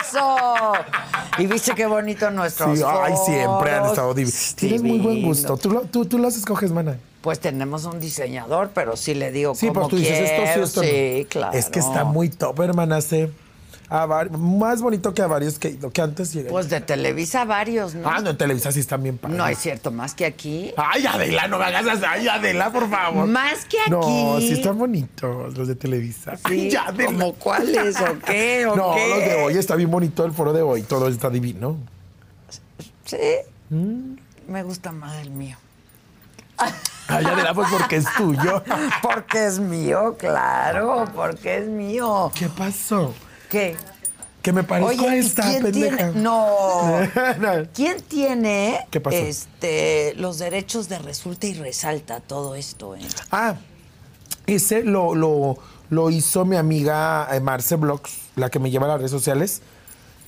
eso. 0.00 0.72
Y 1.38 1.46
viste 1.46 1.74
qué 1.74 1.86
bonito 1.86 2.30
nuestro 2.30 2.74
Sí, 2.74 2.82
ay, 2.84 3.14
siempre 3.24 3.70
han 3.74 3.86
estado 3.86 4.14
divinos. 4.14 4.54
Tienes 4.56 4.82
muy 4.82 4.98
buen 4.98 5.22
gusto. 5.22 5.56
Tú, 5.56 5.70
lo- 5.70 5.82
tú, 5.82 6.04
tú 6.06 6.18
los 6.18 6.36
escoges, 6.36 6.72
mana. 6.72 6.98
Pues 7.20 7.40
tenemos 7.40 7.84
un 7.84 8.00
diseñador, 8.00 8.70
pero 8.74 8.96
sí 8.96 9.14
le 9.14 9.30
digo 9.30 9.54
Sí, 9.54 9.68
como 9.68 9.80
pues 9.82 9.90
tú 9.90 9.96
dices 9.96 10.30
esto 10.30 10.42
sí, 10.42 10.60
esto 10.60 10.82
no. 10.82 10.88
Sí, 10.88 11.26
claro. 11.30 11.56
Es 11.58 11.70
que 11.70 11.78
está 11.78 12.04
muy 12.04 12.28
top, 12.30 12.60
hermana. 12.60 13.00
sé. 13.00 13.30
A 13.90 14.04
var- 14.04 14.30
más 14.36 14.82
bonito 14.82 15.14
que 15.14 15.22
a 15.22 15.26
varios 15.26 15.58
que, 15.58 15.78
que 15.78 16.02
antes 16.02 16.32
llegué. 16.34 16.50
Pues 16.50 16.68
de 16.68 16.80
Televisa 16.82 17.46
varios, 17.46 17.94
¿no? 17.94 18.06
ah, 18.08 18.20
no, 18.20 18.30
en 18.30 18.36
Televisa 18.36 18.70
sí 18.70 18.80
están 18.80 19.02
bien 19.02 19.16
padres. 19.16 19.38
No 19.38 19.46
es 19.46 19.58
cierto, 19.58 19.90
más 19.90 20.14
que 20.14 20.26
aquí. 20.26 20.74
Ay, 20.76 21.06
Adela, 21.06 21.48
no 21.48 21.58
me 21.58 21.64
hagas 21.64 21.86
así. 21.86 22.02
Ay, 22.06 22.28
Adela, 22.28 22.70
por 22.70 22.90
favor. 22.90 23.26
Más 23.26 23.64
que 23.64 23.80
aquí. 23.80 23.90
No, 23.90 24.38
sí 24.40 24.52
están 24.52 24.76
bonitos 24.76 25.56
los 25.56 25.66
de 25.68 25.74
Televisa. 25.74 26.36
Sí, 26.36 26.42
Ay, 26.44 26.70
ya, 26.70 26.88
Adela. 26.88 27.06
¿Como 27.12 27.32
cuáles 27.34 27.98
o 28.00 28.18
qué? 28.26 28.66
¿O 28.66 28.76
No, 28.76 28.94
qué? 28.94 29.08
los 29.08 29.18
de 29.20 29.42
hoy 29.42 29.56
está 29.56 29.74
bien 29.74 29.90
bonito 29.90 30.24
el 30.26 30.32
foro 30.32 30.52
de 30.52 30.60
hoy. 30.60 30.82
Todo 30.82 31.08
está 31.08 31.30
divino. 31.30 31.78
Sí. 33.06 33.16
Mm. 33.70 34.16
Me 34.48 34.62
gusta 34.64 34.92
más 34.92 35.16
el 35.16 35.30
mío. 35.30 35.56
Ay, 36.58 37.24
Adela, 37.24 37.54
pues 37.54 37.68
porque 37.70 37.96
es 37.96 38.04
tuyo. 38.16 38.62
Porque 39.02 39.46
es 39.46 39.58
mío, 39.60 40.16
claro, 40.18 41.06
porque 41.14 41.58
es 41.58 41.66
mío. 41.68 42.30
¿Qué 42.34 42.48
pasó? 42.48 43.14
¿Qué? 43.50 43.76
Que 44.42 44.52
me 44.52 44.62
parezco 44.62 44.90
a 45.04 45.06
Oye, 45.06 45.16
¿y 45.16 45.18
esta 45.18 45.42
quién 45.50 45.62
pendeja. 45.62 45.96
tiene? 45.96 46.12
No. 46.14 46.98
¿Quién 47.74 48.00
tiene 48.02 48.86
¿Qué 48.90 49.00
pasó? 49.00 49.16
este 49.16 50.14
los 50.16 50.38
derechos 50.38 50.88
de 50.88 50.98
resulta 50.98 51.46
y 51.46 51.54
resalta 51.54 52.20
todo 52.20 52.54
esto? 52.54 52.94
eh? 52.94 53.00
Ah, 53.30 53.56
ese 54.46 54.82
lo, 54.84 55.14
lo, 55.14 55.58
lo 55.90 56.10
hizo 56.10 56.44
mi 56.44 56.56
amiga 56.56 57.28
eh, 57.32 57.40
Marce 57.40 57.76
Blogs, 57.76 58.12
la 58.36 58.48
que 58.50 58.58
me 58.58 58.70
lleva 58.70 58.86
a 58.86 58.90
las 58.90 58.98
redes 58.98 59.10
sociales. 59.10 59.60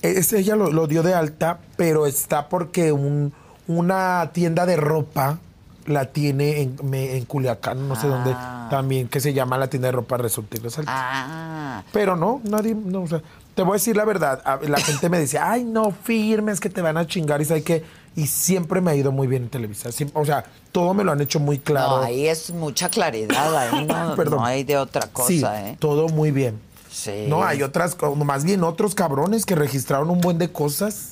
Ese 0.01 0.39
ella 0.39 0.55
lo, 0.55 0.71
lo 0.71 0.87
dio 0.87 1.03
de 1.03 1.13
alta, 1.13 1.59
pero 1.77 2.05
está 2.05 2.49
porque 2.49 2.91
un, 2.91 3.33
una 3.67 4.31
tienda 4.33 4.65
de 4.65 4.75
ropa 4.75 5.39
la 5.85 6.05
tiene 6.05 6.61
en, 6.61 6.77
me- 6.83 7.17
en 7.17 7.25
Culiacán, 7.25 7.87
no 7.87 7.95
sé 7.95 8.07
dónde, 8.07 8.31
Ah. 8.35 8.67
también, 8.69 9.07
que 9.07 9.19
se 9.19 9.33
llama 9.33 9.57
la 9.57 9.67
tienda 9.69 9.87
de 9.87 9.91
ropa 9.93 10.17
Resulta 10.17 10.57
y 10.57 10.59
Resalta. 10.61 10.91
Ah. 10.93 11.83
Pero 11.91 12.15
no, 12.15 12.41
nadie, 12.43 12.75
no, 12.75 13.01
o 13.03 13.07
sea, 13.07 13.21
te 13.55 13.63
voy 13.63 13.71
a 13.71 13.73
decir 13.73 13.95
la 13.97 14.05
verdad, 14.05 14.41
la 14.67 14.77
gente 14.79 15.09
me 15.09 15.19
dice, 15.19 15.37
ay, 15.39 15.63
no 15.63 15.91
firmes, 15.91 16.59
que 16.59 16.69
te 16.69 16.81
van 16.81 16.97
a 16.97 17.05
chingar 17.07 17.41
y 17.41 17.45
sabe 17.45 17.63
que, 17.63 17.83
y 18.15 18.27
siempre 18.27 18.81
me 18.81 18.91
ha 18.91 18.95
ido 18.95 19.11
muy 19.11 19.27
bien 19.27 19.43
en 19.43 19.49
Televisa, 19.49 19.89
o 20.13 20.25
sea, 20.25 20.45
todo 20.71 20.93
me 20.93 21.03
lo 21.03 21.11
han 21.11 21.21
hecho 21.21 21.39
muy 21.39 21.59
claro. 21.59 21.97
No, 21.97 22.03
ahí 22.03 22.27
es 22.27 22.51
mucha 22.51 22.89
claridad, 22.89 23.55
ahí 23.55 23.85
no, 23.85 24.15
Perdón. 24.15 24.39
no 24.39 24.45
hay 24.45 24.63
de 24.63 24.77
otra 24.77 25.07
cosa, 25.07 25.27
sí, 25.27 25.43
¿eh? 25.45 25.75
todo 25.79 26.07
muy 26.09 26.31
bien. 26.31 26.59
Sí. 26.91 27.25
No, 27.29 27.43
hay 27.43 27.63
otras, 27.63 27.95
más 28.25 28.43
bien 28.43 28.63
otros 28.65 28.95
cabrones 28.95 29.45
que 29.45 29.55
registraron 29.55 30.09
un 30.09 30.19
buen 30.19 30.37
de 30.37 30.51
cosas. 30.51 31.11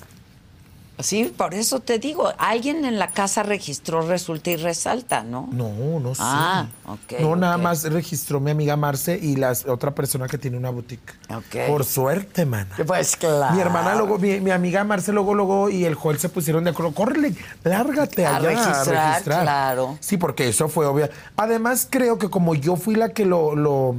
Sí, 0.99 1.33
por 1.35 1.53
eso 1.53 1.79
te 1.79 1.97
digo, 1.97 2.31
alguien 2.37 2.83
en 2.83 2.99
la 2.99 3.11
casa 3.11 3.41
registró 3.41 4.01
resulta 4.01 4.49
y 4.51 4.57
resalta, 4.57 5.23
¿no? 5.23 5.47
No, 5.51 5.99
no 5.99 6.13
sé. 6.13 6.21
Ah, 6.25 6.67
ok, 6.85 7.21
No, 7.21 7.37
nada 7.37 7.57
más 7.57 7.83
registró 7.83 8.41
mi 8.41 8.51
amiga 8.51 8.75
Marce 8.75 9.17
y 9.17 9.37
la 9.37 9.53
otra 9.67 9.95
persona 9.95 10.27
que 10.27 10.37
tiene 10.37 10.57
una 10.57 10.71
boutique. 10.71 11.13
Ok. 11.29 11.67
Por 11.69 11.85
suerte, 11.85 12.45
mana. 12.45 12.75
Pues 12.85 13.15
claro. 13.15 13.55
Mi 13.55 13.61
hermana 13.61 13.95
luego, 13.95 14.17
mi, 14.17 14.41
mi 14.41 14.51
amiga 14.51 14.83
Marce 14.83 15.13
luego, 15.13 15.33
luego 15.35 15.69
y 15.69 15.85
el 15.85 15.95
Joel 15.95 16.19
se 16.19 16.27
pusieron 16.27 16.65
de 16.65 16.71
acuerdo. 16.71 16.91
Córrele, 16.93 17.33
lárgate 17.63 18.25
A 18.25 18.35
allá 18.35 18.49
registrar, 18.49 19.23
claro. 19.23 19.97
Sí, 20.01 20.17
porque 20.17 20.49
eso 20.49 20.67
fue 20.67 20.85
obvio. 20.85 21.09
Además, 21.37 21.87
creo 21.89 22.17
que 22.17 22.29
como 22.29 22.55
yo 22.55 22.75
fui 22.75 22.95
la 22.95 23.09
que 23.09 23.25
lo, 23.25 23.55
lo, 23.55 23.95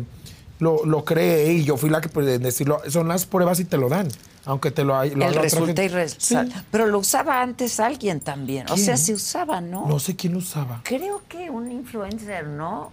lo, 0.59 0.85
lo 0.85 1.05
creé 1.07 1.55
y 1.55 1.65
yo 1.65 1.79
fui 1.79 1.89
la 1.89 2.03
que, 2.03 2.11
pues, 2.11 2.41
decirlo, 2.41 2.83
son 2.89 3.09
las 3.09 3.25
pruebas 3.25 3.59
y 3.59 3.65
te 3.65 3.79
lo 3.79 3.89
dan. 3.89 4.09
Aunque 4.47 4.71
te 4.71 4.85
lo 4.85 4.95
lo 4.95 5.03
El 5.27 5.35
resulta 5.35 5.83
y 5.83 5.89
resalta. 5.89 6.59
Sí. 6.61 6.65
Pero 6.71 6.87
lo 6.87 6.99
usaba 6.99 7.43
antes 7.43 7.79
alguien 7.79 8.21
también. 8.21 8.67
O 8.71 8.77
sea, 8.77 8.97
se 8.97 9.13
usaba, 9.13 9.61
¿no? 9.61 9.87
No 9.87 9.99
sé 9.99 10.17
quién 10.17 10.33
lo 10.33 10.39
usaba. 10.39 10.81
Creo 10.85 11.23
que 11.29 11.51
un 11.51 11.71
influencer, 11.71 12.47
¿no? 12.47 12.91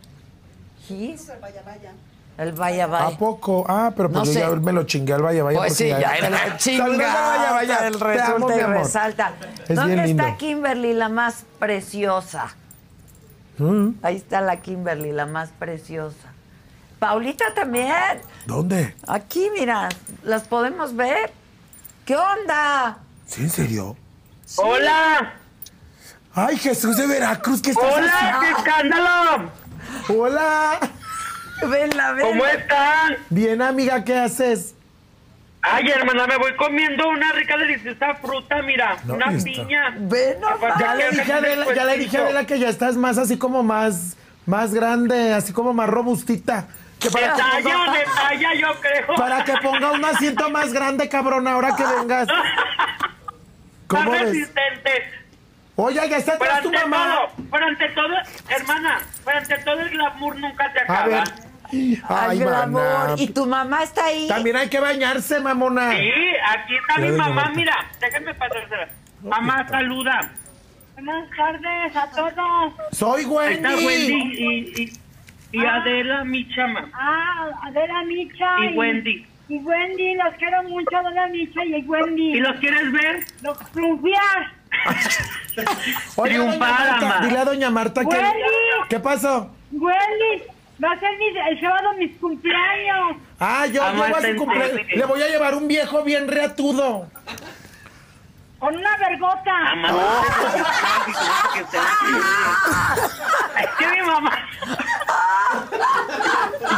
His. 0.89 1.29
El 2.37 2.51
Vaya 2.51 2.85
Vaya. 2.85 3.07
¿A 3.07 3.17
poco? 3.17 3.65
Ah, 3.67 3.91
pero 3.95 4.09
pues 4.11 4.19
No 4.19 4.25
yo 4.25 4.33
sé. 4.33 4.39
ya 4.41 4.49
me 4.51 4.71
lo 4.71 4.83
chingué 4.83 5.13
al 5.13 5.21
Vaya 5.23 5.43
Vaya. 5.43 5.57
Pues 5.57 5.73
porque 5.73 5.83
sí, 5.85 5.89
ya 5.89 6.01
Saludos 6.17 6.27
era 6.27 6.43
al 6.43 6.57
chingada. 6.57 7.37
Vaya 7.37 7.51
Vaya. 7.53 7.87
El 7.87 7.99
resulta 7.99 8.55
y 8.55 8.61
resalta. 8.63 9.33
Es 9.67 9.75
¿Dónde 9.75 9.93
bien 9.95 10.05
lindo. 10.07 10.23
está 10.23 10.37
Kimberly, 10.37 10.93
la 10.93 11.09
más 11.09 11.45
preciosa? 11.59 12.55
Mm, 13.57 13.89
Ahí 14.03 14.17
está 14.17 14.41
la 14.41 14.57
Kimberly, 14.61 15.11
la 15.13 15.25
más 15.25 15.49
preciosa. 15.57 16.26
Paulita 16.99 17.53
también. 17.53 18.21
¿Dónde? 18.45 18.95
Aquí, 19.07 19.49
mira, 19.57 19.89
las 20.23 20.43
podemos 20.47 20.95
ver. 20.95 21.31
¿Qué 22.05 22.15
onda? 22.15 22.97
¿Sí, 23.25 23.41
en 23.41 23.49
serio? 23.49 23.97
¡Hola! 24.55 25.33
Ay, 26.33 26.57
Jesús 26.57 26.95
de 26.97 27.07
Veracruz, 27.07 27.61
¿qué 27.61 27.71
estás 27.71 27.93
¡Hola! 27.93 28.39
¡Qué 28.41 28.49
escándalo! 28.51 29.51
Hola. 30.09 30.79
Venla, 31.61 32.13
venla. 32.13 32.21
¿Cómo 32.21 32.45
están? 32.45 33.17
Bien, 33.29 33.61
amiga, 33.61 34.03
¿qué 34.03 34.17
haces? 34.17 34.75
Ay, 35.61 35.89
hermana, 35.89 36.27
me 36.27 36.37
voy 36.37 36.55
comiendo 36.55 37.09
una 37.09 37.33
rica, 37.33 37.57
deliciosa 37.57 38.15
fruta, 38.15 38.61
mira, 38.61 38.97
No, 39.05 39.15
una 39.15 39.31
piña. 39.31 39.95
Ven. 39.99 40.37
Ya 40.79 40.95
le 40.95 41.09
dije 41.09 41.33
a 41.33 41.37
Adela, 41.37 41.65
ya 41.75 41.85
le 41.85 41.97
dije 41.97 42.17
a 42.17 42.21
Adela 42.21 42.45
que 42.45 42.59
ya 42.59 42.69
estás 42.69 42.95
más 42.95 43.17
así 43.17 43.37
como 43.37 43.63
más, 43.63 44.15
más 44.45 44.73
grande, 44.73 45.33
así 45.33 45.51
como 45.51 45.73
más 45.73 45.89
robustita. 45.89 46.67
Que 46.99 47.11
para, 47.11 47.33
que 47.35 47.41
ponga, 47.63 48.53
yo 48.55 48.81
creo. 48.81 49.15
para 49.15 49.43
que 49.43 49.53
ponga 49.57 49.91
un 49.91 50.03
asiento 50.05 50.49
más 50.49 50.73
grande, 50.73 51.07
cabrón, 51.09 51.47
ahora 51.47 51.75
que 51.75 51.83
vengas. 51.85 52.27
Más 53.89 54.03
¿Cómo 54.03 54.11
ves? 54.11 54.21
resistente. 54.23 54.91
Oye, 55.77 56.09
ya 56.09 56.17
está 56.17 56.33
atrás 56.33 56.61
tu 56.61 56.71
mamá. 56.73 57.15
todo, 57.35 57.45
pero 57.51 57.65
ante 57.67 57.87
todo, 57.89 58.13
hermana, 58.49 58.99
pero 59.23 59.37
ante 59.37 59.57
todo 59.59 59.79
el 59.79 59.89
glamour 59.91 60.35
nunca 60.37 60.73
se 60.73 60.79
A 60.79 60.83
acaba. 60.83 61.05
ver. 61.07 61.23
Ay, 61.71 62.01
Ay, 62.09 62.41
amor. 62.43 63.13
¿Y 63.17 63.27
tu 63.29 63.45
mamá 63.45 63.83
está 63.83 64.05
ahí? 64.05 64.27
También 64.27 64.55
hay 64.57 64.67
que 64.69 64.79
bañarse, 64.79 65.39
mamona. 65.39 65.91
Sí, 65.91 66.11
aquí 66.51 66.75
está 66.77 66.99
mi 66.99 67.11
mamá, 67.11 67.51
mira, 67.55 67.75
déjenme 68.01 68.33
pasársela. 68.33 68.89
Mamá, 69.21 69.65
saluda. 69.69 70.31
Buenas 70.95 71.29
tardes 71.37 71.95
a 71.95 72.09
todos. 72.11 72.73
Soy 72.91 73.21
Ahí 73.39 73.53
está 73.53 73.69
Wendy. 73.69 73.85
Wendy 73.85 74.83
y, 74.83 74.93
y, 75.51 75.61
y 75.61 75.65
Adela, 75.65 76.23
mi 76.23 76.47
chama. 76.49 76.89
Ah, 76.93 77.49
Adela 77.63 78.03
Micha. 78.03 78.65
Y 78.65 78.77
Wendy. 78.77 79.25
Y 79.49 79.57
Wendy, 79.59 80.15
los 80.15 80.33
quiero 80.35 80.63
mucho, 80.63 80.97
Adela 80.97 81.27
Micha 81.27 81.63
y 81.65 81.81
Wendy. 81.83 82.37
¿Y 82.37 82.39
los 82.39 82.55
quieres 82.57 82.91
ver? 82.91 83.25
Los 83.41 83.57
triunfiar. 83.71 84.51
Oye, 86.17 86.37
doña 86.37 86.49
Triunfada, 86.49 86.91
Marta, 86.91 87.07
ma. 87.07 87.25
dile 87.25 87.37
a 87.39 87.45
doña 87.45 87.69
Marta 87.69 88.01
que... 88.01 88.07
Wendy. 88.07 88.41
¿Qué 88.89 88.99
pasó? 88.99 89.51
Wendy, 89.71 90.43
va 90.83 90.91
a 90.91 90.99
ser 90.99 91.17
mi, 91.17 91.25
el 91.27 91.59
sábado 91.59 91.93
mis 91.97 92.15
cumpleaños. 92.17 93.17
Ah, 93.39 93.65
yo 93.67 93.83
a 93.83 93.91
su 93.93 94.21
sentir. 94.21 94.97
Le 94.97 95.05
voy 95.05 95.21
a 95.21 95.27
llevar 95.27 95.55
un 95.55 95.67
viejo 95.67 96.03
bien 96.03 96.27
reatudo. 96.27 97.07
Con 98.59 98.75
una 98.75 98.97
vergota. 98.97 99.75
Mamá, 99.75 100.21
que 101.53 101.59
estén 101.61 101.81
aquí. 101.81 102.13
Es 103.61 103.69
que 103.77 103.87
mi 103.87 104.01
mamá. 104.01 104.31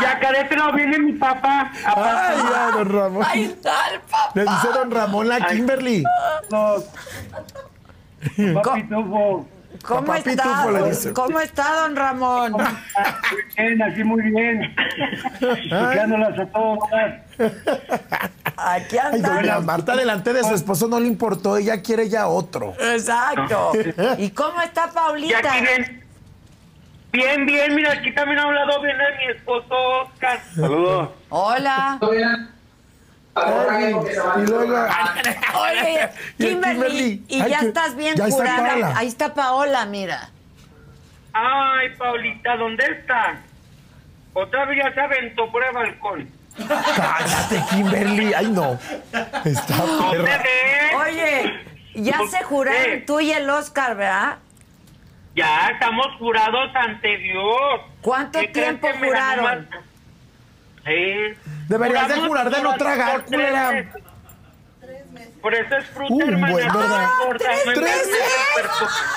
Ya 0.01 0.19
caretro 0.19 0.73
viene 0.73 0.99
mi 0.99 1.13
papá. 1.13 1.71
Ay, 1.85 2.37
ya, 2.51 2.71
don 2.71 2.89
Ramón. 2.89 3.23
Ahí 3.25 3.43
está 3.43 3.89
el 3.93 4.01
papá. 4.01 4.31
Le 4.33 4.41
dice 4.41 4.67
don 4.73 4.91
Ramón 4.91 5.29
la 5.29 5.47
Kimberly. 5.47 6.03
Papi 8.63 8.83
Tufo. 8.89 9.47
¿Cómo 9.83 10.01
Papá 10.05 10.17
está? 10.17 10.31
Pitufo 10.31 10.71
le 10.71 10.89
dice. 10.89 11.13
¿Cómo 11.13 11.39
está, 11.39 11.81
don 11.81 11.95
Ramón? 11.95 12.55
Bien, 13.57 13.81
así 13.81 14.03
muy 14.03 14.21
bien. 14.23 14.75
Escuchándolas 15.39 16.37
a 16.39 16.45
todas. 16.47 17.13
Aquí 18.57 18.97
Ay, 18.97 19.21
doña 19.21 19.37
andamos. 19.37 19.65
Marta 19.65 19.95
delante 19.95 20.33
de 20.33 20.43
su 20.43 20.53
esposo 20.53 20.87
no 20.87 20.99
le 20.99 21.07
importó, 21.07 21.57
ella 21.57 21.81
quiere 21.81 22.09
ya 22.09 22.27
otro. 22.27 22.73
Exacto. 22.79 23.71
¿Y 24.17 24.29
cómo 24.31 24.61
está 24.61 24.91
Paulita? 24.91 25.37
aquí 25.39 25.61
bien. 25.61 26.03
Bien, 27.11 27.45
bien, 27.45 27.73
mira, 27.73 27.93
aquí 27.93 28.13
también 28.13 28.37
ha 28.39 28.43
hablado 28.43 28.81
bien 28.83 28.95
de 28.97 29.17
mi 29.17 29.31
esposo 29.35 29.73
Oscar. 30.03 30.39
Saludos. 30.53 31.09
Hola. 31.29 31.97
Ay, 33.45 33.95
y 34.43 34.45
luego. 34.47 34.75
Oye, 35.61 36.09
Kimberly, 36.37 37.19
Kimberly. 37.19 37.23
y 37.27 37.37
ya 37.49 37.59
estás 37.59 37.95
bien 37.95 38.15
ya 38.15 38.25
está 38.27 38.37
curada. 38.37 38.67
Paola. 38.67 38.93
Ahí 38.97 39.07
está 39.07 39.33
Paola, 39.33 39.85
mira. 39.85 40.29
Ay, 41.33 41.89
Paulita, 41.97 42.55
¿dónde 42.57 42.85
está? 42.85 43.37
Otra 44.33 44.65
vez 44.65 44.79
ya 44.83 44.93
se 44.93 44.99
aventó 45.01 45.51
por 45.51 45.63
el 45.63 45.73
balcón. 45.73 46.29
Cállate, 46.67 47.63
Kimberly. 47.69 48.33
Ay, 48.33 48.47
no. 48.47 48.77
Está 49.45 49.75
¿Dónde 49.77 50.23
perra. 50.23 51.03
Oye, 51.03 51.53
ya 51.95 52.17
¿Por 52.17 52.29
se 52.29 52.43
juraron 52.43 53.05
tú 53.05 53.19
y 53.19 53.31
el 53.31 53.49
Oscar, 53.49 53.95
¿verdad? 53.95 54.37
Ya 55.35 55.69
estamos 55.69 56.07
jurados 56.17 56.69
ante 56.75 57.17
Dios. 57.17 57.81
¿Cuánto 58.01 58.39
¿Qué 58.39 58.51
crees 58.51 58.79
tiempo 58.81 58.89
juraron? 58.99 59.69
Sí. 60.85 61.37
Deberías 61.67 62.07
de 62.07 62.15
jurar 62.15 62.49
de 62.49 62.61
no 62.61 62.75
tragar, 62.75 63.25
culera. 63.25 63.71
meses. 63.71 64.03
Por 65.41 65.53
eso 65.55 65.75
es 65.77 65.85
fruta, 65.87 66.13
Uh, 66.13 66.21
hermana. 66.21 66.73
¿Tres 67.37 67.65
meses? 67.67 68.19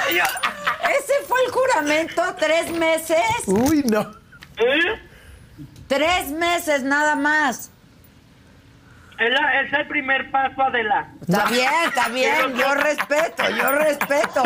Ese 0.08 1.12
fue 1.26 1.38
el 1.46 1.50
juramento, 1.52 2.22
tres 2.38 2.70
meses. 2.72 3.18
Uy, 3.46 3.82
no. 3.84 4.02
¿Eh? 4.58 5.00
Tres 5.88 6.30
meses 6.30 6.82
nada 6.82 7.16
más. 7.16 7.70
Es, 9.18 9.30
la- 9.30 9.60
es 9.62 9.72
el 9.72 9.86
primer 9.88 10.30
paso, 10.30 10.62
Adela. 10.62 11.08
Está 11.20 11.44
bien, 11.46 11.70
está 11.86 12.08
bien, 12.08 12.54
yo 12.56 12.74
respeto, 12.74 13.48
yo 13.50 13.70
respeto. 13.72 14.42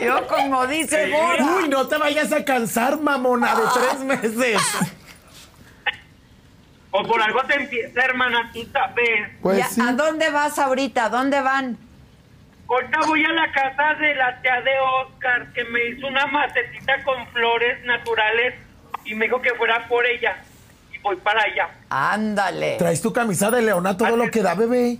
Yo 0.00 0.26
como 0.26 0.66
dice 0.66 1.10
Bora. 1.10 1.44
Uy, 1.44 1.68
no 1.68 1.86
te 1.86 1.96
vayas 1.96 2.32
a 2.32 2.44
cansar, 2.44 2.98
mamona, 3.00 3.54
de 3.54 3.62
tres 3.74 4.00
meses. 4.00 4.60
O 6.92 7.02
por 7.04 7.22
algo 7.22 7.40
te 7.44 7.54
empieza, 7.54 8.00
hermana, 8.02 8.50
tú 8.52 8.64
sabes. 8.72 9.28
Pues 9.40 9.58
Ya, 9.58 9.66
sí. 9.66 9.80
¿A 9.80 9.92
dónde 9.92 10.30
vas 10.30 10.58
ahorita? 10.58 11.04
¿A 11.04 11.08
dónde 11.08 11.40
van? 11.40 11.78
Ahorita 12.68 12.98
voy 13.06 13.24
a 13.24 13.32
la 13.32 13.50
casa 13.52 13.94
de 13.94 14.14
la 14.14 14.40
tía 14.42 14.60
de 14.60 14.72
Oscar, 15.04 15.52
que 15.52 15.64
me 15.64 15.86
hizo 15.86 16.06
una 16.06 16.26
macetita 16.26 17.02
con 17.04 17.26
flores 17.28 17.84
naturales 17.84 18.54
y 19.04 19.14
me 19.14 19.26
dijo 19.26 19.40
que 19.40 19.50
fuera 19.54 19.86
por 19.88 20.04
ella. 20.06 20.36
Y 20.92 20.98
voy 20.98 21.16
para 21.16 21.42
allá. 21.42 21.68
Ándale. 21.88 22.76
Traes 22.78 23.02
tu 23.02 23.12
camisa 23.12 23.50
de 23.50 23.62
leona 23.62 23.96
todo 23.96 24.16
lo 24.16 24.30
que 24.30 24.42
da, 24.42 24.54
bebé. 24.54 24.98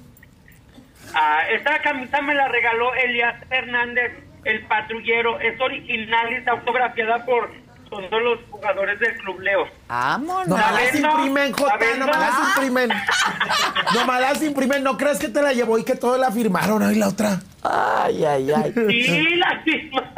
Ah, 1.15 1.43
esta 1.51 1.81
camisa 1.81 2.21
me 2.23 2.35
la 2.35 2.47
regaló 2.49 2.95
Elías 2.95 3.35
Hernández, 3.51 4.13
el 4.45 4.65
patrullero. 4.67 5.41
Es 5.41 5.61
original 5.61 6.33
y 6.33 6.35
está 6.37 6.53
autografiada 6.53 7.25
por 7.25 7.51
todos 7.91 8.23
los 8.23 8.39
jugadores 8.51 8.99
del 9.01 9.15
Club 9.19 9.41
Leo. 9.41 9.67
Vámonos. 9.89 10.47
Nomás 10.49 10.95
imprimen, 10.95 11.53
Jota, 11.53 11.79
nomás 11.99 12.17
las 12.19 12.49
imprimen. 12.57 12.91
Nomás 13.95 14.21
las 14.21 14.43
imprimen. 14.43 14.85
¿No 14.85 14.97
crees 14.97 15.19
que 15.19 15.29
te 15.29 15.43
la 15.43 15.53
llevó 15.53 15.77
y 15.79 15.85
que 15.85 15.97
todos 15.97 16.19
la 16.19 16.31
firmaron? 16.31 16.83
Ay, 16.83 16.95
la 16.97 17.09
otra. 17.09 17.41
Ay, 17.63 18.25
ay, 18.25 18.51
ay. 18.53 18.73
Sí, 18.89 19.35
la 19.37 19.61
misma. 19.67 20.13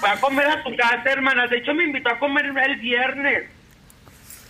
Voy 0.00 0.10
a 0.10 0.20
comer 0.20 0.46
a 0.46 0.62
tu 0.62 0.74
casa, 0.76 1.02
hermana. 1.10 1.46
De 1.48 1.58
hecho, 1.58 1.74
me 1.74 1.84
invitó 1.84 2.10
a 2.10 2.18
comer 2.18 2.46
el 2.46 2.76
viernes. 2.76 3.48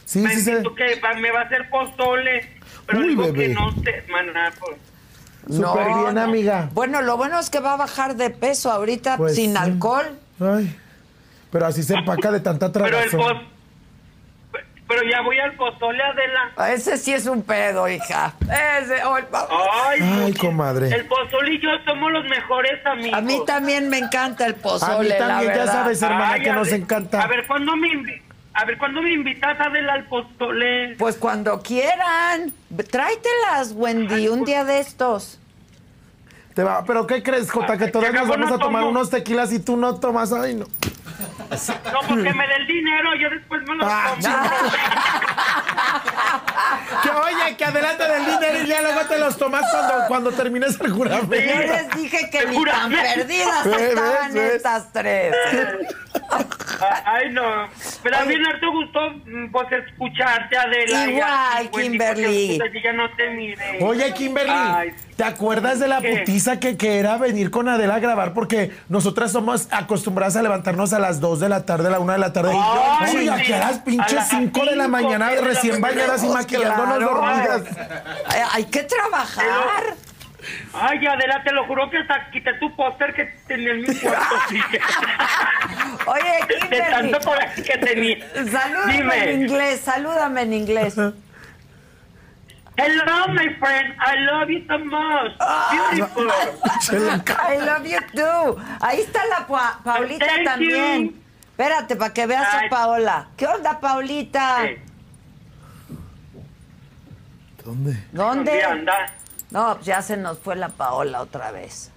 Sí, 0.04 0.18
me 0.20 0.34
sí, 0.36 0.50
que 0.76 1.00
va- 1.00 1.14
me 1.14 1.30
va 1.30 1.40
a 1.40 1.44
hacer 1.44 1.68
pozole. 1.70 2.48
Pero 2.86 3.00
Uy, 3.00 3.08
digo 3.08 3.22
bebé. 3.24 3.48
que 3.48 3.54
no 3.54 3.70
sé, 3.82 3.90
hermana. 3.90 4.52
pues. 4.60 4.76
Súper 5.56 5.86
bien, 5.86 6.18
amiga. 6.18 6.68
Bueno, 6.72 7.00
lo 7.00 7.16
bueno 7.16 7.38
es 7.40 7.48
que 7.48 7.60
va 7.60 7.72
a 7.72 7.76
bajar 7.76 8.14
de 8.16 8.28
peso 8.30 8.70
ahorita 8.70 9.16
Pues 9.16 9.34
sin 9.36 9.52
sí. 9.52 9.56
alcohol. 9.56 10.18
Ay. 10.40 10.76
Pero 11.50 11.66
así 11.66 11.82
se 11.82 11.94
empaca 11.94 12.30
de 12.30 12.40
tanta 12.40 12.70
Pero 12.72 12.86
el 12.86 13.10
tragazón. 13.10 13.20
poz... 13.20 13.46
Pero 14.88 15.02
ya 15.04 15.20
voy 15.22 15.38
al 15.38 15.52
pozole, 15.54 16.02
Adela. 16.02 16.72
Ese 16.74 16.96
sí 16.98 17.12
es 17.12 17.26
un 17.26 17.42
pedo, 17.44 17.88
hija. 17.88 18.34
Ese, 18.42 19.04
oh, 19.04 19.14
Ay, 19.14 20.00
Ay, 20.02 20.32
no. 20.32 20.38
comadre. 20.40 20.88
El 20.88 21.06
pozole 21.06 21.54
y 21.54 21.60
yo 21.60 21.68
somos 21.84 22.10
los 22.10 22.24
mejores 22.24 22.84
amigos. 22.84 23.16
a 23.16 23.20
mí 23.20 23.40
también 23.46 23.88
me 23.88 23.98
encanta 23.98 24.46
el 24.46 24.54
A 24.54 24.56
mí 24.56 24.62
pozole, 24.62 25.08
la 25.10 25.18
también, 25.28 25.54
ya 25.54 25.66
sabes, 25.68 26.02
hermana, 26.02 26.32
Ay, 26.32 26.40
que 26.42 26.50
a 26.50 26.54
nos 26.56 26.70
ver- 26.72 26.80
encanta. 26.80 27.22
A 27.22 27.28
ver, 27.28 27.46
¿cuándo 27.46 27.76
me 27.76 27.86
invi- 27.86 28.20
A 28.52 28.64
ver, 28.64 28.78
¿cuándo 28.78 29.00
me 29.00 29.12
invitas, 29.12 29.60
Adela, 29.60 29.92
al 29.92 30.06
pozole? 30.06 30.96
Pues 30.98 31.14
cuando 31.16 31.62
quieran. 31.62 32.52
Tráetelas, 32.90 33.72
Wendy, 33.76 34.26
un 34.26 34.44
día 34.44 34.64
de 34.64 34.80
estos. 34.80 35.38
Te 36.54 36.64
va- 36.64 36.84
¿Pero 36.84 37.06
qué 37.06 37.22
crees, 37.22 37.48
Jota? 37.48 37.78
Que 37.78 37.86
todas 37.86 38.08
que 38.08 38.12
nos 38.12 38.22
acabo 38.22 38.32
vamos 38.34 38.50
no 38.50 38.56
a 38.56 38.58
tomar 38.58 38.82
tomo. 38.82 38.90
unos 38.90 39.08
tequilas 39.08 39.52
y 39.52 39.60
tú 39.60 39.76
no 39.76 40.00
tomas. 40.00 40.32
Ay, 40.32 40.56
no. 40.56 40.66
No, 41.50 42.00
porque 42.08 42.32
me 42.34 42.46
dé 42.46 42.54
el 42.56 42.66
dinero, 42.66 43.14
yo 43.16 43.30
después 43.30 43.62
me 43.66 43.74
lo 43.76 43.84
Ah, 43.86 44.14
tomo. 44.20 44.34
Que 47.02 47.08
oye, 47.10 47.56
que 47.56 47.64
adelante 47.64 48.04
del 48.06 48.24
dinero 48.26 48.58
y 48.62 48.66
ya 48.66 48.82
luego 48.82 49.00
te 49.08 49.18
los 49.18 49.36
tomas 49.36 49.62
cuando, 49.70 50.06
cuando 50.08 50.32
termines 50.32 50.78
el 50.80 50.88
Yo 50.88 50.94
juramento. 50.94 51.30
les 51.34 51.90
dije 51.96 52.28
que 52.30 52.46
ni 52.46 52.64
tan 52.64 52.90
perdidas 52.90 53.64
Ves, 53.64 53.80
estaban 53.80 54.34
ves. 54.34 54.54
estas 54.54 54.92
tres. 54.92 55.34
Ah, 56.82 57.02
Ay, 57.04 57.30
no. 57.32 57.68
Me 58.04 58.10
da 58.10 58.24
bien 58.24 58.46
harto 58.46 58.70
gusto, 58.70 59.00
mm, 59.26 59.50
pues, 59.50 59.66
escucharte, 59.72 60.56
Adela. 60.56 61.10
Igual, 61.10 61.66
a 61.66 61.70
Kimberly. 61.70 62.58
porque, 62.58 62.58
puta, 62.58 62.66
yo 62.72 62.80
ya 62.82 62.92
no 62.94 63.10
te 63.16 63.30
miré. 63.30 63.78
Oye, 63.84 64.14
Kimberly, 64.14 64.52
Ay, 64.54 64.94
¿te 65.16 65.24
acuerdas 65.24 65.78
de 65.80 65.88
la 65.88 66.00
¿Qué? 66.00 66.18
putiza 66.18 66.58
que, 66.58 66.78
que 66.78 66.98
era 66.98 67.18
venir 67.18 67.50
con 67.50 67.68
Adela 67.68 67.96
a 67.96 67.98
grabar? 67.98 68.32
Porque 68.32 68.70
nosotras 68.88 69.30
somos 69.32 69.68
acostumbradas 69.70 70.36
a 70.36 70.42
levantarnos 70.42 70.92
a 70.94 70.98
las 71.00 71.20
2 71.20 71.39
de 71.40 71.48
la 71.48 71.64
tarde, 71.64 71.88
a 71.88 71.90
la 71.90 71.98
1 72.00 72.12
de 72.12 72.18
la 72.18 72.32
tarde. 72.32 72.52
Ay, 72.54 73.16
Uy, 73.16 73.22
sí. 73.22 73.28
aquí 73.28 73.52
a 73.52 73.58
las 73.58 73.76
A 73.78 73.84
pinches 73.84 74.12
las 74.12 74.28
5 74.28 74.64
de 74.66 74.76
la 74.76 74.88
mañana 74.88 75.32
era 75.32 75.40
recién 75.42 75.80
bañadas 75.80 76.22
y 76.24 76.28
maquillándonos 76.28 76.98
claro. 76.98 77.14
dormidas. 77.14 77.62
Hay, 78.26 78.42
hay 78.52 78.64
que 78.66 78.82
trabajar. 78.84 79.94
Ay, 80.72 81.06
Adela, 81.06 81.42
te 81.44 81.52
lo 81.52 81.66
juro 81.66 81.90
que 81.90 81.98
hasta 81.98 82.30
quité 82.30 82.54
tu 82.54 82.74
póster 82.74 83.12
que 83.14 83.24
tenía 83.46 83.72
en 83.72 83.82
mi 83.82 83.94
cuarto. 83.94 84.34
sí. 84.48 84.58
Oye, 86.06 86.22
De 86.48 86.54
Kimberly, 86.60 86.90
tanto 86.90 87.20
coraje 87.20 87.62
que 87.62 87.78
tenía. 87.78 88.16
salúdame 88.50 88.94
en 88.94 89.00
Dime. 89.00 89.32
inglés, 89.34 89.80
salúdame 89.84 90.42
en 90.42 90.52
inglés. 90.54 90.94
Hello, 92.76 93.28
my 93.34 93.48
friend. 93.58 93.94
I 94.00 94.16
love 94.24 94.48
you 94.48 94.64
so 94.66 94.78
much. 94.78 95.32
Beautiful. 95.92 96.30
I 97.36 97.58
love 97.58 97.84
you 97.86 97.98
too. 98.14 98.56
Ahí 98.80 99.00
está 99.00 99.20
la 99.26 99.46
Pa- 99.46 99.80
Paulita 99.84 100.24
Thank 100.26 100.44
también. 100.46 101.04
you. 101.04 101.19
Espérate, 101.60 101.94
para 101.96 102.14
que 102.14 102.26
veas 102.26 102.54
a. 102.54 102.68
Paola. 102.70 103.28
¿Qué 103.36 103.46
onda, 103.46 103.78
Paulita? 103.80 104.62
Sí. 104.66 104.76
¿Dónde? 107.62 107.92
¿Dónde? 108.12 108.12
¿Dónde 108.12 108.64
anda? 108.64 108.94
No, 109.50 109.74
pues 109.74 109.84
ya 109.84 110.00
se 110.00 110.16
nos 110.16 110.38
fue 110.38 110.56
la 110.56 110.70
Paola 110.70 111.20
otra 111.20 111.50
vez. 111.50 111.92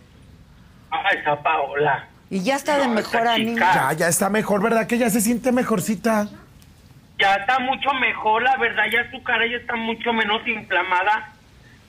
Ay, 0.91 1.17
esa 1.19 1.41
Paola. 1.41 2.09
Y 2.29 2.43
ya 2.43 2.55
está 2.57 2.77
de 2.77 2.87
No, 2.87 2.95
mejor 2.95 3.21
esta 3.21 3.33
ánimo. 3.35 3.53
chica. 3.53 3.73
Ya, 3.73 3.93
ya 3.93 4.07
está 4.09 4.29
mejor, 4.29 4.61
¿verdad? 4.61 4.85
Que 4.85 4.97
ya 4.97 5.09
se 5.09 5.21
siente 5.21 5.53
mejorcita. 5.53 6.27
Ya 7.19 7.35
está 7.35 7.59
mucho 7.59 7.93
mejor, 7.93 8.43
la 8.43 8.57
verdad. 8.57 8.83
Ya 8.91 9.09
su 9.11 9.23
cara 9.23 9.47
ya 9.47 9.55
está 9.55 9.77
mucho 9.77 10.11
menos 10.11 10.45
inflamada. 10.45 11.29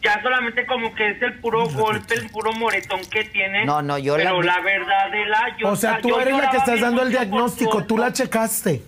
Ya 0.05 0.22
solamente 0.22 0.66
como 0.66 0.94
que 0.94 1.12
es 1.12 1.22
el 1.22 1.40
puro 1.40 1.66
golpe, 1.70 2.14
el 2.14 2.28
puro 2.28 2.52
moretón 2.52 3.01
que 3.10 3.24
tiene. 3.24 3.64
No, 3.64 3.81
no, 3.81 3.97
yo 3.97 4.18
la 4.18 4.24
Pero 4.24 4.43
la, 4.43 4.60
verdad 4.60 5.10
de 5.10 5.24
la... 5.24 5.56
Yo, 5.59 5.70
O 5.70 5.76
sea, 5.76 5.98
tú 6.01 6.10
yo 6.10 6.20
eres 6.20 6.36
la 6.36 6.51
que 6.51 6.59
estás 6.59 6.78
dando 6.81 7.02
el 7.02 7.10
diagnóstico, 7.10 7.85
tú 7.85 7.97
la 7.97 8.12
checaste. 8.12 8.82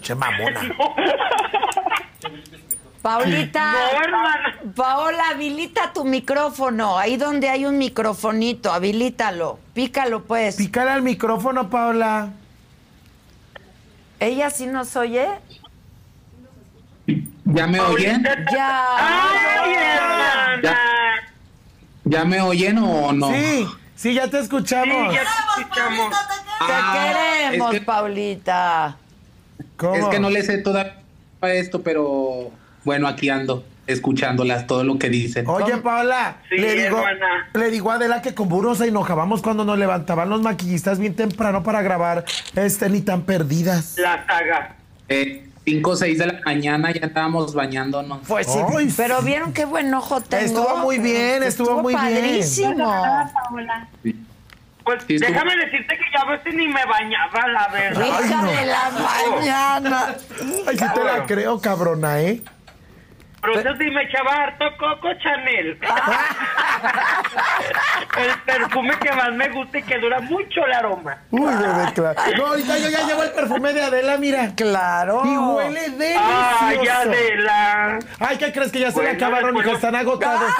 Che 0.00 0.14
mamona. 0.14 0.62
Paulita. 3.02 3.72
No, 3.72 4.00
hermana. 4.00 4.58
Paola, 4.74 5.30
habilita 5.30 5.92
tu 5.92 6.04
micrófono. 6.04 6.98
Ahí 6.98 7.16
donde 7.16 7.48
hay 7.48 7.66
un 7.66 7.76
microfonito, 7.76 8.72
habilítalo. 8.72 9.58
Pícalo, 9.74 10.22
pues. 10.22 10.56
Pícale 10.56 10.92
al 10.92 11.02
micrófono, 11.02 11.68
Paola. 11.68 12.30
¿Ella 14.20 14.50
sí 14.50 14.66
nos 14.66 14.94
oye? 14.94 15.26
¿Ya 17.44 17.66
me 17.66 17.80
oyen? 17.80 18.22
Ya. 18.52 18.86
¡Ay, 18.98 19.74
hermana! 19.74 20.78
¿Ya 22.04 22.24
me 22.24 22.40
oyen 22.40 22.78
o 22.78 23.12
no? 23.12 23.30
Sí, 23.32 23.66
sí, 23.96 24.14
ya 24.14 24.28
te 24.28 24.38
Sí, 24.38 24.44
escuchamos. 24.44 25.14
ya 25.14 25.20
te 25.56 25.60
escuchamos. 25.62 26.10
Te 26.10 26.16
Ah, 26.72 27.12
queremos, 27.48 27.74
es 27.74 27.80
que- 27.80 27.86
Paulita. 27.86 28.96
¿Cómo? 29.76 29.94
Es 29.96 30.04
que 30.06 30.20
no 30.20 30.30
le 30.30 30.42
sé 30.42 30.58
todavía 30.58 30.94
esto, 31.42 31.82
pero 31.82 32.50
bueno, 32.84 33.08
aquí 33.08 33.28
ando, 33.30 33.64
escuchándolas, 33.88 34.66
todo 34.68 34.84
lo 34.84 34.98
que 34.98 35.08
dicen. 35.08 35.44
Oye, 35.48 35.76
Paola, 35.78 36.36
Sí, 36.48 36.56
le 36.58 36.74
digo, 36.74 36.98
hermana. 36.98 37.48
le 37.54 37.70
digo 37.70 37.90
a 37.90 37.94
Adela 37.94 38.22
que 38.22 38.34
con 38.34 38.48
burro 38.48 38.76
se 38.76 38.86
enojábamos 38.86 39.42
cuando 39.42 39.64
nos 39.64 39.76
levantaban 39.78 40.28
los 40.30 40.40
maquillistas 40.42 41.00
bien 41.00 41.16
temprano 41.16 41.64
para 41.64 41.82
grabar, 41.82 42.24
este, 42.54 42.88
ni 42.88 43.00
tan 43.00 43.22
perdidas. 43.22 43.96
La 43.98 44.24
saga. 44.26 44.76
Eh, 45.08 45.48
5 45.64 45.90
o 45.90 45.96
6 45.96 46.18
de 46.18 46.26
la 46.26 46.40
mañana 46.44 46.90
ya 46.92 47.06
estábamos 47.06 47.54
bañándonos. 47.54 48.20
Pues 48.26 48.46
sí. 48.46 48.58
Ay, 48.76 48.92
Pero 48.96 49.20
sí. 49.20 49.26
vieron 49.26 49.52
qué 49.52 49.64
buen 49.64 49.92
ojo 49.94 50.20
tengo. 50.20 50.44
Estuvo 50.44 50.76
muy 50.78 50.98
bien, 50.98 51.42
estuvo 51.42 51.80
muy 51.80 51.94
bien. 51.94 52.04
padrísimo. 52.14 52.92
Pues 54.84 55.04
Sí, 55.06 55.14
estuvo- 55.14 55.30
déjame 55.32 55.56
decirte 55.56 55.96
que 55.96 56.04
ya 56.12 56.22
a 56.22 56.30
veces 56.32 56.54
ni 56.54 56.66
me 56.66 56.84
bañaba, 56.84 57.46
la 57.46 57.68
verdad. 57.68 58.04
Hija 58.04 58.42
no. 58.42 58.50
de 58.50 58.66
la 58.66 58.90
mañana. 58.90 60.16
Ay, 60.66 60.76
sí 60.78 60.84
te 60.94 61.04
la 61.04 61.24
creo, 61.26 61.60
cabrona, 61.60 62.20
¿eh? 62.20 62.42
Pero 63.42 63.58
eso 63.58 63.70
sí 63.76 63.90
me 63.90 64.02
echaba 64.04 64.30
harto 64.34 64.64
Coco 64.78 65.08
Chanel. 65.20 65.76
el 68.18 68.30
perfume 68.46 68.92
que 69.00 69.12
más 69.12 69.32
me 69.32 69.48
gusta 69.48 69.78
y 69.78 69.82
que 69.82 69.98
dura 69.98 70.20
mucho 70.20 70.64
el 70.64 70.72
aroma. 70.72 71.16
Uy, 71.30 71.52
bebé, 71.52 71.92
claro. 71.92 72.20
No, 72.36 72.46
ahorita 72.46 72.78
yo 72.78 72.88
ya 72.88 73.04
llevo 73.06 73.22
el 73.24 73.32
perfume 73.32 73.72
de 73.72 73.82
Adela, 73.82 74.16
mira. 74.18 74.52
Claro. 74.54 75.22
Y 75.24 75.36
huele 75.36 75.90
delicioso. 75.90 76.24
Ay, 76.60 76.86
Adela. 76.88 77.98
Ay, 78.20 78.38
¿qué 78.38 78.52
crees 78.52 78.70
que 78.70 78.78
ya 78.80 78.92
se 78.92 79.02
le 79.02 79.10
Bueno, 79.12 79.26
acabaron 79.26 79.50
y 79.50 79.58
que 79.58 79.62
después- 79.64 79.76
están 79.84 79.96
agotados? 79.96 80.52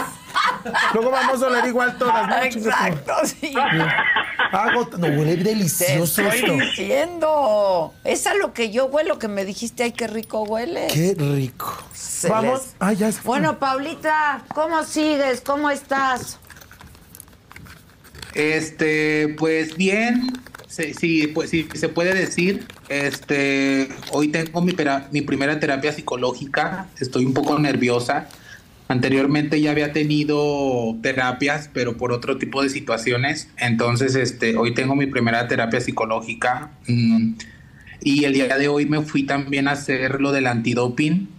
Luego 0.95 1.11
vamos 1.11 1.43
a 1.43 1.47
oler 1.47 1.67
igual 1.67 1.99
todas. 1.99 2.29
¿no? 2.29 2.43
Exacto, 2.43 3.15
sí. 3.25 3.53
Agota- 4.53 4.99
No, 4.99 5.07
huele 5.07 5.37
Te 5.37 5.45
delicioso 5.45 6.23
estoy 6.23 6.41
esto. 6.41 6.53
diciendo. 6.55 7.95
Es 8.05 8.27
a 8.27 8.35
lo 8.35 8.53
que 8.53 8.71
yo 8.71 8.87
huelo, 8.87 9.19
que 9.19 9.29
me 9.29 9.45
dijiste, 9.45 9.83
ay, 9.83 9.93
qué 9.93 10.07
rico 10.07 10.43
huele. 10.43 10.89
Qué 10.93 11.15
rico. 11.19 11.83
Se 11.95 12.29
Vamos. 12.29 12.61
les- 12.61 12.75
Ay, 12.79 12.97
ya 12.97 13.11
se. 13.13 13.21
Bueno, 13.23 13.59
Paulita, 13.59 14.45
¿cómo 14.55 14.85
sigues? 14.85 15.41
¿Cómo 15.41 15.71
estás? 15.71 16.39
Este, 18.35 19.35
pues 19.39 19.77
bien, 19.77 20.33
sí, 20.67 20.95
sí, 20.95 21.27
pues 21.29 21.51
sí, 21.51 21.69
se 21.75 21.89
puede 21.89 22.15
decir. 22.15 22.67
Este, 22.89 23.89
hoy 24.11 24.29
tengo 24.29 24.61
mi 24.63 24.73
primera 25.23 25.61
terapia 25.61 25.93
psicológica. 25.93 26.87
Estoy 27.01 27.25
un 27.25 27.35
poco 27.35 27.59
nerviosa. 27.59 28.29
Anteriormente 28.93 29.59
ya 29.59 29.71
había 29.71 29.95
tenido 29.95 30.99
terapias, 31.01 31.71
pero 31.73 31.97
por 31.97 32.13
otro 32.13 32.37
tipo 32.37 32.63
de 32.63 32.69
situaciones. 32.69 33.49
Entonces, 33.57 34.15
este, 34.17 34.55
hoy 34.59 34.75
tengo 34.75 34.95
mi 34.95 35.07
primera 35.07 35.49
terapia 35.49 35.81
psicológica. 35.81 36.73
mm, 36.87 37.33
y 38.03 38.25
el 38.25 38.35
día 38.35 38.59
de 38.59 38.69
hoy 38.69 38.85
me 38.85 39.01
fui 39.01 39.23
también 39.23 39.67
a 39.67 39.71
hacer 39.71 40.21
lo 40.21 40.31
del 40.33 40.47
antidoping 40.47 41.31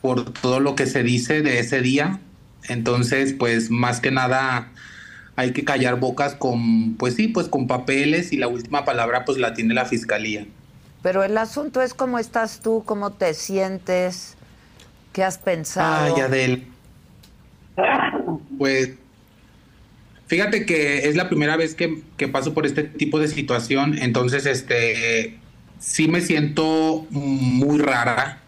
por 0.00 0.32
todo 0.32 0.60
lo 0.60 0.76
que 0.76 0.86
se 0.86 1.02
dice 1.02 1.42
de 1.42 1.58
ese 1.58 1.80
día. 1.80 2.20
Entonces, 2.68 3.32
pues 3.32 3.68
más 3.68 3.98
que 3.98 4.12
nada 4.12 4.70
hay 5.34 5.52
que 5.52 5.64
callar 5.64 5.98
bocas 5.98 6.36
con, 6.36 6.94
pues 6.98 7.14
sí, 7.16 7.26
pues 7.26 7.48
con 7.48 7.66
papeles 7.66 8.32
y 8.32 8.36
la 8.36 8.46
última 8.46 8.84
palabra 8.84 9.24
pues 9.24 9.38
la 9.38 9.54
tiene 9.54 9.74
la 9.74 9.86
fiscalía. 9.86 10.46
Pero 11.02 11.24
el 11.24 11.36
asunto 11.36 11.82
es 11.82 11.94
cómo 11.94 12.20
estás 12.20 12.60
tú, 12.60 12.84
cómo 12.86 13.10
te 13.10 13.34
sientes, 13.34 14.36
qué 15.12 15.24
has 15.24 15.38
pensado. 15.38 16.14
Ay, 16.14 16.20
Adel. 16.20 16.71
Pues 18.58 18.92
fíjate 20.26 20.66
que 20.66 21.08
es 21.08 21.16
la 21.16 21.28
primera 21.28 21.56
vez 21.56 21.74
que, 21.74 22.28
paso 22.28 22.54
por 22.54 22.66
este 22.66 22.84
tipo 22.84 23.18
de 23.18 23.28
situación, 23.28 23.98
entonces 23.98 24.46
este 24.46 25.38
sí 25.78 26.08
me 26.08 26.20
siento 26.20 27.06
muy 27.10 27.78
rara, 27.78 28.40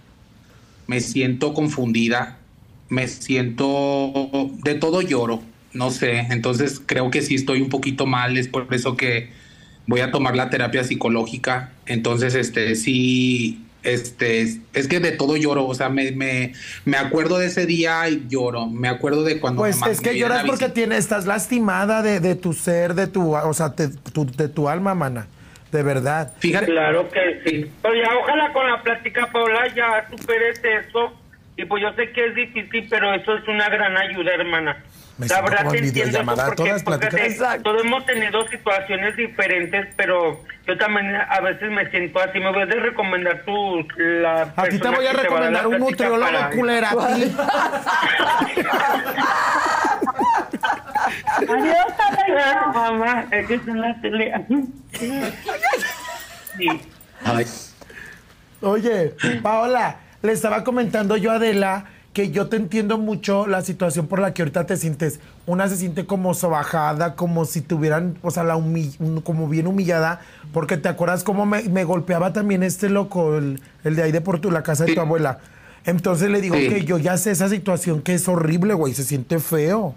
me 0.87 1.01
siento 1.01 1.53
confundida, 1.53 2.39
me 2.89 3.09
siento 3.09 4.31
de 4.63 4.75
todo 4.75 5.03
lloro, 5.03 5.43
no 5.73 5.91
sé, 5.91 6.21
entonces 6.31 6.81
creo 6.85 7.11
que 7.11 7.23
sí 7.23 7.35
estoy 7.35 7.61
un 7.61 7.69
poquito 7.69 8.07
mal, 8.07 8.37
es 8.37 8.49
por 8.49 8.73
eso 8.73 8.97
que 8.97 9.31
voy 9.87 10.01
a 10.01 10.11
tomar 10.11 10.37
la 10.37 10.51
terapia 10.51 10.85
psicológica, 10.85 11.73
entonces 11.87 12.35
este 12.35 12.77
sí 12.77 13.64
este, 13.85 14.43
es 14.73 14.89
que 14.89 15.01
de 15.01 15.13
todo 15.13 15.37
lloro, 15.37 15.67
o 15.67 15.75
sea, 15.75 15.89
me, 15.89 16.11
me, 16.13 16.53
me 16.85 16.97
acuerdo 16.97 17.39
de 17.39 17.47
ese 17.47 17.67
día 17.67 18.09
y 18.09 18.27
lloro, 18.29 18.67
me 18.67 18.89
acuerdo 18.89 19.23
de 19.23 19.41
cuando... 19.41 19.61
Pues 19.61 19.81
me 19.81 19.91
es 19.93 20.01
que 20.01 20.19
lloras 20.19 20.45
porque 20.45 20.69
tienes, 20.69 20.99
estás 20.99 21.27
lastimada 21.27 22.03
de, 22.03 22.21
de 22.21 22.35
tu 22.35 22.53
ser, 22.53 22.95
de 22.95 23.07
tu, 23.07 23.35
o 23.35 23.55
sea, 23.55 23.69
de 23.71 23.89
tu, 23.89 24.27
de 24.27 24.49
tu 24.49 24.69
alma, 24.69 24.95
mana. 24.95 25.29
De 25.71 25.83
verdad. 25.83 26.33
Fíjate, 26.39 26.67
Claro 26.67 27.09
que 27.09 27.43
sí. 27.45 27.71
Pero 27.83 27.95
ya 27.97 28.17
ojalá 28.17 28.53
con 28.53 28.71
la 28.71 28.81
plática, 28.81 29.29
Paola, 29.33 29.67
ya 29.75 30.09
superes 30.09 30.61
eso. 30.63 31.13
Y 31.57 31.65
pues 31.65 31.83
yo 31.83 31.93
sé 31.95 32.13
que 32.13 32.27
es 32.27 32.35
difícil, 32.35 32.87
pero 32.89 33.13
eso 33.13 33.35
es 33.37 33.49
una 33.49 33.69
gran 33.69 33.97
ayuda, 33.97 34.35
hermana. 34.35 34.85
Me 35.17 35.29
la 35.29 35.41
verdad 35.43 35.69
te 35.71 35.79
entiendo 35.79 36.25
porque, 36.25 36.57
todas 36.57 36.83
porque 36.83 37.07
te- 37.07 37.27
Exacto. 37.27 37.63
todos 37.63 37.85
hemos 37.85 38.05
tenido 38.05 38.49
situaciones 38.49 39.17
diferentes, 39.17 39.87
pero 39.97 40.43
yo 40.67 40.77
también 40.77 41.15
a 41.15 41.41
veces 41.41 41.71
me 41.71 41.89
siento 41.91 42.19
así. 42.19 42.41
Me 42.41 42.51
voy 42.53 42.63
a 42.63 42.67
recomendar 42.67 43.45
tu... 43.45 43.87
La 43.97 44.53
A 44.57 44.65
ti 44.65 44.79
te 44.81 44.89
voy 44.89 45.07
a 45.07 45.13
recomendar 45.13 45.67
un 45.69 45.79
nutriólogo 45.79 46.21
para- 46.33 46.51
culera. 46.51 46.91
Adiós. 46.91 47.31
Mamá, 52.75 53.27
es 53.31 53.47
que 53.47 53.55
está 53.55 53.71
en 53.71 53.81
la 53.81 54.01
tele. 54.01 54.33
Sí. 56.57 56.69
Ay, 57.25 57.47
Oye, 58.61 59.15
Paola, 59.43 59.97
le 60.23 60.33
estaba 60.33 60.65
comentando 60.65 61.17
yo 61.17 61.31
a 61.33 61.35
Adela 61.35 61.85
que 62.15 62.31
yo 62.31 62.47
te 62.49 62.57
entiendo 62.57 62.97
mucho 62.97 63.47
la 63.47 63.61
situación 63.63 64.07
por 64.07 64.21
la 64.21 64.33
que 64.33 64.41
ahorita 64.43 64.65
te 64.67 64.77
sientes. 64.79 65.21
Una 65.47 65.69
se 65.69 65.77
siente 65.77 66.07
como 66.07 66.33
sobajada, 66.33 67.17
como 67.17 67.45
si 67.45 67.61
tuvieran, 67.61 68.17
o 68.23 68.31
sea, 68.31 68.45
la 68.45 68.55
como 69.25 69.49
bien 69.49 69.67
humillada, 69.67 70.21
porque 70.53 70.77
te 70.79 70.89
acuerdas 70.89 71.25
cómo 71.25 71.45
me, 71.45 71.65
me 71.65 71.85
golpeaba 71.85 72.33
también 72.33 72.63
este 72.63 72.89
loco, 72.89 73.37
el, 73.37 73.61
el 73.83 73.97
de 73.97 74.05
ahí 74.05 74.13
de 74.13 74.21
por 74.23 74.39
tu, 74.39 74.51
la 74.51 74.63
casa 74.63 74.85
de 74.85 74.91
Sí. 74.91 74.95
tu 74.95 75.01
abuela. 75.03 75.41
Entonces 75.85 76.31
le 76.31 76.41
digo 76.41 76.55
Sí. 76.55 76.69
que 76.69 76.85
yo 76.85 76.97
ya 76.99 77.19
sé 77.19 77.33
esa 77.33 77.49
situación 77.51 78.01
que 78.01 78.15
es 78.15 78.27
horrible, 78.29 78.73
güey, 78.75 78.95
se 78.95 79.03
siente 79.05 79.39
feo. 79.41 79.95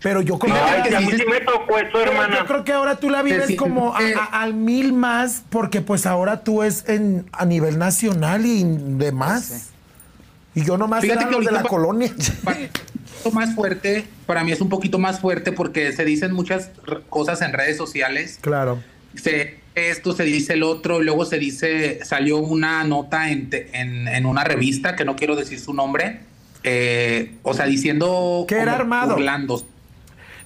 Pero 0.00 0.22
yo 0.22 0.38
creo 0.38 0.54
Ay, 0.54 0.88
que 0.88 0.96
a 0.96 1.00
sí, 1.00 1.04
mí 1.06 1.10
sí. 1.12 1.18
sí 1.18 1.24
me 1.28 1.40
tocó 1.40 1.76
eso, 1.78 2.00
hermana. 2.00 2.38
yo 2.38 2.46
creo 2.46 2.64
que 2.64 2.72
ahora 2.72 2.96
tú 2.96 3.10
la 3.10 3.22
vives 3.22 3.56
como 3.56 3.94
a- 3.94 3.98
a- 3.98 4.42
al 4.42 4.54
mil 4.54 4.92
más, 4.92 5.42
porque 5.50 5.80
pues 5.80 6.06
ahora 6.06 6.44
tú 6.44 6.62
es 6.62 6.88
en, 6.88 7.26
a 7.32 7.44
nivel 7.44 7.78
nacional 7.78 8.46
y 8.46 8.62
demás. 8.64 9.70
Y 10.58 10.64
yo 10.64 10.76
nomás 10.76 11.02
Fíjate 11.02 11.20
era 11.20 11.28
que 11.30 11.36
los 11.36 11.44
de 11.44 11.52
la 11.52 11.58
ahorita- 11.58 11.68
colonia. 11.70 12.12
para- 12.44 12.58
un 12.58 12.68
poquito 12.68 13.30
más 13.32 13.54
fuerte, 13.54 14.04
para 14.26 14.44
mí 14.44 14.52
es 14.52 14.60
un 14.60 14.68
poquito 14.68 14.98
más 14.98 15.20
fuerte 15.20 15.52
porque 15.52 15.92
se 15.92 16.04
dicen 16.04 16.32
muchas 16.32 16.70
cosas 17.08 17.42
en 17.42 17.52
redes 17.52 17.76
sociales. 17.76 18.38
claro. 18.40 18.82
Se, 19.14 19.58
esto 19.74 20.12
se 20.12 20.22
dice 20.24 20.52
el 20.52 20.62
otro, 20.62 21.00
luego 21.00 21.24
se 21.24 21.38
dice, 21.38 21.98
salió 22.04 22.38
una 22.38 22.84
nota 22.84 23.30
en, 23.30 23.48
en, 23.72 24.06
en 24.06 24.26
una 24.26 24.44
revista, 24.44 24.94
que 24.96 25.04
no 25.04 25.16
quiero 25.16 25.34
decir 25.34 25.58
su 25.58 25.72
nombre, 25.72 26.20
eh, 26.62 27.34
o 27.42 27.54
sea, 27.54 27.64
diciendo... 27.66 28.44
Que 28.46 28.56
era 28.58 28.74
armado. 28.74 29.14
burlando. 29.14 29.64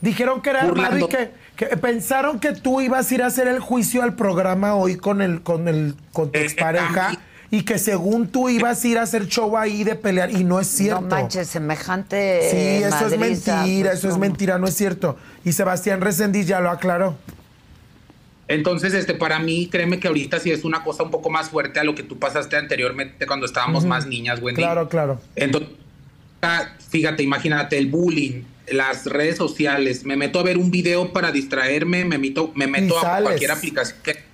Dijeron 0.00 0.42
que 0.42 0.50
era 0.50 0.62
armado 0.62 0.98
y 0.98 1.08
que, 1.08 1.30
que 1.56 1.66
pensaron 1.76 2.38
que 2.40 2.52
tú 2.52 2.80
ibas 2.80 3.10
a 3.10 3.14
ir 3.14 3.22
a 3.22 3.26
hacer 3.26 3.48
el 3.48 3.58
juicio 3.58 4.02
al 4.02 4.14
programa 4.14 4.74
hoy 4.74 4.96
con 4.96 5.20
el 5.22 5.42
con 5.42 5.68
el 5.68 5.94
con 6.12 6.30
tu 6.32 6.38
Eh, 6.38 6.42
expareja 6.44 7.08
a 7.08 7.10
mí- 7.10 7.18
y 7.52 7.64
que 7.64 7.78
según 7.78 8.28
tú 8.28 8.48
ibas 8.48 8.82
a 8.82 8.88
ir 8.88 8.96
a 8.96 9.02
hacer 9.02 9.26
show 9.28 9.58
ahí 9.58 9.84
de 9.84 9.94
pelear 9.94 10.30
y 10.30 10.42
no 10.42 10.58
es 10.58 10.66
cierto. 10.68 11.02
No 11.02 11.08
manches, 11.08 11.48
semejante. 11.48 12.48
Sí, 12.50 12.82
eso 12.82 13.06
es 13.06 13.18
mentira, 13.18 13.90
pues, 13.90 13.98
eso 13.98 14.08
es 14.08 14.16
mentira, 14.16 14.58
no 14.58 14.66
es 14.66 14.74
cierto. 14.74 15.18
Y 15.44 15.52
Sebastián 15.52 16.00
Resendiz 16.00 16.46
ya 16.46 16.60
lo 16.60 16.70
aclaró. 16.70 17.14
Entonces, 18.48 18.94
este, 18.94 19.12
para 19.12 19.38
mí, 19.38 19.68
créeme 19.70 20.00
que 20.00 20.08
ahorita 20.08 20.40
sí 20.40 20.50
es 20.50 20.64
una 20.64 20.82
cosa 20.82 21.02
un 21.02 21.10
poco 21.10 21.28
más 21.28 21.50
fuerte 21.50 21.78
a 21.78 21.84
lo 21.84 21.94
que 21.94 22.02
tú 22.02 22.18
pasaste 22.18 22.56
anteriormente 22.56 23.26
cuando 23.26 23.44
estábamos 23.44 23.84
más 23.84 24.06
niñas, 24.06 24.40
Wendy. 24.40 24.62
Claro, 24.62 24.88
claro. 24.88 25.20
Entonces, 25.36 25.68
ah, 26.40 26.70
fíjate, 26.88 27.22
imagínate 27.22 27.76
el 27.76 27.88
bullying, 27.88 28.44
las 28.68 29.04
redes 29.04 29.36
sociales. 29.36 30.06
Me 30.06 30.16
meto 30.16 30.40
a 30.40 30.42
ver 30.42 30.56
un 30.56 30.70
video 30.70 31.12
para 31.12 31.30
distraerme, 31.32 32.06
me 32.06 32.16
meto, 32.16 32.50
me 32.54 32.66
meto 32.66 32.96
a 32.98 33.02
sales. 33.02 33.22
cualquier 33.24 33.50
aplicación 33.50 33.98
que- 34.02 34.31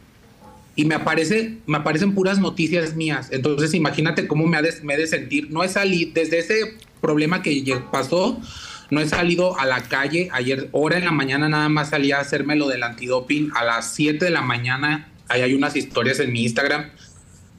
y 0.79 0.85
me 0.85 0.95
aparece, 0.95 1.59
me 1.67 1.79
aparecen 1.79 2.15
puras 2.15 2.39
noticias 2.39 2.95
mías. 2.95 3.31
Entonces, 3.33 3.75
imagínate 3.75 4.29
cómo 4.29 4.47
me 4.47 4.57
ha 4.57 4.63
de, 4.63 4.73
me 4.85 4.97
de 4.97 5.09
sentir. 5.09 5.51
No 5.51 5.65
he 5.65 5.69
salido 5.69 6.13
desde 6.15 6.39
ese 6.39 6.77
problema 7.01 7.43
que 7.43 7.83
pasó. 7.91 8.41
No 8.89 9.01
he 9.01 9.09
salido 9.09 9.59
a 9.59 9.67
la 9.67 9.83
calle. 9.83 10.29
Ayer, 10.31 10.69
hora 10.71 10.97
en 10.97 11.05
la 11.05 11.11
mañana, 11.11 11.49
nada 11.49 11.69
más 11.69 11.91
salí 11.91 12.13
a 12.13 12.21
hacerme 12.21 12.55
lo 12.55 12.69
del 12.69 12.85
antidoping. 12.85 13.51
A 13.57 13.65
las 13.65 13.93
7 13.93 14.25
de 14.25 14.31
la 14.31 14.43
mañana, 14.43 15.11
ahí 15.27 15.43
hay 15.43 15.55
unas 15.55 15.75
historias 15.75 16.21
en 16.21 16.33
mi 16.33 16.45
Instagram 16.45 16.91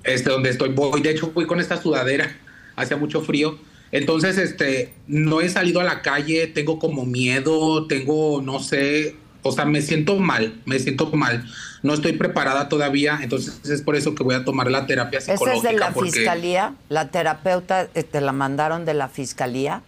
este, 0.05 0.29
donde 0.29 0.49
estoy, 0.49 0.69
voy, 0.69 1.01
de 1.01 1.11
hecho 1.11 1.31
fui 1.33 1.45
con 1.45 1.59
esta 1.59 1.81
sudadera, 1.81 2.37
hacía 2.77 2.95
mucho 2.95 3.19
frío, 3.21 3.59
entonces, 3.91 4.37
este, 4.37 4.93
no 5.07 5.41
he 5.41 5.49
salido 5.49 5.81
a 5.81 5.83
la 5.83 6.01
calle, 6.01 6.47
tengo 6.47 6.77
como 6.77 7.05
miedo, 7.05 7.87
tengo, 7.87 8.41
no 8.41 8.59
sé, 8.59 9.15
o 9.41 9.51
sea, 9.51 9.65
me 9.65 9.81
siento 9.81 10.17
mal, 10.17 10.61
me 10.65 10.77
siento 10.79 11.11
mal, 11.11 11.43
no 11.83 11.93
estoy 11.93 12.13
preparada 12.13 12.67
todavía, 12.69 13.19
entonces 13.21 13.61
es 13.69 13.81
por 13.81 13.95
eso 13.95 14.15
que 14.15 14.23
voy 14.23 14.35
a 14.35 14.43
tomar 14.45 14.69
la 14.69 14.85
terapia 14.85 15.19
¿Esa 15.19 15.33
es 15.33 15.63
de 15.63 15.73
la 15.73 15.91
porque- 15.91 16.11
fiscalía? 16.11 16.73
¿La 16.89 17.09
terapeuta 17.11 17.87
eh, 17.95 18.03
te 18.03 18.21
la 18.21 18.31
mandaron 18.31 18.85
de 18.85 18.93
la 18.93 19.07
fiscalía? 19.07 19.81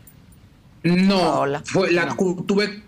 No, 0.84 1.46
fue 1.66 1.92
la 1.92 2.06
No. 2.06 2.16
tuve 2.48 2.82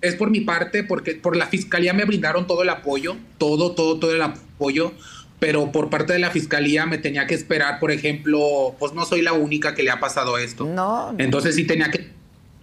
es 0.00 0.14
por 0.14 0.30
mi 0.30 0.40
parte 0.40 0.84
porque 0.84 1.14
por 1.14 1.36
la 1.36 1.46
fiscalía 1.46 1.92
me 1.92 2.04
brindaron 2.04 2.46
todo 2.46 2.62
el 2.62 2.68
apoyo, 2.68 3.16
todo 3.38 3.72
todo 3.72 3.98
todo 3.98 4.14
el 4.14 4.22
apoyo, 4.22 4.92
pero 5.40 5.72
por 5.72 5.88
parte 5.90 6.12
de 6.12 6.18
la 6.18 6.30
fiscalía 6.30 6.84
me 6.86 6.98
tenía 6.98 7.26
que 7.26 7.34
esperar, 7.34 7.80
por 7.80 7.90
ejemplo, 7.90 8.76
pues 8.78 8.92
no 8.92 9.04
soy 9.06 9.22
la 9.22 9.32
única 9.32 9.74
que 9.74 9.82
le 9.82 9.90
ha 9.90 9.98
pasado 9.98 10.36
esto. 10.38 10.64
No, 10.64 11.12
no. 11.12 11.18
Entonces 11.18 11.54
sí 11.56 11.64
tenía 11.64 11.90
que 11.90 12.10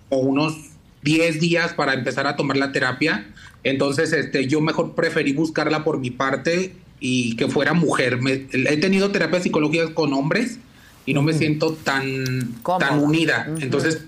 o 0.10 0.18
unos 0.20 0.56
10 1.02 1.40
días 1.40 1.74
para 1.74 1.94
empezar 1.94 2.26
a 2.28 2.36
tomar 2.36 2.58
la 2.58 2.72
terapia. 2.72 3.26
Entonces, 3.66 4.14
este, 4.14 4.48
yo 4.48 4.62
mejor 4.62 4.94
preferí 4.96 5.34
buscarla 5.34 5.84
por 5.84 5.98
mi 6.00 6.12
parte 6.12 6.74
y 7.00 7.36
que 7.36 7.48
fuera 7.50 7.74
mujer. 7.74 8.22
Me- 8.22 8.46
he 8.54 8.78
tenido 8.78 9.12
terapias 9.12 9.44
psicológicas 9.44 9.90
con 9.90 10.14
hombres 10.14 10.60
y 11.06 11.14
no 11.16 11.22
me 11.24 11.34
siento 11.34 11.74
tan, 11.74 12.54
Cómoda. 12.62 12.90
tan 12.90 13.00
unida. 13.00 13.48
Entonces, 13.60 14.06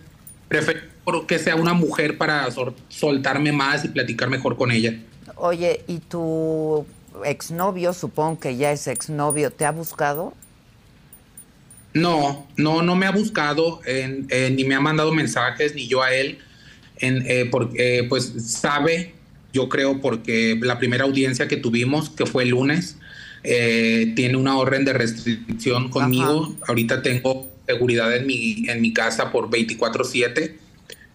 prefiero 0.47 0.81
que 1.27 1.39
sea 1.39 1.55
una 1.55 1.73
mujer 1.73 2.17
para 2.19 2.49
sol- 2.51 2.75
soltarme 2.87 3.51
más 3.51 3.83
y 3.83 3.87
platicar 3.89 4.29
mejor 4.29 4.57
con 4.57 4.71
ella. 4.71 4.97
Oye, 5.35 5.81
¿y 5.87 5.99
tu 5.99 6.85
exnovio, 7.25 7.93
supongo 7.93 8.39
que 8.39 8.57
ya 8.57 8.71
es 8.71 8.85
exnovio, 8.87 9.51
te 9.51 9.65
ha 9.65 9.71
buscado? 9.71 10.33
No, 11.93 12.45
no, 12.57 12.83
no 12.83 12.95
me 12.95 13.07
ha 13.07 13.11
buscado, 13.11 13.81
eh, 13.87 14.53
ni 14.55 14.63
me 14.65 14.75
ha 14.75 14.79
mandado 14.79 15.11
mensajes, 15.13 15.73
ni 15.73 15.87
yo 15.87 16.03
a 16.03 16.13
él, 16.13 16.37
en, 16.97 17.23
eh, 17.27 17.45
porque 17.49 18.05
pues 18.07 18.33
sabe, 18.45 19.13
yo 19.57 19.67
creo, 19.69 19.99
porque 19.99 20.57
la 20.61 20.77
primera 20.77 21.03
audiencia 21.05 21.47
que 21.47 21.57
tuvimos, 21.57 22.09
que 22.11 22.25
fue 22.25 22.43
el 22.43 22.49
lunes, 22.49 22.97
eh, 23.43 24.13
tiene 24.15 24.37
una 24.37 24.57
orden 24.57 24.85
de 24.85 24.93
restricción 24.93 25.89
conmigo. 25.89 26.55
Ahorita 26.67 27.01
tengo 27.01 27.49
seguridad 27.67 28.15
en 28.15 28.27
mi, 28.27 28.69
en 28.69 28.81
mi 28.81 28.93
casa 28.93 29.31
por 29.31 29.49
24/7, 29.49 30.55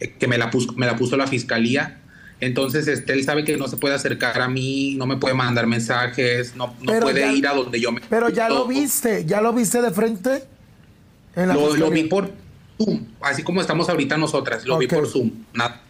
eh, 0.01 0.15
que 0.19 0.27
me 0.27 0.39
la, 0.39 0.51
puso, 0.51 0.73
me 0.75 0.87
la 0.87 0.97
puso 0.97 1.17
la 1.17 1.27
fiscalía. 1.27 1.99
Entonces, 2.41 2.89
este, 2.89 3.13
él 3.13 3.23
sabe 3.23 3.45
que 3.45 3.57
no 3.57 3.69
se 3.69 3.77
puede 3.77 3.95
acercar 3.95 4.41
a 4.43 4.49
mí, 4.49 4.97
no 4.97 5.07
me 5.07 5.17
puede 5.17 5.35
mandar 5.35 5.67
mensajes, 5.69 6.57
no, 6.57 6.75
no 6.83 6.99
puede 7.01 7.21
ya- 7.21 7.33
ir 7.33 7.47
a 7.47 7.55
donde 7.55 7.81
yo 7.81 7.93
me... 7.93 8.01
Pero 8.11 8.29
ya 8.31 8.49
lo 8.49 8.67
viste, 8.67 9.25
ya 9.25 9.41
lo 9.41 9.53
viste 9.53 9.81
de 9.81 9.93
frente. 9.93 10.43
En 11.37 11.47
la 11.49 11.55
Lo, 11.55 11.77
lo 11.77 11.91
vi 11.91 12.03
por 12.05 12.33
Zoom, 12.79 13.05
así 13.21 13.45
como 13.45 13.61
estamos 13.61 13.89
ahorita 13.89 14.17
nosotras, 14.17 14.67
lo 14.67 14.77
vi 14.79 14.89
por 14.89 15.07
Zoom. 15.07 15.31
Nada. 15.55 15.83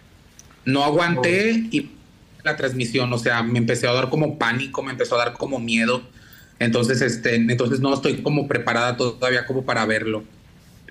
No 0.66 0.84
aguanté 0.84 1.52
y 1.70 1.90
la 2.44 2.56
transmisión, 2.56 3.12
o 3.12 3.18
sea, 3.18 3.42
me 3.42 3.58
empecé 3.58 3.86
a 3.88 3.92
dar 3.92 4.08
como 4.10 4.38
pánico, 4.38 4.82
me 4.82 4.92
empezó 4.92 5.14
a 5.16 5.18
dar 5.24 5.32
como 5.34 5.58
miedo. 5.58 6.02
Entonces, 6.58 7.00
este, 7.02 7.34
entonces 7.36 7.80
no 7.80 7.92
estoy 7.94 8.22
como 8.22 8.46
preparada 8.48 8.96
todavía 8.96 9.46
como 9.46 9.64
para 9.64 9.84
verlo. 9.86 10.24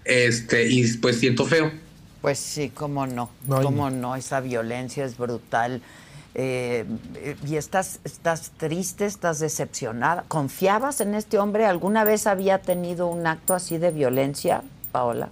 Este, 0.06 0.70
y 0.70 0.86
pues 0.98 1.20
siento 1.20 1.46
feo. 1.46 1.72
Pues 2.22 2.40
sí, 2.40 2.70
cómo 2.70 3.08
no, 3.08 3.32
No, 3.48 3.62
cómo 3.62 3.90
no, 3.90 4.16
esa 4.16 4.42
violencia 4.42 5.06
es 5.06 5.18
brutal. 5.18 5.82
Eh, 6.34 6.86
y 7.46 7.56
estás, 7.56 8.00
estás 8.04 8.52
triste, 8.58 9.06
estás 9.06 9.40
decepcionada. 9.40 10.24
¿Confiabas 10.28 11.02
en 11.02 11.16
este 11.16 11.38
hombre? 11.40 11.66
¿Alguna 11.66 12.04
vez 12.04 12.28
había 12.28 12.60
tenido 12.60 13.08
un 13.08 13.28
acto 13.28 13.54
así 13.54 13.78
de 13.78 13.92
violencia, 13.92 14.64
Paola? 14.92 15.30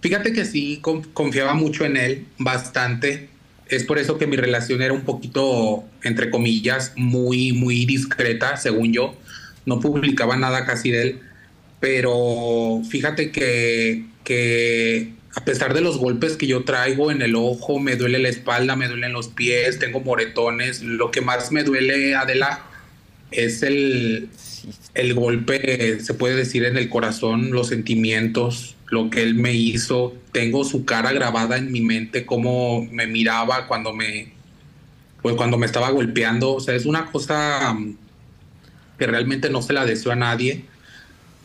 Fíjate 0.00 0.32
que 0.32 0.44
sí, 0.44 0.80
con- 0.80 1.02
confiaba 1.02 1.54
mucho 1.54 1.84
en 1.84 1.96
él, 1.96 2.26
bastante. 2.38 3.35
Es 3.68 3.84
por 3.84 3.98
eso 3.98 4.16
que 4.16 4.26
mi 4.26 4.36
relación 4.36 4.80
era 4.80 4.92
un 4.92 5.02
poquito, 5.02 5.84
entre 6.02 6.30
comillas, 6.30 6.92
muy, 6.96 7.52
muy 7.52 7.84
discreta, 7.84 8.56
según 8.56 8.92
yo. 8.92 9.16
No 9.64 9.80
publicaba 9.80 10.36
nada 10.36 10.64
casi 10.64 10.90
de 10.90 11.02
él. 11.02 11.20
Pero 11.80 12.82
fíjate 12.88 13.32
que, 13.32 15.12
a 15.34 15.44
pesar 15.44 15.74
de 15.74 15.80
los 15.80 15.98
golpes 15.98 16.36
que 16.36 16.46
yo 16.46 16.64
traigo 16.64 17.10
en 17.10 17.22
el 17.22 17.34
ojo, 17.34 17.80
me 17.80 17.96
duele 17.96 18.18
la 18.18 18.28
espalda, 18.28 18.76
me 18.76 18.88
duelen 18.88 19.12
los 19.12 19.28
pies, 19.28 19.78
tengo 19.78 20.00
moretones. 20.00 20.82
Lo 20.82 21.10
que 21.10 21.20
más 21.20 21.50
me 21.50 21.64
duele, 21.64 22.14
Adela, 22.14 22.64
es 23.32 23.62
el, 23.62 24.28
el 24.94 25.14
golpe, 25.14 26.00
se 26.00 26.14
puede 26.14 26.36
decir, 26.36 26.64
en 26.64 26.76
el 26.76 26.88
corazón, 26.88 27.50
los 27.52 27.68
sentimientos, 27.68 28.76
lo 28.88 29.10
que 29.10 29.22
él 29.22 29.34
me 29.34 29.52
hizo. 29.52 30.14
Tengo 30.32 30.64
su 30.64 30.84
cara 30.84 31.12
grabada 31.12 31.56
en 31.56 31.72
mi 31.72 31.80
mente, 31.80 32.26
cómo 32.26 32.86
me 32.90 33.06
miraba 33.06 33.66
cuando 33.66 33.92
me, 33.92 34.32
pues 35.22 35.34
cuando 35.36 35.58
me 35.58 35.66
estaba 35.66 35.90
golpeando. 35.90 36.54
O 36.54 36.60
sea, 36.60 36.74
es 36.74 36.86
una 36.86 37.06
cosa 37.06 37.72
mm, 37.74 37.96
que 38.98 39.06
realmente 39.06 39.50
no 39.50 39.62
se 39.62 39.72
la 39.72 39.84
deseo 39.84 40.12
a 40.12 40.16
nadie. 40.16 40.64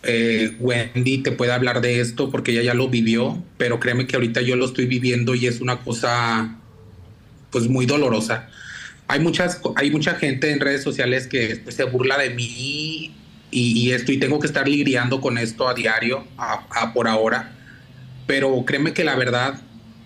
Eh, 0.04 0.56
Wendy 0.60 1.20
te 1.20 1.32
puede 1.32 1.52
hablar 1.52 1.80
de 1.82 2.00
esto 2.00 2.32
porque 2.32 2.52
ella 2.52 2.64
ya 2.64 2.74
lo 2.74 2.90
vivió, 2.90 3.44
pero 3.58 3.80
créeme 3.80 4.08
que 4.08 4.16
ahorita 4.16 4.42
yo 4.42 4.56
lo 4.56 4.66
estoy 4.66 4.88
viviendo 4.88 5.36
y 5.36 5.46
es 5.46 5.62
una 5.62 5.80
cosa 5.80 6.58
pues 7.52 7.68
muy 7.68 7.86
dolorosa. 7.86 8.50
Hay 9.12 9.20
muchas, 9.20 9.60
hay 9.76 9.92
mucha 9.92 10.16
gente 10.16 10.52
en 10.52 10.60
redes 10.60 10.84
sociales 10.84 11.28
que 11.28 11.60
pues, 11.64 11.76
se 11.76 11.84
burla 11.84 12.18
de 12.18 12.30
mí 12.30 13.12
y, 13.52 13.78
y 13.80 13.92
esto 13.92 14.12
y 14.12 14.18
tengo 14.20 14.40
que 14.40 14.48
estar 14.48 14.68
lidiando 14.68 15.20
con 15.20 15.38
esto 15.38 15.68
a 15.68 15.74
diario, 15.74 16.26
a, 16.38 16.64
a 16.72 16.94
por 16.94 17.08
ahora. 17.08 17.52
Pero 18.28 18.64
créeme 18.66 18.94
que 18.94 19.04
la 19.04 19.16
verdad 19.16 19.56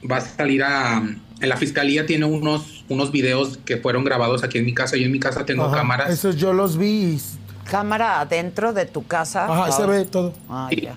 va 0.10 0.18
a 0.18 0.22
salir 0.22 0.64
a 0.64 1.04
en 1.42 1.50
la 1.50 1.58
fiscalía 1.58 2.06
tiene 2.06 2.26
unos 2.26 2.84
unos 2.88 3.12
videos 3.12 3.60
que 3.66 3.78
fueron 3.78 4.04
grabados 4.04 4.44
aquí 4.44 4.58
en 4.58 4.66
mi 4.66 4.74
casa. 4.74 4.96
Yo 4.98 5.06
en 5.06 5.12
mi 5.12 5.20
casa 5.20 5.46
tengo 5.46 5.66
Ajá, 5.66 5.78
cámaras. 5.78 6.10
Esos 6.10 6.36
yo 6.38 6.54
los 6.54 6.78
vi. 6.78 6.88
y- 7.16 7.22
¿Cámara 7.70 8.20
adentro 8.22 8.74
de 8.74 8.86
tu 8.86 9.06
casa? 9.08 9.46
Ajá, 9.46 9.72
se 9.72 9.80
Paola? 9.84 9.98
ve 9.98 10.06
todo. 10.06 10.34
Ah, 10.50 10.68
Sí. 10.70 10.82
ya. 10.82 10.96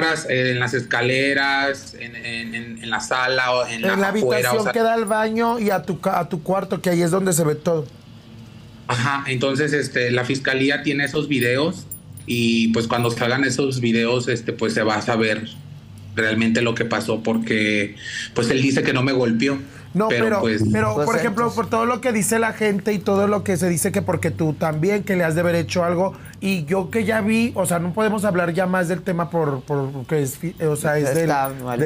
Cámaras 0.00 0.26
eh, 0.28 0.52
en 0.52 0.60
las 0.60 0.74
escaleras, 0.74 1.94
en, 1.98 2.14
en- 2.16 2.54
en- 2.54 2.82
en 2.82 2.90
la 2.90 3.00
sala, 3.00 3.52
o 3.52 3.66
en, 3.66 3.74
En 3.76 3.82
la 3.82 3.92
afuera, 3.94 4.08
habitación 4.08 4.58
o 4.58 4.62
sea, 4.62 4.72
que 4.72 4.80
da 4.80 4.94
al 4.94 5.04
baño 5.04 5.58
y 5.58 5.70
a 5.70 5.82
tu, 5.82 5.98
a 6.04 6.28
tu 6.28 6.42
cuarto, 6.42 6.80
que 6.80 6.90
ahí 6.90 7.02
es 7.02 7.10
donde 7.10 7.32
se 7.32 7.44
ve 7.44 7.54
todo. 7.54 7.86
Ajá, 8.86 9.24
entonces 9.26 9.72
este, 9.72 10.10
la 10.10 10.24
fiscalía 10.24 10.82
tiene 10.82 11.04
esos 11.04 11.28
videos 11.28 11.84
y 12.26 12.68
pues 12.68 12.86
cuando 12.88 13.10
salgan 13.10 13.44
esos 13.44 13.80
videos, 13.80 14.28
este, 14.28 14.52
pues 14.52 14.72
se 14.74 14.82
va 14.82 14.96
a 14.96 15.02
saber 15.02 15.46
realmente 16.16 16.62
lo 16.62 16.74
que 16.74 16.84
pasó 16.84 17.22
porque 17.22 17.94
pues 18.34 18.50
él 18.50 18.60
dice 18.62 18.82
que 18.82 18.92
no 18.92 19.02
me 19.02 19.12
golpeó. 19.12 19.58
No, 19.94 20.08
pero, 20.08 20.24
pero, 20.24 20.40
pues 20.40 20.62
Pues 20.62 21.06
por 21.06 21.16
ejemplo, 21.16 21.44
entonces- 21.44 21.56
por 21.56 21.66
todo 21.70 21.86
lo 21.86 22.00
que 22.00 22.12
dice 22.12 22.38
la 22.38 22.52
gente 22.52 22.92
y 22.92 22.98
todo 22.98 23.26
lo 23.26 23.42
que 23.42 23.56
se 23.56 23.68
dice 23.68 23.90
que 23.90 24.02
porque 24.02 24.30
tú 24.30 24.52
también, 24.52 25.02
que 25.02 25.16
le 25.16 25.24
has 25.24 25.34
de 25.34 25.40
haber 25.40 25.54
hecho 25.54 25.82
algo, 25.82 26.12
y 26.40 26.64
yo 26.66 26.90
que 26.90 27.04
ya 27.04 27.20
vi, 27.20 27.52
o 27.54 27.64
sea, 27.66 27.78
no 27.78 27.92
podemos 27.92 28.24
hablar 28.24 28.52
ya 28.52 28.66
más 28.66 28.88
del 28.88 29.02
tema 29.02 29.30
por, 29.30 29.62
por 29.62 29.90
porque 29.90 30.22
es, 30.22 30.38
o 30.62 30.76
sea, 30.76 30.98
es 30.98 31.14
del, 31.14 31.32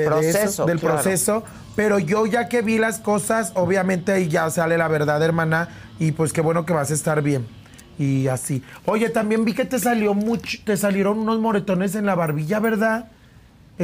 proceso, 0.05 0.67
del 0.67 0.81
claro. 0.81 0.97
proceso, 0.97 1.45
pero 1.77 1.99
yo 1.99 2.27
ya 2.27 2.49
que 2.49 2.61
vi 2.63 2.79
las 2.79 2.99
cosas, 2.99 3.53
obviamente 3.55 4.13
ahí 4.13 4.29
ya 4.29 4.51
sale 4.51 4.77
la 4.77 4.89
verdad, 4.89 5.23
hermana, 5.23 5.69
y 5.99 6.13
pues 6.13 6.33
qué 6.33 6.41
bueno 6.41 6.67
que 6.67 6.73
vas 6.73 6.91
a 6.91 6.95
estar 6.95 7.23
bien. 7.23 7.47
Y 7.99 8.27
así. 8.27 8.63
Oye, 8.87 9.11
también 9.11 9.45
vi 9.45 9.53
que 9.53 9.65
te 9.65 9.79
salió 9.79 10.15
mucho, 10.15 10.59
te 10.65 10.77
salieron 10.77 11.19
unos 11.19 11.39
moretones 11.41 11.95
en 11.95 12.07
la 12.07 12.15
barbilla, 12.15 12.59
¿verdad? 12.59 13.07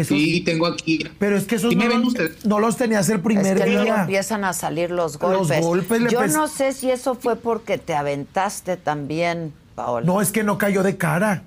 Esos- 0.02 0.16
sí, 0.16 0.40
tengo 0.40 0.66
aquí. 0.66 1.06
Pero 1.18 1.36
es 1.36 1.44
que 1.44 1.56
esos 1.56 1.70
¿Sí 1.70 1.76
no, 1.76 1.88
ven 1.88 2.02
los- 2.02 2.44
no 2.44 2.58
los 2.60 2.76
tenías 2.76 3.08
el 3.08 3.16
Es 3.16 3.22
primer 3.22 3.58
que 3.58 3.66
luego 3.66 3.84
día. 3.84 4.00
empiezan 4.02 4.44
a 4.44 4.52
salir 4.52 4.90
los 4.90 5.12
Los 5.14 5.18
golpes. 5.18 5.60
golpes 5.64 6.00
le 6.02 6.10
Yo 6.10 6.26
no 6.28 6.48
sé 6.48 6.72
si 6.72 6.90
eso 6.90 7.14
fue 7.14 7.36
porque 7.36 7.78
te 7.78 7.94
aventaste 7.94 8.76
también, 8.76 9.52
Paola. 9.74 10.06
No, 10.06 10.20
es 10.20 10.32
que 10.32 10.42
no 10.42 10.58
cayó 10.58 10.82
de 10.82 10.96
cara. 10.96 11.42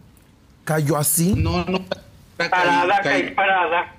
Cayó 0.63 0.97
así. 0.97 1.33
No, 1.35 1.65
no. 1.65 1.83
Parada, 2.37 3.01
caí- 3.01 3.23
caí 3.25 3.31
parada. 3.35 3.95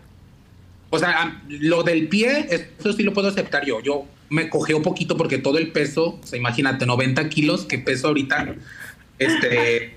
O 0.91 0.99
sea, 0.99 1.43
lo 1.49 1.83
del 1.83 2.09
pie, 2.09 2.49
eso 2.51 2.93
sí 2.93 3.03
lo 3.03 3.13
puedo 3.13 3.29
aceptar 3.29 3.65
yo. 3.65 3.81
Yo 3.81 4.05
me 4.29 4.49
cogí 4.51 4.73
un 4.75 4.83
poquito 4.83 5.17
porque 5.17 5.39
todo 5.39 5.59
el 5.59 5.73
peso, 5.73 6.19
o 6.23 6.27
sea, 6.27 6.39
imagínate, 6.39 6.85
90 6.87 7.29
kilos 7.29 7.65
que 7.65 7.79
peso 7.79 8.09
ahorita, 8.09 8.55
este, 9.19 9.97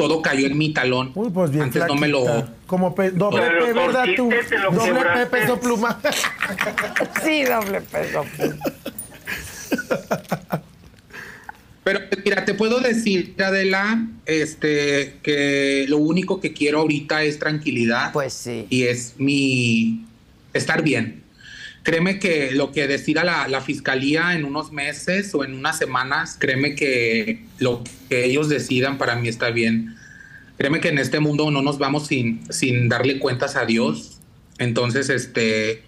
todo 0.00 0.22
cayó 0.22 0.46
en 0.46 0.56
mi 0.56 0.72
talón. 0.72 1.12
Uy, 1.14 1.30
pues 1.30 1.50
bien 1.50 1.64
Antes 1.64 1.84
no 1.86 1.94
me 1.94 2.08
lo... 2.08 2.24
Como 2.66 2.94
pe- 2.94 3.10
doble 3.10 3.42
Pero 3.42 3.92
Doble 4.72 5.02
P, 5.14 5.26
peso 5.26 5.60
pluma. 5.60 6.00
Sí, 7.24 7.44
doble 7.44 7.80
peso. 7.82 8.24
Pero 11.82 12.00
mira, 12.24 12.44
te 12.44 12.54
puedo 12.54 12.80
decir, 12.80 13.34
Adela, 13.42 14.06
este, 14.26 15.16
que 15.22 15.86
lo 15.88 15.98
único 15.98 16.40
que 16.40 16.52
quiero 16.52 16.80
ahorita 16.80 17.22
es 17.22 17.38
tranquilidad. 17.38 18.12
Pues 18.12 18.32
sí. 18.32 18.66
Y 18.70 18.84
es 18.84 19.14
mi 19.18 20.04
estar 20.52 20.82
bien. 20.82 21.19
Créeme 21.82 22.18
que 22.18 22.50
lo 22.52 22.72
que 22.72 22.86
decida 22.86 23.24
la, 23.24 23.48
la 23.48 23.60
fiscalía 23.60 24.34
en 24.34 24.44
unos 24.44 24.70
meses 24.70 25.34
o 25.34 25.44
en 25.44 25.54
unas 25.54 25.78
semanas, 25.78 26.36
créeme 26.38 26.74
que 26.74 27.42
lo 27.58 27.82
que 28.08 28.26
ellos 28.26 28.48
decidan 28.48 28.98
para 28.98 29.16
mí 29.16 29.28
está 29.28 29.50
bien. 29.50 29.96
Créeme 30.58 30.80
que 30.80 30.88
en 30.88 30.98
este 30.98 31.20
mundo 31.20 31.50
no 31.50 31.62
nos 31.62 31.78
vamos 31.78 32.06
sin, 32.06 32.40
sin 32.52 32.90
darle 32.90 33.18
cuentas 33.18 33.56
a 33.56 33.64
Dios. 33.64 34.18
Entonces, 34.58 35.08
este, 35.08 35.82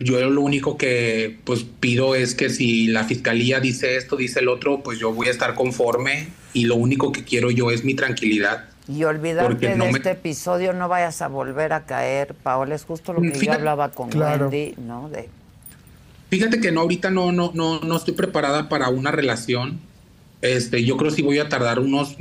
yo 0.00 0.28
lo 0.28 0.40
único 0.40 0.76
que 0.76 1.38
pues 1.44 1.64
pido 1.78 2.16
es 2.16 2.34
que 2.34 2.50
si 2.50 2.88
la 2.88 3.04
fiscalía 3.04 3.60
dice 3.60 3.96
esto, 3.96 4.16
dice 4.16 4.40
el 4.40 4.48
otro, 4.48 4.82
pues 4.82 4.98
yo 4.98 5.12
voy 5.12 5.28
a 5.28 5.30
estar 5.30 5.54
conforme 5.54 6.26
y 6.52 6.64
lo 6.64 6.74
único 6.74 7.12
que 7.12 7.22
quiero 7.22 7.52
yo 7.52 7.70
es 7.70 7.84
mi 7.84 7.94
tranquilidad. 7.94 8.68
Y 8.86 9.04
olvidarte 9.04 9.68
de 9.68 9.76
no 9.76 9.86
me- 9.86 9.92
este 9.92 10.10
episodio, 10.10 10.72
no 10.74 10.88
vayas 10.88 11.22
a 11.22 11.28
volver 11.28 11.72
a 11.72 11.84
caer, 11.86 12.34
Paola. 12.34 12.74
Es 12.74 12.84
justo 12.84 13.12
lo 13.14 13.20
que 13.22 13.32
yo 13.32 13.52
hablaba 13.52 13.90
con 13.90 14.10
Claro. 14.10 14.48
Wendy, 14.48 14.74
¿no? 14.78 15.08
De, 15.08 15.28
Fíjate 16.30 16.60
que 16.60 16.72
no, 16.72 16.80
ahorita 16.82 17.10
no, 17.10 17.32
no, 17.32 17.52
no, 17.54 17.80
no 17.80 17.96
estoy 17.96 18.14
preparada 18.14 18.68
para 18.68 18.88
una 18.88 19.10
relación. 19.10 19.80
Este, 20.44 20.84
yo 20.84 20.96
creo 20.98 21.10
que 21.10 21.16
sí 21.16 21.22
voy 21.22 21.38
a 21.38 21.48
tardar 21.48 21.78
unos 21.78 22.16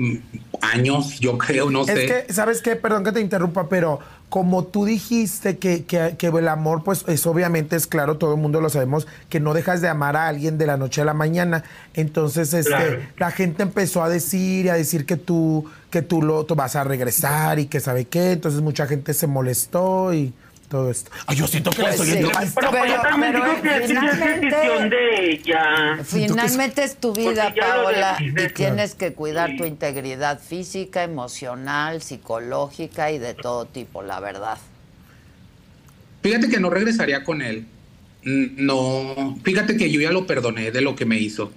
años, 0.62 1.20
yo 1.20 1.38
creo, 1.38 1.70
no 1.70 1.82
Es 1.82 1.88
sé. 1.88 2.06
que, 2.28 2.34
¿sabes 2.34 2.62
qué? 2.62 2.76
Perdón 2.78 3.04
que 3.04 3.12
te 3.12 3.20
interrumpa, 3.20 3.68
pero 3.68 4.00
como 4.30 4.64
tú 4.64 4.86
dijiste 4.86 5.58
que, 5.58 5.84
que, 5.84 6.16
que 6.18 6.28
el 6.28 6.48
amor, 6.48 6.84
pues 6.84 7.04
es 7.08 7.28
obviamente 7.28 7.76
es 7.76 7.86
claro, 7.86 8.18
todo 8.18 8.34
el 8.34 8.40
mundo 8.40 8.62
lo 8.62 8.70
sabemos, 8.70 9.08
que 9.30 9.40
no 9.40 9.54
dejas 9.54 9.82
de 9.82 9.90
amar 9.90 10.16
a 10.16 10.28
alguien 10.30 10.58
de 10.58 10.66
la 10.66 10.78
noche 10.78 11.02
a 11.02 11.06
la 11.06 11.14
mañana. 11.14 11.64
Entonces, 11.94 12.54
este, 12.54 12.70
Claro. 12.72 13.00
la 13.18 13.32
gente 13.32 13.62
empezó 13.62 14.02
a 14.04 14.10
decir 14.10 14.66
y 14.66 14.70
a 14.70 14.74
decir 14.76 15.06
que 15.06 15.18
tú, 15.18 15.66
que 15.92 16.02
tú 16.02 16.22
lo 16.22 16.46
tú 16.46 16.56
vas 16.56 16.76
a 16.78 16.84
regresar 16.84 17.60
y 17.60 17.66
que 17.68 17.80
sabe 17.80 18.06
qué. 18.06 18.32
Entonces 18.32 18.62
mucha 18.62 18.88
gente 18.88 19.14
se 19.14 19.28
molestó 19.28 20.14
y 20.14 20.34
todo 20.74 20.90
esto. 20.90 21.12
Ay, 21.28 21.38
yo 21.38 21.46
siento 21.46 21.70
que 21.70 21.84
Pues 21.84 22.00
le 22.00 22.06
sí. 22.06 22.12
estoy 22.14 22.32
Pero, 22.56 22.72
Pero- 22.72 22.86
yo 22.88 23.02
también 23.04 23.32
pero 23.34 23.46
digo 23.46 23.62
que 23.62 23.70
sí 23.70 23.76
es 23.84 23.88
finalmente- 23.90 24.46
decisión 24.56 24.90
de 24.90 25.32
ella. 25.32 26.00
Finalmente 26.04 26.84
es 26.84 26.96
tu 26.98 27.14
vida, 27.14 27.54
Paola, 27.56 28.18
y 28.20 28.34
tienes 28.54 28.96
que 28.96 29.14
cuidar 29.14 29.52
Sí. 29.52 29.58
tu 29.58 29.66
integridad 29.66 30.40
física, 30.42 31.04
emocional, 31.04 32.02
psicológica 32.02 33.12
y 33.12 33.20
de 33.20 33.36
todo 33.36 33.66
tipo, 33.68 34.02
la 34.02 34.20
verdad. 34.20 34.58
Fíjate 36.24 36.50
que 36.50 36.60
no 36.60 36.72
regresaría 36.72 37.24
con 37.24 37.44
él. 37.44 37.66
No, 38.24 39.38
fíjate 39.44 39.78
que 39.78 39.92
yo 39.92 40.02
ya 40.02 40.12
lo 40.12 40.26
perdoné 40.26 40.72
de 40.72 40.82
lo 40.82 40.96
que 40.96 41.06
me 41.06 41.20
hizo. 41.20 41.52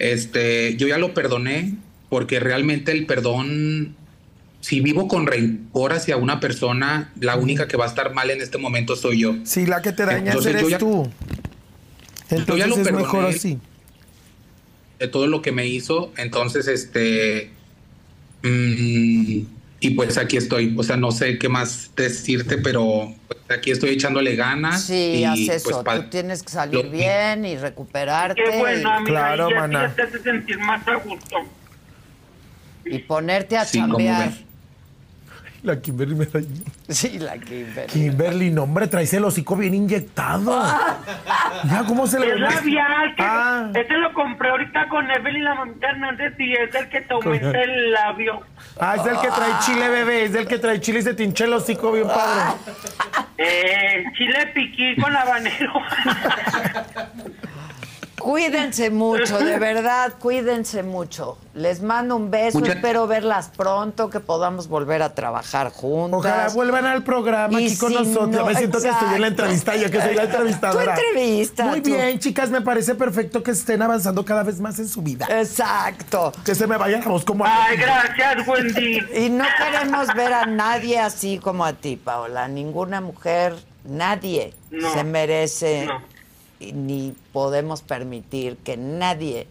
Este, 0.00 0.74
yo 0.76 0.88
ya 0.88 0.98
lo 0.98 1.14
perdoné 1.14 1.74
porque 2.08 2.40
realmente 2.40 2.90
el 2.90 3.06
perdón, 3.06 3.94
si 4.60 4.80
vivo 4.80 5.06
con 5.08 5.26
rencor 5.26 5.92
hacia 5.92 6.16
una 6.16 6.40
persona, 6.40 7.12
la 7.20 7.36
única 7.36 7.68
que 7.68 7.76
va 7.76 7.84
a 7.84 7.88
estar 7.88 8.12
mal 8.14 8.30
en 8.30 8.40
este 8.40 8.58
momento 8.58 8.96
soy 8.96 9.20
yo. 9.20 9.34
Sí, 9.44 9.66
la 9.66 9.80
que 9.82 9.92
te 9.92 10.04
dañas 10.04 10.34
Entonces, 10.34 10.52
yo 10.52 10.58
eres 10.58 10.70
ya- 10.70 10.78
tú. 10.78 11.08
Entonces 12.30 12.56
ya 12.56 12.66
lo 12.66 12.76
es 12.76 12.82
perdoné. 12.82 13.02
mejor 13.04 13.24
así. 13.26 13.58
de 14.98 15.08
todo 15.08 15.26
lo 15.26 15.42
que 15.42 15.52
me 15.52 15.66
hizo. 15.66 16.12
Entonces, 16.16 16.66
este. 16.68 17.50
mm, 18.42 19.40
y 19.78 19.90
pues 19.90 20.16
aquí 20.18 20.36
estoy. 20.38 20.74
O 20.76 20.82
sea, 20.82 20.96
no 20.96 21.12
sé 21.12 21.38
qué 21.38 21.48
más 21.50 21.90
decirte, 21.94 22.56
pero 22.58 23.12
pues, 23.28 23.38
aquí 23.56 23.70
estoy 23.70 23.90
echándole 23.90 24.34
ganas. 24.36 24.84
Sí, 24.84 25.16
y, 25.18 25.24
haz 25.24 25.38
pues, 25.46 25.66
eso. 25.66 25.84
Tú 25.84 26.02
tienes 26.10 26.42
que 26.42 26.48
salir 26.50 26.84
lo- 26.86 26.90
bien 26.90 27.44
y 27.44 27.56
recuperarte 27.56 28.42
Qué 28.42 28.58
bueno, 28.58 28.90
amiga. 28.90 29.10
Claro, 29.12 29.48
y 29.50 29.52
ya, 29.52 29.60
maná. 29.60 29.88
ya 29.88 29.94
te 29.94 30.02
hace 30.02 30.18
sentir 30.22 30.58
más 30.58 30.86
a 30.88 30.94
gusto. 30.96 31.36
y, 32.86 32.98
ponerte 33.00 33.56
a 33.58 33.64
Sí, 33.64 33.78
¿cómo 33.80 33.94
chambear. 33.98 34.32
La 35.66 35.80
Kimberly 35.80 36.14
me 36.14 36.24
reí. 36.26 36.46
Sí, 36.88 37.18
la 37.18 37.36
Kimberly. 37.38 37.86
Kimberly, 37.92 38.50
no, 38.52 38.62
hombre, 38.62 38.86
traes 38.86 39.12
el 39.14 39.24
hocico 39.24 39.56
bien 39.56 39.74
inyectado. 39.74 40.62
Ya, 41.64 41.84
¿cómo 41.84 42.06
se 42.06 42.20
le 42.20 42.28
Es 42.34 42.38
labial, 42.38 43.14
que 43.16 43.22
Ah. 43.22 43.70
este 43.74 43.96
lo 43.96 44.12
compré 44.12 44.50
ahorita 44.50 44.88
con 44.88 45.10
Evelyn 45.10 45.42
la 45.42 45.54
mamita 45.54 45.88
Hernández 45.88 46.34
y 46.38 46.52
es 46.52 46.72
el 46.74 46.88
que 46.90 47.00
te 47.00 47.14
aumenta 47.14 47.46
Con- 47.50 47.56
el 47.56 47.92
labio. 47.92 48.40
Ah, 48.78 48.94
es 48.96 49.04
del 49.04 49.18
que 49.18 49.28
trae 49.28 49.52
chile, 49.64 49.88
bebé. 49.88 50.24
Es 50.24 50.32
del 50.34 50.46
que 50.46 50.58
trae 50.58 50.80
chile 50.80 50.98
y 51.00 51.02
se 51.02 51.14
te 51.14 51.24
hincha 51.24 51.44
el 51.46 51.54
hocico 51.54 51.90
bien 51.92 52.06
padre. 52.06 52.56
Eh, 53.38 54.04
chile 54.16 54.46
piquí 54.54 54.94
con 55.00 55.16
habanero. 55.16 55.72
Cuídense 58.26 58.90
mucho, 58.90 59.38
de 59.38 59.56
verdad, 59.60 60.14
cuídense 60.18 60.82
mucho. 60.82 61.38
Les 61.54 61.80
mando 61.80 62.16
un 62.16 62.28
beso, 62.30 62.58
Muchas- 62.58 62.74
espero 62.74 63.06
verlas 63.06 63.50
pronto, 63.56 64.10
que 64.10 64.18
podamos 64.18 64.66
volver 64.68 65.00
a 65.02 65.14
trabajar 65.14 65.70
juntas. 65.70 66.18
Ojalá 66.18 66.48
vuelvan 66.48 66.86
al 66.86 67.04
programa 67.04 67.60
Y 67.60 67.66
aquí 67.66 67.76
con 67.78 67.90
si 67.92 67.94
nosotros. 67.98 68.28
no, 68.30 68.44
me 68.46 68.54
siento 68.56 68.80
que 68.80 68.88
estoy 68.88 69.14
en 69.14 69.20
la 69.20 69.26
entrevista, 69.28 69.76
yo 69.76 69.88
que 69.90 70.02
soy 70.02 70.14
la 70.16 70.24
entrevistadora. 70.24 70.94
Tu 70.96 71.00
entrevista, 71.02 71.64
Muy 71.66 71.80
tú. 71.82 71.90
bien, 71.90 72.18
chicas, 72.18 72.50
me 72.50 72.60
parece 72.62 72.96
perfecto 72.96 73.44
que 73.44 73.52
estén 73.52 73.80
avanzando 73.80 74.24
cada 74.24 74.42
vez 74.42 74.58
más 74.60 74.78
en 74.80 74.88
su 74.88 75.02
vida. 75.02 75.26
Exacto. 75.30 76.32
Que 76.44 76.54
se 76.56 76.66
me 76.66 76.76
vaya 76.76 76.98
la 76.98 77.06
voz 77.06 77.24
como 77.24 77.44
a... 77.44 77.66
Ay, 77.66 77.76
gracias, 77.76 78.46
Wendy. 78.46 78.98
Y 79.14 79.30
no 79.30 79.44
queremos 79.56 80.08
ver 80.16 80.32
a 80.32 80.46
nadie 80.46 80.98
así 80.98 81.38
como 81.38 81.64
a 81.64 81.74
ti, 81.74 81.96
Paola. 81.96 82.48
Ninguna 82.48 83.00
mujer, 83.00 83.54
nadie 83.84 84.52
No. 84.72 84.92
se 84.92 85.04
merece 85.04 85.86
No. 85.86 86.15
Ni 86.60 87.14
podemos 87.32 87.82
permitir 87.82 88.56
que 88.58 88.76
nadie 88.76 89.46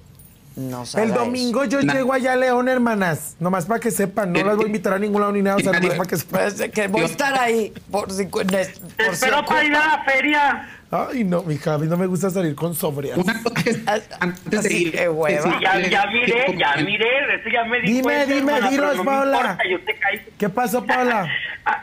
nos 0.55 0.95
haga 0.95 1.03
El 1.03 1.11
eso. 1.11 1.19
domingo 1.19 1.65
yo 1.65 1.81
Na- 1.81 1.93
llego 1.93 2.13
allá 2.13 2.33
a 2.33 2.35
León, 2.37 2.67
hermanas. 2.69 3.35
Nomás 3.39 3.65
para 3.65 3.79
que 3.79 3.91
sepan, 3.91 4.31
no 4.31 4.43
las 4.43 4.55
voy 4.55 4.65
a 4.65 4.67
invitar 4.67 4.93
a 4.93 4.99
ningún 4.99 5.19
lado 5.21 5.33
ni 5.33 5.41
nada, 5.41 5.57
o 5.57 5.59
sea, 5.59 5.73
nomás 5.73 5.97
para 5.97 6.09
que 6.09 6.17
sepan. 6.17 6.41
Pues 6.41 6.71
que 6.71 6.87
voy 6.87 7.01
a 7.01 7.05
estar 7.05 7.37
ahí 7.39 7.73
por 7.91 8.11
si, 8.11 8.25
por 8.25 8.45
Te 8.47 8.63
si 8.65 8.71
espero 9.11 9.43
para 9.45 9.63
ir 9.65 9.75
a 9.75 9.97
la 9.97 10.03
feria. 10.05 10.69
Ay, 10.91 11.23
no, 11.25 11.43
mi 11.43 11.57
Javi, 11.57 11.87
no 11.87 11.97
me 11.97 12.05
gusta 12.05 12.29
salir 12.29 12.55
con 12.55 12.73
sobrias. 12.73 13.17
Una 13.17 13.41
cosa 13.43 13.55
que 13.63 13.75
antes 14.19 14.63
de 14.63 14.73
ir. 14.73 14.91
que 14.93 15.09
hueva. 15.09 15.41
sí, 15.43 15.49
Ya, 15.61 15.79
ya 15.89 16.05
miré, 16.07 16.55
ya 16.57 16.75
miré, 16.77 17.35
eso 17.35 17.49
ya 17.51 17.63
me 17.65 17.81
di 17.81 17.87
Dime, 17.87 18.01
cuenta, 18.03 18.25
dime, 18.25 18.37
hermana, 18.53 18.69
dinos, 18.69 18.95
no 18.97 19.03
Paola. 19.03 19.37
importa, 19.39 19.63
yo 19.69 19.79
te 19.83 19.95
caigo. 19.99 20.23
¿Qué 20.37 20.47
pasó, 20.49 20.85
Paula? 20.85 21.27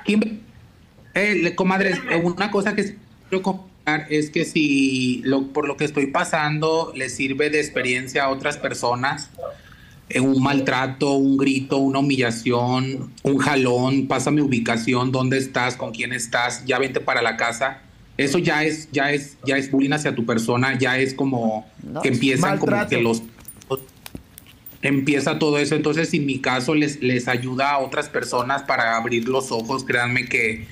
Kim- 0.05 0.40
eh, 1.15 1.55
comadres, 1.55 1.99
eh, 2.11 2.16
una 2.24 2.51
cosa 2.51 2.74
que 2.74 2.97
es 4.09 4.30
que 4.30 4.44
si 4.44 5.22
lo, 5.24 5.48
por 5.48 5.66
lo 5.66 5.76
que 5.76 5.84
estoy 5.84 6.06
pasando 6.06 6.92
le 6.94 7.09
sirve 7.09 7.50
de 7.50 7.60
experiencia 7.60 8.24
a 8.24 8.28
otras 8.30 8.56
personas, 8.56 9.30
eh, 10.09 10.20
un 10.20 10.42
maltrato, 10.42 11.14
un 11.14 11.36
grito, 11.36 11.78
una 11.78 11.98
humillación, 11.98 13.10
un 13.22 13.38
jalón, 13.38 14.06
pasa 14.06 14.30
mi 14.30 14.40
ubicación, 14.40 15.10
dónde 15.10 15.38
estás, 15.38 15.76
con 15.76 15.92
quién 15.92 16.12
estás, 16.12 16.64
ya 16.64 16.78
vente 16.78 17.00
para 17.00 17.22
la 17.22 17.36
casa. 17.36 17.80
Eso 18.18 18.38
ya 18.38 18.62
es, 18.62 18.88
ya 18.92 19.10
es, 19.10 19.36
ya 19.44 19.56
es 19.56 19.70
bullying 19.70 19.92
hacia 19.92 20.14
tu 20.14 20.26
persona, 20.26 20.78
ya 20.78 20.98
es 20.98 21.14
como 21.14 21.66
No, 21.82 22.02
que 22.02 22.09
empiezan 22.09 22.59
como 22.59 22.86
que 22.86 23.00
los 23.00 23.22
empieza 24.82 25.38
todo 25.38 25.59
eso. 25.59 25.74
Entonces, 25.74 26.10
si 26.10 26.20
mi 26.20 26.40
caso 26.40 26.74
les, 26.74 27.00
les 27.00 27.26
ayuda 27.28 27.70
a 27.70 27.78
otras 27.78 28.09
personas 28.09 28.62
para 28.62 28.96
abrir 28.96 29.28
los 29.28 29.50
ojos, 29.50 29.84
créanme 29.84 30.26
que, 30.26 30.66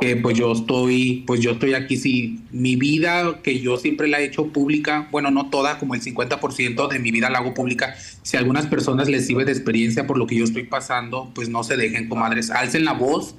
que, 0.00 0.16
pues 0.16 0.36
yo 0.36 0.52
estoy, 0.52 1.24
pues 1.26 1.40
yo 1.40 1.52
estoy 1.52 1.74
aquí. 1.74 1.96
Si 1.96 2.40
mi 2.52 2.76
vida, 2.76 3.40
que 3.42 3.60
yo 3.60 3.76
siempre 3.76 4.08
la 4.08 4.20
he 4.20 4.24
hecho 4.24 4.48
pública, 4.48 5.08
bueno, 5.10 5.30
no 5.30 5.50
toda, 5.50 5.78
como 5.78 5.94
el 5.94 6.02
50% 6.02 6.88
de 6.88 6.98
mi 6.98 7.10
vida 7.10 7.30
la 7.30 7.38
hago 7.38 7.54
pública. 7.54 7.94
Si 8.22 8.36
a 8.36 8.40
algunas 8.40 8.66
personas 8.66 9.08
les 9.08 9.26
sirve 9.26 9.44
de 9.44 9.52
experiencia 9.52 10.06
por 10.06 10.18
lo 10.18 10.26
que 10.26 10.36
yo 10.36 10.44
estoy 10.44 10.64
pasando, 10.64 11.30
pues 11.34 11.48
no 11.48 11.64
se 11.64 11.76
dejen, 11.76 12.08
comadres, 12.08 12.50
alcen 12.50 12.84
la 12.84 12.92
voz. 12.92 13.34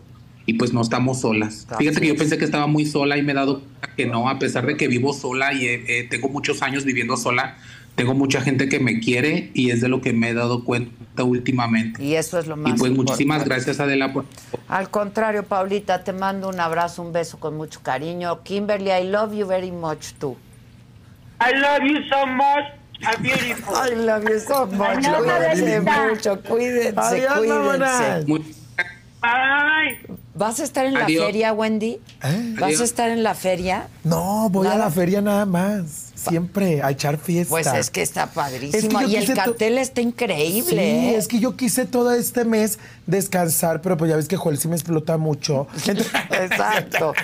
Y 0.47 0.53
pues 0.53 0.73
no 0.73 0.81
estamos 0.81 1.21
solas. 1.21 1.67
Fíjate 1.77 2.01
que 2.01 2.07
yo 2.07 2.15
pensé 2.15 2.39
que 2.39 2.45
estaba 2.45 2.65
muy 2.65 2.85
sola 2.85 3.15
y 3.15 3.21
me 3.21 3.31
he 3.31 3.35
dado 3.35 3.59
cuenta 3.59 3.95
que 3.95 4.07
no, 4.07 4.27
a 4.27 4.39
pesar 4.39 4.65
de 4.65 4.75
que 4.75 4.87
vivo 4.87 5.13
sola 5.13 5.53
y 5.53 5.65
eh, 5.65 5.83
eh, 5.87 6.07
tengo 6.09 6.29
muchos 6.29 6.63
años 6.63 6.83
viviendo 6.83 7.15
sola, 7.15 7.57
tengo 7.95 8.15
mucha 8.15 8.41
gente 8.41 8.67
que 8.67 8.79
me 8.79 8.99
quiere 8.99 9.51
y 9.53 9.69
es 9.69 9.81
de 9.81 9.87
lo 9.87 10.01
que 10.01 10.13
me 10.13 10.29
he 10.29 10.33
dado 10.33 10.63
cuenta 10.63 10.91
últimamente. 11.19 12.03
Y 12.03 12.15
eso 12.15 12.39
es 12.39 12.47
lo 12.47 12.55
más 12.55 12.73
Y 12.73 12.77
pues 12.77 12.91
muchísimas 12.91 13.39
importante. 13.39 13.49
gracias 13.65 13.79
Adela 13.79 14.13
por... 14.13 14.25
Al 14.67 14.89
contrario, 14.89 15.43
Paulita, 15.43 16.03
te 16.03 16.13
mando 16.13 16.49
un 16.49 16.59
abrazo, 16.59 17.01
un 17.01 17.11
beso 17.11 17.39
con 17.39 17.55
mucho 17.57 17.81
cariño. 17.81 18.41
Kimberly, 18.43 18.91
I 18.91 19.03
love 19.03 19.33
you 19.33 19.45
very 19.45 19.71
much 19.71 20.13
too. 20.19 20.37
I 21.39 21.53
love 21.55 21.83
you 21.83 22.03
so 22.09 22.25
much. 22.25 22.65
I'm 23.03 23.21
beautiful. 23.21 23.75
I 23.91 23.95
love 23.95 24.23
you 24.29 24.39
so 24.39 24.65
much. 24.67 25.03
Cuídense 25.03 25.81
mucho, 25.81 26.41
cuídense, 26.41 26.93
Adiós, 26.95 27.39
cuídense. 28.27 28.53
Bye. 29.21 30.20
¿Vas 30.33 30.59
a 30.61 30.63
estar 30.63 30.85
en 30.85 30.93
la 30.93 31.05
feria, 31.05 31.51
Wendy? 31.51 31.99
¿Eh? 32.23 32.53
¿Vas 32.53 32.63
Adiós. 32.63 32.81
a 32.81 32.83
estar 32.85 33.09
en 33.09 33.21
la 33.21 33.35
feria? 33.35 33.87
No, 34.03 34.49
voy 34.49 34.67
a 34.67 34.77
la 34.77 34.89
feria 34.89 35.21
nada 35.21 35.45
más. 35.45 36.11
Siempre 36.15 36.81
a 36.81 36.91
echar 36.91 37.17
fiesta. 37.17 37.49
Pues 37.49 37.67
es 37.67 37.89
que 37.89 38.01
está 38.01 38.27
padrísimo. 38.27 39.01
y 39.01 39.15
el 39.15 39.33
cartel 39.33 39.77
está 39.77 40.01
increíble. 40.01 40.71
Sí, 40.71 40.77
¿eh? 40.77 41.15
es 41.17 41.27
que 41.27 41.39
yo 41.39 41.57
quise 41.57 41.85
todo 41.85 42.13
este 42.13 42.45
mes 42.45 42.79
descansar, 43.07 43.81
pero 43.81 43.97
pues 43.97 44.09
ya 44.09 44.15
ves 44.15 44.27
que 44.27 44.37
Joel 44.37 44.57
sí 44.57 44.67
me 44.67 44.75
explota 44.75 45.17
mucho. 45.17 45.67
Exacto. 45.85 47.13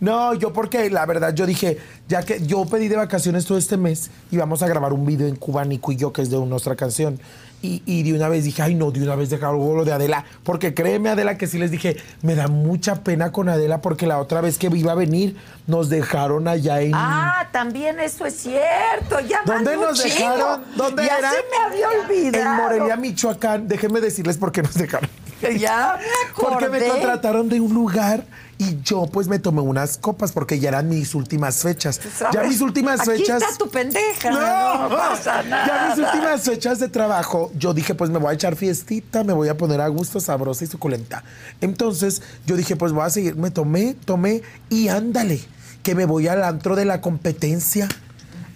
No, 0.00 0.32
yo 0.34 0.52
porque 0.52 0.90
la 0.90 1.04
verdad 1.06 1.34
yo 1.34 1.44
dije, 1.44 1.78
ya 2.06 2.22
que 2.22 2.46
yo 2.46 2.64
pedí 2.66 2.86
de 2.86 2.94
vacaciones 2.94 3.46
todo 3.46 3.58
este 3.58 3.76
mes 3.76 4.12
y 4.30 4.36
vamos 4.36 4.62
a 4.62 4.68
grabar 4.68 4.92
un 4.92 5.04
video 5.04 5.26
en 5.26 5.34
Cuba, 5.34 5.64
Nico 5.64 5.90
y 5.90 5.96
yo, 5.96 6.12
que 6.12 6.22
es 6.22 6.30
de 6.30 6.38
nuestra 6.38 6.76
canción. 6.76 7.18
Y, 7.60 7.82
y 7.86 8.04
de 8.04 8.14
una 8.14 8.28
vez 8.28 8.44
dije, 8.44 8.62
ay 8.62 8.74
no, 8.74 8.90
de 8.92 9.02
una 9.02 9.16
vez 9.16 9.30
dejar 9.30 9.52
lo 9.52 9.84
de 9.84 9.92
Adela. 9.92 10.24
Porque 10.44 10.74
créeme, 10.74 11.08
Adela, 11.08 11.36
que 11.36 11.46
sí 11.46 11.58
les 11.58 11.70
dije, 11.70 11.96
me 12.22 12.34
da 12.34 12.46
mucha 12.46 13.02
pena 13.02 13.32
con 13.32 13.48
Adela 13.48 13.80
porque 13.80 14.06
la 14.06 14.18
otra 14.18 14.40
vez 14.40 14.58
que 14.58 14.68
iba 14.68 14.92
a 14.92 14.94
venir 14.94 15.36
nos 15.66 15.88
dejaron 15.88 16.46
allá 16.46 16.80
en... 16.80 16.92
Ah, 16.94 17.48
también 17.52 17.98
eso 17.98 18.26
es 18.26 18.34
cierto. 18.36 19.20
Ya 19.26 19.42
¿Dónde 19.44 19.76
nos 19.76 20.02
dejaron? 20.02 20.64
¿Dónde 20.76 21.04
ya 21.04 21.18
era? 21.18 21.30
se 21.30 21.36
me 21.36 21.56
había 21.66 21.88
olvidado. 22.00 22.44
En 22.44 22.56
Morelia, 22.56 22.96
Michoacán. 22.96 23.66
Déjenme 23.66 24.00
decirles 24.00 24.36
por 24.36 24.52
qué 24.52 24.62
nos 24.62 24.74
dejaron. 24.74 25.10
Ya 25.58 25.98
me 25.98 26.30
acordé. 26.30 26.56
Porque 26.58 26.68
me 26.68 26.88
contrataron 26.88 27.48
de 27.48 27.60
un 27.60 27.74
lugar 27.74 28.24
y 28.58 28.82
yo 28.82 29.06
pues 29.06 29.28
me 29.28 29.38
tomé 29.38 29.60
unas 29.60 29.96
copas 29.98 30.32
porque 30.32 30.58
ya 30.58 30.70
eran 30.70 30.88
mis 30.88 31.14
últimas 31.14 31.62
fechas. 31.62 32.00
Ya 32.32 32.42
mis 32.42 32.60
últimas 32.60 33.00
Aquí 33.00 33.18
fechas. 33.18 33.40
está 33.42 33.56
tu 33.56 33.70
pendeja. 33.70 34.30
No, 34.30 34.88
No, 34.88 34.96
pasa 34.96 35.42
nada. 35.44 35.66
Ya 35.66 35.94
mis 35.96 36.04
últimas 36.04 36.42
fechas 36.42 36.80
de 36.80 36.88
trabajo, 36.88 37.52
yo 37.56 37.72
dije, 37.72 37.94
pues 37.94 38.10
me 38.10 38.18
voy 38.18 38.30
a 38.30 38.34
echar 38.34 38.56
fiestita, 38.56 39.22
me 39.22 39.32
voy 39.32 39.48
a 39.48 39.56
poner 39.56 39.80
a 39.80 39.86
gusto, 39.88 40.18
sabrosa 40.18 40.64
y 40.64 40.66
suculenta. 40.66 41.22
Entonces, 41.60 42.20
yo 42.46 42.56
dije, 42.56 42.74
pues 42.74 42.92
voy 42.92 43.04
a 43.04 43.10
seguir. 43.10 43.36
Me 43.36 43.50
tomé, 43.52 43.94
tomé 44.04 44.42
y 44.68 44.88
ándale, 44.88 45.40
que 45.84 45.94
me 45.94 46.04
voy 46.04 46.26
al 46.26 46.42
antro 46.42 46.74
de 46.74 46.84
la 46.84 47.00
competencia 47.00 47.88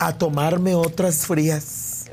a 0.00 0.18
tomarme 0.18 0.74
otras 0.74 1.26
frías. 1.26 2.06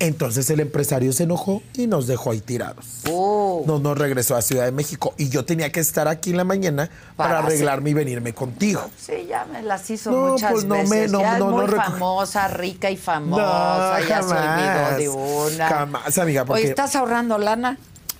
Entonces 0.00 0.50
el 0.50 0.60
empresario 0.60 1.12
se 1.12 1.22
enojó 1.22 1.62
y 1.74 1.86
nos 1.86 2.06
dejó 2.06 2.32
ahí 2.32 2.40
tirados. 2.40 2.84
Oh. 3.08 3.62
No 3.66 3.78
nos 3.78 3.96
regresó 3.96 4.34
a 4.36 4.42
Ciudad 4.42 4.64
de 4.64 4.72
México 4.72 5.14
y 5.16 5.28
yo 5.28 5.44
tenía 5.44 5.70
que 5.70 5.80
estar 5.80 6.08
aquí 6.08 6.30
en 6.30 6.36
la 6.38 6.44
mañana 6.44 6.90
para, 7.16 7.34
Para 7.36 7.46
arreglarme 7.46 7.90
y 7.90 7.94
venirme 7.94 8.34
contigo. 8.34 8.82
Sí, 8.98 9.26
ya 9.28 9.44
me 9.46 9.62
las 9.62 9.88
hizo 9.90 10.10
No, 10.10 10.32
muchas 10.32 10.52
pues 10.52 10.64
no 10.64 10.74
me- 10.76 10.82
veces. 10.82 11.12
no, 11.12 11.20
ya 11.20 11.38
no, 11.38 11.48
es 11.62 11.68
muy 11.68 11.76
no 11.76 11.82
famosa, 11.82 12.48
rica 12.48 12.90
y 12.90 12.96
famosa. 12.96 13.42
No, 14.00 14.08
ya 14.08 14.22
se 14.22 14.28
jamás. 14.28 14.92
olvidó 14.92 14.98
de 14.98 15.08
una. 15.54 15.68
Jamás, 15.68 16.18
amiga, 16.18 16.44
porque- 16.44 16.62
Oye, 16.62 16.70
¿estás 16.70 16.96
ahorrando 16.96 17.38
lana? 17.38 17.78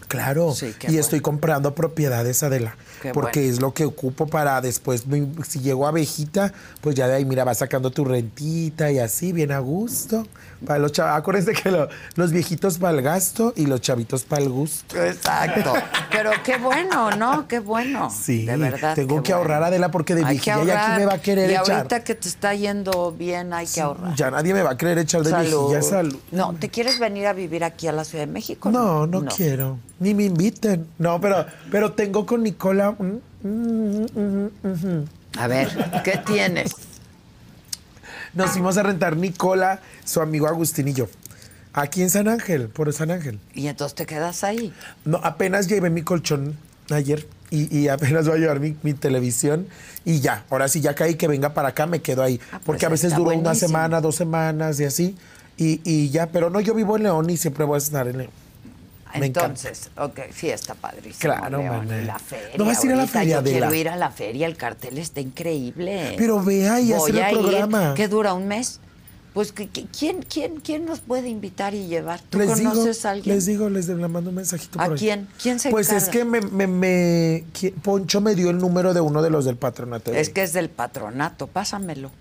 Claro, 0.09 0.52
Sí, 0.55 0.66
y 0.82 0.86
bueno. 0.86 1.01
estoy 1.01 1.20
comprando 1.20 1.74
propiedades, 1.74 2.42
Adela, 2.44 2.76
Qué 3.05 3.12
porque 3.12 3.40
bueno. 3.40 3.52
es 3.55 3.60
lo 3.60 3.74
que 3.74 3.85
ocupo 3.85 4.26
para 4.26 4.60
después, 4.62 5.05
si 5.47 5.60
llego 5.60 5.86
a 5.86 5.93
viejita, 5.93 6.52
pues 6.81 6.94
ya 6.97 7.06
de 7.06 7.14
ahí, 7.16 7.24
mira, 7.26 7.44
vas 7.44 7.59
sacando 7.59 7.90
tu 7.90 8.05
rentita 8.05 8.90
y 8.90 8.98
así, 8.98 9.32
bien 9.32 9.52
a 9.52 9.59
gusto. 9.59 10.26
Para 10.64 10.78
los 10.78 10.93
chavos, 10.93 11.12
acuérdense 11.18 11.52
que 11.52 11.70
lo- 11.70 11.89
los 12.14 12.32
viejitos 12.32 12.78
para 12.78 12.97
el 12.97 13.02
gasto 13.02 13.52
y 13.55 13.66
los 13.66 13.82
chavitos 13.82 14.24
para 14.24 14.43
el 14.43 14.48
gusto. 14.48 14.97
Exacto. 15.05 15.74
Pero 16.10 16.31
qué 16.43 16.56
bueno, 16.56 17.10
¿no? 17.10 17.47
Qué 17.47 17.59
bueno. 17.59 18.10
Sí, 18.10 18.47
de 18.47 18.56
verdad. 18.56 18.94
tengo 18.94 19.22
que 19.22 19.32
ahorrar, 19.35 19.59
bueno. 19.59 19.66
Adela, 19.66 19.90
porque 19.90 20.14
de 20.14 20.24
viejilla 20.24 20.55
ya 20.55 20.59
ahorrar. 20.60 20.90
aquí 20.93 21.01
me 21.01 21.06
va 21.06 21.14
a 21.14 21.18
querer 21.20 21.51
y 21.51 21.55
echar. 21.55 21.70
ahorita 21.76 22.05
que 22.05 22.14
te 22.14 22.28
está 22.28 22.55
yendo 22.55 23.12
bien, 23.12 23.52
hay 23.52 23.66
que 23.66 23.81
ahorrar. 23.82 24.14
Ya 24.14 24.31
nadie 24.31 24.55
me 24.55 24.62
va 24.62 24.70
a 24.70 24.76
querer 24.78 24.97
echar 24.98 25.22
de 25.22 25.31
Salud. 25.31 25.68
viejilla, 25.68 25.82
salud. 25.82 26.18
No, 26.31 26.55
¿te 26.55 26.70
quieres 26.70 26.98
venir 26.98 27.26
a 27.26 27.35
vivir 27.35 27.62
aquí 27.64 27.86
a 27.86 27.93
la 27.93 28.05
Ciudad 28.05 28.24
de 28.26 28.32
México? 28.32 28.70
No, 28.70 29.06
no, 29.06 29.26
quiero. 29.26 29.78
Ni 30.01 30.14
me 30.14 30.24
inviten. 30.24 30.86
No, 30.98 31.20
pero, 31.20 31.44
pero 31.70 31.93
tengo 31.93 32.24
con 32.26 32.43
Nicola. 32.43 32.93
Mm, 32.98 33.20
mm, 33.42 34.50
mm. 34.62 35.04
A 35.38 35.46
ver, 35.46 35.68
¿qué 36.04 36.20
tienes? 36.26 36.72
Nos 38.34 38.50
fuimos 38.50 38.76
a 38.78 38.82
rentar 38.82 39.16
Nicola, 39.16 39.80
su 40.04 40.20
amigo 40.20 40.46
Agustín 40.48 40.88
y 40.88 40.92
yo. 40.92 41.08
Aquí 41.72 42.02
en 42.02 42.10
San 42.10 42.28
Ángel, 42.28 42.68
por 42.68 42.92
San 42.92 43.10
Ángel. 43.10 43.40
Y 43.52 43.66
entonces 43.66 43.94
te 43.94 44.06
quedas 44.06 44.44
ahí. 44.44 44.72
No, 45.04 45.20
apenas 45.22 45.66
llevé 45.68 45.90
mi 45.90 46.02
colchón 46.02 46.56
ayer 46.90 47.26
y, 47.50 47.76
y 47.76 47.88
apenas 47.88 48.26
voy 48.26 48.36
a 48.36 48.40
llevar 48.40 48.60
mi, 48.60 48.76
mi 48.82 48.94
televisión 48.94 49.66
y 50.04 50.20
ya. 50.20 50.44
Ahora 50.50 50.68
sí, 50.68 50.80
ya 50.80 50.94
caí 50.94 51.16
que 51.16 51.26
venga 51.28 51.54
para 51.54 51.68
acá, 51.68 51.86
me 51.86 52.00
quedo 52.00 52.22
ahí. 52.22 52.40
Ah, 52.46 52.50
pues 52.52 52.62
Porque 52.64 52.86
a 52.86 52.88
veces 52.88 53.14
duró 53.14 53.36
una 53.36 53.54
semana, 53.54 54.00
dos 54.00 54.16
semanas 54.16 54.78
y 54.80 54.84
así. 54.84 55.16
Y, 55.56 55.80
y 55.84 56.10
ya, 56.10 56.26
pero 56.28 56.50
no, 56.50 56.60
yo 56.60 56.74
vivo 56.74 56.96
en 56.96 57.04
León 57.04 57.30
y 57.30 57.36
siempre 57.36 57.64
voy 57.64 57.76
a 57.76 57.78
estar 57.78 58.06
en 58.08 58.18
León. 58.18 58.30
Me 59.20 59.26
encanta. 59.26 59.68
entonces, 59.68 59.90
ok. 59.96 60.20
Claro, 61.18 61.58
León, 61.58 61.76
maná. 61.86 62.02
y 62.02 62.04
la 62.04 62.18
feria. 62.18 62.48
¿No 62.58 62.64
vas 62.64 62.82
a 62.82 62.86
ir 62.86 62.92
a 62.92 62.96
la 62.96 63.06
feria, 63.06 63.36
Yo 63.38 63.42
quiero 63.44 63.66
Adela? 63.66 63.76
ir 63.80 63.88
a 63.88 63.96
la 63.96 64.10
feria, 64.10 64.46
el 64.46 64.56
cartel 64.56 64.98
está 64.98 65.20
increíble. 65.20 66.14
Pero 66.16 66.42
vea 66.42 66.80
y 66.80 66.92
Voy 66.92 67.00
hacer 67.10 67.16
el 67.16 67.22
a 67.22 67.32
ir. 67.32 67.38
programa. 67.38 67.94
¿Qué 67.94 68.08
dura 68.08 68.34
un 68.34 68.48
mes? 68.48 68.80
Pues, 69.32 69.50
¿qué- 69.50 69.68
qué- 69.68 69.86
¿quién, 69.86 70.22
quién, 70.22 70.60
¿quién 70.60 70.84
nos 70.84 71.00
puede 71.00 71.28
invitar 71.28 71.74
y 71.74 71.88
llevar? 71.88 72.20
¿Tú 72.30 72.38
les 72.38 72.56
digo, 72.56 72.70
conoces 72.70 73.04
a 73.04 73.10
alguien? 73.10 73.34
les 73.34 73.46
digo, 73.46 73.68
les 73.68 73.88
le 73.88 73.96
mando 74.06 74.30
un 74.30 74.36
mensajito 74.36 74.80
¿A 74.80 74.84
por 74.84 74.92
ahí. 74.94 74.98
quién? 75.00 75.26
¿Quién 75.42 75.58
se 75.58 75.70
Pues 75.70 75.90
es 75.90 76.08
que 76.08 76.24
me, 76.24 76.40
me, 76.40 76.68
me- 76.68 77.44
Poncho 77.82 78.20
me 78.20 78.36
dio 78.36 78.50
el 78.50 78.58
número 78.58 78.94
de 78.94 79.00
uno 79.00 79.22
de 79.22 79.30
los 79.30 79.44
del 79.44 79.56
patronato. 79.56 80.12
Es 80.12 80.28
que 80.30 80.44
es 80.44 80.52
del 80.52 80.68
patronato, 80.70 81.48
pásamelo. 81.48 82.12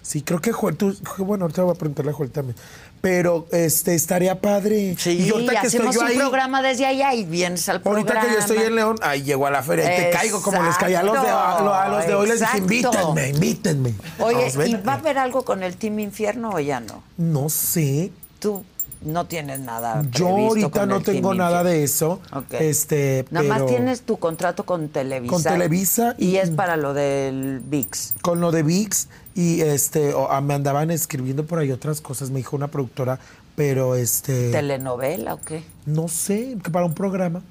Sí, 0.00 0.22
creo 0.22 0.40
que 0.40 0.52
Joel, 0.52 0.74
tú, 0.78 0.96
bueno, 1.18 1.44
ahorita 1.44 1.64
voy 1.64 1.74
a 1.74 1.78
preguntarle 1.78 2.12
a 2.12 2.14
Joel 2.14 2.30
también. 2.30 2.56
Pero 3.00 3.46
este 3.52 3.94
estaría 3.94 4.40
padre. 4.40 4.96
Sí, 4.98 5.10
y 5.26 5.30
ahorita 5.30 5.60
que 5.60 5.66
estoy 5.68 5.78
hacemos 5.86 5.94
yo 5.94 6.00
un 6.02 6.06
ahí, 6.08 6.16
programa 6.16 6.62
desde 6.62 6.86
allá 6.86 7.14
y 7.14 7.24
vienes 7.24 7.68
al 7.68 7.76
ahorita 7.84 8.06
programa. 8.12 8.26
que 8.28 8.32
yo 8.34 8.38
estoy 8.40 8.58
en 8.58 8.74
León, 8.74 8.96
ahí 9.02 9.22
llego 9.22 9.46
a 9.46 9.50
la 9.50 9.62
feria 9.62 9.84
y 9.92 10.04
te 10.04 10.10
caigo 10.10 10.42
como 10.42 10.62
les 10.62 10.76
caí 10.76 10.94
a 10.94 11.02
los 11.02 11.20
de, 11.22 11.28
a 11.28 11.88
los 11.90 12.06
de 12.06 12.14
hoy. 12.14 12.28
Les 12.28 12.40
dije, 12.40 12.58
invítenme, 12.58 13.28
invítenme. 13.30 13.94
Oye, 14.18 14.52
¿y 14.66 14.74
va 14.74 14.94
a 14.94 14.96
haber 14.96 15.18
algo 15.18 15.44
con 15.44 15.62
el 15.62 15.76
Team 15.76 15.98
Infierno 16.00 16.50
o 16.50 16.60
ya 16.60 16.80
no? 16.80 17.02
No 17.16 17.48
sé. 17.48 18.10
Tú 18.40 18.64
no 19.00 19.26
tienes 19.26 19.60
nada. 19.60 20.02
Yo 20.10 20.26
ahorita 20.28 20.86
no 20.86 21.00
tengo 21.00 21.32
nada 21.34 21.62
de 21.62 21.84
eso. 21.84 22.20
Este, 22.58 23.24
Nada 23.30 23.46
más 23.48 23.66
tienes 23.66 24.02
tu 24.02 24.18
contrato 24.18 24.64
con 24.64 24.88
Televisa. 24.88 25.32
Con 25.32 25.42
Televisa 25.44 26.14
Y, 26.18 26.30
y- 26.30 26.36
es 26.38 26.50
para 26.50 26.76
lo 26.76 26.94
del 26.94 27.60
VIX. 27.64 28.14
con 28.22 28.40
lo 28.40 28.50
de 28.50 28.62
VIX 28.64 29.08
y 29.38 29.60
este 29.60 30.14
o- 30.14 30.30
ah, 30.32 30.40
me 30.40 30.54
andaban 30.54 30.90
escribiendo 30.90 31.46
por 31.46 31.60
ahí 31.60 31.70
otras 31.70 32.00
cosas, 32.00 32.30
me 32.30 32.38
dijo 32.38 32.56
una 32.56 32.66
productora, 32.66 33.20
pero 33.54 33.94
este 33.94 34.50
¿Telenovela 34.50 35.34
o 35.34 35.40
qué? 35.40 35.62
no 35.86 36.08
sé, 36.08 36.56
que 36.62 36.70
para 36.70 36.84
un 36.86 36.94
programa, 36.94 37.42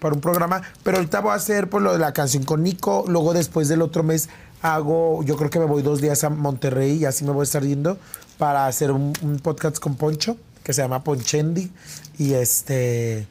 para 0.00 0.14
un 0.16 0.20
programa, 0.20 0.62
pero 0.82 0.96
ahorita 0.96 1.20
voy 1.20 1.32
a 1.32 1.34
hacer 1.34 1.70
por 1.70 1.80
lo 1.82 1.92
de 1.92 1.98
la 2.00 2.12
canción 2.12 2.42
con 2.42 2.62
Nico, 2.64 3.04
luego 3.06 3.34
después 3.34 3.68
del 3.68 3.82
otro 3.82 4.02
mes 4.02 4.28
hago, 4.62 5.22
yo 5.22 5.36
creo 5.36 5.50
que 5.50 5.60
me 5.60 5.66
voy 5.66 5.82
dos 5.82 6.00
días 6.00 6.24
a 6.24 6.30
Monterrey 6.30 6.96
y 6.96 7.04
así 7.04 7.24
me 7.24 7.30
voy 7.30 7.42
a 7.42 7.44
estar 7.44 7.62
yendo 7.62 7.98
para 8.38 8.66
hacer 8.66 8.90
un, 8.90 9.12
un 9.22 9.38
podcast 9.38 9.78
con 9.78 9.94
Poncho 9.94 10.36
que 10.64 10.72
se 10.72 10.82
llama 10.82 11.04
Ponchendi 11.04 11.70
y 12.18 12.32
este 12.34 13.26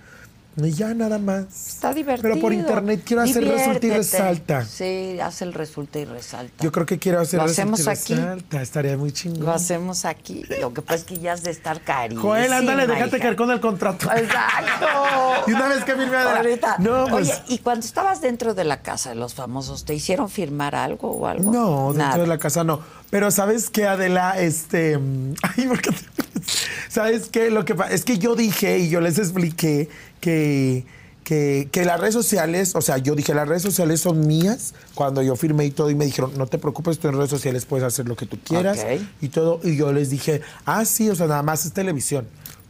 y 0.57 0.71
ya 0.71 0.93
nada 0.93 1.19
más. 1.19 1.45
Está 1.75 1.93
divertido. 1.93 2.29
Pero 2.29 2.41
por 2.41 2.51
internet 2.53 3.01
quiero 3.05 3.21
hacer 3.21 3.43
resulta 3.43 3.77
y 3.77 3.89
Diviértete. 3.89 3.97
resalta. 3.97 4.65
Sí, 4.65 5.19
hace 5.21 5.45
el 5.45 5.53
resulta 5.53 5.99
y 5.99 6.05
resalta. 6.05 6.63
Yo 6.63 6.71
creo 6.71 6.85
que 6.85 6.97
quiero 6.97 7.19
hacer 7.21 7.39
Lo 7.39 7.47
resulta 7.47 7.91
y 7.91 7.93
aquí. 7.95 8.13
resalta, 8.15 8.61
estaría 8.61 8.97
muy 8.97 9.11
chingón. 9.11 9.45
Lo 9.45 9.51
hacemos 9.51 10.05
aquí. 10.05 10.43
Lo 10.59 10.73
que 10.73 10.81
pasa 10.81 10.95
es 10.95 11.03
que 11.03 11.17
ya 11.19 11.33
has 11.33 11.43
de 11.43 11.51
estar 11.51 11.81
carísimo. 11.81 12.21
Joel, 12.23 12.51
ándale, 12.51 12.87
déjate 12.87 13.19
caer 13.19 13.35
con 13.35 13.51
el 13.51 13.59
contrato. 13.59 14.09
Exacto. 14.13 14.85
Y 15.47 15.53
una 15.53 15.67
vez 15.67 15.83
que 15.83 15.95
firme. 15.95 16.17
Ahorita. 16.17 16.75
No, 16.79 17.05
pues- 17.09 17.29
Oye, 17.29 17.33
y 17.47 17.59
cuando 17.59 17.85
estabas 17.85 18.21
dentro 18.21 18.53
de 18.53 18.63
la 18.63 18.81
casa 18.81 19.09
de 19.09 19.15
los 19.15 19.33
famosos, 19.33 19.85
¿te 19.85 19.93
hicieron 19.93 20.29
firmar 20.29 20.75
algo 20.75 21.11
o 21.11 21.27
algo? 21.27 21.51
No, 21.51 21.87
dentro 21.93 21.93
Nada. 22.07 22.17
de 22.17 22.27
la 22.27 22.37
casa 22.37 22.63
no. 22.63 22.79
Pero 23.09 23.31
¿sabes 23.31 23.69
qué, 23.69 23.85
Adela? 23.85 24.39
Este. 24.39 24.95
Ay, 25.57 25.67
¿por 25.67 25.81
qué 25.81 25.91
te- 25.91 26.41
¿Sabes 26.89 27.29
qué? 27.31 27.49
Lo 27.51 27.65
que 27.65 27.75
es 27.91 28.03
que 28.05 28.17
yo 28.17 28.35
dije 28.35 28.79
y 28.79 28.89
yo 28.89 29.01
les 29.01 29.17
expliqué 29.17 29.89
que, 30.21 30.85
que, 31.23 31.67
que 31.71 31.83
las 31.85 31.99
redes 31.99 32.13
sociales, 32.13 32.73
o 32.75 32.81
sea, 32.81 32.97
yo 32.97 33.15
dije, 33.15 33.33
las 33.33 33.47
redes 33.47 33.61
sociales 33.63 33.99
son 34.01 34.25
mías 34.25 34.73
cuando 34.95 35.21
yo 35.21 35.35
firmé 35.35 35.65
y 35.65 35.71
todo 35.71 35.89
y 35.89 35.95
me 35.95 36.05
dijeron, 36.05 36.31
no 36.37 36.47
te 36.47 36.57
preocupes, 36.57 36.99
tú 36.99 37.07
en 37.09 37.15
redes 37.17 37.29
sociales 37.29 37.65
puedes 37.65 37.85
hacer 37.85 38.07
lo 38.07 38.15
que 38.15 38.25
tú 38.25 38.37
quieras 38.43 38.79
Ok. 38.79 39.01
y 39.21 39.27
todo. 39.29 39.59
Y 39.63 39.75
yo 39.75 39.91
les 39.91 40.09
dije, 40.09 40.41
ah, 40.65 40.85
sí, 40.85 41.09
o 41.09 41.15
sea, 41.15 41.27
nada 41.27 41.43
más 41.43 41.65
es 41.65 41.73
televisión. 41.73 42.25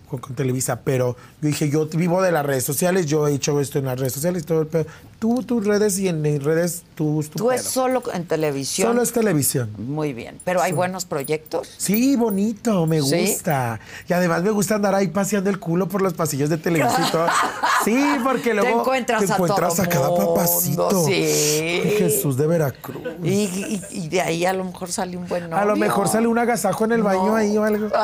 Con, 0.10 0.20
con 0.20 0.36
Televisa, 0.36 0.80
pero 0.86 1.18
yo 1.42 1.48
dije, 1.50 1.70
yo 1.70 1.86
vivo 1.88 2.22
de 2.22 2.32
las 2.32 2.46
redes 2.46 2.64
sociales, 2.64 3.08
yo 3.08 3.28
he 3.28 3.34
hecho 3.34 3.60
esto 3.60 3.78
en 3.80 3.86
las 3.86 4.00
redes 4.00 4.14
sociales, 4.14 4.46
todo 4.46 4.62
el 4.62 4.68
pedo. 4.68 4.86
Tú, 5.20 5.44
tus 5.44 5.66
redes 5.66 5.98
y 6.00 6.08
en, 6.08 6.26
en 6.26 6.40
redes, 6.42 6.84
tú, 6.96 7.22
tu 7.30 7.40
Tú 7.40 7.52
es 7.52 7.64
solo 7.64 8.02
en 8.14 8.26
televisión. 8.26 8.90
Solo 8.90 9.02
es 9.02 9.12
televisión. 9.12 9.70
Muy 9.78 10.14
bien. 10.14 10.40
Pero 10.46 10.62
hay 10.62 10.72
buenos 10.72 11.06
proyectos. 11.06 11.74
Sí, 11.78 12.16
bonito, 12.16 12.86
me 12.86 13.02
¿Sí? 13.02 13.20
gusta. 13.32 13.80
Y 14.08 14.14
además 14.14 14.44
me 14.44 14.52
gusta 14.52 14.76
andar 14.76 14.94
ahí 14.96 15.08
paseando 15.08 15.50
el 15.50 15.60
culo 15.60 15.88
por 15.90 16.02
los 16.02 16.14
pasillos 16.14 16.50
de 16.50 16.58
televisión 16.58 17.04
y 17.08 17.12
todo. 17.12 17.28
Sí, 17.86 18.04
porque 18.24 18.54
luego 18.54 18.68
Te 18.70 18.80
encuentras 18.80 19.26
te 19.26 19.32
a 19.32 19.36
encuentras 19.36 19.76
todo 19.76 19.84
a 19.84 19.88
cada 19.88 20.10
mundo, 20.10 20.34
papacito. 20.34 21.06
sí. 21.06 21.14
Ay, 21.14 21.96
Jesús 21.98 22.36
de 22.36 22.46
Veracruz. 22.48 23.02
Y, 23.24 23.30
y- 23.30 23.82
y 23.92 24.08
de 24.10 24.20
ahí 24.22 24.46
a 24.46 24.52
lo 24.52 24.66
mejor 24.66 24.92
sale 24.92 25.16
un 25.16 25.26
buen 25.28 25.44
novio. 25.50 25.58
a 25.58 25.64
lo 25.66 25.76
mejor 25.78 26.10
sale 26.10 26.28
un 26.28 26.38
agasajo 26.38 26.84
en 26.86 26.92
el 26.94 27.04
baño 27.04 27.34
ahí 27.36 27.58
o 27.58 27.64
algo. 27.64 27.88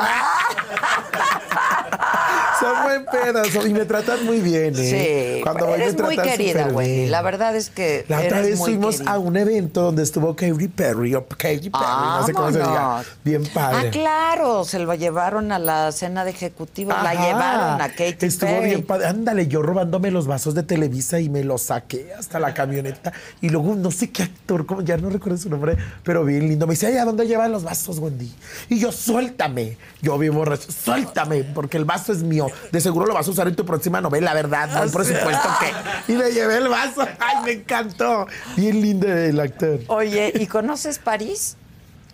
Son 2.64 2.82
buen 2.84 3.04
pedo 3.06 3.44
son- 3.46 3.70
y 3.70 3.74
me 3.74 3.84
tratan 3.84 4.24
muy 4.24 4.40
bien, 4.40 4.74
¿eh? 4.78 5.36
Sí, 5.36 5.42
Cuando 5.42 5.66
voy 5.66 5.78
me 5.78 5.84
eres 5.84 6.00
muy 6.00 6.14
tratan 6.16 6.32
querida, 6.36 6.68
bien. 6.68 7.10
La 7.10 7.22
verdad 7.22 7.54
es 7.56 7.70
que 7.70 8.04
La 8.08 8.20
otra 8.20 8.40
vez 8.40 8.58
muy 8.58 8.70
fuimos 8.70 8.96
querida. 8.96 9.12
a 9.12 9.18
un 9.18 9.36
evento 9.36 9.82
donde 9.82 10.02
estuvo 10.02 10.34
Katy 10.34 10.68
Perry 10.68 11.14
o 11.14 11.26
Katy 11.26 11.70
Perry, 11.70 11.84
no 12.18 12.26
sé 12.26 12.32
cómo 12.32 12.50
se 12.52 12.58
diga. 12.58 13.04
Bien 13.24 13.42
padre. 13.52 13.88
Ah, 13.88 13.90
claro, 13.90 14.64
se 14.64 14.78
lo 14.78 14.94
llevaron 14.94 15.52
a 15.52 15.58
la 15.58 15.92
cena 15.92 16.24
de 16.24 16.30
ejecutivos, 16.30 16.94
la 17.02 17.12
llevaron 17.14 17.80
a 17.80 17.88
Katy 17.88 18.16
Estuvo 18.26 18.50
Perry. 18.50 18.66
bien 18.66 18.82
padre. 18.86 19.06
Ándale, 19.06 19.46
yo 19.46 19.62
robándome 19.62 20.10
los 20.10 20.26
vasos 20.26 20.54
de 20.54 20.62
Televisa 20.62 21.20
y 21.20 21.28
me 21.28 21.44
los 21.44 21.62
saqué 21.62 22.12
hasta 22.18 22.38
la 22.40 22.54
camioneta. 22.54 23.12
Y 23.40 23.48
luego 23.50 23.74
no 23.74 23.90
sé 23.90 24.10
qué 24.10 24.22
actor, 24.24 24.66
como 24.66 24.82
ya 24.82 24.96
no 24.96 25.10
recuerdo 25.10 25.38
su 25.38 25.50
nombre, 25.50 25.76
pero 26.02 26.24
bien 26.24 26.48
lindo. 26.48 26.66
Me 26.66 26.72
dice, 26.74 26.86
ay, 26.86 26.96
¿a 26.96 27.04
dónde 27.04 27.26
llevan 27.26 27.52
los 27.52 27.64
vasos, 27.64 27.98
Wendy? 27.98 28.32
Y 28.68 28.78
yo, 28.78 28.92
suéltame. 28.92 29.76
Yo 30.02 30.18
bien 30.18 30.34
borracho, 30.34 30.70
suéltame, 30.70 31.44
porque 31.44 31.76
el 31.76 31.84
vaso 31.84 32.12
es 32.12 32.22
mío. 32.22 32.46
De 32.72 32.80
seguro 32.80 33.06
lo 33.06 33.14
vas 33.14 33.26
a 33.28 33.30
usar 33.30 33.48
en 33.48 33.56
tu 33.56 33.64
próxima 33.64 34.00
novela, 34.00 34.34
¿verdad? 34.34 34.68
No 34.72 34.82
hay 34.82 34.90
presupuesto 34.90 35.48
que. 35.60 36.12
Y 36.12 36.16
le 36.16 36.32
llevé 36.32 36.58
el 36.58 36.68
vaso. 36.68 37.02
Ay, 37.18 37.44
me 37.44 37.52
encantó. 37.52 38.26
Bien 38.56 38.80
lindo 38.80 39.08
el 39.08 39.38
actor. 39.40 39.80
Oye, 39.88 40.32
¿y 40.34 40.46
conoces 40.46 40.98
París? 40.98 41.56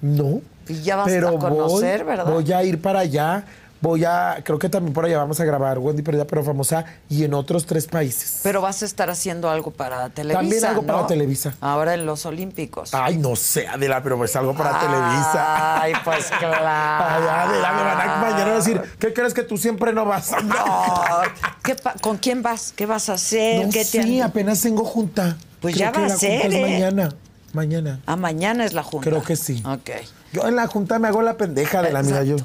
No. 0.01 0.41
Y 0.69 0.83
ya 0.83 0.97
vas 0.97 1.07
pero 1.07 1.29
a 1.29 1.39
conocer, 1.39 2.05
voy, 2.05 2.17
¿verdad? 2.17 2.33
Voy 2.33 2.53
a 2.53 2.63
ir 2.63 2.81
para 2.81 3.01
allá. 3.01 3.45
Voy 3.83 4.05
a, 4.05 4.43
creo 4.45 4.59
que 4.59 4.69
también 4.69 4.93
por 4.93 5.07
allá 5.07 5.17
vamos 5.17 5.41
a 5.41 5.45
grabar 5.45 5.79
Wendy 5.79 6.03
Perdida 6.03 6.27
pero 6.27 6.45
famosa 6.45 6.85
y 7.09 7.25
en 7.25 7.33
otros 7.33 7.65
tres 7.65 7.87
países. 7.87 8.41
Pero 8.43 8.61
vas 8.61 8.83
a 8.83 8.85
estar 8.85 9.09
haciendo 9.09 9.49
algo 9.49 9.71
para 9.71 10.11
Televisa. 10.11 10.41
También 10.41 10.65
algo 10.67 10.83
¿no? 10.83 10.87
para 10.89 11.07
Televisa. 11.07 11.55
Ahora 11.63 11.95
en 11.95 12.05
los 12.05 12.27
Olímpicos. 12.27 12.93
Ay, 12.93 13.17
no 13.17 13.37
sé, 13.37 13.67
Adela, 13.69 14.03
pero 14.03 14.19
pues 14.19 14.37
algo 14.37 14.55
para 14.55 14.79
Televisa. 14.81 15.81
Ay, 15.83 15.93
pues 16.05 16.27
claro. 16.39 16.59
Ay, 16.65 17.49
Adela, 17.49 17.73
me 17.73 17.83
van 17.83 18.01
a 18.11 18.17
mañana 18.21 18.53
a 18.53 18.55
decir, 18.57 18.83
¿qué 18.99 19.15
crees 19.15 19.33
que 19.33 19.45
tú 19.45 19.57
siempre 19.57 19.93
no 19.95 20.05
vas? 20.05 20.31
No. 20.45 20.55
¿Qué 21.63 21.75
pa- 21.75 21.95
¿Con 22.03 22.19
quién 22.19 22.43
vas? 22.43 22.73
¿Qué 22.77 22.85
vas 22.87 23.09
a 23.09 23.15
hacer? 23.15 23.65
No 23.67 23.73
¿Qué 23.73 23.85
te 23.87 24.03
sí, 24.03 24.21
han- 24.21 24.29
apenas 24.29 24.61
tengo 24.61 24.85
junta. 24.85 25.37
Pues 25.61 25.75
Creo 25.75 25.91
ya 25.93 25.99
va 26.01 26.07
a 26.07 26.11
ser, 26.11 26.47
es 26.47 26.55
¿eh? 26.55 26.61
mañana. 26.61 27.09
Mañana. 27.53 28.01
Ah, 28.07 28.17
mañana 28.17 28.65
es 28.65 28.75
la 28.75 28.83
junta. 28.83 29.09
Creo 29.09 29.23
que 29.23 29.37
sí. 29.37 29.63
Ok. 29.67 29.91
Yo 30.33 30.47
en 30.47 30.55
la 30.55 30.69
junta 30.69 30.99
me 31.01 31.09
hago 31.09 31.23
la 31.23 31.35
pendeja 31.37 31.83
de 31.83 31.91
la 31.93 32.03
mira, 32.03 32.23
yo 32.23 32.37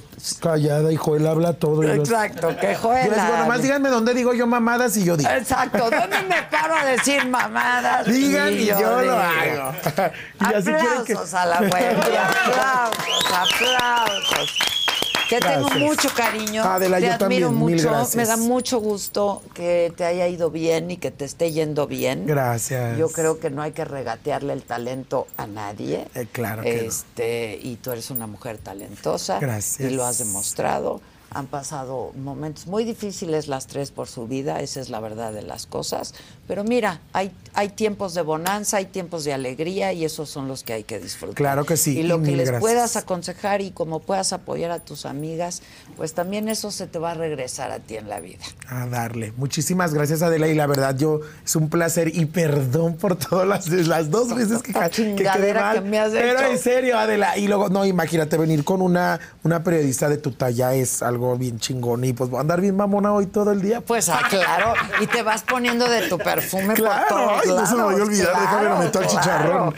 callada 0.42 0.92
y 0.92 0.96
Joel 0.96 1.28
habla 1.28 1.54
todo. 1.54 1.84
y 1.84 1.88
los- 1.88 2.10
Exacto, 2.10 2.48
que 2.60 2.74
Yo 2.82 2.94
les 2.94 3.24
digo, 3.26 3.38
nomás 3.38 3.62
díganme 3.62 3.90
dónde 3.90 4.14
digo 4.16 4.34
yo 4.34 4.48
mamadas 4.48 4.98
y 4.98 5.04
yo 5.04 5.16
digo. 5.16 5.30
Exacto, 5.30 5.90
¿dónde 5.92 6.22
me 6.28 6.42
paro 6.50 6.74
a 6.76 6.86
decir 6.86 7.28
mamadas? 7.28 8.08
Digan 8.08 8.54
y 8.54 8.66
yo, 8.66 8.80
lo 9.04 9.14
hago. 9.20 9.74
y 10.42 10.54
así 10.54 10.64
quieren 10.64 11.04
que- 11.06 11.14
Aplausos 11.14 11.34
a 11.36 11.46
la 11.46 11.60
Wendy, 11.60 12.16
aplausos, 12.18 13.34
aplausos. 13.34 14.85
Que 15.30 15.40
tengo 15.40 15.66
Gracias. 15.68 15.80
mucho 15.80 16.10
cariño, 16.16 16.64
Adela, 16.64 16.98
te 16.98 17.06
yo 17.08 17.14
admiro 17.14 17.48
también, 17.48 17.66
mil 17.66 17.76
mucho, 17.76 17.90
gracias. 17.90 18.16
me 18.16 18.26
da 18.26 18.38
mucho 18.38 18.80
gusto 18.80 19.42
que 19.54 19.92
te 19.98 20.06
haya 20.06 20.28
ido 20.28 20.52
bien 20.52 20.92
y 20.92 20.98
que 20.98 21.10
te 21.12 21.26
esté 21.26 21.52
yendo 21.52 21.88
bien. 21.88 22.26
Gracias. 22.28 22.98
Yo 22.98 23.10
creo 23.10 23.40
que 23.40 23.50
no 23.50 23.62
hay 23.62 23.72
que 23.72 23.86
regatearle 23.86 24.54
el 24.54 24.64
talento 24.64 25.26
a 25.38 25.48
nadie. 25.48 26.08
Eh, 26.14 26.28
claro 26.32 26.62
que 26.62 26.76
no. 26.76 26.82
este, 26.90 27.60
Y 27.62 27.78
tú 27.78 27.92
eres 27.92 28.12
una 28.12 28.28
mujer 28.28 28.60
talentosa. 28.60 29.40
Gracias. 29.40 29.92
Y 29.92 29.96
lo 29.96 30.06
has 30.06 30.20
demostrado. 30.20 31.02
Han 31.32 31.48
pasado 31.48 32.14
momentos 32.16 32.68
muy 32.68 32.86
difíciles 32.86 33.48
las 33.50 33.68
tres 33.68 33.92
por 33.92 34.08
su 34.08 34.26
vida, 34.26 34.62
esa 34.62 34.80
es 34.80 34.90
la 34.90 35.02
verdad 35.02 35.34
de 35.34 35.42
las 35.42 35.66
cosas. 35.66 36.14
Pero 36.48 36.64
mira, 36.64 37.00
hay, 37.14 37.32
hay 37.54 37.70
tiempos 37.70 38.14
de 38.14 38.22
bonanza, 38.22 38.78
hay 38.78 38.86
tiempos 38.86 39.24
de 39.24 39.34
alegría 39.34 39.94
y 39.94 40.06
esos 40.06 40.30
son 40.30 40.48
los 40.48 40.64
que 40.64 40.74
hay 40.74 40.84
que 40.84 41.00
disfrutar. 41.00 41.36
Claro 41.36 41.66
que 41.66 41.76
sí, 41.76 41.98
Y 42.00 42.04
lo 42.04 42.20
y 42.20 42.24
que 42.24 42.32
les 42.32 42.48
gracias. 42.50 42.60
puedas 42.62 42.96
aconsejar 42.98 43.62
y 43.62 43.72
como 43.72 44.00
puedas 44.00 44.32
apoyar 44.34 44.70
a 44.72 44.80
tus 44.80 45.06
amigas, 45.06 45.64
pues 45.98 46.14
también 46.14 46.48
eso 46.48 46.70
se 46.70 46.86
te 46.88 47.00
va 47.00 47.12
a 47.12 47.14
regresar 47.16 47.72
a 47.72 47.80
ti 47.80 47.98
en 47.98 48.10
la 48.10 48.20
vida. 48.20 48.44
A 48.68 48.86
darle. 48.88 49.34
Muchísimas 49.38 49.94
gracias, 49.94 50.22
Adela. 50.22 50.48
Y 50.48 50.54
la 50.54 50.68
verdad, 50.68 50.96
yo 50.96 51.22
es 51.44 51.56
un 51.56 51.70
placer 51.70 52.16
y 52.16 52.26
perdón 52.26 52.98
por 52.98 53.16
todas 53.16 53.48
las, 53.48 53.68
las 53.88 54.12
dos 54.12 54.36
veces 54.36 54.62
que, 54.62 54.74
que 55.16 55.16
quedé 55.34 55.54
mal. 55.54 55.76
que 55.76 55.82
me 55.90 55.98
has 56.00 56.12
Pero 56.12 56.40
hecho. 56.40 56.52
en 56.52 56.60
serio, 56.60 57.00
Adela. 57.00 57.38
Y 57.38 57.48
luego, 57.48 57.70
no, 57.70 57.86
imagínate, 57.86 58.38
venir 58.38 58.64
con 58.64 58.82
una, 58.84 59.20
una 59.44 59.64
periodista 59.64 60.10
de 60.10 60.18
tu 60.18 60.32
talla 60.32 60.76
es 60.76 61.02
algo 61.02 61.36
bien 61.38 61.60
chingón 61.60 62.04
y 62.06 62.14
pues 62.14 62.32
andar 62.34 62.62
bien 62.62 62.76
mamona 62.76 63.14
hoy 63.14 63.26
todo 63.26 63.52
el 63.52 63.62
día. 63.62 63.82
Pues 63.82 64.10
ah, 64.10 64.22
claro, 64.30 64.74
y 65.02 65.08
te 65.08 65.24
vas 65.24 65.42
poniendo 65.44 65.90
de 65.90 66.08
tu 66.08 66.18
perfume 66.36 66.74
Claro, 66.74 67.08
por 67.08 67.18
todos 67.18 67.42
ay, 67.44 67.50
no 67.50 67.66
se 67.66 67.76
me 67.76 67.84
vaya 67.84 68.00
a 68.00 68.04
olvidar, 68.04 68.40
déjame 68.42 68.70
lo 68.70 68.78
meto 68.78 69.00
al 69.00 69.08
chicharrón. 69.08 69.76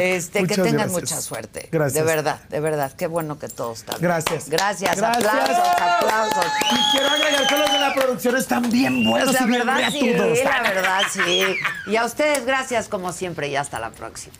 Este, 0.00 0.46
que 0.46 0.54
tengan 0.54 0.72
gracias. 0.72 0.92
mucha 0.92 1.20
suerte. 1.20 1.68
Gracias. 1.72 1.94
De 1.94 2.02
verdad, 2.02 2.40
de 2.48 2.60
verdad, 2.60 2.92
qué 2.92 3.06
bueno 3.06 3.38
que 3.38 3.48
todo 3.48 3.72
está 3.72 3.92
bien. 3.92 4.02
Gracias. 4.02 4.48
Gracias, 4.48 4.96
Gracias. 4.96 5.26
aplausos, 5.26 5.56
aplausos. 5.80 6.46
Y 6.70 6.96
quiero 6.96 7.08
agregar 7.08 7.46
que 7.46 7.58
los 7.58 7.72
de 7.72 7.78
la 7.80 7.94
producción 7.94 8.36
están 8.36 8.70
bien 8.70 9.04
buenos 9.04 9.32
la 9.32 9.40
y 9.42 9.46
bien 9.46 9.66
verdad 9.66 9.90
sí, 9.90 10.12
reatudos. 10.12 10.38
la 10.44 10.62
verdad 10.62 11.00
sí. 11.10 11.44
Y 11.86 11.96
a 11.96 12.04
ustedes 12.04 12.44
gracias 12.46 12.88
como 12.88 13.12
siempre 13.12 13.48
y 13.48 13.56
hasta 13.56 13.78
la 13.78 13.90
próxima. 13.90 14.34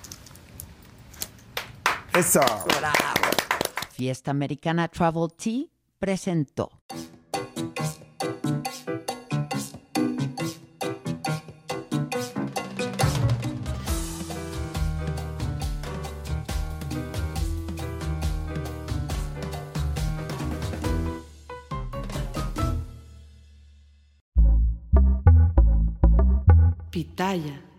Eso. 2.15 2.41
Bravo. 2.41 2.95
Fiesta 3.93 4.31
Americana 4.31 4.89
Travel 4.89 5.29
Tea 5.37 5.65
presentó. 5.99 6.71
Pitaya. 27.31 27.70